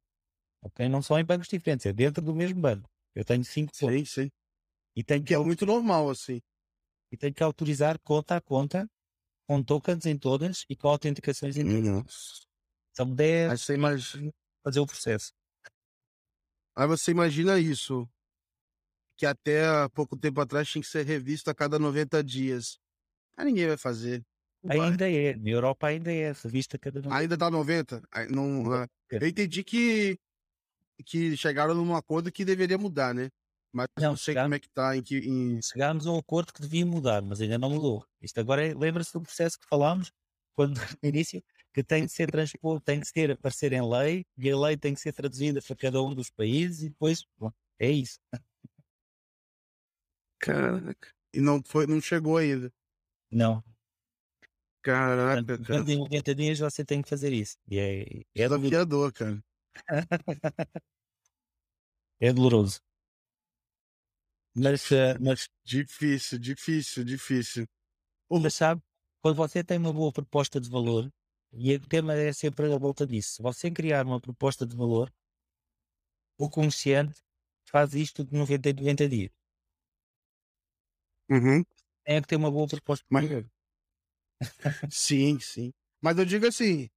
Ok? 0.64 0.88
Não 0.90 1.02
são 1.02 1.20
em 1.20 1.26
bancos 1.26 1.48
diferentes, 1.48 1.86
é 1.86 1.94
dentro 1.94 2.24
do 2.24 2.36
mesmo 2.36 2.62
banco. 2.62 2.90
Eu 3.16 3.26
tenho 3.26 3.44
cinco 3.46 3.74
contas. 3.80 4.02
Sim, 4.02 4.06
sim. 4.06 4.30
E 4.96 5.04
tenho 5.04 5.22
que, 5.24 5.30
Que 5.30 5.36
é 5.36 5.40
muito 5.40 5.66
normal, 5.66 6.10
assim. 6.10 6.42
e 7.12 7.18
tenho 7.18 7.34
que 7.34 7.44
autorizar 7.44 8.00
conta 8.00 8.36
a 8.38 8.42
conta 8.42 8.88
com 9.48 9.64
tokens 9.64 10.06
em 10.06 10.18
todas 10.18 10.66
e 10.70 10.76
com 10.76 10.90
autenticações 10.90 11.58
em 11.58 11.66
todas. 11.68 11.84
Nossa. 11.84 12.48
São 12.96 13.14
Aí 13.46 13.58
10 13.58 13.60
você 13.60 13.74
imagina, 13.76 14.32
fazer 14.64 14.80
o 14.80 14.86
processo. 14.88 15.32
aí 16.76 16.88
você 16.88 17.12
imagina 17.12 17.60
isso, 17.60 18.10
que 19.18 19.26
até 19.26 19.88
pouco 19.94 20.18
tempo 20.18 20.40
atrás 20.42 20.68
tinha 20.70 20.82
que 20.82 20.88
ser 20.88 21.06
revisto 21.06 21.50
a 21.50 21.56
cada 21.56 21.78
90 21.78 22.24
dias. 22.24 22.80
Aí 23.40 23.46
ninguém 23.46 23.68
vai 23.68 23.78
fazer. 23.78 24.22
Ainda 24.68 25.10
é, 25.10 25.34
na 25.38 25.50
Europa 25.50 25.88
ainda 25.88 26.12
é, 26.12 26.34
vista 26.44 26.78
cada 26.78 27.08
um. 27.08 27.14
Ainda 27.14 27.38
dá 27.38 27.50
90? 27.50 28.04
Não, 28.30 28.76
é. 28.76 28.88
eu 29.10 29.26
entendi 29.26 29.64
que, 29.64 30.20
que 31.06 31.38
chegaram 31.38 31.74
num 31.74 31.96
acordo 31.96 32.30
que 32.30 32.44
deveria 32.44 32.78
mudar, 32.78 33.16
né? 33.16 33.30
Mas 33.72 33.88
não, 33.98 34.10
não 34.10 34.18
sei 34.18 34.36
como 34.36 34.54
é 34.54 34.60
que 34.60 34.68
está. 34.68 34.98
Em, 34.98 35.02
que, 35.02 35.20
em... 35.20 35.62
Chegámos 35.62 36.06
a 36.06 36.12
um 36.12 36.18
acordo 36.18 36.52
que 36.52 36.62
devia 36.62 36.86
mudar, 36.86 37.22
mas 37.22 37.40
ainda 37.40 37.58
não 37.58 37.70
mudou. 37.70 38.06
Isto 38.22 38.42
agora 38.42 38.68
é, 38.68 38.74
lembra-se 38.74 39.14
do 39.14 39.22
processo 39.22 39.58
que 39.58 39.66
falámos 39.66 40.12
quando, 40.54 40.76
no 41.02 41.08
início, 41.08 41.42
que 41.74 41.82
tem 41.82 42.06
de 42.06 42.12
ser 42.12 42.30
transposto, 42.30 42.84
tem 42.84 43.00
de 43.00 43.08
ser 43.08 43.32
aparecer 43.32 43.72
em 43.72 43.90
lei, 43.90 44.26
e 44.38 44.52
a 44.52 44.58
lei 44.58 44.76
tem 44.76 44.94
que 44.94 45.00
ser 45.00 45.14
traduzida 45.14 45.62
para 45.62 45.76
cada 45.78 46.04
um 46.04 46.14
dos 46.14 46.30
países, 46.30 46.84
e 46.84 46.90
depois, 46.90 47.26
bom, 47.38 47.54
é 47.80 47.90
isso. 47.90 48.20
Caraca. 50.40 51.14
E 51.34 51.40
não, 51.40 51.64
foi, 51.64 51.88
não 51.88 52.02
chegou 52.02 52.36
ainda. 52.36 52.70
Não. 53.32 53.64
Caraca, 54.82 55.44
Portanto, 55.44 55.68
durante 55.68 55.96
90 55.98 56.36
dias 56.36 56.60
você 56.60 56.86
tem 56.86 57.02
que 57.02 57.10
fazer 57.10 57.34
isso. 57.34 57.58
E 57.68 57.78
é, 57.78 58.02
é 58.36 58.48
desafiador, 58.48 59.12
cara. 59.12 59.44
é 62.20 62.34
doloroso. 62.34 62.82
Mas, 64.56 64.92
eh, 64.92 65.18
mas, 65.20 65.48
difícil, 65.64 66.40
difícil, 66.40 67.04
difícil. 67.04 67.68
Mas 68.30 68.54
sabe, 68.56 68.82
quando 69.22 69.36
você 69.36 69.64
tem 69.64 69.78
uma 69.78 69.94
boa 69.94 70.12
proposta 70.12 70.60
de 70.60 70.70
valor, 70.70 71.12
e 71.54 71.76
o 71.76 71.88
tema 71.88 72.14
é 72.14 72.34
sempre 72.34 72.72
a 72.74 72.78
volta 72.78 73.06
disso, 73.06 73.36
se 73.36 73.42
você 73.42 73.70
criar 73.70 74.06
uma 74.06 74.20
proposta 74.20 74.66
de 74.66 74.76
valor, 74.76 75.14
o 76.38 76.50
comerciante 76.50 77.22
faz 77.66 77.94
isto 77.94 78.24
de 78.26 78.34
90 78.34 78.70
em 78.70 78.74
90 78.74 79.08
dias. 79.08 79.32
Uhum 81.30 81.64
tem 82.10 82.22
que 82.24 82.28
ter 82.28 82.36
uma 82.38 82.50
boa 82.50 82.68
proposta. 82.68 83.06
Mas... 83.08 83.30
sim, 84.90 85.40
sim. 85.40 85.72
Mas 86.02 86.18
eu 86.18 86.26
digo 86.26 86.48
assim, 86.48 86.90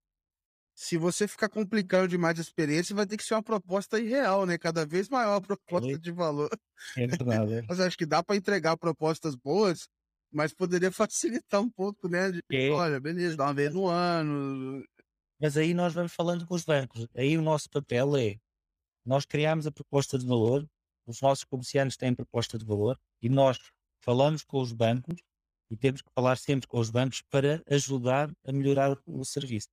se 0.74 0.96
você 0.96 1.28
ficar 1.28 1.50
complicando 1.50 2.08
demais 2.08 2.38
a 2.38 2.42
experiência, 2.42 2.96
vai 2.96 3.06
ter 3.06 3.18
que 3.18 3.24
ser 3.24 3.34
uma 3.34 3.42
proposta 3.42 4.00
irreal, 4.00 4.46
né? 4.46 4.56
Cada 4.56 4.86
vez 4.86 5.10
maior 5.10 5.36
a 5.36 5.40
proposta 5.40 5.92
é. 5.92 5.98
de 5.98 6.10
valor. 6.10 6.48
É 6.96 7.06
verdade. 7.06 7.54
É. 7.54 7.62
mas 7.68 7.78
acho 7.78 7.98
que 7.98 8.06
dá 8.06 8.22
para 8.22 8.36
entregar 8.36 8.76
propostas 8.78 9.34
boas, 9.34 9.86
mas 10.32 10.54
poderia 10.54 10.90
facilitar 10.92 11.60
um 11.60 11.68
pouco, 11.68 12.08
né? 12.08 12.30
De, 12.32 12.40
é. 12.50 12.70
Olha, 12.70 12.98
beleza, 12.98 13.36
dá 13.36 13.44
uma 13.44 13.54
vez 13.54 13.74
no 13.74 13.88
ano. 13.88 14.82
Mas 15.38 15.58
aí 15.58 15.74
nós 15.74 15.92
vamos 15.92 16.14
falando 16.14 16.46
com 16.46 16.54
os 16.54 16.64
bancos. 16.64 17.06
Aí 17.14 17.36
o 17.36 17.42
nosso 17.42 17.68
papel 17.68 18.16
é, 18.16 18.36
nós 19.04 19.26
criamos 19.26 19.66
a 19.66 19.72
proposta 19.72 20.18
de 20.18 20.26
valor, 20.26 20.66
os 21.06 21.20
nossos 21.20 21.44
comerciantes 21.44 21.98
têm 21.98 22.14
proposta 22.14 22.56
de 22.56 22.64
valor 22.64 22.98
e 23.20 23.28
nós 23.28 23.58
falamos 24.02 24.42
com 24.44 24.60
os 24.60 24.72
bancos 24.72 25.16
e 25.70 25.76
temos 25.76 26.02
que 26.02 26.10
falar 26.14 26.36
sempre 26.36 26.66
com 26.68 26.78
os 26.78 26.90
bancos 26.90 27.22
para 27.22 27.62
ajudar 27.66 28.30
a 28.44 28.52
melhorar 28.52 28.98
o 29.06 29.24
serviço. 29.24 29.68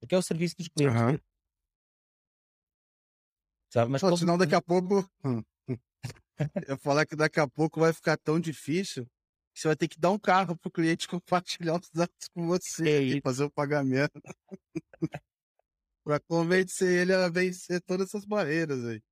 Porque 0.00 0.14
é 0.14 0.18
o 0.18 0.22
serviço 0.22 0.56
dos 0.56 0.68
clientes. 0.68 0.96
Aham. 0.96 1.18
Sabe? 3.72 3.90
Mas 3.90 4.00
Pô, 4.00 4.08
como- 4.08 4.18
senão 4.18 4.38
daqui 4.38 4.54
a 4.54 4.62
pouco. 4.62 5.08
Eu 6.66 6.76
falar 6.78 7.06
que 7.06 7.16
daqui 7.16 7.40
a 7.40 7.48
pouco 7.48 7.80
vai 7.80 7.92
ficar 7.92 8.16
tão 8.16 8.38
difícil 8.38 9.04
que 9.54 9.60
você 9.60 9.68
vai 9.68 9.76
ter 9.76 9.88
que 9.88 9.98
dar 9.98 10.10
um 10.10 10.18
carro 10.18 10.56
pro 10.56 10.70
cliente 10.70 11.08
compartilhar 11.20 11.80
os 11.80 11.90
dados 11.90 12.28
com 12.34 12.46
você 12.46 12.88
É 12.88 13.02
e 13.02 13.20
fazer 13.20 13.44
o 13.44 13.50
pagamento. 13.50 14.20
para 16.04 16.20
convencer 16.20 17.00
ele 17.02 17.14
a 17.14 17.28
vencer 17.28 17.80
todas 17.80 18.08
essas 18.08 18.24
barreiras 18.26 18.84
aí. 18.84 19.02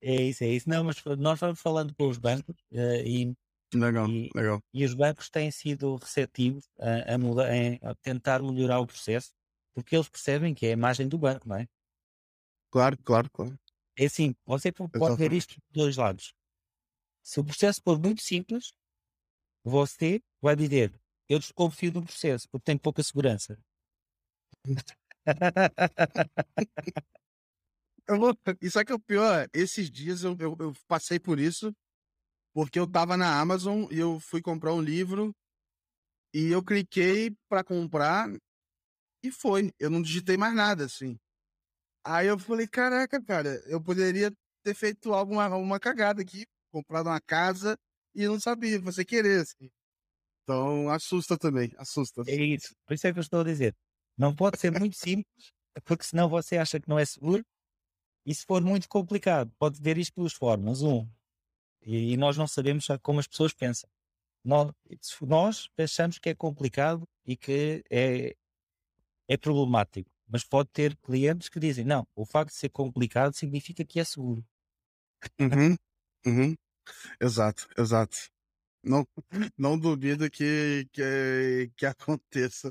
É 0.00 0.14
isso, 0.22 0.44
é 0.44 0.48
isso. 0.48 0.68
Não, 0.68 0.84
mas 0.84 1.02
nós 1.18 1.38
vamos 1.40 1.60
falando 1.60 1.94
com 1.94 2.08
os 2.08 2.18
bancos 2.18 2.54
eh, 2.72 3.02
e, 3.06 3.34
Legal, 3.74 4.08
E- 4.08 4.30
legal. 4.34 4.60
e 4.72 4.84
os 4.84 4.94
bancos 4.94 5.28
têm 5.28 5.50
sido 5.50 5.96
receptivos 5.96 6.64
a, 6.78 7.14
a, 7.14 7.18
muda- 7.18 7.48
a 7.82 7.94
tentar 7.96 8.42
melhorar 8.42 8.80
o 8.80 8.86
processo, 8.86 9.32
porque 9.74 9.94
eles 9.94 10.08
percebem 10.08 10.54
que 10.54 10.66
é 10.66 10.70
a 10.70 10.72
imagem 10.72 11.06
do 11.06 11.18
banco, 11.18 11.48
não 11.48 11.56
é? 11.56 11.66
Claro, 12.70 12.96
claro, 13.02 13.30
claro. 13.30 13.58
É 13.98 14.06
assim, 14.06 14.34
você 14.44 14.72
po- 14.72 14.88
pode 14.88 15.16
ver 15.16 15.32
isto 15.32 15.54
de 15.54 15.62
dois 15.70 15.96
lados. 15.96 16.34
Se 17.22 17.40
o 17.40 17.44
processo 17.44 17.80
for 17.82 17.98
muito 18.00 18.22
simples, 18.22 18.72
você 19.62 20.22
vai 20.40 20.56
dizer, 20.56 20.98
eu 21.28 21.38
desconfio 21.38 21.92
do 21.92 22.02
processo, 22.02 22.48
porque 22.50 22.64
tem 22.64 22.78
pouca 22.78 23.02
segurança. 23.02 23.58
Vou... 28.08 28.34
E 28.62 28.70
sabe 28.70 28.86
que 28.86 28.92
é 28.92 28.94
o 28.94 29.00
pior? 29.00 29.48
Esses 29.52 29.90
dias 29.90 30.22
eu, 30.22 30.34
eu, 30.38 30.56
eu 30.58 30.72
passei 30.86 31.18
por 31.18 31.38
isso 31.38 31.74
porque 32.58 32.76
eu 32.76 32.90
tava 32.90 33.16
na 33.16 33.40
Amazon 33.40 33.86
e 33.88 34.00
eu 34.00 34.18
fui 34.18 34.42
comprar 34.42 34.74
um 34.74 34.82
livro 34.82 35.32
e 36.34 36.50
eu 36.50 36.60
cliquei 36.60 37.32
para 37.48 37.62
comprar 37.62 38.28
e 39.22 39.30
foi. 39.30 39.70
Eu 39.78 39.88
não 39.88 40.02
digitei 40.02 40.36
mais 40.36 40.52
nada, 40.56 40.86
assim. 40.86 41.16
Aí 42.04 42.26
eu 42.26 42.36
falei, 42.36 42.66
caraca, 42.66 43.22
cara, 43.22 43.62
eu 43.66 43.80
poderia 43.80 44.32
ter 44.64 44.74
feito 44.74 45.14
alguma 45.14 45.46
uma 45.54 45.78
cagada 45.78 46.20
aqui, 46.20 46.46
comprado 46.72 47.06
uma 47.06 47.20
casa 47.20 47.78
e 48.12 48.26
não 48.26 48.40
sabia, 48.40 48.80
você 48.80 49.04
querer, 49.04 49.42
assim. 49.42 49.70
Então, 50.42 50.90
assusta 50.90 51.38
também, 51.38 51.72
assusta. 51.78 52.24
É 52.26 52.34
isso. 52.34 52.74
Por 52.84 52.94
isso 52.94 53.06
é 53.06 53.12
que 53.12 53.20
eu 53.20 53.22
estou 53.22 53.42
a 53.42 53.44
dizer. 53.44 53.72
Não 54.16 54.34
pode 54.34 54.58
ser 54.58 54.72
muito 54.76 54.96
simples, 54.96 55.52
porque 55.84 56.02
senão 56.02 56.28
você 56.28 56.56
acha 56.56 56.80
que 56.80 56.88
não 56.88 56.98
é 56.98 57.04
seguro. 57.04 57.46
E 58.26 58.34
se 58.34 58.44
for 58.44 58.60
muito 58.60 58.88
complicado, 58.88 59.48
pode 59.60 59.80
ver 59.80 59.96
isto 59.96 60.14
duas 60.16 60.32
formas. 60.32 60.82
Um, 60.82 61.08
e, 61.82 62.12
e 62.12 62.16
nós 62.16 62.36
não 62.36 62.46
sabemos 62.46 62.86
como 63.02 63.20
as 63.20 63.26
pessoas 63.26 63.52
pensam. 63.52 63.88
Nós, 64.44 64.72
nós 65.22 65.68
achamos 65.76 66.18
que 66.18 66.30
é 66.30 66.34
complicado 66.34 67.06
e 67.26 67.36
que 67.36 67.82
é, 67.90 68.34
é 69.28 69.36
problemático. 69.36 70.10
Mas 70.26 70.44
pode 70.44 70.68
ter 70.70 70.96
clientes 70.96 71.48
que 71.48 71.58
dizem, 71.58 71.84
não, 71.84 72.06
o 72.14 72.24
facto 72.24 72.50
de 72.50 72.58
ser 72.58 72.68
complicado 72.68 73.34
significa 73.34 73.84
que 73.84 73.98
é 73.98 74.04
seguro. 74.04 74.44
Uhum, 75.40 75.74
uhum. 76.26 76.54
Exato, 77.20 77.68
exato. 77.76 78.16
Não, 78.82 79.06
não 79.56 79.78
duvido 79.78 80.30
que, 80.30 80.86
que, 80.92 81.70
que 81.76 81.86
aconteça. 81.86 82.70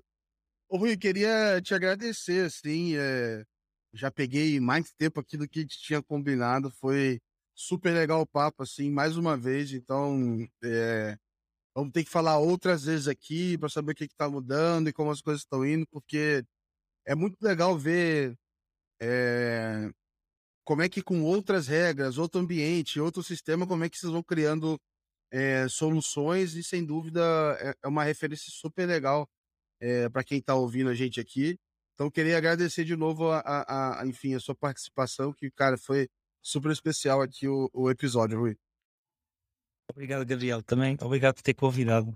Ô 0.69 0.77
Rui, 0.77 0.97
queria 0.97 1.61
te 1.61 1.73
agradecer, 1.73 2.45
assim, 2.45 2.95
é, 2.95 3.43
já 3.93 4.11
peguei 4.11 4.59
mais 4.59 4.91
tempo 4.93 5.19
aqui 5.19 5.37
do 5.37 5.47
que 5.47 5.65
tinha 5.65 6.01
combinado, 6.03 6.69
foi 6.71 7.19
super 7.57 7.91
legal 7.91 8.21
o 8.21 8.27
papo, 8.27 8.61
assim, 8.61 8.91
mais 8.91 9.17
uma 9.17 9.35
vez, 9.35 9.73
então 9.73 10.47
é, 10.63 11.17
vamos 11.75 11.91
ter 11.91 12.03
que 12.03 12.09
falar 12.09 12.37
outras 12.37 12.83
vezes 12.85 13.07
aqui 13.07 13.57
para 13.57 13.67
saber 13.67 13.93
o 13.93 13.95
que 13.95 14.03
está 14.05 14.29
mudando 14.29 14.89
e 14.89 14.93
como 14.93 15.09
as 15.09 15.21
coisas 15.21 15.41
estão 15.41 15.65
indo, 15.65 15.85
porque 15.87 16.45
é 17.05 17.15
muito 17.15 17.41
legal 17.41 17.75
ver 17.77 18.37
é, 19.01 19.89
como 20.63 20.83
é 20.83 20.89
que 20.89 21.01
com 21.01 21.23
outras 21.23 21.67
regras, 21.67 22.19
outro 22.19 22.39
ambiente, 22.39 22.99
outro 22.99 23.23
sistema, 23.23 23.65
como 23.67 23.83
é 23.83 23.89
que 23.89 23.97
vocês 23.97 24.11
vão 24.11 24.21
criando 24.21 24.79
é, 25.31 25.67
soluções 25.67 26.53
e 26.55 26.63
sem 26.63 26.85
dúvida 26.85 27.21
é, 27.59 27.73
é 27.83 27.87
uma 27.87 28.03
referência 28.03 28.51
super 28.51 28.87
legal 28.87 29.27
para 30.11 30.23
quem 30.23 30.39
está 30.39 30.55
ouvindo 30.55 30.89
a 30.89 30.95
gente 30.95 31.19
aqui. 31.19 31.55
Então 31.93 32.09
queria 32.09 32.37
agradecer 32.37 32.83
de 32.83 32.95
novo 32.95 33.29
a, 33.31 33.39
a, 33.39 34.01
a, 34.01 34.07
enfim 34.07 34.33
a 34.35 34.39
sua 34.39 34.55
participação, 34.55 35.33
que 35.33 35.51
cara 35.51 35.77
foi 35.77 36.09
super 36.41 36.71
especial 36.71 37.21
aqui 37.21 37.47
o, 37.47 37.69
o 37.73 37.89
episódio, 37.89 38.39
Rui. 38.39 38.57
Obrigado, 39.89 40.25
Gabriel. 40.25 40.61
Também 40.63 40.97
obrigado 41.01 41.35
por 41.35 41.41
ter 41.41 41.53
convidado. 41.53 42.15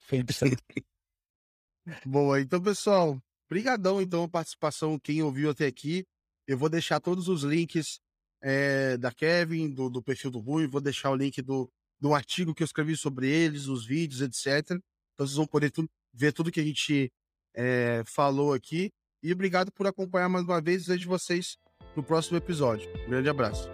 Foi 0.00 0.18
interessante. 0.18 0.62
Boa, 2.06 2.40
então 2.40 2.62
pessoal, 2.62 3.20
brigadão 3.48 4.00
então 4.00 4.22
a 4.22 4.28
participação, 4.28 4.98
quem 4.98 5.22
ouviu 5.22 5.50
até 5.50 5.66
aqui. 5.66 6.06
Eu 6.46 6.56
vou 6.56 6.68
deixar 6.68 7.00
todos 7.00 7.28
os 7.28 7.42
links 7.42 8.00
é, 8.40 8.96
da 8.96 9.12
Kevin, 9.12 9.70
do, 9.70 9.88
do, 9.88 10.02
perfil 10.02 10.30
do 10.30 10.38
Rui, 10.38 10.66
vou 10.66 10.80
deixar 10.80 11.10
o 11.10 11.16
link 11.16 11.40
do, 11.42 11.70
do 12.00 12.14
artigo 12.14 12.54
que 12.54 12.62
eu 12.62 12.66
escrevi 12.66 12.96
sobre 12.96 13.28
eles, 13.28 13.66
os 13.66 13.84
vídeos, 13.84 14.20
etc. 14.20 14.70
Então 15.14 15.26
vocês 15.26 15.36
vão 15.36 15.46
poder 15.46 15.70
tu, 15.70 15.88
ver 16.12 16.32
tudo 16.32 16.50
que 16.50 16.60
a 16.60 16.64
gente 16.64 17.12
é, 17.54 18.02
falou 18.06 18.52
aqui. 18.52 18.90
E 19.22 19.32
obrigado 19.32 19.70
por 19.72 19.86
acompanhar 19.86 20.28
mais 20.28 20.44
uma 20.44 20.60
vez. 20.60 20.86
Vejo 20.86 21.08
vocês 21.08 21.56
no 21.96 22.02
próximo 22.02 22.38
episódio. 22.38 22.88
Um 23.06 23.10
grande 23.10 23.28
abraço. 23.28 23.70